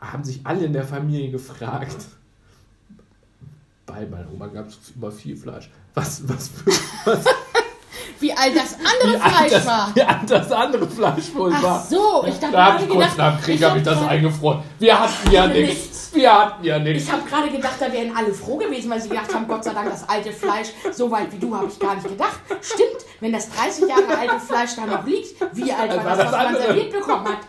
haben 0.02 0.24
sich 0.24 0.42
alle 0.44 0.66
in 0.66 0.74
der 0.74 0.84
Familie 0.84 1.30
gefragt, 1.30 1.98
bei 3.86 4.06
meiner 4.06 4.32
Oma 4.32 4.48
gab 4.48 4.68
es 4.68 4.78
immer 4.96 5.12
viel 5.12 5.36
Fleisch. 5.38 5.70
Was, 5.94 6.28
was, 6.28 6.48
für, 6.48 6.72
was, 7.06 7.26
wie 8.20 8.34
alt 8.34 8.56
das 8.56 8.76
andere 8.76 9.14
wie 9.14 9.30
Fleisch 9.30 9.52
das, 9.52 9.66
war. 9.66 9.96
Wie 9.96 10.02
alt 10.02 10.32
das 10.32 10.52
andere 10.52 10.88
Fleisch 10.88 11.34
wohl 11.34 11.52
Ach 11.54 11.64
war. 11.64 11.86
so, 11.86 12.26
ich 12.26 12.40
dachte, 12.40 12.54
da 12.54 12.74
habe 12.74 12.84
ich 12.84 12.90
kurz 12.90 13.18
nach 13.18 13.36
dem 13.36 13.44
Krieg 13.44 13.64
habe 13.64 13.78
ich 13.80 13.84
das 13.84 14.02
eingefroren. 14.02 14.64
Wir 14.80 15.00
hatten 15.00 15.32
ja 15.32 15.48
nichts. 15.48 15.91
Wir 16.14 16.34
hatten 16.34 16.64
ja 16.64 16.80
nichts. 16.80 17.04
Ich 17.04 17.12
habe 17.12 17.24
gerade 17.28 17.50
gedacht, 17.50 17.76
da 17.80 17.92
wären 17.92 18.16
alle 18.16 18.34
froh 18.34 18.58
gewesen, 18.58 18.90
weil 18.90 19.02
sie 19.02 19.10
gedacht 19.10 19.34
haben, 19.34 19.48
Gott 19.48 19.64
sei 19.64 19.74
Dank, 19.74 19.90
das 19.90 20.08
alte 20.08 20.32
Fleisch, 20.32 20.70
so 20.92 21.10
weit 21.10 21.32
wie 21.32 21.38
du, 21.38 21.56
habe 21.56 21.68
ich 21.68 21.80
gar 21.80 21.96
nicht 21.96 22.08
gedacht. 22.08 22.40
Stimmt, 22.62 23.06
wenn 23.20 23.32
das 23.32 23.50
30 23.50 23.88
Jahre 23.88 24.18
alte 24.18 24.40
Fleisch 24.40 24.76
da 24.76 24.86
noch 24.86 25.06
liegt, 25.06 25.40
wie 25.56 25.72
alt 25.72 25.96
war, 25.96 26.06
war 26.06 26.18
das, 26.18 26.32
was 26.32 26.52
man 26.52 26.56
serviert 26.62 26.92
bekommen 26.92 27.26
hat? 27.26 27.40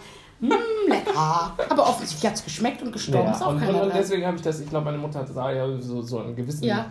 Mmh, 0.40 0.54
lecker. 0.88 1.56
Aber 1.68 1.82
offensichtlich 1.88 2.30
hat 2.30 2.36
es 2.36 2.44
geschmeckt 2.44 2.82
und 2.82 2.92
gestorben 2.92 3.28
ja, 3.28 3.34
ist 3.34 3.42
auch 3.42 3.50
und, 3.50 3.62
und, 3.62 3.74
und 3.74 3.94
deswegen 3.94 4.26
habe 4.26 4.36
ich 4.36 4.42
das, 4.42 4.60
ich 4.60 4.68
glaube, 4.68 4.86
meine 4.86 4.98
Mutter 4.98 5.24
da 5.34 5.52
ja 5.52 5.66
so, 5.80 6.02
so 6.02 6.18
einen 6.18 6.34
gewissen, 6.34 6.64
ja. 6.64 6.86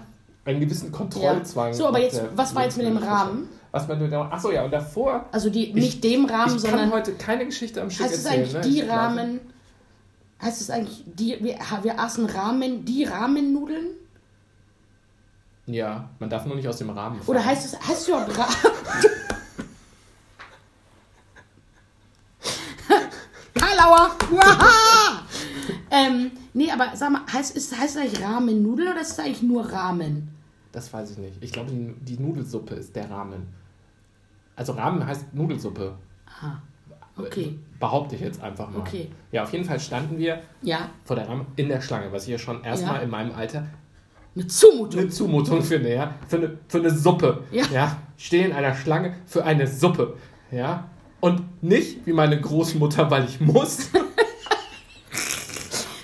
einen 0.46 0.60
gewissen 0.62 0.92
Kontrollzwang. 0.92 1.68
Ja. 1.68 1.74
So, 1.74 1.88
aber 1.88 2.00
jetzt, 2.00 2.22
was 2.36 2.56
war 2.56 2.64
jetzt 2.64 2.78
mit 2.78 2.88
dem 2.88 2.98
Rahmen? 2.98 3.50
was 3.72 3.88
man 3.88 4.00
nur. 4.00 4.34
Achso, 4.34 4.52
ja, 4.52 4.64
und 4.64 4.72
davor. 4.72 5.26
Also 5.32 5.50
die, 5.50 5.74
nicht 5.74 5.96
ich, 5.96 6.02
dem 6.02 6.26
Rahmen, 6.26 6.56
ich 6.56 6.62
sondern. 6.62 6.86
Ich 6.86 6.92
kann 6.92 6.94
heute 6.94 7.14
keine 7.14 7.46
Geschichte 7.46 7.82
am 7.82 7.90
heißt 7.90 8.02
erzählen. 8.02 8.42
Heißt 8.42 8.50
es 8.50 8.56
eigentlich 8.56 8.76
ne? 8.76 8.82
die 8.82 8.82
Rahmen? 8.82 9.40
Heißt 10.42 10.62
es 10.62 10.70
eigentlich, 10.70 11.04
die, 11.06 11.38
wir, 11.42 11.60
wir 11.84 12.00
aßen 12.00 12.26
Ramen, 12.26 12.84
die 12.84 13.04
Ramennudeln? 13.04 13.88
Ja, 15.68 16.10
man 16.20 16.30
darf 16.30 16.46
nur 16.46 16.56
nicht 16.56 16.68
aus 16.68 16.78
dem 16.78 16.90
Rahmen 16.90 17.18
fallen. 17.18 17.30
Oder 17.30 17.46
heißt 17.46 17.66
es, 17.66 17.80
heißt 17.88 18.08
du 18.08 18.14
Rahmen? 18.14 18.34
Karlauer! 23.54 24.16
ähm, 25.92 26.32
nee, 26.54 26.72
aber 26.72 26.96
sag 26.96 27.12
mal, 27.12 27.22
heißt, 27.32 27.56
ist, 27.56 27.78
heißt 27.78 27.96
es 27.96 28.02
eigentlich 28.02 28.24
Ramennudeln 28.24 28.92
oder 28.92 29.02
ist 29.02 29.12
es 29.12 29.20
eigentlich 29.20 29.44
nur 29.44 29.72
Ramen? 29.72 30.30
Das 30.72 30.92
weiß 30.92 31.12
ich 31.12 31.18
nicht. 31.20 31.38
Ich 31.42 31.52
glaube, 31.52 31.70
die, 31.72 31.94
die 32.02 32.18
Nudelsuppe 32.18 32.74
ist 32.76 32.96
der 32.96 33.12
Rahmen. 33.12 33.48
Also 34.56 34.74
Ramen 34.74 35.06
heißt 35.06 35.34
Nudelsuppe. 35.34 35.98
Aha. 36.26 36.62
Okay. 37.28 37.60
Behaupte 37.80 38.16
ich 38.16 38.22
jetzt 38.22 38.42
einfach 38.42 38.70
mal. 38.70 38.80
Okay. 38.80 39.10
Ja, 39.32 39.44
auf 39.44 39.52
jeden 39.54 39.66
Fall 39.66 39.80
standen 39.80 40.18
wir 40.18 40.42
ja. 40.62 40.90
vor 41.04 41.16
der 41.16 41.28
Rahmen 41.28 41.48
in 41.56 41.68
der 41.68 41.82
Schlange, 41.82 42.12
was 42.12 42.24
ich 42.24 42.30
ja 42.30 42.38
schon 42.38 42.64
erstmal 42.64 42.96
ja. 42.98 43.02
in 43.02 43.10
meinem 43.10 43.34
Alter 43.34 43.68
eine 44.36 44.48
Zumutung. 44.48 45.02
Eine 45.02 45.10
Zumutung 45.10 45.62
finde, 45.62 45.94
ja. 45.94 46.16
Für 46.28 46.38
eine, 46.38 46.58
für 46.68 46.78
eine 46.78 46.90
Suppe. 46.90 47.44
Ja. 47.52 47.66
ja. 47.74 47.98
Stehe 48.18 48.46
in 48.46 48.54
einer 48.54 48.76
Schlange 48.76 49.16
für 49.26 49.44
eine 49.44 49.68
Suppe. 49.68 50.16
Ja. 50.52 50.90
Und 51.20 51.62
nicht 51.64 52.06
wie 52.06 52.14
meine 52.14 52.40
Großmutter, 52.40 53.12
weil 53.12 53.26
ich 53.26 53.42
muss. 53.42 53.90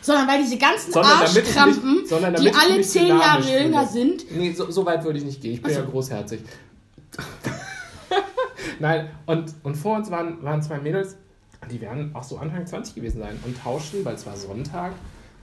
sondern 0.02 0.28
weil 0.28 0.42
diese 0.42 0.58
ganzen 0.58 0.92
sondern 0.92 1.22
Arschkrampen, 1.22 2.02
nicht, 2.02 2.12
die 2.40 2.54
alle 2.54 2.82
zehn 2.82 3.08
Jahre 3.08 3.64
jünger 3.64 3.86
sind. 3.86 4.30
Nee, 4.32 4.54
so, 4.54 4.70
so, 4.72 4.86
weit 4.86 5.04
würde 5.04 5.20
ich 5.20 5.26
nicht 5.26 5.42
gehen. 5.42 5.54
Ich 5.54 5.62
bin 5.62 5.70
also. 5.70 5.82
ja 5.82 5.90
großherzig. 5.90 6.42
Nein, 8.80 9.10
und, 9.26 9.54
und 9.64 9.76
vor 9.76 9.98
uns 9.98 10.12
waren, 10.12 10.44
waren 10.44 10.62
zwei 10.62 10.80
Mädels, 10.80 11.18
die 11.72 11.82
werden 11.82 12.16
auch 12.16 12.24
so 12.24 12.38
Anfang 12.38 12.66
20 12.66 12.96
gewesen 12.96 13.20
sein 13.20 13.40
und 13.46 13.58
tauschten, 13.62 14.06
weil 14.06 14.16
es 14.16 14.26
war 14.26 14.36
Sonntag, 14.36 14.94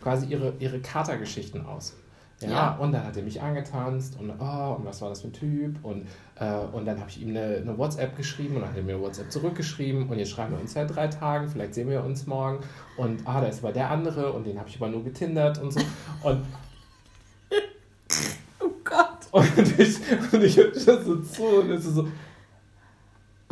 quasi 0.03 0.27
ihre, 0.27 0.55
ihre 0.59 0.81
Katergeschichten 0.81 1.67
aus. 1.67 1.95
Ja, 2.41 2.51
ja, 2.51 2.75
und 2.77 2.93
dann 2.93 3.05
hat 3.05 3.17
er 3.17 3.23
mich 3.23 3.41
angetanzt 3.41 4.19
und 4.19 4.31
oh, 4.31 4.75
und 4.77 4.85
was 4.85 5.01
war 5.01 5.09
das 5.09 5.21
für 5.21 5.29
ein 5.29 5.33
Typ? 5.33 5.85
Und, 5.85 6.07
äh, 6.39 6.57
und 6.73 6.85
dann 6.85 6.99
habe 6.99 7.09
ich 7.09 7.23
ihm 7.23 7.31
eine, 7.31 7.57
eine, 7.57 7.79
WhatsApp 7.79 8.17
geschrieben 8.17 8.57
und 8.57 8.63
dann 8.63 8.71
hat 8.71 8.77
er 8.77 8.83
mir 8.83 8.95
eine 8.95 9.03
WhatsApp 9.03 9.31
zurückgeschrieben 9.31 10.09
und 10.09 10.19
jetzt 10.19 10.31
schreiben 10.31 10.53
wir 10.53 10.61
uns 10.61 10.73
seit 10.73 10.95
drei 10.95 11.07
Tagen, 11.07 11.49
vielleicht 11.49 11.75
sehen 11.75 11.89
wir 11.89 12.03
uns 12.03 12.27
morgen 12.27 12.59
und 12.97 13.21
ah, 13.25 13.41
da 13.41 13.47
ist 13.47 13.63
aber 13.63 13.73
der 13.73 13.91
andere 13.91 14.33
und 14.33 14.47
den 14.47 14.59
habe 14.59 14.69
ich 14.69 14.77
aber 14.77 14.89
nur 14.89 15.05
getindert 15.05 15.63
und 15.63 15.73
so. 15.73 15.81
Und 16.23 16.45
oh 18.61 18.71
Gott. 18.83 19.09
Und 19.35 19.81
ich, 19.81 19.99
und 20.33 20.45
ich 20.45 20.57
höre 20.57 20.71
das 20.71 20.85
so 20.85 21.17
zu 21.17 21.43
und 21.43 21.71
es 21.71 21.85
ist 21.85 21.95
so. 21.97 22.07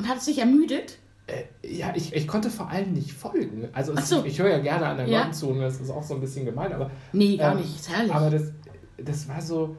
Und 0.03 0.09
hat 0.09 0.19
es 0.19 0.25
dich 0.25 0.39
ermüdet? 0.39 0.99
Äh, 1.29 1.45
ja, 1.63 1.93
ich, 1.95 2.13
ich 2.13 2.27
konnte 2.27 2.51
vor 2.51 2.69
allem 2.69 2.93
nicht 2.93 3.13
folgen. 3.13 3.69
Also 3.73 3.93
es, 3.93 4.09
so. 4.09 4.25
ich 4.25 4.41
höre 4.41 4.51
ja 4.51 4.59
gerne 4.59 4.87
an 4.87 4.97
der 4.97 5.07
ja. 5.07 5.31
zu 5.31 5.51
und 5.51 5.61
das 5.61 5.81
ist 5.81 5.91
auch 5.91 6.03
so 6.03 6.15
ein 6.15 6.21
bisschen 6.21 6.45
gemein, 6.45 6.73
aber. 6.73 6.91
Nee, 7.13 7.37
gar 7.37 7.53
ähm, 7.53 7.59
nicht, 7.59 7.77
ist 7.77 7.89
herrlich. 7.89 8.13
Aber 8.13 8.31
das, 8.31 8.51
das 8.97 9.29
war 9.29 9.41
so. 9.41 9.77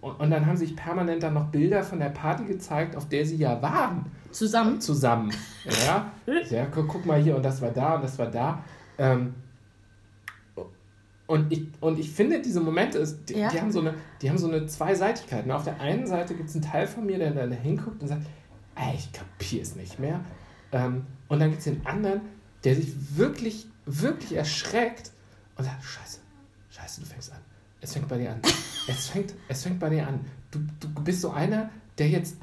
Und, 0.00 0.20
und, 0.20 0.30
dann 0.30 0.46
haben 0.46 0.56
sich 0.56 0.76
permanent 0.76 1.24
dann 1.24 1.34
noch 1.34 1.46
Bilder 1.46 1.82
von 1.82 1.98
der 1.98 2.10
Party 2.10 2.44
gezeigt, 2.44 2.94
auf 2.94 3.08
der 3.08 3.26
sie 3.26 3.36
ja 3.36 3.60
waren. 3.60 4.06
Zusammen? 4.30 4.80
Zusammen. 4.80 5.32
Ja, 5.84 6.12
ja 6.50 6.66
guck, 6.66 6.86
guck, 6.86 7.04
mal 7.06 7.20
hier 7.20 7.34
und 7.34 7.44
das 7.44 7.60
war 7.60 7.70
da 7.72 7.96
und 7.96 8.04
das 8.04 8.16
war 8.20 8.30
da. 8.30 8.62
Ähm, 8.98 9.34
und 11.26 11.50
ich, 11.50 11.66
und 11.80 11.98
ich 11.98 12.10
finde, 12.10 12.40
diese 12.40 12.60
Momente, 12.60 12.98
ist, 12.98 13.28
die, 13.28 13.38
ja. 13.38 13.48
die, 13.48 13.60
haben 13.60 13.72
so 13.72 13.80
eine, 13.80 13.94
die 14.20 14.28
haben 14.28 14.36
so 14.36 14.46
eine 14.46 14.66
Zweiseitigkeit. 14.66 15.46
Ne? 15.46 15.56
Auf 15.56 15.64
der 15.64 15.80
einen 15.80 16.06
Seite 16.06 16.34
gibt 16.34 16.50
es 16.50 16.54
einen 16.54 16.64
Teil 16.64 16.86
von 16.86 17.06
mir, 17.06 17.18
der 17.18 17.30
dann 17.30 17.50
hinguckt 17.50 18.02
und 18.02 18.08
sagt, 18.08 18.22
ey, 18.76 18.94
ich 18.96 19.12
kapiere 19.12 19.62
es 19.62 19.76
nicht 19.76 19.98
mehr. 19.98 20.24
Ähm, 20.72 21.06
und 21.28 21.40
dann 21.40 21.50
gibt 21.50 21.60
es 21.60 21.64
den 21.64 21.84
anderen, 21.86 22.20
der 22.64 22.76
sich 22.76 22.92
wirklich, 23.16 23.66
wirklich 23.86 24.32
erschreckt 24.32 25.12
und 25.56 25.64
sagt, 25.64 25.84
scheiße, 25.84 26.18
scheiße, 26.70 27.00
du 27.00 27.06
fängst 27.06 27.32
an. 27.32 27.38
Es 27.80 27.92
fängt 27.92 28.08
bei 28.08 28.18
dir 28.18 28.32
an. 28.32 28.40
Es 28.86 29.06
fängt, 29.08 29.32
es 29.48 29.62
fängt 29.62 29.80
bei 29.80 29.88
dir 29.88 30.06
an. 30.06 30.20
Du, 30.50 30.58
du 30.78 30.88
bist 31.02 31.22
so 31.22 31.30
einer, 31.30 31.70
der 31.96 32.06
jetzt, 32.10 32.36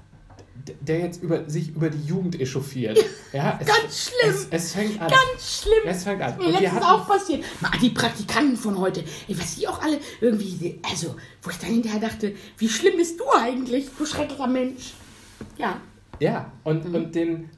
der 0.79 0.97
jetzt 1.01 1.21
über, 1.21 1.47
sich 1.47 1.69
über 1.75 1.91
die 1.91 2.03
Jugend 2.03 2.39
echauffiert. 2.39 2.97
Ja, 3.31 3.59
es, 3.61 3.67
Ganz 3.67 4.09
schlimm. 4.09 4.33
Es, 4.33 4.47
es, 4.49 4.73
fängt 4.73 4.99
an. 4.99 5.09
Ganz 5.09 5.61
schlimm. 5.61 5.83
Es 5.85 6.03
fängt 6.03 6.21
an. 6.21 6.37
Mir 6.37 6.49
letztens 6.49 6.81
auch 6.81 7.07
passiert. 7.07 7.45
Die 7.81 7.91
Praktikanten 7.91 8.57
von 8.57 8.77
heute, 8.77 9.05
was 9.29 9.55
die 9.55 9.67
auch 9.67 9.81
alle 9.81 9.99
irgendwie, 10.19 10.81
also, 10.89 11.15
wo 11.43 11.49
ich 11.51 11.57
dann 11.59 11.69
hinterher 11.69 11.99
dachte, 12.01 12.35
wie 12.57 12.67
schlimm 12.67 12.97
bist 12.97 13.19
du 13.19 13.23
eigentlich, 13.31 13.87
du 13.97 14.05
schrecklicher 14.05 14.47
Mensch. 14.47 14.93
Ja. 15.57 15.79
Ja, 16.21 16.51
und, 16.63 16.87
mhm. 16.87 16.95
und 16.95 17.15
den, 17.15 17.49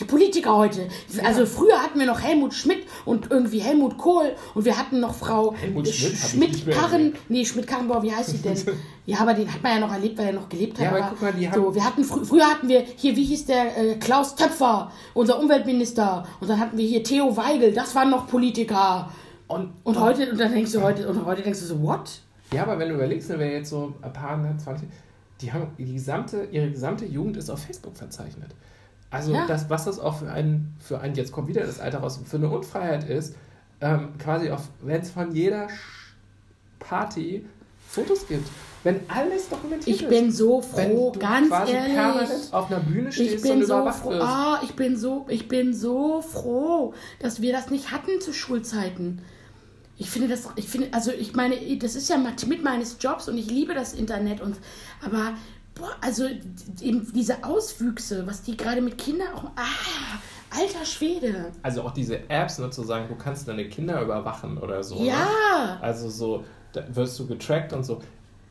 die 0.00 0.04
Politiker 0.04 0.56
heute. 0.56 0.88
Also 1.22 1.44
früher 1.44 1.82
hatten 1.82 1.98
wir 1.98 2.06
noch 2.06 2.22
Helmut 2.22 2.54
Schmidt 2.54 2.86
und 3.04 3.30
irgendwie 3.30 3.58
Helmut 3.58 3.98
Kohl 3.98 4.34
und 4.54 4.64
wir 4.64 4.78
hatten 4.78 4.98
noch 5.00 5.14
Frau 5.14 5.54
Helmut 5.54 5.86
Schmidt, 5.88 6.16
Schmidt 6.16 6.70
Karren. 6.70 7.12
Nee, 7.28 7.44
Schmidt 7.44 7.66
Karrenbauer, 7.66 8.02
wie 8.02 8.14
heißt 8.14 8.30
sie 8.30 8.38
denn? 8.38 8.56
ja, 9.06 9.18
aber 9.18 9.34
den 9.34 9.52
hat 9.52 9.62
man 9.62 9.72
ja 9.72 9.80
noch 9.80 9.92
erlebt, 9.92 10.16
weil 10.16 10.28
er 10.28 10.32
noch 10.32 10.48
gelebt 10.48 10.78
hat. 10.78 10.84
Ja, 10.84 10.88
aber, 10.88 11.00
aber 11.00 11.10
guck 11.10 11.20
mal, 11.20 11.32
die 11.34 11.46
haben 11.46 11.62
so, 11.62 11.74
wir 11.74 11.84
hatten 11.84 12.02
fr 12.02 12.24
früher 12.24 12.46
hatten 12.46 12.68
wir 12.68 12.84
hier, 12.96 13.14
wie 13.14 13.24
hieß 13.24 13.44
der 13.44 13.76
äh, 13.76 13.94
Klaus 13.96 14.36
Töpfer, 14.36 14.90
unser 15.12 15.38
Umweltminister 15.38 16.26
und 16.40 16.48
dann 16.48 16.58
hatten 16.58 16.78
wir 16.78 16.86
hier 16.86 17.04
Theo 17.04 17.36
Weigel, 17.36 17.74
das 17.74 17.94
waren 17.94 18.08
noch 18.08 18.26
Politiker. 18.26 19.10
Und, 19.48 19.72
und 19.84 20.00
heute 20.00 20.30
und 20.30 20.40
dann 20.40 20.52
denkst 20.52 20.72
du 20.72 20.80
heute 20.80 21.06
und 21.08 21.26
heute 21.26 21.42
denkst 21.42 21.60
du 21.60 21.66
so 21.66 21.82
what? 21.82 22.20
Ja, 22.54 22.62
aber 22.62 22.78
wenn 22.78 22.88
du 22.88 22.94
überlegst, 22.94 23.28
wer 23.28 23.52
jetzt 23.52 23.68
so 23.68 23.92
ein 24.00 24.12
paar 24.14 24.40
20 24.58 24.88
die 25.40 25.52
haben 25.52 25.72
die 25.78 25.92
gesamte 25.92 26.48
ihre 26.50 26.70
gesamte 26.70 27.04
Jugend 27.06 27.36
ist 27.36 27.50
auf 27.50 27.62
Facebook 27.62 27.96
verzeichnet. 27.96 28.54
Also 29.10 29.32
ja. 29.32 29.46
das, 29.46 29.70
was 29.70 29.84
das 29.86 29.98
auch 29.98 30.18
für 30.18 30.30
ein, 30.30 30.74
für 30.78 31.00
ein, 31.00 31.14
jetzt 31.14 31.32
kommt 31.32 31.48
wieder 31.48 31.62
das 31.62 31.80
Alter 31.80 31.98
raus, 31.98 32.20
für 32.24 32.36
eine 32.36 32.50
Unfreiheit 32.50 33.08
ist, 33.08 33.34
ähm, 33.80 34.10
quasi 34.18 34.50
auf, 34.50 34.68
wenn 34.82 35.00
es 35.00 35.10
von 35.10 35.34
jeder 35.34 35.68
Party 36.78 37.44
Fotos 37.88 38.26
gibt. 38.28 38.48
Wenn 38.84 39.00
alles 39.08 39.48
dokumentiert 39.48 39.88
ich 39.88 40.02
ist. 40.02 40.02
Ich 40.02 40.08
bin 40.08 40.30
so 40.30 40.60
froh, 40.60 41.12
ganz 41.18 41.50
ehrlich. 41.50 41.94
permanent 41.94 42.48
auf 42.52 42.70
einer 42.70 42.80
Bühne 42.80 43.10
stehst 43.10 43.36
ich 43.36 43.42
bin 43.42 43.62
und 43.62 43.66
so 43.66 43.90
froh. 43.90 44.12
Ah, 44.20 44.60
ich 44.62 44.74
bin 44.74 44.96
so, 44.96 45.26
ich 45.28 45.48
bin 45.48 45.74
so 45.74 46.20
froh, 46.20 46.94
dass 47.18 47.40
wir 47.40 47.52
das 47.52 47.70
nicht 47.70 47.90
hatten 47.90 48.20
zu 48.20 48.32
Schulzeiten. 48.32 49.22
Ich 49.98 50.10
finde 50.10 50.28
das, 50.28 50.48
ich 50.56 50.68
finde, 50.68 50.88
also 50.92 51.10
ich 51.10 51.34
meine, 51.34 51.56
das 51.78 51.96
ist 51.96 52.08
ja 52.08 52.16
mit 52.16 52.62
meines 52.62 52.96
Jobs 53.00 53.28
und 53.28 53.36
ich 53.36 53.50
liebe 53.50 53.74
das 53.74 53.94
Internet 53.94 54.40
und, 54.40 54.56
aber 55.04 55.34
boah, 55.74 55.90
also 56.00 56.26
eben 56.80 57.12
diese 57.12 57.44
Auswüchse, 57.44 58.26
was 58.26 58.42
die 58.42 58.56
gerade 58.56 58.80
mit 58.80 58.98
Kindern 58.98 59.28
auch. 59.34 59.44
Ah, 59.56 60.18
alter 60.50 60.84
Schwede. 60.84 61.52
Also 61.62 61.82
auch 61.82 61.92
diese 61.92 62.28
Apps, 62.30 62.58
nur 62.58 62.70
zu 62.70 62.82
sagen, 62.84 63.06
du 63.08 63.16
kannst 63.16 63.48
deine 63.48 63.68
Kinder 63.68 64.00
überwachen 64.02 64.58
oder 64.58 64.82
so. 64.82 65.00
Ne? 65.00 65.08
Ja. 65.08 65.24
Ne? 65.24 65.82
Also 65.82 66.08
so, 66.10 66.44
da 66.72 66.84
wirst 66.94 67.18
du 67.18 67.26
getrackt 67.26 67.72
und 67.72 67.84
so. 67.84 68.00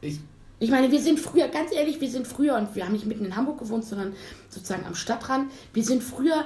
Ich, 0.01 0.19
ich 0.59 0.71
meine, 0.71 0.91
wir 0.91 0.99
sind 0.99 1.19
früher, 1.19 1.47
ganz 1.49 1.71
ehrlich, 1.71 2.01
wir 2.01 2.09
sind 2.09 2.27
früher, 2.27 2.55
und 2.55 2.75
wir 2.75 2.85
haben 2.85 2.93
nicht 2.93 3.05
mitten 3.05 3.25
in 3.25 3.35
Hamburg 3.35 3.59
gewohnt, 3.59 3.85
sondern 3.85 4.13
sozusagen 4.49 4.85
am 4.85 4.95
Stadtrand. 4.95 5.51
Wir 5.73 5.83
sind 5.83 6.01
früher, 6.01 6.45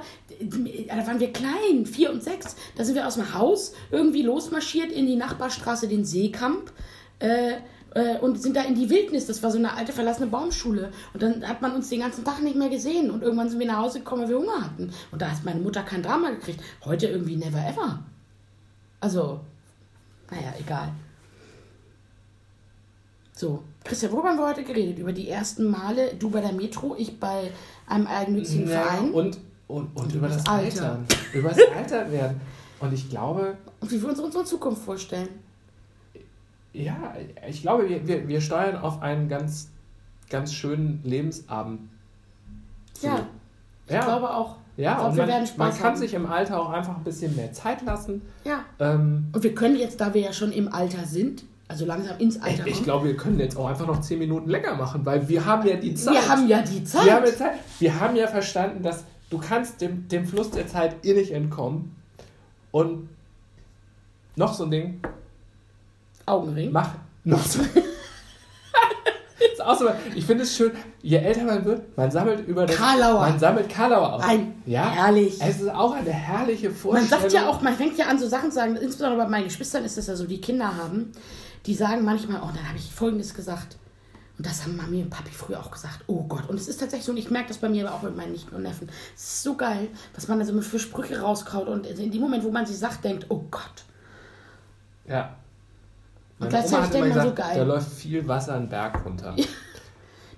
da 0.88 1.08
waren 1.08 1.20
wir 1.20 1.32
klein, 1.32 1.86
vier 1.86 2.12
und 2.12 2.22
sechs, 2.22 2.56
da 2.76 2.84
sind 2.84 2.96
wir 2.96 3.08
aus 3.08 3.16
dem 3.16 3.34
Haus 3.34 3.74
irgendwie 3.90 4.22
losmarschiert 4.22 4.92
in 4.92 5.08
die 5.08 5.16
Nachbarstraße, 5.16 5.88
den 5.88 6.04
Seekamp. 6.04 6.72
Äh, 7.20 7.54
äh, 7.94 8.18
und 8.20 8.42
sind 8.42 8.56
da 8.56 8.62
in 8.64 8.76
die 8.76 8.90
Wildnis. 8.90 9.28
Das 9.28 9.44
war 9.44 9.52
so 9.52 9.58
eine 9.58 9.76
alte 9.76 9.92
verlassene 9.92 10.28
Baumschule. 10.28 10.92
Und 11.14 11.22
dann 11.22 11.48
hat 11.48 11.62
man 11.62 11.74
uns 11.74 11.90
den 11.90 12.00
ganzen 12.00 12.24
Tag 12.24 12.42
nicht 12.42 12.56
mehr 12.56 12.70
gesehen. 12.70 13.12
Und 13.12 13.22
irgendwann 13.22 13.50
sind 13.50 13.60
wir 13.60 13.68
nach 13.68 13.80
Hause 13.80 14.00
gekommen, 14.00 14.24
weil 14.24 14.30
wir 14.30 14.40
Hunger 14.40 14.64
hatten. 14.64 14.94
Und 15.12 15.22
da 15.22 15.30
hat 15.30 15.44
meine 15.44 15.60
Mutter 15.60 15.84
kein 15.84 16.02
Drama 16.02 16.30
gekriegt. 16.30 16.62
Heute 16.86 17.08
irgendwie 17.08 17.36
never 17.36 17.60
ever. 17.60 18.04
Also, 19.02 19.42
naja, 20.30 20.54
egal. 20.60 20.94
So, 23.34 23.64
Christian, 23.84 24.12
worüber 24.12 24.30
haben 24.30 24.38
wir 24.38 24.48
heute 24.48 24.64
geredet? 24.64 25.00
Über 25.00 25.12
die 25.12 25.30
ersten 25.30 25.70
Male, 25.70 26.14
du 26.16 26.30
bei 26.30 26.42
der 26.42 26.54
Metro, 26.54 26.96
ich 26.98 27.20
bei 27.20 27.52
einem 27.88 28.08
eigennützigen 28.08 28.70
ja, 28.70 28.82
Verein. 28.82 29.12
Und, 29.12 29.40
und, 29.68 29.96
und, 29.96 29.96
und 29.96 30.16
über 30.16 30.28
das 30.28 30.46
Alter. 30.46 30.92
Alter. 30.92 31.00
über 31.34 31.50
das 31.50 31.60
Alter 31.76 32.12
werden. 32.12 32.42
Und 32.80 32.94
ich 32.94 33.10
glaube. 33.10 33.58
Und 33.80 33.92
wie 33.92 34.02
wir 34.02 34.10
uns 34.10 34.20
unsere 34.20 34.44
Zukunft 34.46 34.84
vorstellen 34.84 35.30
ja, 36.74 37.14
ich 37.48 37.62
glaube, 37.62 37.90
wir, 37.90 38.08
wir, 38.08 38.28
wir 38.28 38.42
steuern 38.42 38.78
auf 38.78 39.02
einen 39.02 39.28
ganz, 39.28 39.70
ganz 40.30 40.54
schönen 40.54 41.02
Lebensabend 41.04 41.82
zu. 42.94 43.08
Ja, 43.08 43.28
ich 43.88 43.94
ja. 43.94 44.04
glaube 44.04 44.30
auch. 44.30 44.58
Ja, 44.78 44.96
glaub, 44.96 45.12
und 45.12 45.18
man, 45.18 45.48
man 45.58 45.78
kann 45.78 45.98
sich 45.98 46.14
im 46.14 46.26
Alter 46.26 46.60
auch 46.60 46.70
einfach 46.70 46.96
ein 46.96 47.04
bisschen 47.04 47.36
mehr 47.36 47.52
Zeit 47.52 47.82
lassen. 47.82 48.22
Ja. 48.46 48.64
Ähm, 48.80 49.28
und 49.34 49.44
wir 49.44 49.54
können 49.54 49.76
jetzt, 49.76 50.00
da 50.00 50.14
wir 50.14 50.22
ja 50.22 50.34
schon 50.34 50.54
im 50.54 50.74
Alter 50.74 51.06
sind, 51.06 51.44
also 51.72 51.86
langsam 51.86 52.18
ins 52.20 52.42
Alter 52.42 52.68
Ich, 52.68 52.80
ich 52.80 52.84
glaube, 52.84 53.08
wir 53.08 53.16
können 53.16 53.40
jetzt 53.40 53.56
auch 53.56 53.68
einfach 53.68 53.88
noch 53.88 54.02
zehn 54.02 54.20
Minuten 54.20 54.50
länger 54.50 54.76
machen, 54.76 55.06
weil 55.06 55.28
wir 55.30 55.46
haben 55.46 55.66
ja 55.66 55.78
die 55.78 55.96
Zeit. 55.96 56.14
Wir 56.14 56.28
haben 56.28 56.48
ja 56.48 56.62
die 56.62 56.84
Zeit. 56.84 57.06
Wir 57.06 57.14
haben 57.14 57.26
ja, 57.26 57.34
Zeit. 57.34 57.52
Wir 57.80 58.00
haben 58.00 58.16
ja 58.18 58.28
verstanden, 58.28 58.84
dass 58.84 59.06
du 59.30 59.38
kannst 59.38 59.80
dem, 59.80 60.08
dem 60.10 60.26
Fluss 60.26 60.52
der 60.52 60.68
Zeit 60.68 61.06
eh 61.06 61.14
nicht 61.14 61.32
entkommen. 61.32 61.96
Und 62.72 63.10
noch 64.36 64.54
so 64.54 64.66
ein 64.66 64.72
Ding, 64.72 65.02
Augenring. 66.26 66.72
Mach 66.72 66.90
noch 67.24 67.44
so. 67.44 67.62
auch 69.66 69.78
so, 69.78 69.90
ich 70.16 70.26
finde 70.26 70.44
es 70.44 70.56
schön, 70.56 70.72
je 71.02 71.18
älter 71.18 71.44
man 71.44 71.64
wird, 71.66 71.98
man 71.98 72.12
sammelt 72.12 72.48
über 72.48 72.66
das. 72.66 72.76
Karlauer. 72.76 73.22
Man 73.22 73.40
sammelt 73.40 73.70
Karlauer 73.70 74.14
auf. 74.14 74.28
Ein 74.28 74.56
ja? 74.66 74.90
herrlich. 74.90 75.40
Es 75.42 75.62
ist 75.62 75.70
auch 75.70 75.94
eine 75.94 76.12
herrliche 76.12 76.72
Vorstellung. 76.72 77.10
Man 77.10 77.22
sagt 77.22 77.34
ja 77.34 77.48
auch, 77.48 77.62
man 77.62 77.76
fängt 77.76 77.98
ja 77.98 78.06
an, 78.06 78.20
so 78.20 78.28
Sachen 78.28 78.50
zu 78.50 78.56
sagen, 78.56 78.76
insbesondere 78.76 79.24
bei 79.24 79.30
meinen 79.30 79.46
Geschwistern 79.46 79.86
ist 79.86 79.98
es 79.98 80.08
ja 80.08 80.16
so, 80.16 80.26
die 80.26 80.42
Kinder 80.42 80.76
haben, 80.76 81.12
die 81.66 81.76
sagen 81.76 82.04
manchmal, 82.04 82.42
oh, 82.42 82.50
dann 82.54 82.68
habe 82.68 82.78
ich 82.78 82.92
Folgendes 82.92 83.34
gesagt. 83.34 83.78
Und 84.38 84.48
das 84.48 84.64
haben 84.64 84.76
Mami 84.76 85.04
und 85.04 85.10
Papi 85.12 85.30
früher 85.32 85.60
auch 85.60 85.70
gesagt. 85.70 86.00
Oh 86.08 86.24
Gott. 86.24 86.50
Und 86.50 86.56
es 86.56 86.68
ist 86.68 86.80
tatsächlich 86.80 87.06
so, 87.06 87.12
und 87.12 87.18
ich 87.20 87.30
merke 87.30 87.50
das 87.50 87.60
bei 87.60 87.70
mir 87.70 87.88
aber 87.88 87.96
auch 87.96 88.02
mit 88.02 88.18
meinen 88.18 88.32
Nichten 88.32 88.56
und 88.56 88.64
Neffen. 88.64 88.90
Es 89.16 89.24
ist 89.24 89.44
so 89.44 89.56
geil, 89.56 89.90
was 90.16 90.28
man 90.28 90.40
da 90.40 90.46
so 90.46 90.60
für 90.62 90.80
Sprüche 90.80 91.22
rauskaut. 91.22 91.68
Und 91.68 91.86
in 91.86 92.12
dem 92.12 92.22
Moment, 92.22 92.44
wo 92.44 92.50
man 92.50 92.66
sie 92.66 92.74
sagt, 92.74 93.04
denkt, 93.04 93.28
oh 93.30 93.44
Gott. 93.52 93.84
Ja. 95.08 95.36
Und 96.40 96.50
gleichzeitig 96.50 96.90
denkt 96.90 97.10
man 97.10 97.10
gesagt, 97.10 97.38
so 97.38 97.44
geil. 97.44 97.58
Da 97.58 97.64
läuft 97.64 97.92
viel 97.92 98.28
Wasser 98.28 98.56
einen 98.56 98.68
Berg 98.68 99.06
runter. 99.06 99.36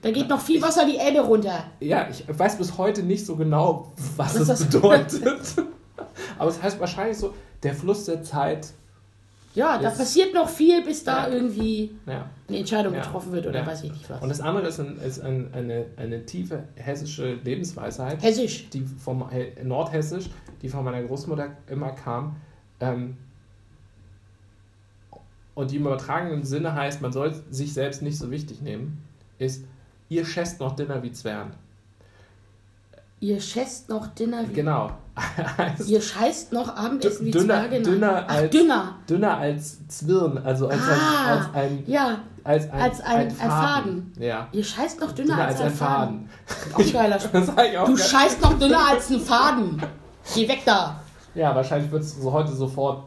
da 0.01 0.11
geht 0.11 0.27
noch 0.27 0.41
viel 0.41 0.61
Wasser 0.61 0.85
die 0.85 0.97
Elbe 0.97 1.21
runter. 1.21 1.63
Ja, 1.79 2.09
ich 2.09 2.25
weiß 2.27 2.57
bis 2.57 2.77
heute 2.77 3.03
nicht 3.03 3.25
so 3.25 3.37
genau, 3.37 3.93
was, 4.17 4.37
was 4.37 4.47
das 4.47 4.65
bedeutet. 4.65 5.21
Aber 6.37 6.49
es 6.49 6.61
heißt 6.61 6.77
wahrscheinlich 6.81 7.17
so, 7.17 7.33
der 7.63 7.73
Fluss 7.73 8.03
der 8.03 8.21
Zeit. 8.21 8.67
Ja, 9.55 9.77
da 9.77 9.91
passiert 9.91 10.33
noch 10.33 10.49
viel, 10.49 10.83
bis 10.83 11.03
da 11.03 11.27
ja. 11.27 11.33
irgendwie 11.33 11.91
ja. 12.07 12.27
eine 12.47 12.57
Entscheidung 12.57 12.93
ja. 12.93 13.01
getroffen 13.01 13.31
wird 13.31 13.45
oder 13.45 13.65
weiß 13.65 13.83
ich 13.83 13.91
nicht 13.91 14.09
was. 14.09 14.21
Und 14.21 14.29
das 14.29 14.41
andere 14.41 14.67
ist, 14.67 14.79
ein, 14.79 14.97
ist 14.97 15.19
ein, 15.21 15.53
eine, 15.53 15.85
eine 15.95 16.25
tiefe 16.25 16.63
hessische 16.75 17.35
Lebensweisheit. 17.35 18.21
Hessisch. 18.21 18.69
Die 18.69 18.83
vom 18.83 19.29
Nordhessisch, 19.63 20.29
die 20.61 20.69
von 20.69 20.83
meiner 20.83 21.03
Großmutter 21.03 21.51
immer 21.67 21.91
kam. 21.91 22.37
Ähm, 22.79 23.17
und 25.53 25.69
die 25.69 25.75
im 25.75 25.83
übertragenen 25.83 26.43
Sinne 26.43 26.73
heißt, 26.73 27.01
man 27.01 27.11
soll 27.11 27.33
sich 27.51 27.73
selbst 27.73 28.01
nicht 28.01 28.17
so 28.17 28.31
wichtig 28.31 28.61
nehmen, 28.61 29.03
ist, 29.37 29.65
ihr 30.09 30.25
schätzt 30.25 30.59
noch 30.59 30.75
Dinner 30.75 31.03
wie 31.03 31.11
Zwern. 31.11 31.55
Ihr 33.19 33.39
schätzt 33.39 33.87
noch 33.87 34.07
Dinner 34.07 34.49
wie... 34.49 34.53
Genau. 34.53 34.91
Ihr 35.87 36.01
scheißt 36.01 36.53
noch 36.53 36.75
Abendessen 36.75 37.25
wie 37.25 37.31
dünner, 37.31 37.67
Zwerge. 37.67 37.81
Dünner 37.81 38.29
als, 38.29 38.49
dünner. 38.49 38.95
dünner 39.07 39.37
als 39.37 39.87
Zwirn, 39.87 40.37
also 40.39 40.67
als, 40.67 40.81
ah, 40.81 41.23
ein, 41.23 41.37
als 41.37 41.55
ein... 41.55 41.83
Ja, 41.87 42.19
als 42.43 42.69
ein, 42.71 42.81
als 42.81 43.01
ein, 43.01 43.27
ein, 43.27 43.31
Faden. 43.31 43.51
Faden. 43.51 44.13
Ja. 44.19 44.47
Ihr 44.51 44.63
scheißt 44.63 44.99
noch 44.99 45.11
dünner, 45.11 45.35
dünner 45.35 45.47
als, 45.47 45.61
als, 45.61 45.71
ein 45.71 45.77
Faden. 45.77 46.29
Faden. 46.45 46.87
Auch 46.87 46.93
geiler 46.93 47.19
Spruch. 47.19 47.85
Du 47.85 47.97
scheißt 47.97 48.41
noch 48.41 48.59
dünner 48.59 48.89
als 48.89 49.09
ein 49.11 49.19
Faden. 49.19 49.83
Geh 50.33 50.47
weg 50.47 50.61
da. 50.65 50.99
Ja, 51.35 51.55
wahrscheinlich 51.55 51.91
wird 51.91 52.03
es 52.03 52.17
heute 52.23 52.51
sofort 52.51 53.03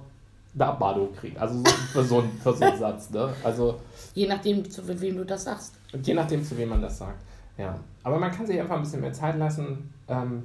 eine 0.55 0.67
Abmahnung 0.67 1.15
kriegen. 1.15 1.37
Also 1.39 1.63
für 1.93 2.05
so, 2.05 2.21
einen, 2.21 2.41
für 2.43 2.55
so 2.55 2.65
einen 2.65 2.79
Satz. 2.79 3.11
Ne? 3.11 3.33
Also, 3.45 3.81
je 4.15 4.27
nachdem, 4.27 4.69
zu 4.71 4.87
wem 5.01 5.17
du 5.17 5.25
das 5.25 5.45
sagst. 5.45 5.75
Je 6.03 6.15
nachdem, 6.15 6.45
zu 6.45 6.57
wem 6.57 6.71
man 6.71 6.81
das 6.81 6.99
sagt. 6.99 7.21
Ja. 7.59 7.79
Aber 8.03 8.19
man 8.19 8.31
kann 8.31 8.47
sich 8.47 8.59
einfach 8.59 8.77
ein 8.77 8.83
bisschen 8.83 9.01
mehr 9.01 9.13
Zeit 9.13 9.37
lassen. 9.39 9.93
Ähm, 10.09 10.45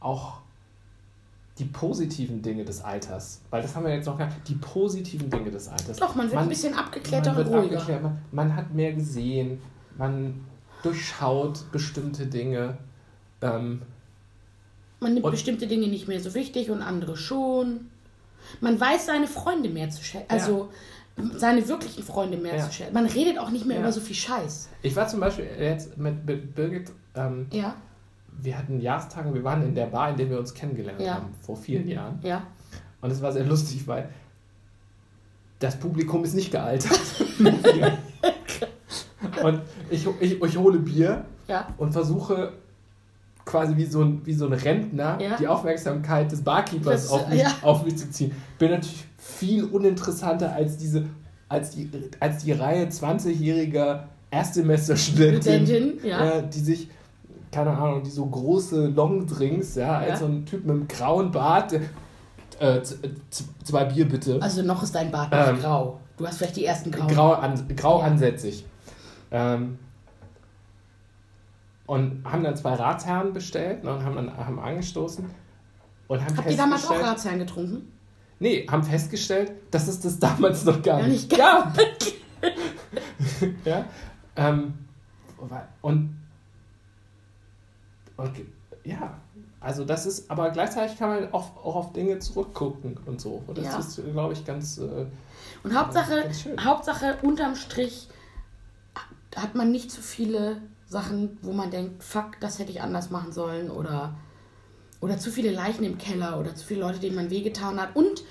auch 0.00 0.39
die 1.60 1.66
positiven 1.66 2.42
Dinge 2.42 2.64
des 2.64 2.82
Alters. 2.82 3.42
Weil 3.50 3.62
das 3.62 3.76
haben 3.76 3.84
wir 3.84 3.94
jetzt 3.94 4.06
noch 4.06 4.18
gar 4.18 4.26
nicht. 4.26 4.48
Die 4.48 4.54
positiven 4.54 5.28
Dinge 5.28 5.50
des 5.50 5.68
Alters. 5.68 5.98
Doch, 5.98 6.14
man 6.14 6.26
wird 6.26 6.34
man, 6.34 6.44
ein 6.44 6.48
bisschen 6.48 6.74
abgeklärter 6.74 7.36
und 7.36 7.46
ruhiger. 7.46 7.78
Abgeklärt, 7.78 8.02
man, 8.02 8.18
man, 8.32 8.56
hat 8.56 8.72
mehr 8.72 8.94
gesehen. 8.94 9.60
Man 9.98 10.44
durchschaut 10.82 11.70
bestimmte 11.70 12.26
Dinge. 12.26 12.78
Ähm, 13.42 13.82
man 15.00 15.14
nimmt 15.14 15.30
bestimmte 15.30 15.66
Dinge 15.66 15.88
nicht 15.88 16.08
mehr 16.08 16.20
so 16.20 16.34
wichtig 16.34 16.70
und 16.70 16.82
andere 16.82 17.16
schon. 17.16 17.90
Man 18.60 18.80
weiß 18.80 19.06
seine 19.06 19.26
Freunde 19.26 19.68
mehr 19.68 19.90
zu 19.90 20.02
schätzen. 20.02 20.30
Also 20.30 20.70
ja. 21.16 21.24
seine 21.36 21.68
wirklichen 21.68 22.02
Freunde 22.02 22.38
mehr 22.38 22.56
ja. 22.56 22.66
zu 22.66 22.72
schätzen. 22.72 22.94
Man 22.94 23.06
redet 23.06 23.38
auch 23.38 23.50
nicht 23.50 23.66
mehr 23.66 23.76
ja. 23.76 23.82
über 23.82 23.92
so 23.92 24.00
viel 24.00 24.16
Scheiß. 24.16 24.70
Ich 24.82 24.96
war 24.96 25.06
zum 25.08 25.20
Beispiel 25.20 25.46
jetzt 25.58 25.98
mit, 25.98 26.54
Birgit. 26.54 26.90
Ähm, 27.14 27.46
ja. 27.52 27.76
Wir 28.42 28.56
hatten 28.56 28.80
Jahrestag 28.80 29.26
und 29.26 29.34
wir 29.34 29.44
waren 29.44 29.62
in 29.62 29.74
der 29.74 29.86
Bar, 29.86 30.10
in 30.10 30.16
der 30.16 30.30
wir 30.30 30.38
uns 30.38 30.54
kennengelernt 30.54 31.00
haben, 31.08 31.34
vor 31.42 31.56
vielen 31.56 31.88
Jahren. 31.88 32.18
Ja. 32.22 32.42
Und 33.00 33.10
es 33.10 33.20
war 33.22 33.32
sehr 33.32 33.44
lustig, 33.44 33.86
weil 33.86 34.08
das 35.58 35.78
Publikum 35.78 36.24
ist 36.24 36.34
nicht 36.34 36.50
gealtert. 36.50 36.98
und 39.42 39.60
ich, 39.90 40.06
ich, 40.20 40.42
ich 40.42 40.56
hole 40.56 40.78
Bier 40.78 41.24
ja. 41.48 41.68
und 41.78 41.92
versuche 41.92 42.52
quasi 43.44 43.76
wie 43.76 43.84
so 43.84 44.02
ein, 44.02 44.24
wie 44.24 44.32
so 44.32 44.46
ein 44.46 44.52
Rentner 44.52 45.18
ja. 45.20 45.36
die 45.36 45.48
Aufmerksamkeit 45.48 46.30
des 46.30 46.42
Barkeepers 46.42 47.02
das, 47.02 47.10
auf, 47.10 47.28
mich, 47.28 47.40
ja. 47.40 47.54
auf 47.62 47.84
mich 47.84 47.96
zu 47.96 48.10
ziehen. 48.10 48.32
Bin 48.58 48.70
natürlich 48.70 49.04
viel 49.18 49.64
uninteressanter 49.64 50.52
als 50.52 50.76
diese, 50.76 51.04
als 51.48 51.70
die, 51.70 51.90
als 52.20 52.44
die 52.44 52.52
Reihe 52.52 52.86
20-jähriger 52.86 54.04
Erstsemesterstudentin, 54.30 55.98
ja. 56.04 56.38
äh, 56.38 56.48
die 56.48 56.60
sich, 56.60 56.88
keine 57.52 57.76
Ahnung, 57.76 58.02
die 58.02 58.10
so 58.10 58.26
große 58.26 58.88
Longdrinks, 58.88 59.74
ja, 59.74 59.98
als 59.98 60.08
ja. 60.08 60.16
so 60.18 60.26
ein 60.26 60.46
Typ 60.46 60.64
mit 60.64 60.76
einem 60.76 60.88
grauen 60.88 61.30
Bart, 61.30 61.72
äh, 62.60 62.80
zwei 63.64 63.84
Bier 63.86 64.08
bitte. 64.08 64.38
Also 64.40 64.62
noch 64.62 64.82
ist 64.82 64.94
dein 64.94 65.10
Bart 65.10 65.32
nicht 65.32 65.48
ähm, 65.48 65.60
grau. 65.60 66.00
Du 66.16 66.26
hast 66.26 66.36
vielleicht 66.38 66.56
die 66.56 66.64
ersten 66.64 66.90
grauen. 66.90 67.08
Grau, 67.08 67.32
an, 67.32 67.66
grau 67.76 68.00
ja. 68.00 68.06
ansätzig. 68.06 68.64
Ähm, 69.30 69.78
und 71.86 72.24
haben 72.24 72.44
dann 72.44 72.56
zwei 72.56 72.74
Ratsherren 72.74 73.32
bestellt 73.32 73.82
ne, 73.82 73.94
und 73.94 74.04
haben 74.04 74.14
dann 74.14 74.36
haben 74.36 74.60
angestoßen. 74.60 75.24
Und 76.06 76.24
haben 76.24 76.36
Habt 76.36 76.50
ihr 76.50 76.56
damals 76.56 76.88
auch 76.88 77.02
Ratsherren 77.02 77.38
getrunken? 77.38 77.92
Nee, 78.38 78.66
haben 78.70 78.82
festgestellt, 78.82 79.52
dass 79.70 79.88
es 79.88 80.00
das 80.00 80.18
damals 80.18 80.64
noch 80.64 80.82
gar, 80.82 81.00
gar 81.00 81.08
nicht 81.08 81.30
gab. 81.30 81.76
ja. 83.64 83.84
Ähm, 84.36 84.74
und, 85.82 86.19
und 88.20 88.32
ja, 88.84 89.18
also 89.60 89.84
das 89.84 90.06
ist, 90.06 90.30
aber 90.30 90.50
gleichzeitig 90.50 90.98
kann 90.98 91.10
man 91.10 91.32
auch, 91.32 91.56
auch 91.64 91.76
auf 91.76 91.92
Dinge 91.92 92.18
zurückgucken 92.18 92.98
und 93.04 93.20
so. 93.20 93.42
Und 93.46 93.58
das 93.58 93.66
ja. 93.66 93.78
ist, 93.78 94.00
glaube 94.12 94.32
ich, 94.32 94.44
ganz. 94.44 94.78
Äh, 94.78 95.06
und 95.62 95.78
Hauptsache, 95.78 96.30
Hauptsache 96.58 97.18
unterm 97.22 97.54
Strich 97.56 98.08
hat 99.36 99.54
man 99.54 99.70
nicht 99.70 99.90
zu 99.90 100.00
viele 100.00 100.62
Sachen, 100.86 101.38
wo 101.42 101.52
man 101.52 101.70
denkt, 101.70 102.02
fuck, 102.02 102.40
das 102.40 102.58
hätte 102.58 102.72
ich 102.72 102.80
anders 102.80 103.10
machen 103.10 103.32
sollen 103.32 103.70
oder, 103.70 104.14
oder 105.00 105.18
zu 105.18 105.30
viele 105.30 105.52
Leichen 105.52 105.84
im 105.84 105.98
Keller 105.98 106.40
oder 106.40 106.54
zu 106.54 106.66
viele 106.66 106.80
Leute, 106.80 106.98
denen 106.98 107.16
man 107.16 107.30
wehgetan 107.30 107.80
hat. 107.80 107.94
Und 107.94 108.24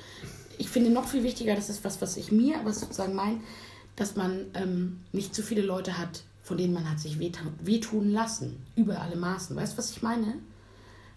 ich 0.57 0.69
finde 0.69 0.89
noch 0.89 1.07
viel 1.07 1.23
wichtiger, 1.23 1.55
das 1.55 1.69
ist 1.69 1.85
was, 1.85 2.01
was 2.01 2.17
ich 2.17 2.31
mir, 2.31 2.55
was 2.63 2.81
sozusagen 2.81 3.15
mein, 3.15 3.41
dass 3.95 4.15
man 4.15 4.47
ähm, 4.55 4.99
nicht 5.13 5.33
zu 5.33 5.43
viele 5.43 5.61
Leute 5.61 5.97
hat, 5.97 6.23
von 6.49 6.57
denen 6.57 6.73
man 6.73 6.89
hat 6.89 6.99
sich 6.99 7.19
wehtun 7.19 8.11
lassen, 8.11 8.57
über 8.75 8.99
alle 8.99 9.15
Maßen. 9.15 9.55
Weißt 9.55 9.73
du, 9.73 9.77
was 9.77 9.91
ich 9.91 10.01
meine? 10.01 10.33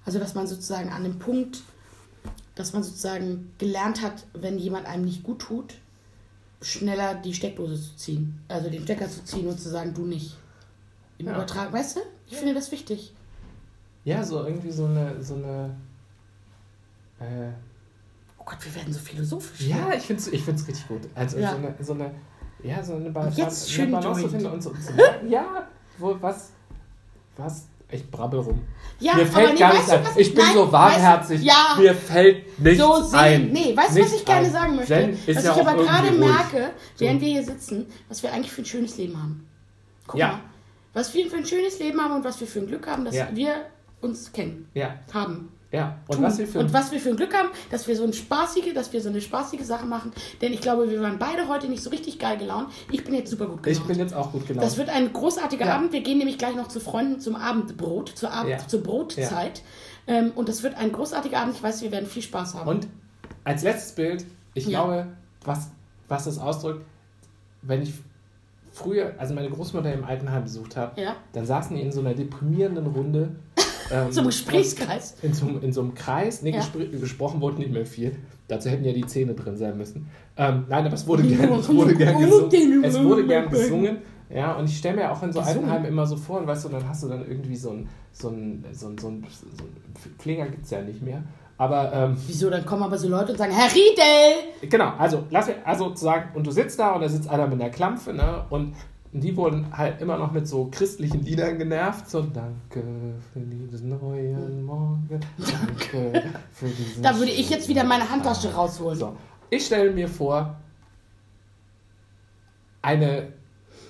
Also, 0.05 0.19
dass 0.19 0.35
man 0.35 0.47
sozusagen 0.47 0.91
an 0.91 1.05
dem 1.05 1.19
Punkt, 1.19 1.63
dass 2.55 2.75
man 2.75 2.83
sozusagen 2.83 3.51
gelernt 3.57 4.03
hat, 4.03 4.27
wenn 4.35 4.59
jemand 4.59 4.85
einem 4.87 5.07
nicht 5.07 5.23
gut 5.23 5.39
tut, 5.39 5.77
schneller 6.61 7.15
die 7.15 7.33
Steckdose 7.33 7.81
zu 7.81 7.97
ziehen. 7.97 8.43
Also 8.47 8.69
den 8.69 8.83
Stecker 8.83 9.09
zu 9.09 9.25
ziehen 9.25 9.47
und 9.47 9.59
zu 9.59 9.71
sagen, 9.71 9.95
du 9.95 10.05
nicht. 10.05 10.37
Im 11.17 11.29
ja. 11.29 11.35
Übertrag, 11.35 11.73
weißt 11.73 11.97
du? 11.97 12.01
Ich 12.27 12.35
ja. 12.35 12.39
finde 12.39 12.53
das 12.53 12.71
wichtig. 12.71 13.15
Ja, 14.05 14.23
so 14.25 14.45
irgendwie 14.45 14.71
so 14.71 14.85
eine, 14.85 15.23
so 15.23 15.37
eine. 15.37 15.75
Äh, 17.21 17.53
oh 18.37 18.45
Gott, 18.45 18.59
wir 18.61 18.75
werden 18.75 18.93
so 18.93 19.01
philosophisch. 19.01 19.67
Ja, 19.67 19.95
ich 19.95 20.03
finde 20.03 20.21
es 20.21 20.29
ich 20.29 20.43
find's 20.43 20.69
richtig 20.69 20.87
gut. 20.89 21.09
Also 21.15 21.39
ja. 21.39 21.53
so 21.53 21.57
eine, 21.57 21.75
so 21.81 21.95
eine, 21.95 22.15
ja, 22.63 22.83
so 22.83 22.95
eine, 22.95 23.11
ba 23.11 23.29
jetzt 23.29 23.71
schön 23.71 23.91
Balance 23.91 24.23
zu 24.23 24.29
finden 24.29 24.47
und 24.47 24.63
so, 24.63 24.71
so 24.71 24.93
ja, 25.29 25.67
wo, 25.99 26.17
was, 26.21 26.51
was 27.37 27.67
ich 27.91 28.11
brabbel 28.11 28.41
rum. 28.41 28.61
Ja, 29.01 29.15
mir 29.15 29.27
fällt 29.27 29.53
nee, 29.53 29.59
gar 29.59 29.75
nichts 29.75 29.91
ein. 29.91 30.03
Ich 30.17 30.35
bin 30.35 30.45
nein, 30.45 30.55
so 30.55 30.73
warmherzig. 30.73 31.43
Ja, 31.43 31.77
mir 31.79 31.95
fällt 31.95 32.59
nichts 32.59 32.83
so 32.83 33.03
sehen, 33.03 33.19
ein. 33.19 33.53
Nee, 33.53 33.77
weißt 33.77 33.97
du, 33.97 34.03
was 34.03 34.15
ich 34.15 34.25
gerne 34.25 34.47
ein. 34.47 34.53
sagen 34.53 34.77
möchte? 34.77 35.19
was 35.27 35.45
ja 35.45 35.55
ich 35.55 35.67
aber 35.67 35.83
gerade 35.83 36.11
merke, 36.13 36.71
während 36.99 37.21
wir 37.21 37.29
hier 37.29 37.45
sitzen, 37.45 37.87
was 38.09 38.23
wir 38.23 38.33
eigentlich 38.33 38.53
für 38.53 38.63
ein 38.63 38.67
schönes 38.67 38.97
Leben 38.97 39.21
haben. 39.21 39.47
Guck 40.07 40.21
ja. 40.21 40.29
mal. 40.29 40.41
Was 40.95 41.13
wir 41.15 41.29
für 41.31 41.37
ein 41.37 41.47
schönes 41.47 41.79
Leben 41.79 42.01
haben 42.01 42.17
und 42.17 42.25
was 42.25 42.41
wir 42.41 42.47
für 42.47 42.61
ein 42.61 42.67
Glück 42.67 42.87
haben, 42.87 43.05
dass 43.05 43.15
ja. 43.15 43.29
wir 43.33 43.67
uns 44.01 44.33
kennen. 44.33 44.69
Ja. 44.75 44.95
Haben. 45.13 45.53
Ja, 45.73 45.97
und 46.07 46.21
was, 46.21 46.37
wir 46.39 46.47
für 46.47 46.59
und 46.59 46.73
was 46.75 46.93
wir 46.93 47.01
für 47.01 47.09
ein 47.09 47.17
Glück 47.17 47.35
haben, 47.35 47.49
dass 47.71 47.89
wir 47.89 47.97
so 47.97 48.05
ein 48.05 48.13
spaßige, 48.13 48.75
dass 48.75 48.93
wir 48.93 49.01
so 49.01 49.09
eine 49.09 49.23
spaßige 49.23 49.63
Sache 49.63 49.87
machen. 49.87 50.13
Denn 50.43 50.53
ich 50.53 50.61
glaube, 50.61 50.91
wir 50.91 51.01
waren 51.01 51.19
beide 51.19 51.49
heute 51.49 51.69
nicht 51.69 51.83
so 51.83 51.89
richtig 51.89 52.19
geil 52.19 52.37
gelaunt. 52.37 52.69
Ich 52.91 53.05
bin 53.05 53.15
jetzt 53.15 53.31
super 53.31 53.47
gut 53.47 53.63
gelaunt. 53.63 53.81
Ich 53.81 53.87
bin 53.89 53.99
jetzt 53.99 54.13
auch 54.13 54.33
gut 54.33 54.47
gelaunt. 54.47 54.67
Das 54.67 54.77
wird 54.77 54.91
ein 54.91 55.11
großartiger 55.15 55.65
ja. 55.65 55.77
Abend. 55.77 55.93
Wir 55.93 56.03
gehen 56.03 56.19
nämlich 56.19 56.37
gleich 56.37 56.57
noch 56.57 56.69
zu 56.69 56.79
Freunden 56.79 57.21
zum 57.21 57.37
Abendbrot, 57.37 58.11
zur, 58.11 58.31
Abend, 58.31 58.51
ja. 58.51 58.59
zur 58.69 58.83
Brotzeit. 58.83 59.63
Ja. 60.07 60.15
Ähm, 60.15 60.33
und 60.35 60.51
das 60.51 60.63
wird 60.63 60.75
ein 60.75 60.93
großartiger 60.93 61.39
Abend. 61.39 61.57
Ich 61.57 61.63
weiß, 61.63 61.81
wir 61.81 61.91
werden 61.91 62.07
viel 62.07 62.23
Spaß 62.23 62.55
haben. 62.55 62.69
Und 62.69 62.87
als 63.45 63.63
letztes 63.63 63.93
Bild, 63.93 64.27
ich 64.53 64.67
glaube, 64.67 65.07
was, 65.43 65.71
was 66.09 66.25
das 66.25 66.39
ausdrückt, 66.39 66.85
wenn 67.63 67.81
ich 67.81 67.95
früher, 68.73 69.15
also 69.19 69.35
meine 69.35 69.49
Großmutter 69.49 69.93
im 69.93 70.05
Altenheim 70.05 70.45
besucht 70.45 70.77
habe, 70.77 71.01
dann 71.33 71.47
saßen 71.47 71.77
die 71.77 71.83
in 71.83 71.93
so 71.93 72.01
einer 72.01 72.15
deprimierenden 72.15 72.87
Runde 72.87 73.37
ähm, 73.91 74.13
so 74.13 74.23
Gesprächskreis. 74.23 75.17
In 75.23 75.35
so, 75.35 75.47
in 75.47 75.73
so 75.73 75.81
einem 75.81 75.95
Kreis. 75.95 76.43
Nee, 76.43 76.51
ja. 76.51 76.65
gesprochen 77.01 77.41
wurde 77.41 77.59
nicht 77.59 77.73
mehr 77.73 77.87
viel. 77.87 78.17
Dazu 78.49 78.69
hätten 78.69 78.85
ja 78.85 78.93
die 78.93 79.07
Zähne 79.07 79.35
drin 79.35 79.57
sein 79.57 79.77
müssen. 79.77 80.09
Ähm, 80.37 80.65
nein, 80.69 80.85
aber 80.85 80.95
es 80.95 81.07
wurde 81.07 81.23
gern, 81.23 81.53
es 81.53 81.69
wurde 81.69 81.95
gern 81.95 82.19
gesungen. 82.19 82.85
Es 82.85 83.03
wurde 83.03 83.27
gern 83.27 83.51
gesungen. 83.51 83.99
Ja, 84.35 84.53
und 84.55 84.65
ich 84.65 84.79
stelle 84.79 84.97
mir 84.97 85.13
auch 85.13 85.23
in 85.23 85.33
so 85.33 85.41
Altenheimen 85.41 85.87
immer 85.87 86.07
so 86.07 86.17
vor, 86.17 86.41
und 86.41 86.47
weißt 86.47 86.65
du, 86.65 86.69
dann 86.71 86.89
hast 86.89 87.03
du 87.03 87.09
dann 87.09 87.27
irgendwie 87.27 87.57
so 87.57 87.71
ein, 87.71 87.89
so 88.13 88.29
ein, 88.29 88.65
so 88.73 88.89
ein, 88.89 88.97
so 88.97 89.09
ein, 89.09 89.27
so 89.59 89.65
ein 89.65 90.19
Klinger 90.19 90.47
gibt 90.47 90.65
es 90.65 90.71
ja 90.71 90.81
nicht 90.81 91.03
mehr. 91.03 91.23
Aber, 91.59 91.93
ähm, 91.93 92.17
Wieso, 92.27 92.49
dann 92.49 92.65
kommen 92.65 92.83
aber 92.83 92.99
so 92.99 93.09
Leute 93.09 93.33
und 93.33 93.39
sagen, 93.39 93.53
Herr 93.53 93.71
Riedel! 93.73 94.69
Genau, 94.69 94.95
also, 94.99 95.25
lass 95.31 95.49
mir, 95.49 95.57
also 95.65 95.95
sagen, 95.95 96.31
und 96.35 96.47
du 96.47 96.51
sitzt 96.51 96.79
da 96.79 96.93
und 96.93 97.03
da 97.03 97.09
sitzt 97.09 97.29
einer 97.29 97.47
mit 97.47 97.61
einer 97.61 97.71
Klampfe, 97.71 98.13
ne, 98.15 98.45
und 98.49 98.75
und 99.13 99.23
die 99.23 99.37
wurden 99.37 99.77
halt 99.77 100.01
immer 100.01 100.17
noch 100.17 100.33
mit 100.33 100.49
so 100.49 100.69
christlichen 100.71 101.21
Liedern 101.21 101.59
genervt. 101.59 102.09
So, 102.09 102.23
danke 102.23 102.83
für 103.33 103.41
diesen 103.41 103.91
neuen 103.91 104.65
Morgen. 104.65 105.21
Danke 105.37 106.23
für 106.53 106.69
diesen 106.69 107.03
Da 107.03 107.19
würde 107.19 107.31
ich 107.31 107.51
jetzt 107.51 107.69
wieder 107.69 107.85
meine 107.85 108.09
Handtasche 108.09 108.55
rausholen. 108.55 108.99
So, 108.99 109.17
ich 109.51 109.67
stelle 109.67 109.91
mir 109.91 110.09
vor, 110.09 110.57
eine 112.81 113.35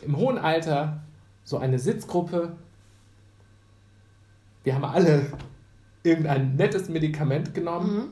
im 0.05 0.17
hohen 0.17 0.39
Alter, 0.39 1.05
so 1.45 1.59
eine 1.59 1.79
Sitzgruppe. 1.79 2.57
Wir 4.65 4.75
haben 4.75 4.85
alle 4.85 5.27
irgendein 6.03 6.57
nettes 6.57 6.89
Medikament 6.89 7.55
genommen. 7.55 7.95
Mhm. 7.95 8.09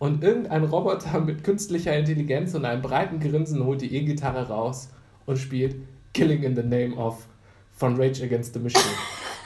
Und 0.00 0.24
irgendein 0.24 0.64
Roboter 0.64 1.20
mit 1.24 1.44
künstlicher 1.44 1.96
Intelligenz 1.96 2.54
und 2.54 2.64
einem 2.64 2.82
breiten 2.82 3.20
Grinsen 3.20 3.64
holt 3.64 3.82
die 3.82 3.94
E-Gitarre 3.94 4.48
raus 4.48 4.88
und 5.26 5.36
spielt 5.36 5.76
Killing 6.12 6.42
in 6.42 6.56
the 6.56 6.62
Name 6.62 6.96
of 6.96 7.26
von 7.76 7.96
Rage 7.96 8.22
Against 8.22 8.52
the 8.52 8.60
Machine. 8.60 8.84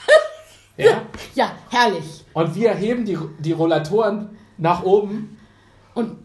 ja? 0.77 1.03
Ja, 1.35 1.53
herrlich. 1.71 2.25
Und 2.33 2.55
wir 2.55 2.75
heben 2.75 3.05
die, 3.05 3.17
die 3.39 3.53
Rollatoren 3.53 4.31
nach 4.59 4.83
oben 4.83 5.39
und, 5.95 6.17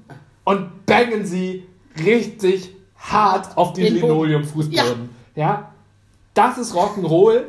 und 0.43 0.85
bangen 0.85 1.25
sie 1.25 1.67
richtig 2.03 2.75
hart 2.97 3.55
auf 3.57 3.73
den, 3.73 3.85
den 3.85 3.95
Linoleumfußboden. 3.95 5.09
Ja. 5.35 5.43
ja. 5.43 5.73
Das 6.33 6.57
ist 6.57 6.73
Rock'n'Roll. 6.73 7.43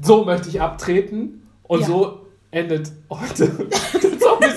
So 0.00 0.24
möchte 0.24 0.48
ich 0.48 0.60
abtreten. 0.60 1.46
Und 1.62 1.80
ja. 1.80 1.86
so 1.86 2.26
endet 2.50 2.92
heute 3.10 3.48
der 4.02 4.18
Zombie 4.18 4.50